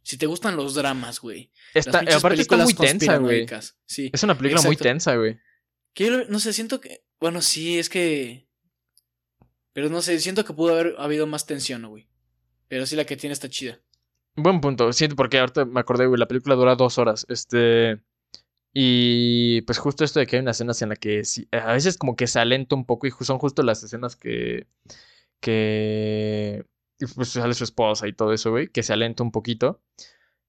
si 0.04 0.18
te 0.18 0.26
gustan 0.26 0.56
los 0.56 0.74
dramas, 0.74 1.20
güey. 1.20 1.52
Las 1.74 1.88
Está, 1.88 2.00
pinches 2.00 2.18
aparte 2.18 2.42
está 2.42 2.58
muy 2.58 2.74
tensa, 2.74 3.18
güey. 3.18 3.46
Sí. 3.86 4.10
Es 4.14 4.24
una 4.24 4.38
película 4.38 4.62
muy 4.62 4.76
tensa, 4.76 5.16
güey. 5.16 5.40
No 6.30 6.40
sé, 6.40 6.54
siento 6.54 6.80
que. 6.80 7.04
Bueno, 7.20 7.42
sí, 7.42 7.80
es 7.80 7.90
que. 7.90 8.48
Pero 9.74 9.90
no 9.90 10.02
sé, 10.02 10.20
siento 10.20 10.44
que 10.44 10.54
pudo 10.54 10.74
haber 10.74 10.96
habido 10.98 11.28
más 11.28 11.46
tensión, 11.46 11.86
güey. 11.88 12.08
Pero 12.68 12.86
sí, 12.86 12.96
la 12.96 13.06
que 13.06 13.18
tiene 13.18 13.34
está 13.34 13.50
chida. 13.50 13.80
Buen 14.36 14.62
punto. 14.62 14.92
Siento 14.94 15.16
porque 15.16 15.40
ahorita 15.40 15.66
me 15.66 15.80
acordé, 15.80 16.06
güey. 16.06 16.20
La 16.20 16.28
película 16.28 16.56
dura 16.56 16.76
dos 16.76 16.98
horas. 16.98 17.26
Este. 17.30 18.00
Y 18.74 19.62
pues 19.62 19.80
justo 19.80 20.04
esto 20.04 20.20
de 20.20 20.28
que 20.28 20.36
hay 20.36 20.42
unas 20.42 20.58
escenas 20.58 20.82
en 20.82 20.90
las 20.90 21.00
que 21.00 21.22
a 21.52 21.74
veces 21.74 21.98
como 21.98 22.16
que 22.16 22.28
se 22.28 22.40
alenta 22.40 22.76
un 22.76 22.86
poco 22.86 23.08
y 23.08 23.12
son 23.12 23.40
justo 23.40 23.64
las 23.64 23.84
escenas 23.84 24.16
que. 24.16 24.68
que. 25.40 26.66
Pues 27.16 27.30
sale 27.30 27.54
su 27.54 27.64
esposa 27.64 28.08
y 28.08 28.14
todo 28.14 28.34
eso, 28.34 28.52
güey. 28.52 28.68
Que 28.70 28.84
se 28.84 28.94
alenta 28.94 29.24
un 29.24 29.32
poquito. 29.32 29.82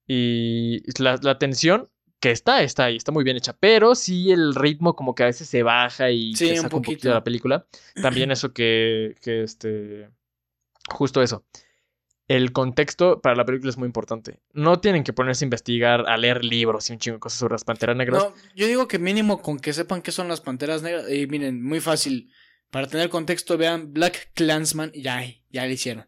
Y 0.06 0.82
la, 1.02 1.18
la 1.22 1.38
tensión 1.38 1.90
que 2.20 2.30
está, 2.30 2.62
está 2.62 2.86
ahí, 2.86 2.96
está 2.96 3.12
muy 3.12 3.22
bien 3.24 3.36
hecha. 3.36 3.56
Pero 3.58 3.94
sí 3.94 4.32
el 4.32 4.54
ritmo 4.54 4.96
como 4.96 5.14
que 5.14 5.22
a 5.24 5.26
veces 5.26 5.48
se 5.48 5.62
baja 5.62 6.10
y 6.10 6.34
Sí, 6.34 6.50
un 6.52 6.56
saca 6.56 6.76
un 6.76 6.82
poquito 6.82 6.92
poquito. 6.92 7.08
de 7.08 7.14
la 7.14 7.24
película. 7.24 7.66
También 8.02 8.30
eso 8.30 8.52
que, 8.52 9.14
que 9.22 9.42
este. 9.42 10.10
Justo 10.90 11.22
eso. 11.22 11.44
El 12.28 12.52
contexto 12.52 13.20
para 13.22 13.34
la 13.34 13.46
película 13.46 13.70
es 13.70 13.78
muy 13.78 13.86
importante. 13.86 14.38
No 14.52 14.80
tienen 14.80 15.02
que 15.02 15.14
ponerse 15.14 15.44
a 15.44 15.46
investigar, 15.46 16.04
a 16.06 16.16
leer 16.18 16.44
libros 16.44 16.88
y 16.88 16.92
un 16.92 16.98
chingo 16.98 17.16
de 17.16 17.20
cosas 17.20 17.38
sobre 17.38 17.54
las 17.54 17.64
panteras 17.64 17.96
negras. 17.96 18.22
No, 18.22 18.34
yo 18.54 18.66
digo 18.66 18.86
que 18.86 18.98
mínimo 18.98 19.40
con 19.40 19.58
que 19.58 19.72
sepan 19.72 20.02
qué 20.02 20.12
son 20.12 20.28
las 20.28 20.42
panteras 20.42 20.82
negras. 20.82 21.10
Y 21.10 21.26
miren, 21.26 21.62
muy 21.62 21.80
fácil. 21.80 22.30
Para 22.70 22.86
tener 22.86 23.08
contexto, 23.08 23.56
vean 23.56 23.94
Black 23.94 24.30
Clansman 24.34 24.90
y 24.92 25.02
ya, 25.02 25.24
ya 25.50 25.64
lo 25.64 25.72
hicieron. 25.72 26.06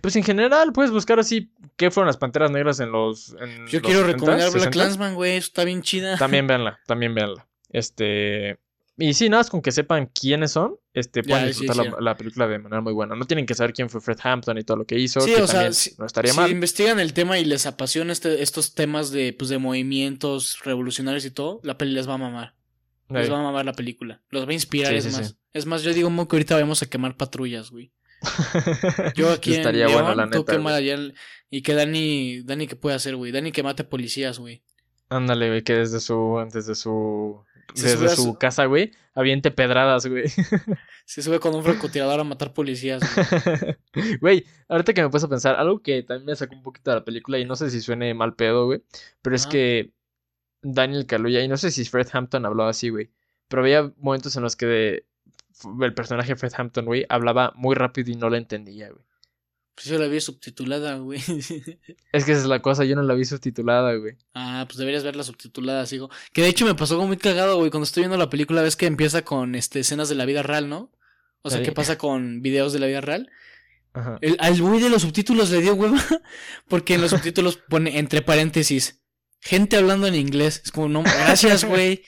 Pues 0.00 0.16
en 0.16 0.24
general 0.24 0.72
puedes 0.72 0.90
buscar 0.90 1.20
así 1.20 1.52
qué 1.76 1.92
fueron 1.92 2.08
las 2.08 2.16
panteras 2.16 2.50
negras 2.50 2.80
en 2.80 2.90
los. 2.90 3.36
en 3.40 3.68
Yo 3.68 3.78
los 3.78 3.82
quiero 3.82 4.00
70s, 4.00 4.06
recomendar 4.06 4.50
Black 4.50 4.68
60s. 4.68 4.72
Clansman, 4.72 5.14
güey. 5.14 5.36
eso 5.36 5.46
Está 5.46 5.64
bien 5.64 5.82
chida. 5.82 6.16
También 6.18 6.46
véanla, 6.48 6.80
también 6.86 7.14
véanla. 7.14 7.46
Este. 7.70 8.58
Y 9.00 9.14
sí, 9.14 9.28
nada 9.28 9.40
más 9.40 9.50
con 9.50 9.62
que 9.62 9.70
sepan 9.70 10.06
quiénes 10.12 10.50
son, 10.52 10.74
este, 10.92 11.22
Ya, 11.22 11.28
pueden 11.28 11.54
sí, 11.54 11.60
disfrutar 11.62 12.02
la, 12.02 12.16
película 12.16 12.48
de 12.48 12.58
manera 12.58 12.80
muy 12.80 12.92
buena. 12.92 13.14
No 13.14 13.24
tienen 13.26 13.46
que 13.46 13.54
saber 13.54 13.72
quién 13.72 13.88
fue 13.88 14.00
Fred 14.00 14.18
Hampton 14.22 14.58
y 14.58 14.64
todo 14.64 14.76
lo 14.78 14.84
que 14.86 14.98
hizo, 14.98 15.20
Sí, 15.20 15.34
que 15.34 15.42
o 15.42 15.46
sea, 15.46 15.72
si- 15.72 15.94
no 15.98 16.04
estaría 16.06 16.32
si 16.32 16.38
mal. 16.40 16.50
investigan 16.50 16.98
el 16.98 17.12
tema 17.12 17.38
y 17.38 17.44
les 17.44 17.64
apasiona 17.66 18.12
este, 18.12 18.42
estos 18.42 18.74
temas 18.74 19.12
de, 19.12 19.32
pues, 19.32 19.50
de 19.50 19.58
movimientos 19.58 20.58
revolucionarios 20.64 21.24
y 21.24 21.30
todo, 21.30 21.60
la 21.62 21.78
peli 21.78 21.92
les 21.92 22.08
va 22.08 22.14
a 22.14 22.18
mamar. 22.18 22.54
Les 23.08 23.30
va 23.32 23.38
a 23.38 23.42
mamar 23.42 23.64
la 23.64 23.72
película. 23.72 24.20
Los 24.30 24.46
va 24.46 24.50
a 24.50 24.54
inspirar, 24.54 24.92
es 24.92 25.10
más. 25.12 25.36
Es 25.54 25.64
más, 25.64 25.82
yo 25.82 25.94
digo 25.94 26.08
que 26.28 26.36
ahorita 26.36 26.58
vamos 26.58 26.82
a 26.82 26.86
quemar 26.86 27.16
patrullas, 27.16 27.70
güey. 27.70 27.92
Yo 29.14 29.30
aquí 29.32 29.54
Estaría 29.54 29.84
en 29.86 29.90
León, 29.92 30.16
la 30.16 30.28
tú 30.28 30.38
neta, 30.40 30.52
quema 30.52 30.70
güey. 30.72 30.74
allá 30.90 30.94
en- 30.94 31.14
y 31.50 31.62
que 31.62 31.72
Dani, 31.74 32.42
Dani 32.42 32.66
que 32.66 32.76
puede 32.76 32.96
hacer, 32.96 33.14
güey. 33.16 33.32
Dani 33.32 33.52
que 33.52 33.62
mate 33.62 33.84
policías, 33.84 34.38
güey. 34.40 34.62
Ándale, 35.08 35.48
güey, 35.48 35.62
que 35.62 35.74
desde 35.74 36.00
su, 36.00 36.36
desde 36.52 36.74
su, 36.74 37.42
Se 37.74 37.88
desde 37.88 38.08
su 38.16 38.22
su- 38.22 38.34
casa, 38.38 38.64
güey, 38.66 38.92
aviente 39.14 39.50
pedradas, 39.50 40.06
güey. 40.06 40.24
Se 41.04 41.22
sube 41.22 41.38
con 41.40 41.54
un 41.54 41.62
francotirador 41.64 42.20
a 42.20 42.24
matar 42.24 42.52
policías, 42.52 43.02
güey. 43.94 44.16
Güey, 44.20 44.44
ahorita 44.68 44.92
que 44.94 45.02
me 45.02 45.08
puse 45.10 45.26
a 45.26 45.28
pensar, 45.28 45.56
algo 45.56 45.80
que 45.82 46.02
también 46.02 46.26
me 46.26 46.36
sacó 46.36 46.54
un 46.54 46.62
poquito 46.62 46.90
de 46.90 46.96
la 46.98 47.04
película 47.04 47.38
y 47.38 47.44
no 47.44 47.56
sé 47.56 47.70
si 47.70 47.80
suene 47.80 48.12
mal 48.14 48.34
pedo, 48.34 48.66
güey, 48.66 48.82
pero 49.22 49.34
es 49.36 49.46
que 49.46 49.92
Daniel 50.62 51.06
Kaluuya, 51.06 51.42
y 51.42 51.48
no 51.48 51.56
sé 51.56 51.70
si 51.70 51.84
Fred 51.84 52.08
Hampton 52.12 52.44
hablaba 52.46 52.70
así, 52.70 52.88
güey, 52.90 53.10
pero 53.48 53.62
había 53.62 53.92
momentos 53.96 54.36
en 54.36 54.42
los 54.42 54.56
que 54.56 54.66
de- 54.66 55.06
el 55.80 55.94
personaje 55.94 56.36
Fred 56.36 56.52
Hampton, 56.56 56.84
güey, 56.84 57.04
hablaba 57.08 57.52
muy 57.56 57.74
rápido 57.74 58.10
y 58.12 58.14
no 58.16 58.28
lo 58.30 58.36
entendía, 58.36 58.90
güey. 58.90 59.02
Pues 59.78 59.86
yo 59.86 59.96
la 59.96 60.08
vi 60.08 60.20
subtitulada, 60.20 60.96
güey. 60.96 61.20
Es 62.12 62.24
que 62.24 62.32
esa 62.32 62.40
es 62.40 62.46
la 62.46 62.60
cosa, 62.60 62.84
yo 62.84 62.96
no 62.96 63.02
la 63.04 63.14
vi 63.14 63.24
subtitulada, 63.24 63.94
güey. 63.94 64.16
Ah, 64.34 64.64
pues 64.66 64.76
deberías 64.76 65.04
verla 65.04 65.22
subtitulada, 65.22 65.86
sigo. 65.86 66.10
Que 66.32 66.42
de 66.42 66.48
hecho 66.48 66.66
me 66.66 66.74
pasó 66.74 66.94
algo 66.94 67.06
muy 67.06 67.16
cagado, 67.16 67.58
güey. 67.58 67.70
Cuando 67.70 67.84
estoy 67.84 68.00
viendo 68.00 68.16
la 68.16 68.28
película, 68.28 68.60
ves 68.60 68.74
que 68.74 68.86
empieza 68.86 69.22
con 69.22 69.54
este, 69.54 69.78
escenas 69.78 70.08
de 70.08 70.16
la 70.16 70.24
vida 70.24 70.42
real, 70.42 70.68
¿no? 70.68 70.90
O 71.42 71.50
sea. 71.50 71.62
¿qué 71.62 71.70
pasa 71.70 71.96
con 71.96 72.42
videos 72.42 72.72
de 72.72 72.80
la 72.80 72.88
vida 72.88 73.00
real? 73.00 73.30
Ajá. 73.92 74.18
El, 74.20 74.36
al 74.40 74.60
güey 74.60 74.80
de 74.80 74.90
los 74.90 75.02
subtítulos 75.02 75.50
le 75.50 75.60
dio 75.60 75.74
hueva. 75.74 76.04
Porque 76.68 76.94
en 76.94 77.00
los 77.00 77.10
subtítulos 77.12 77.58
pone 77.68 78.00
entre 78.00 78.20
paréntesis. 78.20 79.00
Gente 79.40 79.76
hablando 79.76 80.08
en 80.08 80.16
inglés. 80.16 80.60
Es 80.64 80.72
como, 80.72 80.88
no, 80.88 81.04
gracias, 81.04 81.64
güey. 81.64 82.02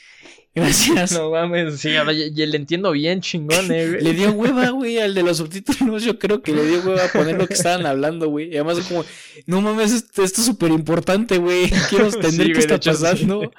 Gracias. 0.54 1.12
No 1.12 1.30
mames, 1.30 1.78
sí, 1.80 1.94
ahora 1.96 2.12
ya, 2.12 2.26
ya 2.32 2.44
le 2.46 2.56
entiendo 2.56 2.90
bien 2.90 3.20
chingón, 3.20 3.70
eh, 3.70 3.88
güey. 3.88 4.02
Le 4.02 4.12
dio 4.14 4.32
hueva, 4.32 4.70
güey, 4.70 4.98
al 4.98 5.14
de 5.14 5.22
los 5.22 5.36
subtítulos. 5.36 6.02
Yo 6.02 6.18
creo 6.18 6.42
que 6.42 6.52
le 6.52 6.66
dio 6.66 6.80
hueva 6.80 7.04
a 7.04 7.08
poner 7.08 7.38
lo 7.38 7.46
que 7.46 7.54
estaban 7.54 7.86
hablando, 7.86 8.28
güey. 8.28 8.48
Y 8.52 8.56
además, 8.56 8.80
como, 8.88 9.04
no 9.46 9.60
mames, 9.60 9.92
esto, 9.92 10.24
esto 10.24 10.40
es 10.40 10.46
súper 10.46 10.72
importante, 10.72 11.38
güey. 11.38 11.70
Quiero 11.88 12.06
entender 12.12 12.46
Sí, 12.48 12.52
qué 12.52 12.58
está 12.58 12.74
hecho, 12.74 12.92
sí. 12.94 13.02
pasando. 13.02 13.52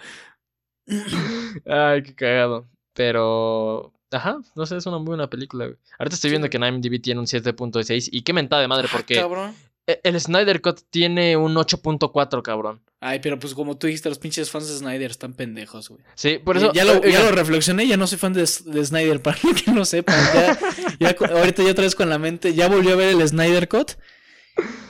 Ay, 1.65 2.03
qué 2.03 2.15
cagado. 2.15 2.67
Pero, 2.93 3.93
Ajá, 4.11 4.39
no 4.55 4.65
sé, 4.65 4.75
es 4.75 4.85
una 4.85 4.97
muy 4.97 5.07
buena 5.07 5.29
película, 5.29 5.65
güey. 5.67 5.77
Ahorita 5.97 6.15
estoy 6.15 6.31
viendo 6.31 6.49
que 6.49 6.57
en 6.57 6.63
IMDb 6.65 7.01
tiene 7.01 7.21
un 7.21 7.25
7.6 7.27 8.09
y 8.11 8.21
qué 8.23 8.33
mentada 8.33 8.61
de 8.61 8.67
madre, 8.67 8.87
Ah, 8.89 8.93
porque 8.97 9.15
cabrón. 9.15 9.55
e- 9.87 10.01
el 10.03 10.19
Snyder 10.19 10.59
Cut 10.61 10.81
tiene 10.89 11.37
un 11.37 11.55
8.4, 11.55 12.41
cabrón. 12.41 12.81
Ay, 13.03 13.19
pero 13.19 13.39
pues 13.39 13.55
como 13.55 13.75
tú 13.77 13.87
dijiste, 13.87 14.09
los 14.09 14.19
pinches 14.19 14.51
fans 14.51 14.69
de 14.69 14.77
Snyder 14.77 15.09
están 15.09 15.33
pendejos, 15.33 15.89
güey. 15.89 16.03
Sí, 16.13 16.37
por 16.37 16.55
eso... 16.55 16.71
ya, 16.71 16.85
lo, 16.85 17.01
ya 17.01 17.07
oigan, 17.07 17.25
lo 17.25 17.31
reflexioné, 17.31 17.87
ya 17.87 17.97
no 17.97 18.05
soy 18.05 18.19
fan 18.19 18.31
de, 18.31 18.41
de 18.41 18.85
Snyder, 18.85 19.19
para 19.23 19.39
los 19.41 19.59
que 19.63 19.71
no 19.71 19.85
sepan. 19.85 20.15
Ya, 20.35 20.59
ya 20.99 21.15
ahorita 21.35 21.63
ya 21.63 21.71
otra 21.71 21.83
vez 21.83 21.95
con 21.95 22.09
la 22.09 22.19
mente, 22.19 22.53
ya 22.53 22.67
volvió 22.67 22.93
a 22.93 22.97
ver 22.97 23.15
el 23.19 23.27
Snyder 23.27 23.67
Cut 23.67 23.93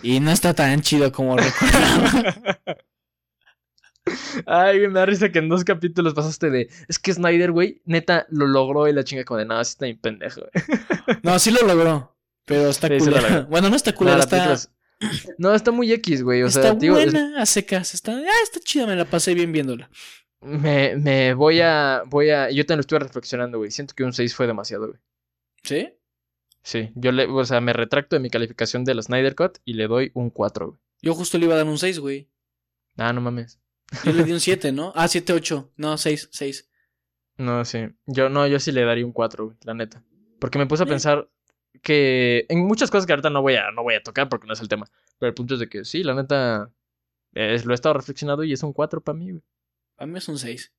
y 0.04 0.20
no 0.20 0.30
está 0.32 0.54
tan 0.54 0.82
chido 0.82 1.14
como 1.14 1.38
recordaba. 1.38 2.60
Ay, 4.46 4.80
güey, 4.80 4.90
me 4.90 5.00
da 5.00 5.06
risa 5.06 5.32
que 5.32 5.40
en 5.40 5.48
dos 5.48 5.64
capítulos 5.64 6.14
pasaste 6.14 6.50
de... 6.50 6.70
Es 6.90 7.00
que 7.00 7.14
Snyder, 7.14 7.54
güey, 7.54 7.82
neta, 7.86 8.26
lo 8.30 8.46
logró 8.46 8.90
y 8.90 8.94
la 8.94 9.06
chinga 9.06 9.24
como 9.24 9.38
de... 9.38 9.46
Nada, 9.46 9.64
sí 9.64 9.72
está 9.72 9.86
bien 9.86 10.00
pendejo, 10.00 10.42
güey. 10.42 11.18
No, 11.24 11.40
sí 11.40 11.52
lo 11.52 11.66
logró, 11.66 12.14
pero 12.44 12.68
está 12.68 12.88
Sí, 12.88 13.10
lo 13.10 13.46
bueno, 13.46 13.70
no 13.70 13.76
está 13.78 13.92
No, 13.92 13.98
culera, 13.98 14.18
la 14.18 14.24
está, 14.24 14.52
es- 14.52 14.70
No, 15.38 15.54
está 15.56 15.72
muy 15.72 15.92
X, 15.94 16.24
güey. 16.24 16.44
O 16.44 16.48
está 16.48 16.62
sea, 16.62 16.72
es- 16.74 16.90
buena 16.90 17.42
a 17.42 17.46
secas. 17.46 17.94
Está, 17.94 18.14
ah, 18.18 18.44
está 18.44 18.60
chida, 18.60 18.86
me 18.88 18.96
la 18.96 19.06
pasé 19.06 19.34
bien 19.34 19.52
viéndola. 19.52 19.90
me, 20.42 20.96
me 20.96 21.34
voy 21.34 21.62
a... 21.62 22.04
Voy 22.08 22.30
a... 22.30 22.50
Yo 22.52 22.66
también 22.66 22.78
lo 22.78 22.82
estuve 22.82 23.00
reflexionando, 23.00 23.58
güey. 23.58 23.72
Siento 23.72 23.94
que 23.96 24.04
un 24.04 24.14
6 24.14 24.36
fue 24.36 24.48
demasiado, 24.48 24.88
güey. 24.88 25.00
¿Sí? 25.64 25.90
Sí, 26.64 26.92
yo 26.96 27.12
le... 27.12 27.26
O 27.26 27.46
sea, 27.46 27.62
me 27.62 27.74
retracto 27.74 28.16
de 28.16 28.20
mi 28.22 28.30
calificación 28.30 28.84
de 28.84 28.94
la 28.96 29.02
Snyder 29.02 29.36
Cut 29.36 29.58
y 29.66 29.74
le 29.74 29.88
doy 29.88 30.12
un 30.14 30.30
4, 30.30 30.68
güey. 30.68 30.80
Yo 31.02 31.14
justo 31.16 31.38
le 31.38 31.46
iba 31.46 31.56
a 31.56 31.58
dar 31.58 31.66
un 31.68 31.78
6, 31.80 32.00
güey. 32.00 32.30
Ah, 32.98 33.14
no 33.14 33.22
mames. 33.22 33.60
Yo 34.06 34.14
le 34.14 34.24
di 34.24 34.32
un 34.32 34.40
7, 34.40 34.72
¿no? 34.72 34.94
Ah, 34.96 35.08
7, 35.08 35.34
8. 35.34 35.74
No, 35.78 35.98
6, 35.98 36.30
6. 36.32 36.70
No, 37.38 37.66
sí. 37.66 37.80
Yo 38.06 38.30
no, 38.30 38.46
yo 38.48 38.60
sí 38.60 38.72
le 38.72 38.84
daría 38.86 39.06
un 39.06 39.12
4, 39.14 39.46
güey, 39.46 39.58
la 39.64 39.74
neta. 39.74 40.04
Porque 40.40 40.60
me 40.60 40.68
puse 40.68 40.84
a 40.84 40.86
Eh. 40.86 40.90
pensar 40.90 41.30
que 41.82 42.46
en 42.50 42.66
muchas 42.66 42.92
cosas 42.92 43.06
que 43.06 43.14
ahorita 43.14 43.30
no 43.30 43.42
voy 43.42 43.56
a, 43.56 43.72
no 43.72 43.84
voy 43.84 43.96
a 43.96 44.04
tocar 44.04 44.30
porque 44.30 44.48
no 44.48 44.54
es 44.54 44.62
el 44.62 44.68
tema. 44.68 44.88
Pero 45.20 45.30
el 45.30 45.34
punto 45.36 45.56
es 45.56 45.60
de 45.60 45.68
que 45.70 45.86
sí, 45.86 46.04
la 46.04 46.14
neta, 46.16 46.72
es- 47.34 47.66
lo 47.66 47.74
he 47.74 47.76
estado 47.76 47.94
reflexionando 47.94 48.44
y 48.44 48.54
es 48.54 48.64
un 48.64 48.74
4 48.74 49.02
para 49.02 49.18
mí, 49.18 49.32
güey. 49.32 49.44
A 49.98 50.06
mí 50.06 50.18
es 50.18 50.28
un 50.28 50.38
6. 50.38 50.72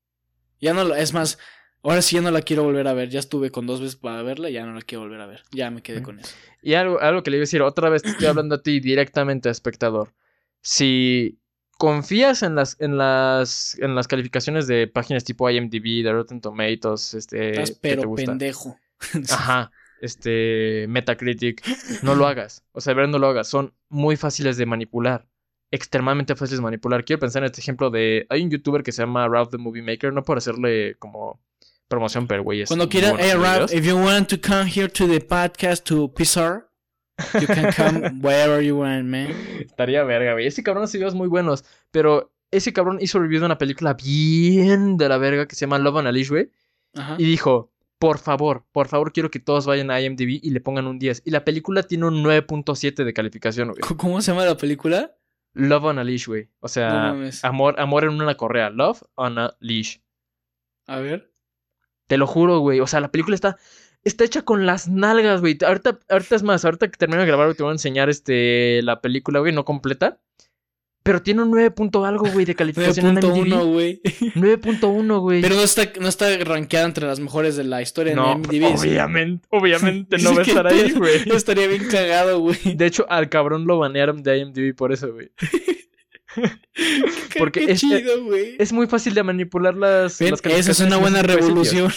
Ya 0.61 0.75
no 0.75 0.85
lo, 0.85 0.95
es 0.95 1.13
más, 1.13 1.39
ahora 1.83 2.03
sí 2.03 2.17
ya 2.17 2.23
no 2.23 2.31
la 2.31 2.43
quiero 2.43 2.63
volver 2.65 2.87
a 2.89 2.93
ver. 2.93 3.09
Ya 3.09 3.19
estuve 3.21 3.51
con 3.51 3.67
dos 3.67 3.81
veces 3.81 3.97
para 3.97 4.23
verla, 4.23 4.51
ya 4.51 4.65
no 4.65 4.75
la 4.75 4.83
quiero 4.83 5.03
volver 5.03 5.21
a 5.21 5.27
ver. 5.27 5.43
Ya 5.53 5.71
me 5.71 5.83
quedé 5.83 6.03
con 6.03 6.19
eso. 6.21 6.35
Y 6.63 6.75
algo, 6.75 7.01
algo 7.01 7.23
que 7.23 7.31
le 7.31 7.37
iba 7.39 7.43
a 7.43 7.47
decir, 7.47 7.63
otra 7.63 7.89
vez 7.89 8.03
te 8.05 8.11
estoy 8.11 8.27
hablando 8.29 8.55
a 8.57 8.63
ti 8.63 8.79
directamente, 8.81 9.49
espectador. 9.51 10.13
Si 10.61 11.39
confías 11.79 12.43
en 12.45 12.55
las, 12.55 12.77
en 12.81 12.97
las, 12.97 13.77
en 13.81 13.97
las 13.97 14.07
calificaciones 14.07 14.69
de 14.69 14.87
páginas 14.87 15.25
tipo 15.25 15.51
IMDb, 15.51 16.05
de 16.05 16.13
Rotten 16.13 16.41
Tomatoes, 16.41 17.15
este, 17.15 17.51
Estás 17.51 17.71
que 17.71 17.75
te 17.77 17.97
pero 17.97 18.09
gusta. 18.09 18.27
pendejo. 18.27 18.79
Ajá, 19.31 19.73
este, 20.03 20.87
Metacritic, 20.89 21.63
no 22.03 22.17
lo 22.17 22.27
hagas. 22.27 22.65
O 22.73 22.81
sea, 22.81 22.91
de 22.91 22.97
verdad 22.97 23.13
no 23.13 23.19
lo 23.21 23.29
hagas. 23.29 23.49
Son 23.49 23.73
muy 23.89 24.17
fáciles 24.17 24.57
de 24.57 24.67
manipular. 24.67 25.29
Extremadamente 25.71 26.35
fáciles 26.35 26.59
de 26.59 26.65
manipular. 26.65 27.05
Quiero 27.05 27.21
pensar 27.21 27.43
en 27.43 27.47
este 27.47 27.61
ejemplo 27.61 27.89
de. 27.89 28.27
Hay 28.29 28.43
un 28.43 28.51
youtuber 28.51 28.83
que 28.83 28.91
se 28.91 29.03
llama 29.03 29.29
Ralph 29.29 29.51
the 29.51 29.59
Movie 29.59 29.81
Maker. 29.81 30.13
No 30.13 30.25
por 30.25 30.39
hacerle 30.39 30.97
como 30.99 31.41
promoción, 31.87 32.27
pero 32.27 32.43
güey. 32.43 32.65
Cuando 32.67 32.89
quieras, 32.89 33.15
hey 33.19 33.33
Ralph, 33.39 33.73
if 33.73 33.87
you 33.87 33.97
want 33.97 34.29
to 34.29 34.41
come 34.41 34.69
here 34.69 34.89
to 34.89 35.07
the 35.07 35.21
podcast 35.21 35.85
to 35.85 36.13
Pizarre, 36.13 36.65
you 37.41 37.47
can 37.47 37.73
come 37.73 38.21
wherever 38.21 38.61
you 38.61 38.79
want, 38.79 39.05
man. 39.05 39.29
Estaría 39.61 40.03
verga, 40.03 40.33
güey. 40.33 40.49
Ese 40.49 40.65
cabrón 40.65 40.83
hace 40.85 40.99
videos 40.99 41.15
muy 41.15 41.29
buenos. 41.29 41.65
Pero 41.93 42.35
ese 42.51 42.73
cabrón 42.73 42.99
hizo 43.01 43.21
review 43.21 43.39
de 43.39 43.47
una 43.47 43.57
película 43.57 43.95
bien 43.95 44.97
de 44.97 45.09
la 45.09 45.17
verga 45.17 45.47
que 45.47 45.55
se 45.55 45.61
llama 45.61 45.79
Love 45.79 45.99
and 45.99 46.09
a 46.09 46.13
Leash, 46.13 46.29
güey. 46.29 46.51
Y 47.19 47.25
dijo. 47.25 47.72
Por 48.03 48.19
favor, 48.19 48.65
por 48.73 48.89
favor, 48.89 49.13
quiero 49.13 49.31
que 49.31 49.39
todos 49.39 49.65
vayan 49.65 49.93
a 49.93 50.01
IMDb 50.01 50.41
y 50.43 50.51
le 50.51 50.61
pongan 50.61 50.89
un 50.89 50.99
10. 50.99 51.23
Y 51.25 51.31
la 51.31 51.45
película 51.45 51.85
tiene 51.85 52.07
un 52.07 52.25
9.7 52.25 53.05
de 53.05 53.13
calificación, 53.13 53.69
güey. 53.69 53.81
¿Cómo 53.97 54.21
se 54.21 54.33
llama 54.33 54.45
la 54.45 54.57
película? 54.57 55.15
Love 55.53 55.85
on 55.85 56.01
a 56.01 56.03
Leash, 56.03 56.27
güey. 56.27 56.49
O 56.59 56.67
sea, 56.67 57.15
amor, 57.45 57.79
amor 57.79 58.03
en 58.03 58.11
una 58.21 58.35
correa. 58.35 58.71
Love 58.71 59.03
on 59.15 59.39
a 59.39 59.57
Leash. 59.61 59.99
A 60.89 60.99
ver. 60.99 61.33
Te 62.09 62.17
lo 62.17 62.27
juro, 62.27 62.59
güey. 62.59 62.81
O 62.81 62.89
sea, 62.89 62.99
la 62.99 63.13
película 63.13 63.37
está, 63.37 63.57
está 64.03 64.25
hecha 64.25 64.43
con 64.43 64.67
las 64.67 64.89
nalgas, 64.89 65.41
güey. 65.41 65.57
Ahorita, 65.65 66.01
ahorita 66.09 66.35
es 66.35 66.43
más, 66.43 66.65
ahorita 66.65 66.91
que 66.91 66.97
termino 66.97 67.21
de 67.21 67.29
grabar, 67.29 67.55
te 67.55 67.63
voy 67.63 67.71
a 67.71 67.75
enseñar 67.75 68.11
este, 68.11 68.81
la 68.83 69.01
película, 69.01 69.39
güey, 69.39 69.53
no 69.53 69.65
completa. 69.65 70.21
Pero 71.05 71.21
tiene 71.21 71.43
un 71.43 71.51
9 71.51 71.73
punto 71.73 72.05
algo, 72.05 72.27
güey, 72.31 72.45
de 72.47 72.55
calificación 72.55 73.07
en 73.07 73.17
9.1, 73.17 73.37
IMDb. 73.37 73.73
güey. 73.73 74.01
9.1, 74.37 75.21
güey. 75.21 75.41
Pero 75.43 75.57
no 75.57 75.63
está, 75.63 75.91
no 76.01 76.09
está 76.09 76.37
rankeada 76.45 76.87
entre 76.87 77.07
las 77.07 77.19
mejores 77.19 77.57
de 77.57 77.65
la 77.65 77.83
historia 77.83 78.15
no, 78.15 78.33
en 78.33 78.39
IMDb. 78.55 78.79
obviamente, 78.79 79.47
obviamente 79.51 80.19
no 80.23 80.35
va 80.35 80.43
a 80.43 80.45
¿Qué 80.45 80.51
estar 80.53 80.67
ahí, 80.69 80.93
güey. 80.93 81.23
Estaría 81.35 81.67
bien 81.67 81.89
cagado, 81.91 82.39
güey. 82.41 82.57
De 82.77 82.87
hecho, 82.87 83.05
al 83.11 83.29
cabrón 83.29 83.67
lo 83.67 83.79
banearon 83.79 84.23
de 84.23 84.39
IMDb 84.39 84.75
por 84.77 84.93
eso, 84.93 85.13
güey. 85.13 85.31
Porque 87.39 87.67
qué 87.67 87.73
es- 87.73 87.81
chido, 87.81 88.25
güey. 88.25 88.57
Es 88.59 88.73
muy 88.73 88.87
fácil 88.87 89.15
de 89.15 89.23
manipular 89.23 89.75
las, 89.75 90.19
Ven, 90.19 90.31
las 90.31 90.41
esa 90.41 90.49
es 90.71 90.79
calificaciones 90.79 90.81
una 90.87 90.97
en 90.97 91.03
buena 91.03 91.23
revolución. 91.23 91.93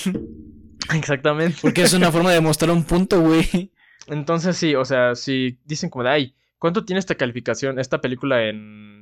Exactamente. 0.93 1.57
Porque 1.61 1.83
es 1.83 1.93
una 1.93 2.11
forma 2.11 2.31
de 2.31 2.41
mostrar 2.41 2.71
un 2.71 2.83
punto, 2.83 3.21
güey. 3.21 3.71
Entonces 4.07 4.57
sí, 4.57 4.75
o 4.75 4.85
sea, 4.85 5.15
si 5.15 5.57
dicen 5.65 5.89
como 5.89 6.03
de, 6.03 6.09
ay, 6.09 6.35
¿cuánto 6.59 6.85
tiene 6.85 6.99
esta 6.99 7.15
calificación, 7.15 7.79
esta 7.79 8.01
película 8.01 8.47
en 8.47 8.94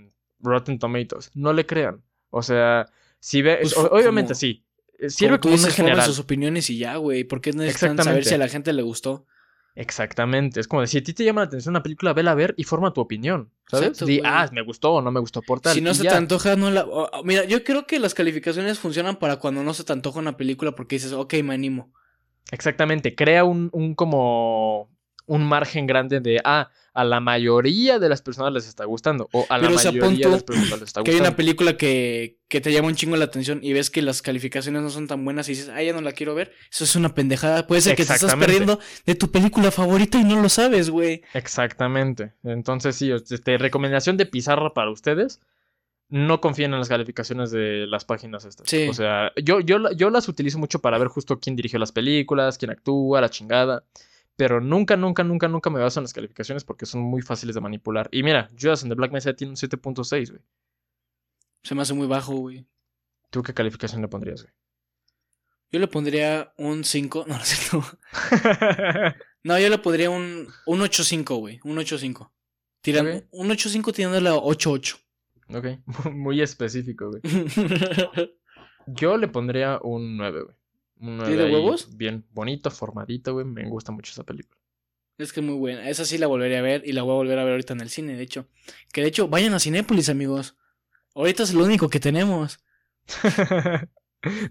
Rotten 0.43 0.77
Tomatoes? 0.79 1.31
No 1.33 1.53
le 1.53 1.65
crean. 1.65 2.01
O 2.29 2.41
sea, 2.43 2.85
si 3.19 3.41
ve, 3.41 3.59
Pues, 3.61 3.75
obviamente 3.77 4.29
como- 4.33 4.39
sí, 4.39 4.63
eh, 4.99 5.09
sirve 5.09 5.39
Como 5.39 5.41
como 5.41 5.53
un 5.53 5.57
dices, 5.59 5.75
forman 5.75 5.91
general. 5.91 6.07
sus 6.07 6.19
opiniones 6.19 6.69
y 6.69 6.77
ya, 6.77 6.97
güey. 6.97 7.23
¿Por 7.23 7.41
qué 7.41 7.51
necesitan 7.53 7.97
saber 8.03 8.25
si 8.25 8.33
a 8.35 8.37
la 8.37 8.47
gente 8.49 8.73
le 8.73 8.81
gustó? 8.81 9.25
Exactamente, 9.75 10.59
es 10.59 10.67
como 10.67 10.81
de, 10.81 10.87
si 10.87 10.99
a 10.99 11.03
ti 11.03 11.13
te 11.13 11.23
llama 11.25 11.41
la 11.41 11.47
atención 11.47 11.71
una 11.71 11.81
película, 11.81 12.13
vela 12.13 12.29
a 12.31 12.35
ver 12.35 12.53
y 12.57 12.63
forma 12.63 12.93
tu 12.93 13.01
opinión, 13.01 13.49
¿sabes? 13.67 13.87
Exacto, 13.87 14.05
Di, 14.05 14.21
ah, 14.23 14.47
me 14.51 14.61
gustó 14.61 14.93
o 14.93 15.01
no 15.01 15.09
me 15.11 15.19
gustó 15.19 15.41
por 15.41 15.61
tal. 15.61 15.73
si 15.73 15.81
no 15.81 15.95
se 15.95 16.03
ya. 16.03 16.11
te 16.11 16.15
antoja, 16.15 16.55
no 16.55 16.69
la... 16.69 16.85
mira, 17.23 17.43
yo 17.45 17.63
creo 17.63 17.87
que 17.87 17.97
las 17.99 18.13
calificaciones 18.13 18.77
funcionan 18.77 19.15
para 19.17 19.37
cuando 19.37 19.63
no 19.63 19.73
se 19.73 19.83
te 19.83 19.91
antoja 19.91 20.19
una 20.19 20.37
película 20.37 20.73
porque 20.75 20.97
dices, 20.97 21.11
ok, 21.13 21.33
me 21.43 21.55
animo. 21.55 21.91
Exactamente, 22.51 23.15
crea 23.15 23.45
un, 23.45 23.69
un 23.73 23.95
como 23.95 24.91
un 25.25 25.45
margen 25.45 25.87
grande 25.87 26.19
de, 26.19 26.41
ah, 26.43 26.69
a 26.93 27.03
la 27.03 27.19
mayoría 27.19 27.97
de 27.97 28.07
las 28.07 28.21
personas 28.21 28.53
les 28.53 28.67
está 28.67 28.85
gustando 28.85 29.27
o 29.31 29.47
a 29.49 29.57
la 29.57 29.63
Pero, 29.63 29.75
o 29.77 29.79
sea, 29.79 29.91
mayoría 29.91 30.27
de 30.27 30.31
las 30.33 30.43
personas 30.43 30.71
les 30.79 30.81
está 30.83 31.01
Que 31.01 31.09
hay 31.11 31.15
gustando. 31.17 31.29
una 31.29 31.35
película 31.37 31.75
que, 31.77 32.37
que 32.47 32.61
te 32.61 32.71
llama 32.71 32.89
un 32.89 32.95
chingo 32.95 33.15
la 33.15 33.25
atención 33.25 33.59
y 33.63 33.73
ves 33.73 33.89
que 33.89 34.01
las 34.03 34.21
calificaciones 34.21 34.81
no 34.83 34.89
son 34.91 35.07
tan 35.07 35.25
buenas 35.25 35.47
y 35.49 35.53
dices, 35.53 35.69
ah, 35.73 35.81
ya 35.81 35.93
no 35.93 36.01
la 36.01 36.11
quiero 36.11 36.35
ver. 36.35 36.51
Eso 36.71 36.83
es 36.83 36.95
una 36.95 37.15
pendejada. 37.15 37.65
Puede 37.65 37.81
ser 37.81 37.95
que 37.95 38.05
te 38.05 38.13
estás 38.13 38.35
perdiendo 38.35 38.79
de 39.05 39.15
tu 39.15 39.31
película 39.31 39.71
favorita 39.71 40.19
y 40.19 40.23
no 40.23 40.39
lo 40.39 40.49
sabes, 40.49 40.89
güey. 40.91 41.23
Exactamente. 41.33 42.33
Entonces, 42.43 42.95
sí, 42.95 43.11
este, 43.11 43.57
recomendación 43.57 44.17
de 44.17 44.25
pizarra 44.27 44.73
para 44.73 44.91
ustedes. 44.91 45.39
No 46.09 46.41
confíen 46.41 46.73
en 46.73 46.79
las 46.79 46.89
calificaciones 46.89 47.49
de 47.49 47.87
las 47.87 48.05
páginas 48.05 48.45
estas. 48.45 48.69
Sí. 48.69 48.87
O 48.87 48.93
sea, 48.93 49.31
yo, 49.41 49.61
yo, 49.61 49.91
yo 49.93 50.11
las 50.11 50.27
utilizo 50.27 50.59
mucho 50.59 50.77
para 50.79 50.99
ver 50.99 51.07
justo 51.07 51.39
quién 51.39 51.55
dirigió 51.55 51.79
las 51.79 51.91
películas, 51.91 52.59
quién 52.59 52.69
actúa, 52.69 53.19
la 53.19 53.29
chingada. 53.29 53.83
Pero 54.35 54.59
nunca, 54.61 54.97
nunca, 54.97 55.23
nunca, 55.23 55.47
nunca 55.47 55.69
me 55.69 55.79
baso 55.79 55.99
en 55.99 56.05
las 56.05 56.13
calificaciones 56.13 56.63
porque 56.63 56.85
son 56.85 57.01
muy 57.01 57.21
fáciles 57.21 57.53
de 57.55 57.61
manipular. 57.61 58.09
Y 58.11 58.23
mira, 58.23 58.49
Judas 58.59 58.83
and 58.83 58.91
the 58.91 58.95
Black 58.95 59.11
Mesa 59.11 59.33
tiene 59.35 59.51
un 59.51 59.57
7.6, 59.57 60.29
güey. 60.31 60.41
Se 61.63 61.75
me 61.75 61.81
hace 61.83 61.93
muy 61.93 62.07
bajo, 62.07 62.33
güey. 62.35 62.65
¿Tú 63.29 63.43
qué 63.43 63.53
calificación 63.53 64.01
le 64.01 64.07
pondrías, 64.07 64.41
güey? 64.43 64.53
Yo 65.71 65.79
le 65.79 65.87
pondría 65.87 66.53
un 66.57 66.83
5. 66.83 67.25
No, 67.27 67.35
no 67.35 67.41
es 67.41 67.47
cierto. 67.47 67.85
No, 69.43 69.59
yo 69.59 69.69
le 69.69 69.77
pondría 69.77 70.09
un, 70.09 70.47
un 70.65 70.79
8.5, 70.79 71.37
güey. 71.37 71.59
Un 71.63 71.75
8.5. 71.77 72.31
Tiran, 72.81 73.07
Ok. 73.07 73.23
Un 73.31 73.49
8.5 73.49 73.93
tirándole 73.93 74.29
a 74.29 74.33
8.8. 74.35 74.97
ok, 75.49 75.65
muy 76.13 76.41
específico, 76.41 77.09
güey. 77.11 77.21
Yo 78.87 79.17
le 79.17 79.27
pondría 79.27 79.79
un 79.81 80.15
9, 80.17 80.43
güey. 80.43 80.55
Un 80.99 81.17
9 81.17 81.33
¿Tiene 81.35 81.43
ahí, 81.47 81.53
huevos? 81.53 81.95
Bien 81.97 82.25
bonito, 82.31 82.71
formadito, 82.71 83.33
güey. 83.33 83.45
Me 83.45 83.67
gusta 83.67 83.91
mucho 83.91 84.11
esa 84.11 84.23
película. 84.23 84.59
es 85.17 85.33
que 85.33 85.39
es 85.41 85.45
muy 85.45 85.55
buena. 85.55 85.89
Esa 85.89 86.05
sí 86.05 86.17
la 86.17 86.27
volvería 86.27 86.59
a 86.59 86.61
ver 86.61 86.83
y 86.85 86.93
la 86.93 87.03
voy 87.03 87.11
a 87.11 87.15
volver 87.15 87.39
a 87.39 87.43
ver 87.43 87.53
ahorita 87.53 87.73
en 87.73 87.81
el 87.81 87.89
cine, 87.89 88.15
de 88.15 88.23
hecho. 88.23 88.47
Que 88.91 89.01
de 89.01 89.07
hecho, 89.07 89.27
vayan 89.27 89.53
a 89.53 89.59
Cinépolis, 89.59 90.09
amigos. 90.09 90.55
Ahorita 91.15 91.43
es 91.43 91.53
lo 91.53 91.63
único 91.65 91.89
que 91.89 91.99
tenemos. 91.99 92.59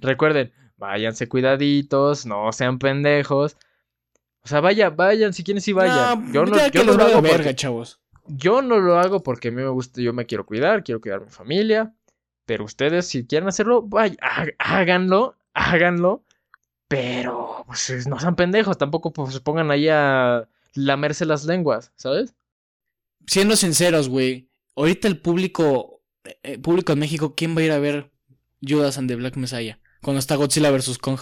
Recuerden, 0.01 0.53
váyanse 0.77 1.29
cuidaditos, 1.29 2.27
no 2.27 2.53
sean 2.53 2.79
pendejos. 2.79 3.57
O 4.45 4.49
sea, 4.49 4.61
vaya, 4.61 4.91
vayan, 4.91 5.33
si 5.33 5.45
quieren 5.45 5.61
sí 5.61 5.73
vayan. 5.73 6.27
No, 6.27 6.33
yo 6.33 6.45
no, 6.45 6.69
yo 6.71 6.85
no 6.85 6.93
lo 6.95 7.05
hago 7.05 7.23
verga, 7.23 7.37
porque, 7.39 7.55
chavos. 7.57 8.01
yo 8.27 8.61
no 8.61 8.79
lo 8.79 8.99
hago 8.99 9.23
porque 9.23 9.49
a 9.49 9.51
mí 9.53 9.63
me 9.63 9.69
gusta, 9.69 10.01
yo 10.01 10.13
me 10.13 10.27
quiero 10.27 10.45
cuidar, 10.45 10.83
quiero 10.85 11.01
cuidar 11.01 11.23
a 11.23 11.25
mi 11.25 11.31
familia. 11.31 11.95
Pero 12.45 12.65
ustedes, 12.65 13.07
si 13.07 13.25
quieren 13.27 13.49
hacerlo, 13.49 13.83
vaya, 13.83 14.17
há- 14.21 14.47
háganlo, 14.59 15.37
háganlo. 15.55 16.25
Pero, 16.93 17.65
pues, 17.67 18.07
no 18.07 18.21
sean 18.21 18.37
pendejos, 18.37 18.77
tampoco 18.77 19.15
pues, 19.15 19.33
se 19.33 19.41
pongan 19.41 19.71
ahí 19.71 19.89
a 19.89 20.47
lamerse 20.75 21.25
las 21.25 21.47
lenguas, 21.47 21.91
¿sabes? 21.97 22.35
Siendo 23.27 23.57
sinceros, 23.57 24.11
güey. 24.11 24.51
Ahorita 24.77 25.09
el 25.09 25.19
público, 25.19 26.03
eh, 26.43 26.59
público 26.59 26.93
en 26.93 26.99
México, 26.99 27.35
¿quién 27.35 27.57
va 27.57 27.63
a 27.63 27.65
ir 27.65 27.73
a 27.73 27.79
ver 27.79 28.11
Judas 28.61 28.99
and 28.99 29.09
the 29.09 29.17
Black 29.17 29.37
Messiah? 29.37 29.79
Cuando 30.03 30.19
está 30.19 30.37
Godzilla 30.37 30.71
vs. 30.71 30.99
Kong. 30.99 31.19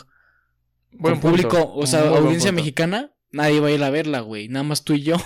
Buen 0.91 1.21
con 1.21 1.31
público, 1.31 1.51
punto, 1.51 1.75
o 1.77 1.87
sea, 1.87 2.05
muy 2.07 2.19
audiencia 2.19 2.51
mexicana, 2.51 3.13
nadie 3.31 3.61
va 3.61 3.69
a 3.69 3.71
ir 3.71 3.85
a 3.85 3.91
verla, 3.91 4.23
güey. 4.23 4.49
Nada 4.49 4.65
más 4.65 4.83
tú 4.83 4.95
y 4.95 5.03
yo. 5.03 5.19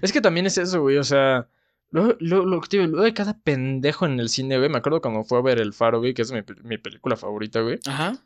Es 0.00 0.12
que 0.12 0.20
también 0.20 0.46
es 0.46 0.58
eso, 0.58 0.80
güey, 0.80 0.96
o 0.96 1.04
sea, 1.04 1.48
lo, 1.90 2.16
lo, 2.20 2.46
lo 2.46 2.60
digo, 2.70 2.86
lo 2.86 3.02
de 3.02 3.12
cada 3.12 3.36
pendejo 3.40 4.06
en 4.06 4.20
el 4.20 4.28
cine, 4.28 4.58
güey, 4.58 4.70
me 4.70 4.78
acuerdo 4.78 5.02
cuando 5.02 5.24
fue 5.24 5.38
a 5.38 5.42
ver 5.42 5.58
El 5.58 5.72
Faro, 5.72 5.98
güey, 5.98 6.14
que 6.14 6.22
es 6.22 6.30
mi, 6.30 6.40
mi 6.62 6.78
película 6.78 7.16
favorita, 7.16 7.60
güey, 7.60 7.80
Ajá. 7.84 8.22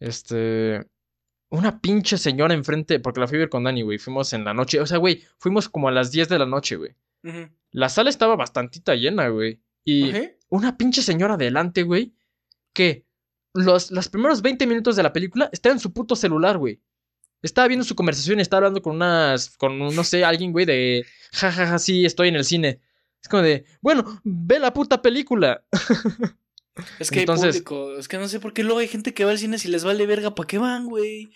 Este, 0.00 0.86
una 1.50 1.80
pinche 1.80 2.18
señora 2.18 2.54
enfrente, 2.54 3.00
porque 3.00 3.20
la 3.20 3.28
fui 3.28 3.36
a 3.36 3.40
ver 3.40 3.48
con 3.48 3.64
Dani, 3.64 3.82
güey, 3.82 3.98
fuimos 3.98 4.32
en 4.32 4.44
la 4.44 4.54
noche, 4.54 4.80
o 4.80 4.86
sea, 4.86 4.98
güey, 4.98 5.22
fuimos 5.38 5.68
como 5.68 5.88
a 5.88 5.92
las 5.92 6.10
10 6.10 6.28
de 6.28 6.38
la 6.38 6.46
noche, 6.46 6.76
güey, 6.76 6.94
la 7.70 7.88
sala 7.88 8.10
estaba 8.10 8.36
bastantita 8.36 8.94
llena, 8.94 9.28
güey, 9.28 9.60
y 9.84 10.12
una 10.48 10.76
pinche 10.76 11.02
señora 11.02 11.34
adelante, 11.34 11.82
güey, 11.82 12.14
que 12.72 13.06
los, 13.54 13.90
los 13.90 14.08
primeros 14.08 14.42
20 14.42 14.66
minutos 14.66 14.96
de 14.96 15.02
la 15.02 15.12
película 15.12 15.48
está 15.52 15.70
en 15.70 15.78
su 15.78 15.92
puto 15.92 16.16
celular, 16.16 16.58
güey. 16.58 16.80
Estaba 17.40 17.68
viendo 17.68 17.84
su 17.84 17.94
conversación 17.94 18.38
y 18.38 18.42
estaba 18.42 18.58
hablando 18.58 18.82
con 18.82 18.96
unas, 18.96 19.56
con, 19.56 19.78
no 19.78 20.04
sé, 20.04 20.24
alguien, 20.24 20.52
güey, 20.52 20.64
de, 20.64 21.06
jajaja, 21.32 21.66
ja, 21.66 21.70
ja, 21.72 21.78
sí, 21.78 22.04
estoy 22.04 22.28
en 22.28 22.36
el 22.36 22.44
cine. 22.44 22.80
Es 23.22 23.28
como 23.28 23.42
de, 23.42 23.64
bueno, 23.80 24.20
ve 24.24 24.58
la 24.58 24.72
puta 24.72 25.00
película. 25.00 25.64
Es 26.98 27.10
que 27.10 27.20
Entonces- 27.20 27.56
hay 27.56 27.60
público. 27.62 27.98
Es 27.98 28.08
que 28.08 28.18
no 28.18 28.28
sé 28.28 28.40
por 28.40 28.52
qué 28.52 28.64
luego 28.64 28.78
hay 28.80 28.88
gente 28.88 29.14
que 29.14 29.24
va 29.24 29.30
al 29.30 29.38
cine 29.38 29.58
si 29.58 29.68
les 29.68 29.84
vale 29.84 30.06
verga. 30.06 30.34
¿Para 30.34 30.46
qué 30.46 30.58
van, 30.58 30.86
güey? 30.86 31.32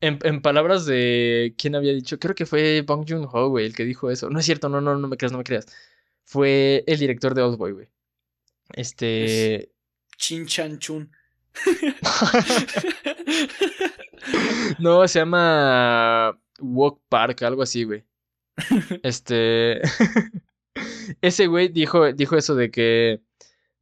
En, 0.00 0.18
en 0.24 0.42
palabras 0.42 0.84
de, 0.84 1.54
¿quién 1.56 1.74
había 1.76 1.92
dicho? 1.92 2.18
Creo 2.18 2.34
que 2.34 2.44
fue 2.44 2.82
Bong 2.82 3.06
Joon-ho, 3.08 3.48
güey, 3.48 3.66
el 3.66 3.74
que 3.74 3.84
dijo 3.84 4.10
eso. 4.10 4.28
No 4.30 4.40
es 4.40 4.44
cierto, 4.44 4.68
no, 4.68 4.80
no, 4.80 4.96
no 4.96 5.08
me 5.08 5.16
creas, 5.16 5.32
no 5.32 5.38
me 5.38 5.44
creas. 5.44 5.66
Fue 6.24 6.82
el 6.86 6.98
director 6.98 7.34
de 7.34 7.42
Oldboy, 7.42 7.72
güey. 7.72 7.88
Este... 8.74 9.70
Chin 10.16 10.46
Chan 10.46 10.78
Chun. 10.78 11.10
No, 14.78 15.06
se 15.08 15.18
llama 15.18 16.38
Walk 16.60 17.00
Park, 17.08 17.42
algo 17.42 17.62
así, 17.62 17.84
güey. 17.84 18.04
Este. 19.02 19.80
Ese 21.20 21.46
güey 21.46 21.68
dijo, 21.68 22.12
dijo 22.12 22.36
eso 22.36 22.54
de 22.54 22.70
que. 22.70 23.20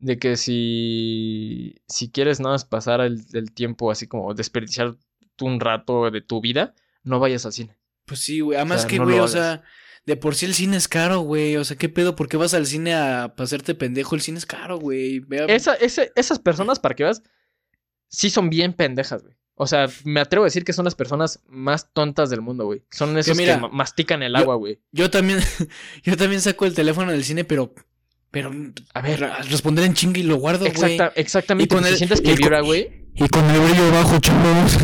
De 0.01 0.19
que 0.19 0.37
si. 0.37 1.77
Si 1.89 2.11
quieres 2.11 2.41
nada 2.41 2.55
más 2.55 2.65
pasar 2.65 3.01
el, 3.01 3.23
el 3.33 3.53
tiempo 3.53 3.91
así 3.91 4.07
como 4.07 4.35
desperdiciar 4.35 4.97
un 5.41 5.61
rato 5.61 6.11
de 6.11 6.21
tu 6.21 6.41
vida, 6.41 6.75
no 7.03 7.19
vayas 7.21 7.47
al 7.47 7.53
cine. 7.53 7.77
Pues 8.07 8.21
sí, 8.21 8.41
güey. 8.41 8.57
Además 8.57 8.83
sea, 8.83 8.91
que, 8.91 8.99
no 8.99 9.05
güey, 9.05 9.19
o 9.21 9.29
sea, 9.29 9.63
de 10.07 10.17
por 10.17 10.35
sí 10.35 10.47
el 10.47 10.55
cine 10.55 10.77
es 10.77 10.89
caro, 10.89 11.21
güey. 11.21 11.57
O 11.57 11.65
sea, 11.65 11.77
¿qué 11.77 11.89
pedo? 11.89 12.17
¿Por 12.17 12.29
qué 12.29 12.37
vas 12.37 12.55
al 12.55 12.67
cine 12.67 12.95
a 12.95 13.35
pasarte 13.37 13.75
pendejo? 13.75 14.15
El 14.15 14.21
cine 14.21 14.39
es 14.39 14.47
caro, 14.47 14.79
güey. 14.79 15.23
Esa, 15.49 15.75
esas 15.75 16.39
personas, 16.39 16.79
para 16.79 16.95
que 16.95 17.05
veas, 17.05 17.23
sí 18.09 18.31
son 18.31 18.51
bien 18.51 18.73
pendejas, 18.73 19.23
güey. 19.23 19.37
O 19.55 19.67
sea, 19.67 19.89
me 20.05 20.21
atrevo 20.21 20.45
a 20.45 20.47
decir 20.49 20.65
que 20.65 20.73
son 20.73 20.87
las 20.87 20.95
personas 20.95 21.43
más 21.47 21.93
tontas 21.93 22.31
del 22.31 22.41
mundo, 22.41 22.65
güey. 22.65 22.83
Son 22.91 23.17
esos 23.19 23.37
que, 23.37 23.43
mira, 23.43 23.59
mastican 23.69 24.23
el 24.23 24.33
yo- 24.33 24.39
agua, 24.39 24.55
güey. 24.55 24.81
Yo 24.91 25.11
también, 25.11 25.39
yo 26.03 26.17
también 26.17 26.41
saco 26.41 26.65
el 26.65 26.75
teléfono 26.75 27.13
del 27.13 27.25
cine, 27.25 27.45
pero, 27.45 27.75
pero, 28.31 28.51
A 28.95 29.01
ver, 29.01 29.21
responder 29.51 29.85
en 29.85 29.95
chinga 29.95 30.19
y 30.21 30.23
lo 30.23 30.37
guardo, 30.37 30.61
güey. 30.61 30.71
exacta, 30.71 31.13
exactamente. 31.17 31.75
Y 31.75 31.79
con 31.79 31.87
el- 31.87 31.97
sientes 31.97 32.21
que 32.21 32.35
vibra, 32.35 32.61
güey. 32.61 33.09
Y 33.15 33.29
con 33.29 33.45
el 33.51 33.61
brillo 33.61 33.91
bajo, 33.93 34.19
chavos. 34.21 34.79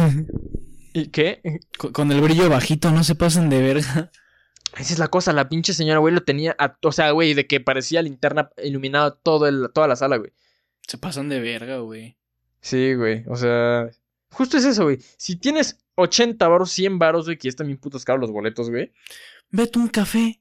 ¿Y 0.92 1.06
qué? 1.08 1.40
con, 1.78 1.92
con 1.92 2.12
el 2.12 2.20
brillo 2.20 2.48
bajito, 2.48 2.90
no 2.90 3.04
se 3.04 3.14
pasen 3.14 3.48
de 3.50 3.60
verga. 3.62 4.10
Esa 4.76 4.92
es 4.92 4.98
la 4.98 5.08
cosa, 5.08 5.32
la 5.32 5.48
pinche 5.48 5.72
señora, 5.72 6.00
güey, 6.00 6.12
lo 6.12 6.22
tenía, 6.22 6.54
a- 6.58 6.76
o 6.82 6.92
sea, 6.92 7.10
güey, 7.12 7.34
de 7.34 7.46
que 7.46 7.60
parecía 7.60 8.02
linterna 8.02 8.50
iluminada 8.62 9.12
todo 9.12 9.46
el, 9.46 9.70
toda 9.72 9.88
la 9.88 9.96
sala, 9.96 10.16
güey. 10.16 10.32
Se 10.86 10.98
pasan 10.98 11.28
de 11.28 11.40
verga, 11.40 11.78
güey. 11.78 12.16
Sí, 12.60 12.94
güey, 12.94 13.24
o 13.28 13.36
sea, 13.36 13.88
justo 14.30 14.56
es 14.58 14.64
eso, 14.64 14.84
güey. 14.84 14.98
Si 15.16 15.36
tienes 15.36 15.78
80 15.94 16.46
varos, 16.48 16.70
100 16.72 16.98
varos, 16.98 17.24
güey, 17.26 17.38
que 17.38 17.44
ya 17.44 17.50
están 17.50 17.68
bien 17.68 17.78
putos 17.78 18.04
caros 18.04 18.20
los 18.20 18.32
boletos, 18.32 18.68
güey. 18.70 18.92
Vete 19.50 19.78
un 19.78 19.88
café. 19.88 20.40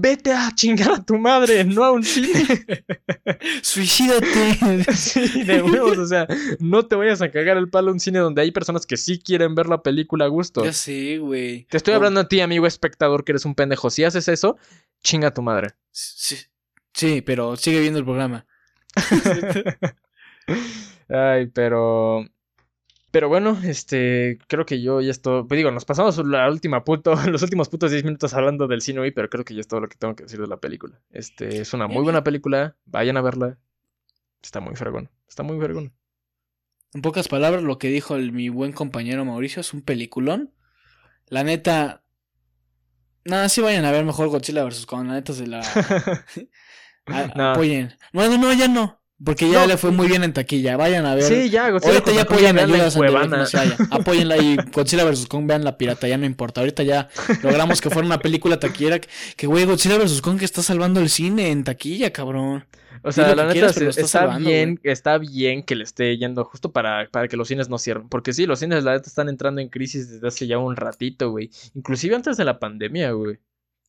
Vete 0.00 0.32
a 0.32 0.52
chingar 0.54 0.92
a 0.92 1.04
tu 1.04 1.18
madre, 1.18 1.64
no 1.64 1.82
a 1.82 1.90
un 1.90 2.04
cine. 2.04 2.46
Suicídate. 3.62 4.84
sí, 4.94 5.42
de 5.42 5.60
huevos, 5.60 5.98
o 5.98 6.06
sea, 6.06 6.28
no 6.60 6.86
te 6.86 6.94
vayas 6.94 7.20
a 7.20 7.32
cagar 7.32 7.56
el 7.56 7.68
palo 7.68 7.90
a 7.90 7.94
un 7.94 7.98
cine 7.98 8.20
donde 8.20 8.42
hay 8.42 8.52
personas 8.52 8.86
que 8.86 8.96
sí 8.96 9.18
quieren 9.18 9.56
ver 9.56 9.66
la 9.66 9.82
película 9.82 10.26
a 10.26 10.28
gusto. 10.28 10.64
ya 10.64 10.72
sé, 10.72 11.18
güey. 11.18 11.64
Te 11.64 11.76
estoy 11.76 11.94
hablando 11.94 12.20
a 12.20 12.28
ti, 12.28 12.40
amigo 12.40 12.66
espectador, 12.66 13.24
que 13.24 13.32
eres 13.32 13.44
un 13.44 13.56
pendejo. 13.56 13.90
Si 13.90 14.04
haces 14.04 14.28
eso, 14.28 14.56
chinga 15.02 15.28
a 15.28 15.34
tu 15.34 15.42
madre. 15.42 15.74
Sí, 15.90 16.36
sí, 16.94 17.20
pero 17.22 17.56
sigue 17.56 17.80
viendo 17.80 17.98
el 17.98 18.04
programa. 18.04 18.46
Ay, 21.08 21.46
pero. 21.46 22.24
Pero 23.10 23.28
bueno, 23.28 23.58
este. 23.64 24.38
Creo 24.48 24.66
que 24.66 24.82
yo 24.82 25.00
ya 25.00 25.10
estoy. 25.10 25.44
Pues 25.44 25.56
digo, 25.56 25.70
nos 25.70 25.84
pasamos 25.84 26.18
la 26.26 26.48
última 26.48 26.84
puto, 26.84 27.14
los 27.26 27.42
últimos 27.42 27.68
putos 27.68 27.90
10 27.90 28.04
minutos 28.04 28.34
hablando 28.34 28.66
del 28.68 28.82
cine 28.82 29.00
hoy, 29.00 29.10
pero 29.12 29.28
creo 29.30 29.44
que 29.44 29.54
ya 29.54 29.60
es 29.60 29.68
todo 29.68 29.80
lo 29.80 29.88
que 29.88 29.96
tengo 29.96 30.14
que 30.14 30.24
decir 30.24 30.40
de 30.40 30.46
la 30.46 30.58
película. 30.58 31.00
Este, 31.10 31.60
es 31.60 31.72
una 31.72 31.86
muy 31.86 32.02
buena 32.02 32.22
película. 32.22 32.76
Vayan 32.84 33.16
a 33.16 33.22
verla. 33.22 33.56
Está 34.42 34.60
muy 34.60 34.76
fregón. 34.76 35.10
Está 35.28 35.42
muy 35.42 35.58
fregón. 35.58 35.92
En 36.94 37.02
pocas 37.02 37.28
palabras, 37.28 37.62
lo 37.62 37.78
que 37.78 37.88
dijo 37.88 38.14
el- 38.16 38.32
mi 38.32 38.48
buen 38.50 38.72
compañero 38.72 39.24
Mauricio 39.24 39.60
es 39.60 39.72
un 39.72 39.82
peliculón. 39.82 40.52
La 41.28 41.44
neta. 41.44 42.02
Nada, 43.24 43.48
sí 43.48 43.60
vayan 43.60 43.84
a 43.84 43.90
ver 43.90 44.04
mejor 44.04 44.28
Godzilla 44.28 44.64
vs. 44.64 44.86
Kong. 44.86 45.06
La 45.06 45.14
neta 45.14 45.32
se 45.32 45.46
la. 45.46 45.60
a- 47.06 47.26
No. 47.34 47.50
Apoyen. 47.52 47.94
No, 48.12 48.28
no, 48.28 48.38
no, 48.38 48.52
ya 48.52 48.68
no. 48.68 48.97
Porque 49.24 49.50
ya 49.50 49.62
No. 49.62 49.66
le 49.66 49.76
fue 49.76 49.90
muy 49.90 50.06
bien 50.06 50.22
en 50.22 50.32
taquilla. 50.32 50.76
Vayan 50.76 51.04
a 51.04 51.14
ver. 51.16 51.24
Sí, 51.24 51.50
ya, 51.50 51.70
Godzilla 51.70 51.92
Ahorita 51.94 52.12
ya 52.12 52.22
apoyan 52.22 52.54
no 53.30 53.46
se 53.46 53.58
haya. 53.58 53.76
Apóyenla 53.90 54.36
y 54.38 54.56
Godzilla 54.72 55.04
vs. 55.04 55.26
Kong, 55.26 55.46
vean 55.46 55.64
la 55.64 55.76
pirata, 55.76 56.06
ya 56.06 56.16
no 56.16 56.24
importa. 56.24 56.60
Ahorita 56.60 56.84
ya 56.84 57.08
logramos 57.42 57.80
que 57.80 57.90
fuera 57.90 58.06
una 58.06 58.20
película 58.20 58.60
taquillera. 58.60 59.00
que- 59.00 59.46
güey, 59.48 59.64
Godzilla 59.64 59.98
vs. 59.98 60.20
Kong 60.22 60.38
que 60.38 60.44
está 60.44 60.62
salvando 60.62 61.00
el 61.00 61.08
cine 61.08 61.50
en 61.50 61.64
taquilla, 61.64 62.12
cabrón. 62.12 62.64
O 63.02 63.12
sea, 63.12 63.34
la 63.34 63.42
neta 63.44 63.52
quieras, 63.52 63.76
está 63.76 63.88
está 63.88 64.06
salvando, 64.06 64.50
bien, 64.50 64.80
está 64.82 65.18
bien 65.18 65.62
que 65.62 65.76
le 65.76 65.84
esté 65.84 66.16
yendo 66.16 66.44
justo 66.44 66.72
para, 66.72 67.08
para 67.10 67.28
que 67.28 67.36
los 67.36 67.46
cines 67.48 67.68
no 67.68 67.78
cierren. 67.78 68.08
Porque 68.08 68.32
sí, 68.32 68.46
los 68.46 68.58
cines 68.58 68.82
la 68.84 68.92
neta 68.94 69.08
están 69.08 69.28
entrando 69.28 69.60
en 69.60 69.68
crisis 69.68 70.10
desde 70.10 70.26
hace 70.26 70.46
ya 70.46 70.58
un 70.58 70.74
ratito, 70.76 71.30
güey. 71.30 71.50
Inclusive 71.74 72.14
antes 72.16 72.36
de 72.36 72.44
la 72.44 72.58
pandemia, 72.58 73.12
güey. 73.12 73.38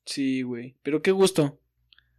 Sí, 0.06 0.42
güey. 0.44 0.76
Pero 0.84 1.02
qué 1.02 1.12
gusto. 1.12 1.60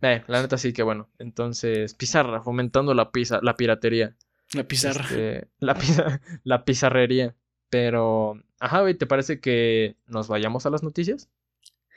Eh, 0.02 0.22
la 0.26 0.40
neta 0.42 0.56
sí 0.58 0.72
que 0.72 0.82
bueno. 0.82 1.08
Entonces, 1.18 1.94
pizarra, 1.94 2.42
fomentando 2.42 2.94
la 2.94 3.10
pizza, 3.10 3.40
la 3.42 3.54
piratería. 3.56 4.16
La 4.52 4.64
pizarra. 4.64 5.04
Este, 5.04 5.48
la, 5.58 5.74
piza- 5.74 6.20
la 6.44 6.64
pizarrería. 6.64 7.34
Pero, 7.68 8.42
ajá, 8.58 8.80
güey, 8.80 8.94
¿te 8.94 9.06
parece 9.06 9.40
que 9.40 9.96
nos 10.06 10.26
vayamos 10.28 10.66
a 10.66 10.70
las 10.70 10.82
noticias? 10.82 11.28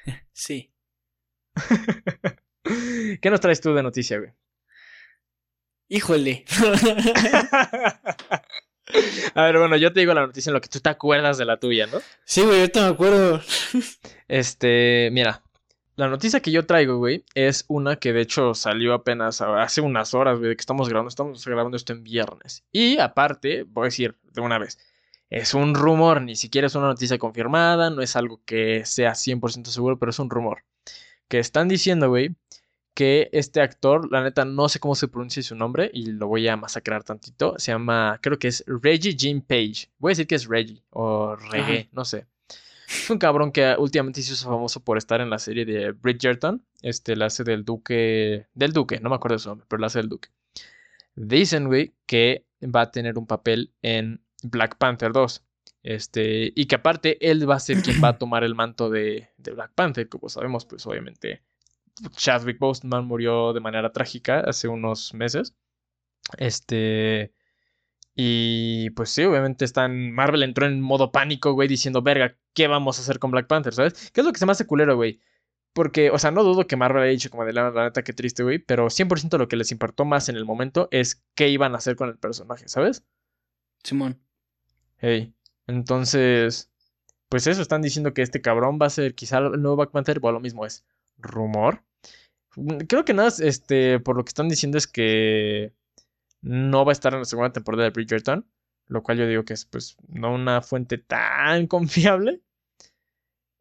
Sí. 0.33 0.71
¿Qué 3.21 3.29
nos 3.29 3.39
traes 3.41 3.61
tú 3.61 3.73
de 3.73 3.83
noticia, 3.83 4.17
güey? 4.19 4.31
Híjole. 5.89 6.45
A 9.35 9.43
ver, 9.45 9.57
bueno, 9.57 9.75
yo 9.77 9.93
te 9.93 10.01
digo 10.01 10.13
la 10.13 10.25
noticia 10.25 10.49
en 10.49 10.53
lo 10.55 10.61
que 10.61 10.67
tú 10.69 10.79
te 10.79 10.89
acuerdas 10.89 11.37
de 11.37 11.45
la 11.45 11.57
tuya, 11.57 11.87
¿no? 11.87 11.99
sí, 12.25 12.41
güey, 12.41 12.59
ahorita 12.59 12.81
me 12.81 12.87
acuerdo. 12.93 13.41
Este, 14.27 15.09
mira, 15.11 15.41
la 15.95 16.07
noticia 16.07 16.39
que 16.39 16.51
yo 16.51 16.65
traigo, 16.65 16.97
güey, 16.97 17.23
es 17.35 17.65
una 17.67 17.97
que 17.97 18.13
de 18.13 18.21
hecho 18.21 18.53
salió 18.53 18.93
apenas 18.93 19.41
hace 19.41 19.81
unas 19.81 20.13
horas, 20.13 20.39
güey, 20.39 20.49
de 20.49 20.55
que 20.55 20.61
estamos 20.61 20.89
grabando, 20.89 21.09
estamos 21.09 21.45
grabando 21.45 21.77
esto 21.77 21.93
en 21.93 22.03
viernes. 22.03 22.63
Y 22.71 22.97
aparte, 22.97 23.63
voy 23.63 23.83
a 23.83 23.85
decir 23.85 24.17
de 24.31 24.41
una 24.41 24.57
vez, 24.57 24.79
es 25.29 25.53
un 25.53 25.75
rumor, 25.75 26.21
ni 26.21 26.35
siquiera 26.35 26.67
es 26.67 26.75
una 26.75 26.87
noticia 26.87 27.17
confirmada, 27.17 27.89
no 27.89 28.01
es 28.01 28.15
algo 28.15 28.41
que 28.45 28.85
sea 28.85 29.13
100% 29.13 29.65
seguro, 29.65 29.97
pero 29.99 30.09
es 30.09 30.19
un 30.19 30.29
rumor. 30.29 30.63
Que 31.27 31.39
están 31.39 31.67
diciendo, 31.67 32.09
güey, 32.09 32.35
que 32.93 33.29
este 33.31 33.61
actor, 33.61 34.11
la 34.11 34.23
neta, 34.23 34.45
no 34.45 34.69
sé 34.69 34.79
cómo 34.79 34.95
se 34.95 35.07
pronuncia 35.07 35.41
su 35.41 35.55
nombre 35.55 35.89
y 35.93 36.07
lo 36.11 36.27
voy 36.27 36.47
a 36.47 36.57
masacrar 36.57 37.03
tantito. 37.03 37.55
Se 37.57 37.71
llama, 37.71 38.19
creo 38.21 38.37
que 38.37 38.47
es 38.49 38.63
Reggie 38.67 39.15
Jim 39.17 39.41
Page. 39.41 39.89
Voy 39.97 40.11
a 40.11 40.13
decir 40.13 40.27
que 40.27 40.35
es 40.35 40.45
Reggie 40.47 40.83
o 40.91 41.35
Reggae, 41.35 41.79
Ajá. 41.79 41.89
no 41.91 42.05
sé. 42.05 42.27
Es 42.93 43.09
un 43.09 43.17
cabrón 43.17 43.51
que 43.51 43.75
últimamente 43.77 44.21
se 44.21 44.33
hizo 44.33 44.49
famoso 44.49 44.83
por 44.83 44.97
estar 44.97 45.19
en 45.21 45.29
la 45.29 45.39
serie 45.39 45.65
de 45.65 45.91
Bridgerton. 45.91 46.65
Este, 46.81 47.15
la 47.15 47.25
hace 47.25 47.43
del 47.43 47.65
duque. 47.65 48.47
Del 48.53 48.71
duque, 48.71 48.99
no 48.99 49.09
me 49.09 49.15
acuerdo 49.15 49.35
de 49.35 49.39
su 49.39 49.49
nombre, 49.49 49.65
pero 49.67 49.79
la 49.79 49.87
hace 49.87 49.99
del 49.99 50.09
duque. 50.09 50.29
Dicen, 51.15 51.67
güey, 51.67 51.93
que 52.05 52.45
va 52.63 52.81
a 52.81 52.91
tener 52.91 53.17
un 53.17 53.27
papel 53.27 53.73
en 53.81 54.21
Black 54.43 54.77
Panther 54.77 55.11
2. 55.11 55.43
Este, 55.83 56.53
y 56.55 56.65
que 56.65 56.75
aparte 56.75 57.17
él 57.29 57.49
va 57.49 57.55
a 57.55 57.59
ser 57.59 57.81
quien 57.81 58.01
va 58.01 58.09
a 58.09 58.17
tomar 58.17 58.43
el 58.43 58.55
manto 58.55 58.89
de, 58.89 59.29
de 59.37 59.51
Black 59.51 59.71
Panther. 59.75 60.07
Como 60.07 60.29
sabemos, 60.29 60.65
pues 60.65 60.85
obviamente 60.85 61.43
Chadwick 62.15 62.59
Boseman 62.59 63.05
murió 63.05 63.53
de 63.53 63.59
manera 63.59 63.91
trágica 63.91 64.39
hace 64.41 64.67
unos 64.67 65.13
meses. 65.13 65.53
Este. 66.37 67.33
Y 68.15 68.91
pues 68.91 69.09
sí, 69.09 69.23
obviamente 69.23 69.65
están. 69.65 70.11
Marvel 70.11 70.43
entró 70.43 70.65
en 70.67 70.81
modo 70.81 71.11
pánico, 71.11 71.53
güey, 71.53 71.67
diciendo, 71.67 72.01
verga, 72.01 72.37
¿qué 72.53 72.67
vamos 72.67 72.99
a 72.99 73.01
hacer 73.01 73.19
con 73.19 73.31
Black 73.31 73.47
Panther? 73.47 73.73
¿Sabes? 73.73 74.11
¿Qué 74.11 74.21
es 74.21 74.25
lo 74.25 74.33
que 74.33 74.39
se 74.39 74.45
me 74.45 74.51
hace 74.51 74.67
culero, 74.67 74.95
güey? 74.95 75.19
Porque, 75.73 76.11
o 76.11 76.19
sea, 76.19 76.31
no 76.31 76.43
dudo 76.43 76.67
que 76.67 76.75
Marvel 76.75 77.03
haya 77.03 77.11
dicho 77.11 77.31
como 77.31 77.45
de 77.45 77.53
la, 77.53 77.71
la 77.71 77.85
neta, 77.85 78.03
qué 78.03 78.13
triste, 78.13 78.43
güey, 78.43 78.59
pero 78.59 78.89
100% 78.89 79.37
lo 79.39 79.47
que 79.47 79.55
les 79.55 79.71
importó 79.71 80.05
más 80.05 80.29
en 80.29 80.35
el 80.35 80.45
momento 80.45 80.87
es 80.91 81.23
qué 81.35 81.49
iban 81.49 81.73
a 81.73 81.77
hacer 81.79 81.95
con 81.95 82.09
el 82.09 82.17
personaje, 82.17 82.67
¿sabes? 82.67 83.03
Simón. 83.83 84.21
Hey. 84.97 85.33
Entonces, 85.67 86.71
pues 87.29 87.47
eso, 87.47 87.61
están 87.61 87.81
diciendo 87.81 88.13
que 88.13 88.21
este 88.21 88.41
cabrón 88.41 88.77
va 88.81 88.87
a 88.87 88.91
ser 88.91 89.15
quizá 89.15 89.39
el 89.39 89.61
nuevo 89.61 89.77
Black 89.77 89.91
Panther, 89.91 90.19
o 90.21 90.31
lo 90.31 90.39
mismo 90.39 90.65
es 90.65 90.85
rumor. 91.17 91.83
Mm, 92.55 92.77
Creo 92.87 93.05
que 93.05 93.13
nada, 93.13 93.31
este, 93.39 93.99
por 93.99 94.15
lo 94.17 94.23
que 94.23 94.29
están 94.29 94.49
diciendo 94.49 94.77
es 94.77 94.87
que 94.87 95.73
no 96.43 96.85
va 96.85 96.91
a 96.91 96.93
estar 96.93 97.13
en 97.13 97.19
la 97.19 97.25
segunda 97.25 97.53
temporada 97.53 97.85
de 97.85 97.89
Bridgerton, 97.89 98.45
lo 98.87 99.01
cual 99.01 99.17
yo 99.17 99.27
digo 99.27 99.45
que 99.45 99.53
es 99.53 99.65
pues 99.65 99.97
no 100.07 100.33
una 100.33 100.61
fuente 100.61 100.97
tan 100.97 101.67
confiable. 101.67 102.41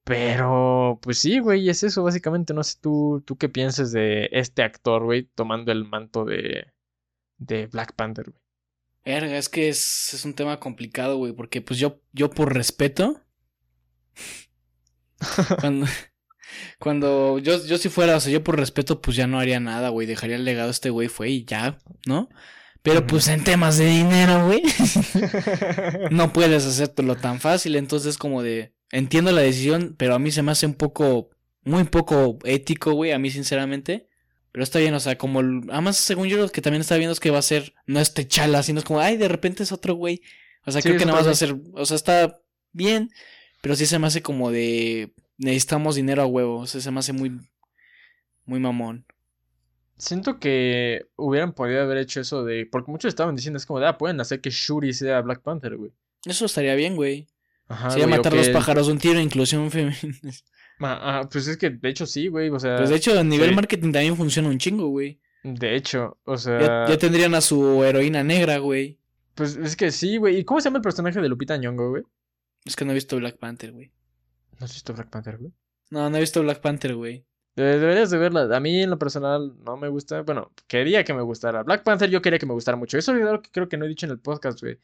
Pero, 0.05 0.99
pues 1.01 1.19
sí, 1.19 1.39
güey, 1.39 1.69
es 1.69 1.85
eso 1.85 2.03
básicamente. 2.03 2.53
No 2.53 2.65
sé 2.65 2.77
tú, 2.81 3.23
tú 3.25 3.37
qué 3.39 3.49
piensas 3.49 3.93
de 3.93 4.29
este 4.33 4.65
actor, 4.65 5.05
güey, 5.05 5.31
tomando 5.35 5.71
el 5.71 5.85
manto 5.85 6.25
de, 6.25 6.73
de 7.39 7.69
Black 7.69 7.95
Panther, 7.95 8.31
güey. 8.31 8.43
Verga, 9.05 9.37
es 9.37 9.49
que 9.49 9.69
es, 9.69 10.15
es 10.15 10.25
un 10.25 10.35
tema 10.35 10.61
complicado, 10.61 11.17
güey, 11.17 11.33
porque 11.33 11.61
pues 11.61 11.79
yo, 11.79 12.01
yo 12.13 12.31
por 12.31 12.55
respeto, 12.55 13.21
cuando, 15.61 15.87
cuando 16.79 17.39
yo, 17.39 17.65
yo 17.65 17.79
si 17.79 17.89
fuera, 17.89 18.17
o 18.17 18.21
sea, 18.21 18.33
yo 18.33 18.45
por 18.45 18.57
respeto, 18.57 19.01
pues 19.01 19.17
ya 19.17 19.27
no 19.27 19.41
haría 19.41 19.59
nada, 19.59 19.89
güey, 19.89 20.07
dejaría 20.07 20.37
el 20.37 20.45
legado 20.45 20.69
a 20.69 20.73
este 20.73 20.91
güey, 20.91 21.09
fue 21.09 21.31
y 21.31 21.45
ya, 21.45 21.79
¿no? 22.07 22.29
Pero 22.83 23.07
pues 23.07 23.29
en 23.29 23.45
temas 23.45 23.79
de 23.79 23.87
dinero, 23.87 24.47
güey, 24.47 24.63
no 26.11 26.33
puedes 26.33 26.67
hacértelo 26.67 27.17
tan 27.17 27.39
fácil, 27.39 27.77
entonces 27.77 28.19
como 28.19 28.43
de, 28.43 28.75
entiendo 28.91 29.31
la 29.31 29.43
decisión, 29.43 29.95
pero 29.97 30.15
a 30.15 30.19
mí 30.19 30.33
se 30.33 30.43
me 30.43 30.51
hace 30.51 30.67
un 30.67 30.75
poco, 30.75 31.31
muy 31.63 31.85
poco 31.85 32.39
ético, 32.45 32.93
güey, 32.93 33.13
a 33.13 33.19
mí 33.19 33.31
sinceramente. 33.31 34.09
Pero 34.53 34.65
está 34.65 34.79
bien, 34.79 34.93
o 34.93 35.01
sea, 35.01 35.17
como... 35.17 35.41
Además, 35.41 35.97
según 35.97 36.29
yo, 36.29 36.37
lo 36.37 36.49
que 36.51 36.61
también 36.61 36.83
está 36.83 36.99
viendo 36.99 37.13
es 37.13 37.21
que 37.21 37.31
va 37.31 37.39
a 37.39 37.43
ser... 37.43 37.73
No 37.87 38.01
es 38.01 38.13
Techala, 38.13 38.63
sino 38.63 38.81
es 38.81 38.85
como... 38.85 39.01
Ay, 39.01 39.17
de 39.17 39.29
repente 39.29 39.63
es 39.63 39.73
otro 39.73 39.95
güey. 39.95 40.21
O 40.67 40.71
sea, 40.71 40.83
Sí, 40.83 40.89
creo 40.89 40.99
que 40.99 41.07
nada 41.07 41.17
más 41.17 41.27
va 41.27 41.33
a 41.33 41.37
ser... 41.37 41.57
O 41.73 41.87
sea, 41.87 41.97
está 41.97 42.39
bien. 42.73 43.11
Pero 43.63 43.75
sí 43.77 43.87
se 43.87 43.99
me 43.99 44.09
hace 44.09 44.21
como 44.21 44.51
de... 44.51 45.15
Necesitamos 45.39 45.95
dinero 45.95 46.21
a 46.21 46.27
huevo. 46.27 46.59
O 46.59 46.67
sea, 46.67 46.83
se 46.83 46.91
me 46.91 46.99
hace 46.99 47.15
muy... 47.15 47.41
Muy 48.45 48.61
mamón. 48.61 49.07
Siento 49.99 50.41
que 50.41 51.07
hubieran 51.17 51.53
podido 51.53 51.83
haber 51.83 51.99
hecho 51.99 52.21
eso 52.21 52.45
de. 52.45 52.67
Porque 52.71 52.91
muchos 52.91 53.09
estaban 53.09 53.37
diciendo, 53.37 53.57
es 53.59 53.67
como 53.67 53.79
de, 53.81 53.87
ah, 53.87 53.99
pueden 53.99 54.21
hacer 54.21 54.41
que 54.41 54.51
Shuri 54.51 54.93
sea 54.93 55.21
Black 55.21 55.43
Panther, 55.43 55.77
güey. 55.77 55.93
Eso 56.25 56.45
estaría 56.47 56.75
bien, 56.75 56.97
güey. 56.97 57.27
Ajá, 57.69 57.91
Sería 57.91 58.07
güey, 58.07 58.17
matar 58.19 58.33
que- 58.33 58.51
pájaros 58.51 58.87
de 58.89 58.93
un 58.93 58.99
tiro, 58.99 59.21
inclusión 59.21 59.71
femenina. 59.71 59.99
Ah, 60.85 61.21
ah, 61.21 61.29
pues 61.31 61.47
es 61.47 61.57
que 61.59 61.71
de 61.71 61.89
hecho 61.91 62.07
sí, 62.07 62.27
güey. 62.27 62.49
O 62.51 62.59
sea, 62.59 62.77
Pues 62.79 62.91
de 62.91 62.97
hecho, 62.97 63.17
a 63.17 63.23
nivel 63.23 63.51
sí. 63.51 63.55
marketing 63.55 63.93
también 63.93 64.17
funciona 64.17 64.49
un 64.49 64.59
chingo, 64.59 64.89
güey. 64.89 65.21
de 65.45 65.77
hecho, 65.77 66.19
o 66.25 66.37
sea. 66.37 66.61
Ya, 66.61 66.87
ya 66.93 66.99
tendrían 66.99 67.35
a 67.37 67.41
su 67.41 67.85
heroína 67.85 68.25
negra, 68.25 68.59
güey. 68.59 68.99
Pues 69.37 69.55
es 69.57 69.77
que 69.77 69.93
sí, 69.93 70.17
güey. 70.17 70.39
¿Y 70.39 70.45
cómo 70.45 70.61
se 70.61 70.65
llama 70.65 70.79
el 70.79 70.83
personaje 70.83 71.21
de 71.21 71.29
Lupita 71.29 71.57
Nyong'o, 71.57 71.91
güey? 71.91 72.03
Es 72.65 72.75
que 72.75 72.85
no 72.85 72.91
he 72.91 72.95
visto 72.95 73.17
Black 73.17 73.37
Panther, 73.39 73.71
güey. 73.71 73.93
¿No 74.59 74.65
has 74.65 74.73
visto 74.73 74.93
Black 74.93 75.09
Panther, 75.11 75.39
güey? 75.39 75.53
No, 75.91 76.11
no 76.11 76.17
he 76.17 76.21
visto 76.21 76.43
Black 76.43 76.61
Panther, 76.61 76.95
güey. 76.97 77.25
De- 77.57 77.79
Deberías 77.79 78.11
de 78.11 78.19
verla. 78.19 78.57
A 78.57 78.61
mí 78.61 78.83
en 78.83 78.91
lo 78.91 78.99
personal 78.99 79.55
no 79.65 79.77
me 79.77 79.89
gusta. 79.89 80.23
Bueno, 80.23 80.51
quería 80.67 81.05
que 81.05 81.15
me 81.15 81.23
gustara. 81.23 81.63
Black 81.63 81.83
Panther 81.83 82.09
yo 82.11 82.23
quería 82.23 82.39
que 82.39 82.47
me 82.47 82.55
gustara 82.55 82.77
mucho. 82.77 82.97
Eso 82.99 83.15
es 83.15 83.23
algo 83.23 83.43
que 83.43 83.51
creo 83.51 83.69
que 83.69 83.77
no 83.77 83.85
he 83.85 83.89
dicho 83.89 84.07
en 84.07 84.13
el 84.13 84.19
podcast, 84.21 84.61
güey. 84.61 84.79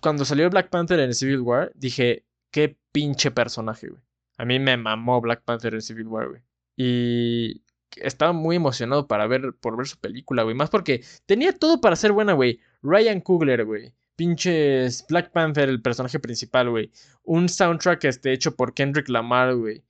Cuando 0.00 0.24
salió 0.24 0.48
Black 0.50 0.70
Panther 0.70 1.00
en 1.00 1.14
Civil 1.14 1.40
War, 1.40 1.70
dije, 1.74 2.24
qué 2.50 2.76
pinche 2.92 3.30
personaje, 3.30 3.88
güey. 3.88 4.02
A 4.38 4.44
mí 4.44 4.58
me 4.58 4.76
mamó 4.76 5.20
Black 5.20 5.42
Panther 5.44 5.74
en 5.74 5.82
Civil 5.82 6.06
War, 6.06 6.28
güey. 6.30 6.42
Y 6.76 7.62
estaba 7.96 8.32
muy 8.32 8.56
emocionado 8.56 9.06
para 9.06 9.26
ver, 9.26 9.52
por 9.60 9.76
ver 9.76 9.86
su 9.86 9.98
película, 9.98 10.42
güey. 10.44 10.54
Más 10.54 10.70
porque 10.70 11.04
tenía 11.26 11.52
todo 11.52 11.80
para 11.80 11.94
ser 11.96 12.12
buena, 12.12 12.32
güey. 12.32 12.58
Ryan 12.82 13.20
Coogler, 13.20 13.64
güey. 13.66 13.92
Pinches 14.16 15.04
Black 15.08 15.30
Panther, 15.32 15.68
el 15.68 15.82
personaje 15.82 16.18
principal, 16.18 16.70
güey. 16.70 16.90
Un 17.22 17.48
soundtrack 17.48 18.04
este, 18.04 18.32
hecho 18.32 18.54
por 18.56 18.72
Kendrick 18.74 19.08
Lamar, 19.08 19.54
güey. 19.56 19.82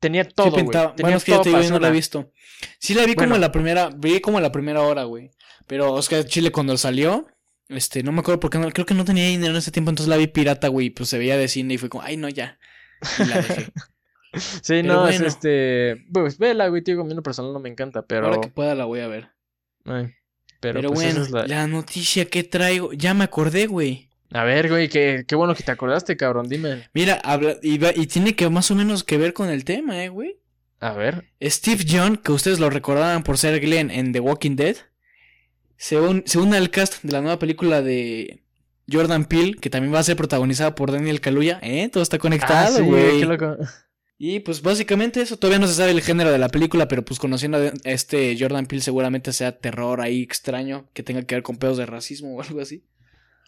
Tenía 0.00 0.24
Sí 0.24 0.30
todo, 0.34 0.50
güey. 0.50 0.64
pintaba- 0.64 0.94
Tenía 0.94 1.02
Bueno, 1.04 1.16
es 1.16 1.24
que 1.24 1.32
yo 1.32 1.40
te 1.40 1.48
digo, 1.50 1.60
yo 1.62 1.70
no 1.70 1.78
la 1.78 1.88
he 1.88 1.92
visto. 1.92 2.32
Sí 2.78 2.94
la 2.94 3.04
vi 3.06 3.14
como 3.14 3.34
en 3.34 3.40
la 3.40 3.52
primera, 3.52 3.90
vi 3.96 4.20
como 4.20 4.38
en 4.38 4.42
la 4.42 4.52
primera 4.52 4.82
hora, 4.82 5.04
güey. 5.04 5.30
Pero 5.66 5.92
Oscar 5.92 6.24
Chile 6.24 6.52
cuando 6.52 6.76
salió, 6.76 7.26
este, 7.68 8.02
no 8.02 8.12
me 8.12 8.20
acuerdo 8.20 8.38
por 8.40 8.50
qué 8.50 8.58
no, 8.58 8.70
creo 8.70 8.86
que 8.86 8.94
no 8.94 9.04
tenía 9.04 9.26
dinero 9.26 9.50
en 9.52 9.56
ese 9.58 9.70
tiempo, 9.72 9.90
entonces 9.90 10.08
la 10.08 10.16
vi 10.16 10.26
pirata, 10.28 10.68
güey, 10.68 10.90
pues 10.90 11.08
se 11.08 11.18
veía 11.18 11.36
de 11.36 11.48
cine 11.48 11.74
y 11.74 11.78
fue 11.78 11.88
como, 11.88 12.02
ay, 12.04 12.16
no, 12.16 12.28
ya. 12.28 12.58
Y 13.18 13.24
la 13.24 13.36
dejé. 13.36 13.72
Sí, 14.34 14.82
Pero 14.82 14.82
no, 14.94 15.08
es 15.08 15.18
este. 15.22 16.04
Pues 16.12 16.36
vela, 16.36 16.68
güey, 16.68 16.82
tío, 16.82 17.00
a 17.00 17.04
mí 17.04 17.10
en 17.10 17.16
lo 17.16 17.22
personal 17.22 17.54
no 17.54 17.58
me 17.60 17.70
encanta, 17.70 18.02
pero. 18.02 18.26
Ahora 18.26 18.40
que 18.42 18.48
pueda 18.48 18.74
la 18.74 18.84
voy 18.84 19.00
a 19.00 19.06
ver. 19.08 19.30
ay, 19.86 20.12
pero, 20.60 20.80
Pero, 20.80 20.88
pues 20.90 21.00
bueno, 21.00 21.22
es 21.22 21.30
la- 21.30 21.46
la... 21.46 21.66
noticia 21.66 22.26
que 22.26 22.42
traigo, 22.44 22.92
ya 22.92 23.14
me 23.14 23.24
acordé, 23.24 23.66
güey. 23.66 24.10
A 24.32 24.44
ver, 24.44 24.68
güey, 24.68 24.88
qué, 24.88 25.24
qué 25.26 25.34
bueno 25.36 25.54
que 25.54 25.62
te 25.62 25.70
acordaste, 25.72 26.16
cabrón, 26.16 26.48
dime. 26.48 26.88
Mira, 26.94 27.20
habla, 27.24 27.56
y, 27.62 27.78
va- 27.78 27.92
y 27.94 28.06
tiene 28.06 28.34
que 28.34 28.48
más 28.50 28.70
o 28.70 28.74
menos 28.74 29.04
que 29.04 29.18
ver 29.18 29.32
con 29.32 29.48
el 29.48 29.64
tema, 29.64 30.02
eh, 30.04 30.08
güey. 30.08 30.38
A 30.80 30.92
ver. 30.92 31.24
Steve 31.42 31.84
John, 31.88 32.16
que 32.16 32.32
ustedes 32.32 32.58
lo 32.58 32.68
recordaban 32.68 33.22
por 33.22 33.38
ser 33.38 33.60
Glenn 33.60 33.90
en 33.90 34.12
The 34.12 34.20
Walking 34.20 34.56
Dead, 34.56 34.76
se, 35.76 35.98
un- 36.00 36.22
se 36.26 36.38
une 36.38 36.56
al 36.56 36.70
cast 36.70 37.02
de 37.02 37.12
la 37.12 37.20
nueva 37.20 37.38
película 37.38 37.82
de 37.82 38.42
Jordan 38.90 39.24
Peele, 39.26 39.54
que 39.54 39.70
también 39.70 39.94
va 39.94 40.00
a 40.00 40.04
ser 40.04 40.16
protagonizada 40.16 40.74
por 40.74 40.92
Daniel 40.92 41.20
Kaluuya. 41.20 41.58
¿Eh? 41.62 41.88
Todo 41.92 42.02
está 42.02 42.16
Ah, 42.16 42.20
conectado, 42.20 42.78
sí, 42.78 42.82
güey. 42.82 43.20
qué 43.20 43.26
loco. 43.26 43.56
y 44.18 44.40
pues 44.40 44.60
básicamente 44.62 45.20
eso, 45.20 45.36
todavía 45.38 45.58
no 45.60 45.66
se 45.66 45.74
sabe 45.74 45.90
el 45.92 46.00
género 46.02 46.30
de 46.32 46.38
la 46.38 46.48
película, 46.48 46.88
pero 46.88 47.04
pues 47.04 47.18
conociendo 47.18 47.58
a 47.58 47.72
este 47.84 48.36
Jordan 48.38 48.66
Peele 48.66 48.82
seguramente 48.82 49.32
sea 49.32 49.58
terror 49.58 50.00
ahí 50.00 50.22
extraño, 50.22 50.88
que 50.94 51.02
tenga 51.02 51.22
que 51.22 51.34
ver 51.36 51.42
con 51.42 51.56
pedos 51.58 51.78
de 51.78 51.86
racismo 51.86 52.34
o 52.36 52.42
algo 52.42 52.60
así. 52.60 52.84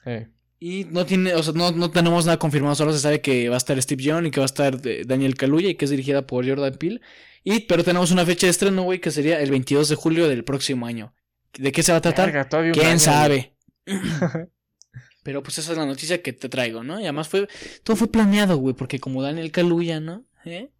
Sí. 0.05 0.27
Y 0.61 0.87
no 0.91 1.07
tiene, 1.07 1.35
o 1.35 1.43
sea, 1.43 1.53
no, 1.53 1.71
no 1.71 1.91
tenemos 1.91 2.27
nada 2.27 2.39
confirmado, 2.39 2.75
solo 2.75 2.93
se 2.93 2.99
sabe 2.99 3.21
que 3.21 3.49
va 3.49 3.55
a 3.55 3.59
estar 3.59 3.81
Steve 3.81 4.03
John 4.05 4.27
y 4.27 4.31
que 4.31 4.41
va 4.41 4.45
a 4.45 4.47
estar 4.47 4.81
eh, 4.85 5.05
Daniel 5.07 5.37
Kaluuya 5.37 5.69
y 5.69 5.77
que 5.77 5.85
es 5.85 5.91
dirigida 5.91 6.27
por 6.27 6.49
Jordan 6.49 6.75
Peele. 6.75 7.01
Y, 7.45 7.61
pero 7.61 7.85
tenemos 7.85 8.11
una 8.11 8.27
fecha 8.27 8.47
de 8.47 8.51
estreno, 8.51 8.83
güey, 8.83 9.01
que 9.01 9.13
sería 9.13 9.41
el 9.41 9.51
22 9.51 9.89
de 9.89 9.95
julio 9.95 10.29
del 10.29 10.45
próximo 10.45 10.87
año. 10.87 11.15
¿De 11.57 11.71
qué 11.71 11.83
se 11.83 11.93
va 11.93 11.99
a 11.99 12.01
tratar? 12.01 12.49
¿Quién 12.73 12.87
año, 12.87 12.99
sabe? 12.99 13.55
pero 15.23 15.43
pues 15.43 15.59
esa 15.59 15.73
es 15.73 15.79
la 15.79 15.87
noticia 15.87 16.23
que 16.23 16.33
te 16.33 16.49
traigo, 16.49 16.83
¿no? 16.83 16.99
Y 16.99 17.05
además 17.05 17.29
fue, 17.29 17.49
todo 17.85 17.97
fue 17.97 18.11
planeado, 18.11 18.57
güey, 18.57 18.75
porque 18.75 18.99
como 18.99 19.23
Daniel 19.23 19.53
Kaluuya, 19.53 20.01
¿no? 20.01 20.25
¿Eh? 20.45 20.71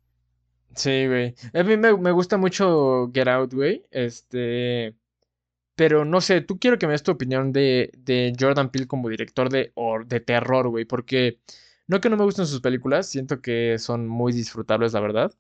Sí, 0.75 1.07
güey. 1.07 1.35
A 1.55 1.63
mí 1.63 1.77
me, 1.77 1.97
me 1.97 2.11
gusta 2.13 2.37
mucho 2.37 3.11
Get 3.13 3.29
Out, 3.29 3.55
güey. 3.55 3.85
Este. 3.91 4.95
Pero 5.79 6.05
no 6.05 6.21
sé, 6.21 6.41
tú 6.41 6.59
quiero 6.59 6.77
que 6.77 6.89
me 6.89 6.93
des 6.93 7.05
tu 7.05 7.13
opinión 7.13 7.53
de, 7.53 7.93
de 7.97 8.33
Jordan 8.37 8.69
Peele 8.73 8.89
como 8.89 9.09
director 9.09 9.49
de, 9.49 9.73
de 10.07 10.19
terror, 10.19 10.69
güey. 10.71 10.85
Porque 10.85 11.39
no 11.87 12.01
que 12.01 12.11
no 12.11 12.17
me 12.17 12.25
gusten 12.25 12.49
sus 12.49 12.61
películas, 12.61 13.09
siento 13.09 13.41
que 13.41 13.79
son 13.79 14.09
muy 14.09 14.33
disfrutables, 14.33 14.93
la 14.93 14.99
verdad. 14.99 15.33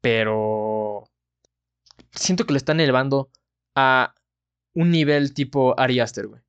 Pero 0.00 1.04
siento 2.10 2.46
que 2.46 2.52
le 2.52 2.56
están 2.56 2.80
elevando 2.80 3.30
a 3.76 4.12
un 4.74 4.90
nivel 4.90 5.32
tipo 5.34 5.78
Ari 5.78 6.00
Aster, 6.00 6.26
güey. 6.26 6.42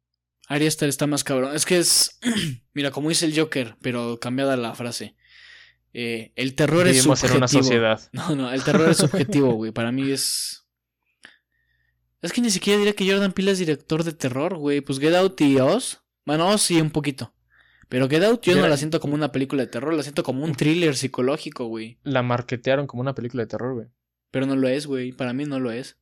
Ari 0.48 0.66
Aster 0.66 0.90
está 0.90 1.06
más 1.06 1.24
cabrón. 1.24 1.56
Es 1.56 1.68
que 1.68 1.78
es, 1.78 2.20
mira, 2.74 2.90
como 2.90 3.10
dice 3.10 3.28
el 3.28 3.40
Joker, 3.40 3.76
pero 3.84 4.20
cambiada 4.20 4.57
la 4.57 4.74
frase. 4.74 5.16
Eh, 5.94 6.32
el 6.36 6.56
terror 6.56 6.88
es 6.88 6.98
Vivimos 6.98 7.24
en 7.24 7.30
subjetivo. 7.30 7.38
una 7.38 7.48
sociedad. 7.48 8.02
No, 8.14 8.36
no, 8.36 8.52
el 8.52 8.64
terror 8.64 8.90
es 8.90 8.98
subjetivo, 8.98 9.53
güey. 9.53 9.72
Para 9.72 9.91
mí 9.91 10.10
es. 10.10 10.66
Es 12.21 12.33
que 12.33 12.41
ni 12.41 12.49
siquiera 12.49 12.77
diría 12.77 12.93
que 12.93 13.09
Jordan 13.09 13.31
Peele 13.31 13.51
es 13.51 13.59
director 13.59 14.03
de 14.03 14.13
terror, 14.13 14.57
güey. 14.57 14.81
Pues 14.81 14.99
Get 14.99 15.15
Out 15.15 15.39
y 15.41 15.59
Oz. 15.59 16.01
Bueno, 16.25 16.49
Oz 16.49 16.61
sí, 16.61 16.79
un 16.81 16.91
poquito. 16.91 17.33
Pero 17.87 18.07
Get 18.07 18.23
Out 18.23 18.41
yo 18.43 18.55
no 18.55 18.67
la 18.67 18.77
siento 18.77 18.99
como 18.99 19.15
una 19.15 19.31
película 19.31 19.63
de 19.63 19.67
terror, 19.67 19.93
la 19.93 20.03
siento 20.03 20.21
como 20.23 20.43
un 20.43 20.53
thriller 20.53 20.95
psicológico, 20.95 21.65
güey. 21.65 21.97
La 22.03 22.21
marketearon 22.21 22.85
como 22.85 23.01
una 23.01 23.15
película 23.15 23.43
de 23.43 23.47
terror, 23.47 23.73
güey. 23.73 23.87
Pero 24.29 24.45
no 24.45 24.55
lo 24.55 24.67
es, 24.67 24.85
güey. 24.85 25.11
Para 25.11 25.33
mí 25.33 25.45
no 25.45 25.59
lo 25.59 25.71
es. 25.71 25.97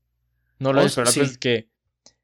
No 0.59 0.73
lo 0.73 0.81
es, 0.81 0.95
pero 0.95 1.09
sí. 1.09 1.21
es 1.21 1.37
que, 1.37 1.69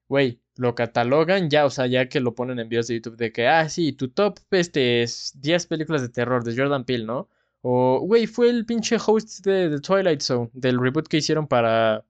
güey, 0.09 0.41
lo 0.55 0.75
catalogan 0.75 1.49
ya, 1.49 1.65
o 1.65 1.69
sea, 1.69 1.87
ya 1.87 2.09
que 2.09 2.19
lo 2.19 2.35
ponen 2.35 2.59
en 2.59 2.67
videos 2.67 2.87
de 2.87 2.95
YouTube 2.95 3.15
de 3.15 3.31
que, 3.31 3.47
ah, 3.47 3.69
sí, 3.69 3.93
tu 3.93 4.09
top, 4.09 4.39
este, 4.51 5.03
es 5.03 5.31
10 5.35 5.67
películas 5.67 6.01
de 6.01 6.09
terror 6.09 6.43
de 6.43 6.55
Jordan 6.55 6.83
Peele, 6.83 7.05
¿no? 7.05 7.29
O, 7.61 7.99
güey, 8.01 8.27
fue 8.27 8.49
el 8.49 8.65
pinche 8.65 8.97
host 9.03 9.45
de 9.45 9.69
The 9.69 9.79
Twilight 9.79 10.21
Zone, 10.21 10.49
del 10.53 10.79
reboot 10.79 11.07
que 11.07 11.17
hicieron 11.17 11.47
para, 11.47 12.03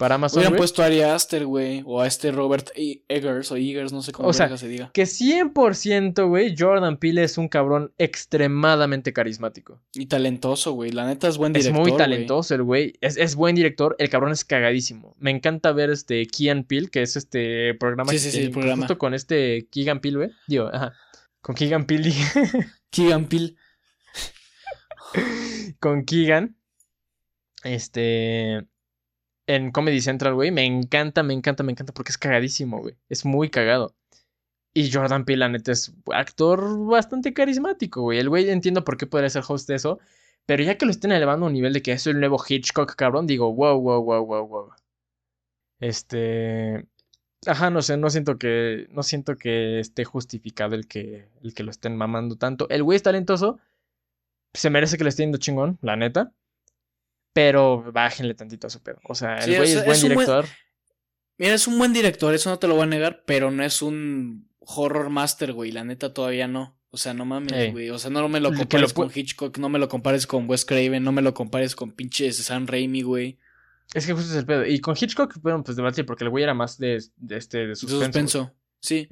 para 0.00 0.14
Amazon, 0.14 0.38
Hubieran 0.38 0.52
güey. 0.52 0.58
puesto 0.60 0.82
a 0.82 0.86
Ari 0.86 1.02
Aster, 1.02 1.44
güey. 1.44 1.82
O 1.84 2.00
a 2.00 2.06
este 2.06 2.32
Robert 2.32 2.70
E- 2.74 3.02
Eggers 3.06 3.52
o 3.52 3.56
Eggers, 3.56 3.92
no 3.92 4.00
sé 4.00 4.12
cómo 4.12 4.28
O 4.30 4.32
sea, 4.32 4.56
se 4.56 4.66
diga. 4.66 4.90
Que 4.94 5.02
100%, 5.02 6.26
güey, 6.26 6.54
Jordan 6.58 6.96
Peele 6.96 7.22
es 7.22 7.36
un 7.36 7.48
cabrón 7.48 7.92
extremadamente 7.98 9.12
carismático. 9.12 9.78
Y 9.92 10.06
talentoso, 10.06 10.72
güey. 10.72 10.90
La 10.90 11.06
neta 11.06 11.28
es 11.28 11.36
buen 11.36 11.54
Es 11.54 11.64
director. 11.64 11.82
muy 11.82 11.90
güey. 11.90 11.98
talentoso 11.98 12.54
el 12.54 12.62
güey. 12.62 12.94
Es, 13.02 13.18
es 13.18 13.34
buen 13.34 13.54
director. 13.54 13.94
El 13.98 14.08
cabrón 14.08 14.32
es 14.32 14.44
cagadísimo. 14.44 15.14
Me 15.18 15.30
encanta 15.30 15.70
ver 15.72 15.90
este 15.90 16.26
Keegan 16.26 16.64
Peele, 16.64 16.88
que 16.88 17.02
es 17.02 17.16
este 17.16 17.74
programa 17.74 18.10
Sí, 18.12 18.16
que 18.16 18.20
sí, 18.22 18.30
sí, 18.30 18.40
el 18.44 18.50
programa. 18.52 18.78
justo 18.82 18.96
con 18.96 19.12
este 19.12 19.68
Keegan 19.70 20.00
Peele, 20.00 20.16
güey. 20.16 20.30
Digo, 20.46 20.70
ajá. 20.72 20.94
Con 21.42 21.54
Keegan 21.54 21.84
Peele. 21.84 22.12
Keegan 22.90 23.26
Peele. 23.26 23.54
con 25.78 26.04
Keegan. 26.04 26.56
Este. 27.64 28.66
En 29.50 29.72
Comedy 29.72 30.00
Central, 30.00 30.34
güey. 30.34 30.52
Me 30.52 30.64
encanta, 30.64 31.24
me 31.24 31.34
encanta, 31.34 31.64
me 31.64 31.72
encanta 31.72 31.92
porque 31.92 32.12
es 32.12 32.18
cagadísimo, 32.18 32.80
güey. 32.82 32.96
Es 33.08 33.24
muy 33.24 33.50
cagado. 33.50 33.96
Y 34.72 34.92
Jordan 34.92 35.24
Peele, 35.24 35.40
la 35.40 35.48
neta, 35.48 35.72
es 35.72 35.92
actor 36.12 36.86
bastante 36.86 37.34
carismático, 37.34 38.02
güey. 38.02 38.20
El 38.20 38.28
güey 38.28 38.48
entiendo 38.48 38.84
por 38.84 38.96
qué 38.96 39.06
podría 39.06 39.28
ser 39.30 39.42
host 39.48 39.68
de 39.68 39.74
eso. 39.76 39.98
Pero 40.46 40.62
ya 40.62 40.78
que 40.78 40.86
lo 40.86 40.92
estén 40.92 41.10
elevando 41.12 41.46
a 41.46 41.48
un 41.48 41.54
nivel 41.54 41.72
de 41.72 41.82
que 41.82 41.92
es 41.92 42.06
el 42.06 42.20
nuevo 42.20 42.40
Hitchcock, 42.48 42.94
cabrón, 42.94 43.26
digo, 43.26 43.52
wow, 43.52 43.80
wow, 43.80 44.02
wow, 44.04 44.24
wow, 44.24 44.46
wow. 44.46 44.70
Este. 45.80 46.86
Ajá, 47.46 47.70
no 47.70 47.82
sé, 47.82 47.96
no 47.96 48.10
siento 48.10 48.38
que. 48.38 48.86
No 48.92 49.02
siento 49.02 49.36
que 49.36 49.80
esté 49.80 50.04
justificado 50.04 50.76
el 50.76 50.86
que, 50.86 51.28
el 51.42 51.54
que 51.54 51.64
lo 51.64 51.72
estén 51.72 51.96
mamando 51.96 52.36
tanto. 52.36 52.68
El 52.70 52.84
güey 52.84 52.96
es 52.96 53.02
talentoso. 53.02 53.58
Se 54.54 54.70
merece 54.70 54.96
que 54.98 55.04
le 55.04 55.10
esté 55.10 55.24
yendo 55.24 55.38
chingón, 55.38 55.78
la 55.82 55.96
neta. 55.96 56.32
Pero 57.32 57.90
bájenle 57.92 58.34
tantito 58.34 58.66
a 58.66 58.70
su 58.70 58.82
pedo. 58.82 58.98
O 59.04 59.14
sea, 59.14 59.36
el 59.38 59.56
güey 59.56 59.70
es 59.72 59.84
buen 59.84 59.90
es 59.96 60.02
un 60.02 60.14
buen- 60.14 60.26
director. 60.26 60.46
Mira, 61.38 61.54
es 61.54 61.66
un 61.66 61.78
buen 61.78 61.92
director, 61.92 62.34
eso 62.34 62.50
no 62.50 62.58
te 62.58 62.68
lo 62.68 62.74
voy 62.74 62.82
a 62.82 62.86
negar, 62.86 63.22
pero 63.26 63.50
no 63.50 63.64
es 63.64 63.80
un 63.82 64.50
horror 64.58 65.08
master, 65.08 65.52
güey. 65.52 65.72
La 65.72 65.84
neta 65.84 66.12
todavía 66.12 66.46
no. 66.48 66.76
O 66.90 66.96
sea, 66.98 67.14
no 67.14 67.24
mames, 67.24 67.52
Ey. 67.52 67.70
güey. 67.70 67.88
O 67.90 67.98
sea, 67.98 68.10
no 68.10 68.28
me 68.28 68.40
lo 68.40 68.52
compares 68.52 68.92
con 68.92 69.10
Hitchcock, 69.14 69.56
no 69.58 69.68
me 69.68 69.78
lo 69.78 69.88
compares 69.88 70.26
con 70.26 70.50
Wes 70.50 70.64
Craven, 70.64 71.02
no 71.04 71.12
me 71.12 71.22
lo 71.22 71.32
compares 71.32 71.76
con 71.76 71.92
pinches 71.92 72.36
Sam 72.38 72.66
Raimi, 72.66 73.02
güey. 73.02 73.38
Es 73.94 74.06
que 74.06 74.12
justo 74.12 74.30
es 74.32 74.36
el 74.36 74.44
pedo. 74.44 74.66
Y 74.66 74.80
con 74.80 74.96
Hitchcock, 75.00 75.36
bueno, 75.40 75.62
pues 75.64 75.76
debatir, 75.76 76.04
porque 76.04 76.24
el 76.24 76.30
güey 76.30 76.44
era 76.44 76.52
más 76.52 76.78
de, 76.78 77.02
de 77.16 77.36
este, 77.36 77.58
de 77.58 77.66
De 77.68 77.76
suspenso. 77.76 78.02
suspenso. 78.04 78.54
Sí. 78.80 79.08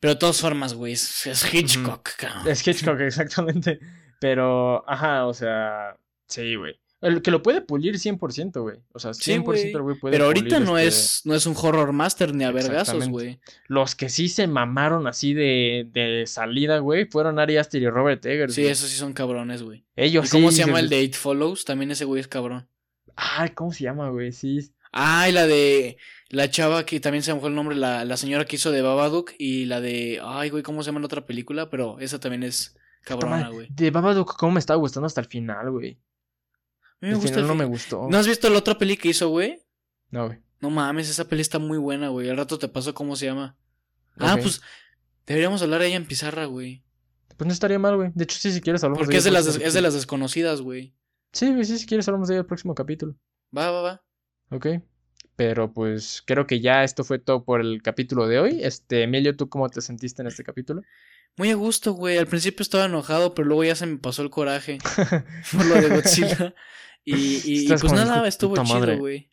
Pero 0.00 0.14
de 0.14 0.18
todas 0.20 0.40
formas, 0.40 0.74
güey, 0.74 0.92
es, 0.94 1.26
es 1.26 1.54
Hitchcock, 1.54 2.10
cabrón. 2.18 2.48
Es 2.48 2.66
Hitchcock, 2.66 3.00
exactamente. 3.00 3.78
Pero, 4.20 4.84
ajá, 4.90 5.26
o 5.26 5.32
sea, 5.34 5.96
sí, 6.26 6.56
güey. 6.56 6.78
El 7.02 7.20
que 7.20 7.30
lo 7.32 7.42
puede 7.42 7.60
pulir 7.60 7.98
100%, 7.98 8.62
güey. 8.62 8.78
O 8.92 8.98
sea, 9.00 9.10
100% 9.12 9.22
Sí, 9.22 9.38
güey. 9.38 9.72
el 9.72 9.82
güey 9.82 9.98
puede 9.98 10.12
Pero 10.12 10.26
ahorita 10.26 10.56
pulir 10.56 10.68
no 10.68 10.78
este- 10.78 10.88
es, 10.88 11.20
no 11.24 11.34
es 11.34 11.44
un 11.46 11.54
horror 11.60 11.92
master 11.92 12.34
ni 12.34 12.44
a 12.44 12.50
vergazos, 12.52 13.08
güey. 13.08 13.40
Los 13.66 13.94
que 13.96 14.08
sí 14.08 14.28
se 14.28 14.46
mamaron 14.46 15.06
así 15.08 15.34
de, 15.34 15.88
de 15.92 16.24
salida, 16.26 16.78
güey, 16.78 17.04
fueron 17.06 17.38
Ari 17.40 17.56
Aster 17.56 17.82
y 17.82 17.88
Robert 17.90 18.24
Eggers. 18.24 18.54
Sí, 18.54 18.64
esos 18.66 18.88
sí 18.88 18.96
son 18.96 19.12
cabrones, 19.12 19.62
güey. 19.62 19.84
Ellos 19.96 20.28
¿Y 20.28 20.30
cómo 20.30 20.50
sí 20.50 20.56
se 20.58 20.62
llama 20.64 20.78
se- 20.78 20.84
el 20.84 20.88
de 20.90 20.96
Eight 21.00 21.14
Follows? 21.14 21.64
También 21.64 21.90
ese 21.90 22.04
güey 22.04 22.20
es 22.20 22.28
cabrón. 22.28 22.68
Ay, 23.16 23.50
¿cómo 23.50 23.72
se 23.72 23.84
llama, 23.84 24.08
güey? 24.10 24.32
Sí. 24.32 24.72
Ah, 24.92 25.28
y 25.28 25.32
la 25.32 25.46
de 25.46 25.96
la 26.28 26.50
chava 26.50 26.86
que 26.86 27.00
también 27.00 27.22
se 27.22 27.34
me 27.34 27.40
fue 27.40 27.48
el 27.48 27.54
nombre, 27.54 27.74
la, 27.76 28.04
la 28.04 28.16
señora 28.16 28.44
que 28.44 28.56
hizo 28.56 28.70
de 28.70 28.80
Babadook 28.82 29.32
y 29.38 29.64
la 29.64 29.80
de, 29.80 30.20
ay, 30.22 30.50
güey, 30.50 30.62
¿cómo 30.62 30.82
se 30.82 30.86
llama 30.90 31.00
la 31.00 31.06
otra 31.06 31.26
película? 31.26 31.68
Pero 31.68 31.98
esa 31.98 32.20
también 32.20 32.42
es 32.44 32.76
cabrona, 33.02 33.48
güey. 33.48 33.66
De 33.70 33.90
Babadook, 33.90 34.36
¿cómo 34.36 34.52
me 34.52 34.60
estaba 34.60 34.78
gustando 34.78 35.06
hasta 35.06 35.20
el 35.20 35.26
final, 35.26 35.70
güey? 35.72 35.98
A 37.02 37.06
mí 37.06 37.12
me 37.12 37.18
gusta 37.18 37.40
el 37.40 37.46
no 37.46 37.54
me 37.54 37.64
gustó. 37.64 38.08
¿No 38.10 38.16
has 38.16 38.26
visto 38.26 38.48
la 38.48 38.58
otra 38.58 38.78
peli 38.78 38.96
que 38.96 39.08
hizo, 39.08 39.28
güey? 39.28 39.62
No, 40.10 40.26
güey. 40.26 40.38
No 40.60 40.70
mames, 40.70 41.08
esa 41.10 41.26
peli 41.28 41.42
está 41.42 41.58
muy 41.58 41.78
buena, 41.78 42.08
güey. 42.08 42.30
Al 42.30 42.36
rato 42.36 42.58
te 42.58 42.68
paso 42.68 42.94
cómo 42.94 43.16
se 43.16 43.26
llama. 43.26 43.56
Ah, 44.18 44.36
pues 44.40 44.60
deberíamos 45.26 45.60
hablar 45.62 45.80
de 45.80 45.88
ella 45.88 45.96
en 45.96 46.06
pizarra, 46.06 46.44
güey. 46.44 46.84
Pues 47.36 47.46
no 47.46 47.52
estaría 47.52 47.78
mal, 47.78 47.96
güey. 47.96 48.10
De 48.14 48.24
hecho, 48.24 48.38
sí, 48.38 48.52
si 48.52 48.60
quieres 48.60 48.84
hablamos 48.84 49.00
Porque 49.04 49.16
es 49.16 49.24
de 49.24 49.30
ella 49.30 49.38
el 49.40 49.44
las 49.46 49.54
des- 49.54 49.66
es 49.66 49.74
de 49.74 49.80
las 49.80 49.94
desconocidas, 49.94 50.60
güey. 50.60 50.94
Sí, 51.32 51.50
güey, 51.50 51.64
sí, 51.64 51.78
si 51.78 51.86
quieres 51.86 52.06
hablamos 52.06 52.28
de 52.28 52.34
ella 52.34 52.40
el 52.42 52.46
próximo 52.46 52.74
capítulo. 52.74 53.16
Va, 53.56 53.70
va, 53.70 53.82
va. 53.82 54.02
Ok. 54.50 54.66
Pero 55.34 55.72
pues 55.72 56.22
creo 56.26 56.46
que 56.46 56.60
ya 56.60 56.84
esto 56.84 57.04
fue 57.04 57.18
todo 57.18 57.44
por 57.44 57.60
el 57.60 57.82
capítulo 57.82 58.28
de 58.28 58.38
hoy. 58.38 58.60
Este, 58.62 59.02
Emilio, 59.02 59.34
¿tú 59.34 59.48
cómo 59.48 59.68
te 59.70 59.80
sentiste 59.80 60.20
en 60.22 60.28
este 60.28 60.44
capítulo? 60.44 60.82
Muy 61.38 61.50
a 61.50 61.54
gusto, 61.54 61.94
güey. 61.94 62.18
Al 62.18 62.26
principio 62.26 62.62
estaba 62.62 62.84
enojado, 62.84 63.34
pero 63.34 63.48
luego 63.48 63.64
ya 63.64 63.74
se 63.74 63.86
me 63.86 63.96
pasó 63.96 64.22
el 64.22 64.28
coraje 64.30 64.78
por 65.52 65.64
lo 65.64 65.74
de 65.76 65.88
Godzilla. 65.88 66.54
Y, 67.04 67.64
y- 67.64 67.68
pues 67.68 67.92
nada, 67.92 68.26
estuvo 68.28 68.56
chido, 68.62 68.98
güey. 68.98 69.30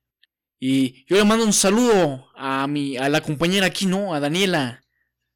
Y 0.60 1.06
yo 1.08 1.16
le 1.16 1.24
mando 1.24 1.46
un 1.46 1.54
saludo 1.54 2.28
a 2.36 2.68
mi, 2.68 2.98
a 2.98 3.08
la 3.08 3.22
compañera 3.22 3.68
aquí, 3.68 3.86
¿no? 3.86 4.14
A 4.14 4.20
Daniela. 4.20 4.84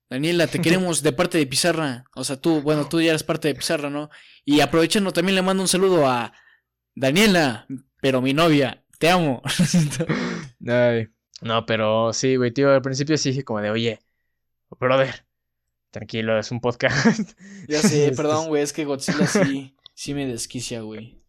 Daniela, 0.09 0.47
te 0.47 0.59
queremos 0.61 1.01
de 1.01 1.13
parte 1.13 1.37
de 1.37 1.47
Pizarra. 1.47 2.05
O 2.15 2.23
sea, 2.23 2.35
tú, 2.39 2.61
bueno, 2.61 2.89
tú 2.89 2.99
ya 3.01 3.09
eres 3.11 3.23
parte 3.23 3.47
de 3.47 3.55
Pizarra, 3.55 3.89
¿no? 3.89 4.09
Y 4.43 4.59
aprovechando, 4.59 5.11
también 5.13 5.35
le 5.35 5.41
mando 5.41 5.63
un 5.63 5.69
saludo 5.69 6.07
a 6.07 6.33
Daniela, 6.93 7.67
pero 8.01 8.21
mi 8.21 8.33
novia. 8.33 8.83
Te 8.99 9.09
amo. 9.09 9.41
Ay. 10.67 11.07
No, 11.41 11.65
pero 11.65 12.13
sí, 12.13 12.35
güey, 12.37 12.51
tío, 12.51 12.71
al 12.71 12.81
principio 12.81 13.17
sí 13.17 13.29
dije 13.29 13.43
como 13.43 13.59
de, 13.61 13.69
oye, 13.69 13.99
brother, 14.79 15.25
tranquilo, 15.91 16.39
es 16.39 16.51
un 16.51 16.61
podcast. 16.61 17.33
ya 17.67 17.81
sé, 17.81 18.05
Este, 18.05 18.15
perdón, 18.15 18.47
güey, 18.47 18.63
es 18.63 18.71
que 18.71 18.85
Godzilla 18.85 19.27
sí, 19.27 19.75
sí 19.93 20.13
me 20.13 20.25
desquicia, 20.25 20.81
güey. 20.81 21.21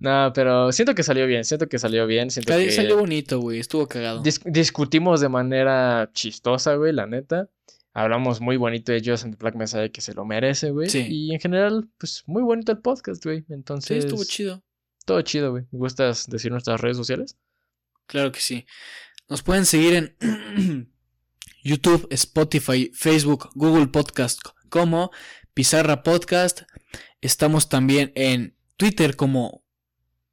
No, 0.00 0.32
pero 0.34 0.72
siento 0.72 0.94
que 0.94 1.02
salió 1.02 1.26
bien, 1.26 1.44
siento 1.44 1.68
que 1.68 1.78
salió 1.78 2.06
bien, 2.06 2.30
siento 2.30 2.52
que 2.56 2.70
Salió 2.72 2.98
bonito, 2.98 3.38
güey, 3.40 3.60
estuvo 3.60 3.86
cagado. 3.86 4.22
dis- 4.22 4.42
discutimos 4.44 5.20
de 5.20 5.28
manera 5.28 6.10
chistosa, 6.12 6.74
güey, 6.74 6.92
la 6.92 7.06
neta. 7.06 7.48
Hablamos 7.94 8.40
muy 8.40 8.56
bonito 8.56 8.92
de 8.92 9.00
Judas 9.00 9.24
and 9.24 9.34
the 9.34 9.38
Black 9.38 9.54
Messiah 9.54 9.88
que 9.88 10.00
se 10.00 10.12
lo 10.12 10.24
merece, 10.24 10.70
güey. 10.70 10.90
Sí. 10.90 11.06
Y 11.08 11.32
en 11.32 11.40
general, 11.40 11.88
pues 11.96 12.24
muy 12.26 12.42
bonito 12.42 12.72
el 12.72 12.78
podcast, 12.78 13.24
güey. 13.24 13.40
Sí, 13.40 13.52
Entonces, 13.54 14.04
estuvo 14.04 14.24
chido. 14.24 14.62
todo 15.06 15.22
chido, 15.22 15.52
güey. 15.52 15.62
¿Me 15.70 15.78
gustas 15.78 16.26
decir 16.26 16.50
nuestras 16.50 16.80
redes 16.80 16.96
sociales? 16.96 17.36
Claro 18.06 18.32
que 18.32 18.40
sí. 18.40 18.66
Nos 19.28 19.42
pueden 19.42 19.64
seguir 19.64 19.94
en 19.94 20.92
YouTube, 21.62 22.06
Spotify, 22.10 22.90
Facebook, 22.92 23.48
Google 23.54 23.86
Podcast 23.86 24.40
como 24.68 25.10
Pizarra 25.54 26.02
Podcast. 26.02 26.62
Estamos 27.22 27.68
también 27.68 28.12
en 28.14 28.55
Twitter 28.76 29.16
como 29.16 29.62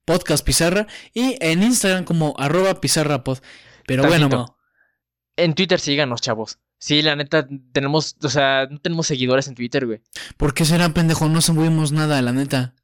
Podcast 0.05 0.45
Pizarra 0.45 0.87
y 1.13 1.37
en 1.39 1.63
Instagram 1.63 2.03
como 2.03 2.35
arroba 2.37 2.81
Pizarra 2.81 3.23
Pod. 3.23 3.39
Pero 3.87 4.03
bueno. 4.07 4.29
Mau, 4.29 4.55
En 5.35 5.53
Twitter 5.55 5.79
síganos, 5.79 6.21
chavos. 6.21 6.59
Sí, 6.77 7.01
la 7.01 7.15
neta, 7.15 7.47
tenemos, 7.71 8.17
o 8.21 8.29
sea, 8.29 8.67
no 8.69 8.79
tenemos 8.79 9.07
seguidores 9.07 9.47
en 9.47 9.55
Twitter, 9.55 9.85
güey. 9.85 10.01
¿por 10.35 10.53
qué 10.53 10.65
será 10.65 10.89
pendejo? 10.89 11.29
No 11.29 11.39
subimos 11.41 11.93
nada, 11.93 12.21
la 12.21 12.33
neta. 12.33 12.75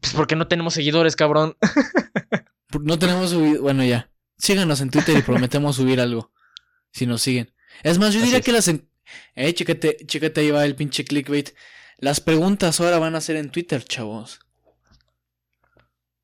Pues 0.00 0.14
porque 0.14 0.36
no 0.36 0.46
tenemos 0.46 0.74
seguidores, 0.74 1.16
cabrón. 1.16 1.56
No 2.80 2.98
tenemos. 3.00 3.34
Bueno, 3.60 3.82
ya. 3.84 4.10
Síganos 4.38 4.80
en 4.80 4.90
Twitter 4.90 5.18
y 5.18 5.22
prometemos 5.22 5.74
subir 5.74 6.00
algo. 6.00 6.32
Si 6.92 7.04
nos 7.04 7.20
siguen. 7.20 7.52
Es 7.82 7.98
más, 7.98 8.12
yo 8.14 8.20
Así 8.20 8.26
diría 8.26 8.38
es. 8.38 8.44
que 8.44 8.52
las. 8.52 8.68
En... 8.68 8.88
Eh, 9.34 9.52
chécate, 9.52 9.96
chécate, 10.06 10.40
ahí 10.40 10.50
va 10.52 10.64
el 10.64 10.76
pinche 10.76 11.04
clickbait. 11.04 11.50
Las 11.98 12.20
preguntas 12.20 12.80
ahora 12.80 13.00
van 13.00 13.16
a 13.16 13.20
ser 13.20 13.34
en 13.34 13.50
Twitter, 13.50 13.82
chavos. 13.84 14.38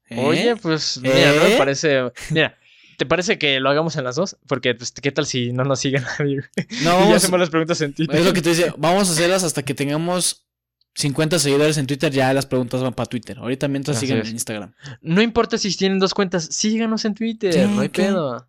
¿Eh? 0.09 0.19
Oye, 0.25 0.57
pues, 0.57 0.99
mira, 1.03 1.33
no 1.35 1.43
me 1.45 1.55
¿Eh? 1.55 1.59
parece. 1.59 2.11
Mira, 2.31 2.57
¿te 2.97 3.07
parece 3.07 3.39
que 3.39 3.59
lo 3.61 3.69
hagamos 3.71 3.97
en 3.97 4.05
las 4.05 4.17
dos? 4.17 4.37
Porque, 4.47 4.75
pues, 4.75 4.93
¿qué 4.93 5.11
tal 5.13 5.27
si 5.27 5.53
no 5.53 5.65
nos 5.65 5.81
sigue 5.81 6.01
nadie? 6.19 6.43
No, 6.83 7.07
y 7.07 7.11
ya 7.11 7.17
hacemos 7.17 7.41
las 7.41 7.51
preguntas 7.51 7.81
en 7.81 7.93
Twitter. 7.93 8.17
es 8.17 8.25
lo 8.25 8.33
que 8.33 8.43
te 8.43 8.51
decía. 8.51 8.75
Vamos 8.79 9.09
a 9.09 9.13
hacerlas 9.13 9.43
hasta 9.45 9.65
que 9.65 9.75
tengamos 9.75 10.47
50 10.95 11.39
seguidores 11.39 11.77
en 11.79 11.87
Twitter. 11.87 12.13
Ya 12.13 12.33
las 12.33 12.47
preguntas 12.47 12.81
van 12.83 12.95
para 12.95 13.09
Twitter. 13.09 13.39
Ahorita 13.39 13.69
mientras 13.69 13.97
Así 13.97 14.07
sigan 14.07 14.23
es. 14.23 14.29
en 14.29 14.35
Instagram. 14.35 14.75
No 15.03 15.21
importa 15.23 15.59
si 15.59 15.77
tienen 15.77 15.99
dos 15.99 16.15
cuentas, 16.15 16.45
síganos 16.51 17.05
en 17.05 17.15
Twitter, 17.15 17.53
Sí, 17.53 17.61
no 17.69 17.81
hay 17.81 17.89
¿qué? 17.89 18.03
pedo. 18.05 18.49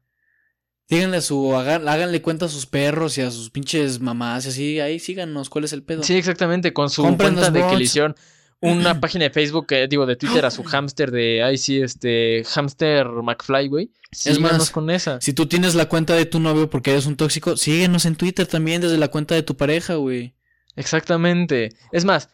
Díganle 0.90 1.18
a 1.18 1.22
su. 1.22 1.54
hagan- 1.58 1.86
háganle 1.90 2.22
cuenta 2.22 2.46
a 2.46 2.48
sus 2.50 2.66
perros 2.66 3.18
y 3.18 3.22
a 3.22 3.30
sus 3.30 3.50
pinches 3.50 4.00
mamás 4.00 4.46
y 4.46 4.50
así. 4.50 4.80
Ahí 4.80 5.00
síganos. 5.00 5.50
¿Cuál 5.50 5.66
es 5.66 5.74
el 5.74 5.84
pedo? 5.84 6.02
Sí, 6.04 6.16
exactamente, 6.16 6.72
con 6.72 6.90
su 6.90 7.02
cuenta 7.04 7.50
de 7.52 7.60
que 7.60 7.66
bots. 7.66 7.78
le 7.78 7.84
hicieron 7.84 8.16
una 8.62 9.00
página 9.00 9.26
de 9.26 9.30
Facebook, 9.30 9.68
eh, 9.72 9.88
digo, 9.90 10.06
de 10.06 10.16
Twitter 10.16 10.46
a 10.46 10.52
su 10.52 10.64
hámster 10.66 11.12
de, 11.12 11.44
ay, 11.44 11.58
sí, 11.58 11.82
este, 11.82 12.44
hámster 12.46 13.08
McFly, 13.08 13.68
güey. 13.68 13.92
Síganos 14.12 14.52
más, 14.60 14.70
con 14.72 14.90
esa. 14.90 15.20
Si 15.22 15.34
tú 15.34 15.46
tienes 15.48 15.76
la 15.76 15.88
cuenta 15.88 16.14
de 16.16 16.26
tu 16.26 16.40
novio 16.40 16.70
porque 16.70 16.92
eres 16.92 17.06
un 17.06 17.16
tóxico, 17.18 17.58
síguenos 17.58 18.06
en 18.06 18.16
Twitter 18.16 18.48
también 18.48 18.82
desde 18.82 18.98
la 18.98 19.10
cuenta 19.10 19.36
de 19.36 19.44
tu 19.44 19.56
pareja, 19.58 19.96
güey. 19.96 20.34
Exactamente. 20.76 21.70
Es 21.92 22.06
más, 22.06 22.30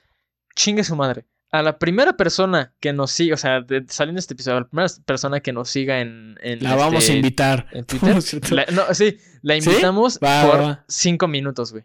chingue 0.55 0.83
su 0.83 0.95
madre. 0.95 1.25
A 1.51 1.61
la 1.61 1.77
primera 1.77 2.13
persona 2.17 2.73
que 2.79 2.93
nos 2.93 3.11
siga, 3.11 3.35
o 3.35 3.37
sea, 3.37 3.61
de- 3.61 3.85
saliendo 3.87 4.17
de 4.17 4.21
este 4.21 4.33
episodio, 4.33 4.57
a 4.57 4.61
la 4.61 4.67
primera 4.67 4.87
persona 5.05 5.39
que 5.39 5.53
nos 5.53 5.69
siga 5.69 6.01
en, 6.01 6.35
en 6.41 6.63
La 6.63 6.75
vamos 6.75 6.95
a 6.95 6.97
este, 6.99 7.13
invitar. 7.15 7.67
en 7.71 7.85
Twitter. 7.85 8.09
¿No 8.13 8.17
es 8.19 8.51
la- 8.51 8.65
no, 8.71 8.93
sí, 8.93 9.17
la 9.43 9.59
¿Sí? 9.59 9.69
invitamos 9.69 10.17
Va, 10.23 10.43
por 10.49 10.59
va, 10.59 10.61
va. 10.63 10.85
cinco 10.87 11.27
minutos, 11.27 11.71
güey. 11.71 11.83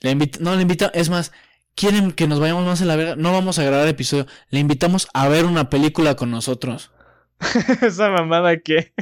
Le 0.00 0.10
invita- 0.12 0.38
no, 0.40 0.56
le 0.56 0.62
invita, 0.62 0.90
es 0.94 1.10
más, 1.10 1.32
quieren 1.80 2.12
que 2.12 2.28
nos 2.28 2.40
vayamos 2.40 2.66
más 2.66 2.82
a 2.82 2.84
la 2.84 2.94
verga, 2.94 3.16
no 3.16 3.32
vamos 3.32 3.58
a 3.58 3.64
grabar 3.64 3.88
episodio, 3.88 4.26
le 4.50 4.60
invitamos 4.60 5.08
a 5.14 5.28
ver 5.28 5.46
una 5.46 5.70
película 5.70 6.14
con 6.14 6.30
nosotros. 6.30 6.90
Esa 7.80 8.10
mamada 8.10 8.58
que 8.58 8.92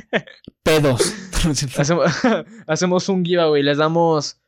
Pedos. 0.62 1.12
hacemos, 1.76 2.12
hacemos 2.68 3.09
un 3.09 3.24
giveaway, 3.24 3.64
les 3.64 3.78
damos 3.78 4.40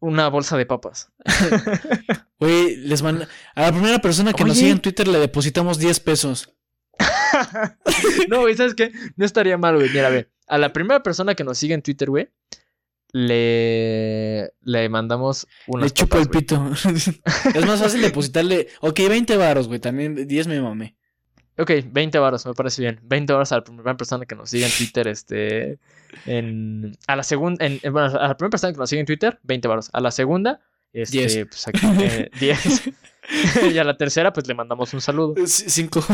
una 0.00 0.28
bolsa 0.28 0.58
de 0.58 0.66
papas. 0.66 1.10
Güey, 2.38 2.76
les 2.76 3.00
manda 3.00 3.26
a 3.54 3.62
la 3.62 3.72
primera 3.72 4.00
persona 4.00 4.34
que 4.34 4.44
nos 4.44 4.58
sigue 4.58 4.72
en 4.72 4.80
Twitter 4.80 5.08
le 5.08 5.18
depositamos 5.18 5.78
10 5.78 6.00
pesos. 6.00 6.52
no, 8.28 8.42
güey, 8.42 8.54
¿sabes 8.54 8.74
qué? 8.74 8.92
No 9.16 9.24
estaría 9.24 9.56
mal, 9.56 9.76
güey. 9.76 9.88
Mira, 9.88 10.10
ve. 10.10 10.28
A 10.46 10.58
la 10.58 10.74
primera 10.74 11.02
persona 11.02 11.34
que 11.34 11.42
nos 11.42 11.56
sigue 11.56 11.72
en 11.72 11.80
Twitter, 11.80 12.10
güey, 12.10 12.28
le, 13.14 14.52
le 14.62 14.88
mandamos 14.88 15.46
una. 15.68 15.84
le 15.84 15.90
chupo 15.92 16.18
el 16.18 16.28
pito. 16.28 16.56
es 17.54 17.66
más 17.66 17.80
fácil 17.80 18.02
depositarle, 18.02 18.66
ok, 18.80 19.00
20 19.08 19.36
varos, 19.36 19.68
güey, 19.68 19.78
también 19.78 20.26
10 20.26 20.48
me 20.48 20.60
mamé. 20.60 20.96
Ok, 21.56 21.70
20 21.86 22.18
varos, 22.18 22.44
me 22.44 22.54
parece 22.54 22.82
bien. 22.82 22.98
20 23.04 23.32
varos 23.32 23.52
a 23.52 23.56
la 23.58 23.62
primera 23.64 23.96
persona 23.96 24.26
que 24.26 24.34
nos 24.34 24.50
siga 24.50 24.66
en 24.66 24.72
Twitter, 24.76 25.06
este. 25.06 25.78
En, 26.26 26.96
a 27.06 27.14
la 27.14 27.22
segunda. 27.22 27.64
En, 27.64 27.78
en- 27.80 27.92
bueno, 27.92 28.08
a 28.08 28.26
la 28.28 28.36
primera 28.36 28.50
persona 28.50 28.72
que 28.72 28.78
nos 28.80 28.90
sigue 28.90 28.98
en 29.00 29.06
Twitter, 29.06 29.38
20 29.44 29.68
varos. 29.68 29.90
A 29.92 30.00
la 30.00 30.10
segunda, 30.10 30.60
Este, 30.92 31.18
Diez. 31.18 31.46
pues 31.46 31.68
aquí, 31.68 31.86
eh, 32.02 32.30
10. 32.40 32.90
y 33.74 33.78
a 33.78 33.84
la 33.84 33.96
tercera, 33.96 34.32
pues 34.32 34.48
le 34.48 34.54
mandamos 34.54 34.92
un 34.92 35.00
saludo. 35.00 35.34
C- 35.46 35.70
Cinco. 35.70 36.04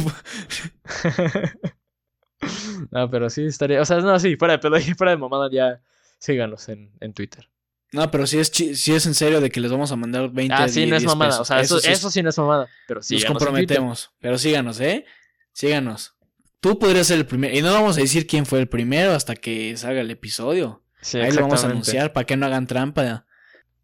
No, 2.90 3.10
pero 3.10 3.30
sí 3.30 3.46
estaría. 3.46 3.80
O 3.80 3.84
sea, 3.86 4.00
no, 4.00 4.18
sí, 4.18 4.36
fuera 4.36 4.52
de 4.52 4.58
pedo 4.58 4.76
fuera 4.96 5.12
de 5.12 5.16
mamada, 5.16 5.48
ya 5.50 5.80
síganos 6.20 6.68
en, 6.68 6.92
en 7.00 7.12
Twitter. 7.12 7.48
No, 7.92 8.08
pero 8.12 8.24
sí 8.28 8.38
es, 8.38 8.52
sí 8.54 8.94
es 8.94 9.06
en 9.06 9.14
serio 9.14 9.40
de 9.40 9.50
que 9.50 9.58
les 9.60 9.72
vamos 9.72 9.90
a 9.90 9.96
mandar 9.96 10.30
20 10.30 10.54
Ah, 10.54 10.68
sí, 10.68 10.86
no 10.86 10.94
es 10.94 11.02
10 11.02 11.08
mamada. 11.08 11.30
pesos. 11.30 11.40
O 11.40 11.44
sea, 11.44 11.60
eso, 11.60 11.80
sí 11.80 11.90
eso 11.90 12.08
sí 12.08 12.22
no 12.22 12.28
es 12.30 12.38
mamada. 12.38 12.68
Pero 12.86 13.02
sí, 13.02 13.14
nos 13.16 13.24
comprometemos. 13.24 14.12
Pero 14.20 14.38
síganos, 14.38 14.78
¿eh? 14.78 15.04
Síganos. 15.52 16.14
Tú 16.60 16.78
podrías 16.78 17.08
ser 17.08 17.18
el 17.18 17.26
primero. 17.26 17.56
Y 17.56 17.62
no 17.62 17.72
vamos 17.72 17.98
a 17.98 18.00
decir 18.00 18.28
quién 18.28 18.46
fue 18.46 18.60
el 18.60 18.68
primero 18.68 19.10
hasta 19.12 19.34
que 19.34 19.76
salga 19.76 20.02
el 20.02 20.10
episodio. 20.12 20.84
Sí, 21.00 21.18
Ahí 21.18 21.32
lo 21.32 21.40
vamos 21.42 21.64
a 21.64 21.66
anunciar 21.68 22.12
para 22.12 22.26
que 22.26 22.36
no 22.36 22.46
hagan 22.46 22.68
trampa. 22.68 23.26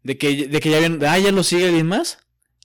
De 0.03 0.17
que, 0.17 0.47
de 0.47 0.59
que 0.61 0.69
ya 0.69 0.79
vieron. 0.79 1.03
Ah, 1.05 1.17
ya 1.17 1.31
lo 1.33 1.43
sigue 1.43 1.65
alguien 1.67 1.87
más. 1.87 2.19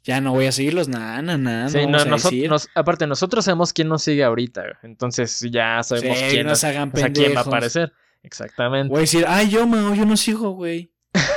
Ya 0.05 0.21
no 0.21 0.33
voy 0.33 0.47
a 0.47 0.53
seguirlos. 0.53 0.87
Nada, 0.89 1.23
nada, 1.23 1.39
nada. 1.39 1.69
Sí, 1.71 1.79
no, 1.87 2.05
no, 2.05 2.17
nos- 2.49 2.69
aparte, 2.75 3.07
nosotros 3.09 3.45
sabemos 3.45 3.73
quién 3.73 3.89
nos 3.89 4.03
sigue 4.03 4.23
ahorita. 4.23 4.79
Entonces 4.83 5.41
ya 5.51 5.83
sabemos 5.83 6.19
Sí, 6.19 6.25
quién, 6.31 6.45
no 6.45 6.51
nos- 6.51 6.63
hagan 6.65 6.93
o 6.95 6.97
sea, 6.97 7.13
quién 7.13 7.35
va 7.35 7.41
a 7.41 7.45
aparecer. 7.45 7.93
Exactamente. 8.23 8.89
Voy 8.89 8.99
a 8.99 9.01
decir, 9.03 9.25
ay, 9.27 9.49
yo, 9.51 9.67
Mao, 9.67 9.95
yo 9.95 10.07
no 10.07 10.17
sigo, 10.17 10.51
güey. 10.51 10.93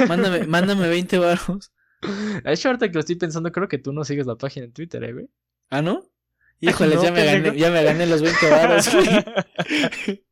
Mándame, 0.08 0.46
mándame 0.48 0.88
20 0.88 1.18
baros. 1.18 1.72
De 2.44 2.54
hecho, 2.54 2.70
ahorita 2.70 2.88
que 2.88 2.94
lo 2.94 3.00
estoy 3.00 3.16
pensando, 3.16 3.52
creo 3.52 3.68
que 3.68 3.78
tú 3.78 3.92
no 3.92 4.04
sigues 4.04 4.28
la 4.28 4.36
página 4.36 4.66
en 4.66 4.74
Twitter, 4.74 5.04
¿eh, 5.04 5.14
güey. 5.14 5.30
¿Ah, 5.70 5.82
no? 5.82 6.04
Híjole, 6.60 6.96
No, 6.96 7.04
ya, 7.04 7.12
me 7.12 7.26
gané, 7.26 7.58
ya 7.58 7.70
me 7.70 7.84
gané 7.84 8.06
los 8.06 8.22
20 8.22 8.50
baros, 8.50 8.94
güey. 8.94 9.08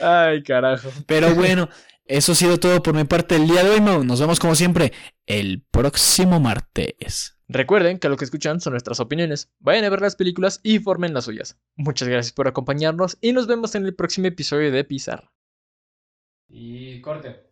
Ay, 0.00 0.42
carajo. 0.42 0.90
Pero 1.06 1.34
bueno, 1.34 1.68
eso 2.04 2.32
ha 2.32 2.34
sido 2.34 2.58
todo 2.58 2.82
por 2.82 2.94
mi 2.94 3.04
parte 3.04 3.36
el 3.36 3.46
día 3.46 3.62
de 3.62 3.70
hoy, 3.70 3.80
Mau. 3.80 4.04
Nos 4.04 4.20
vemos 4.20 4.38
como 4.38 4.54
siempre 4.54 4.92
el 5.26 5.62
próximo 5.70 6.40
martes. 6.40 7.36
Recuerden 7.48 7.98
que 7.98 8.08
lo 8.08 8.16
que 8.16 8.24
escuchan 8.24 8.60
son 8.60 8.72
nuestras 8.72 9.00
opiniones. 9.00 9.50
Vayan 9.58 9.84
a 9.84 9.88
ver 9.88 10.02
las 10.02 10.16
películas 10.16 10.60
y 10.62 10.80
formen 10.80 11.14
las 11.14 11.24
suyas. 11.24 11.58
Muchas 11.76 12.08
gracias 12.08 12.32
por 12.32 12.46
acompañarnos 12.46 13.16
y 13.20 13.32
nos 13.32 13.46
vemos 13.46 13.74
en 13.74 13.86
el 13.86 13.94
próximo 13.94 14.26
episodio 14.26 14.70
de 14.70 14.84
Pizarra. 14.84 15.32
Y 16.50 17.00
corte. 17.00 17.47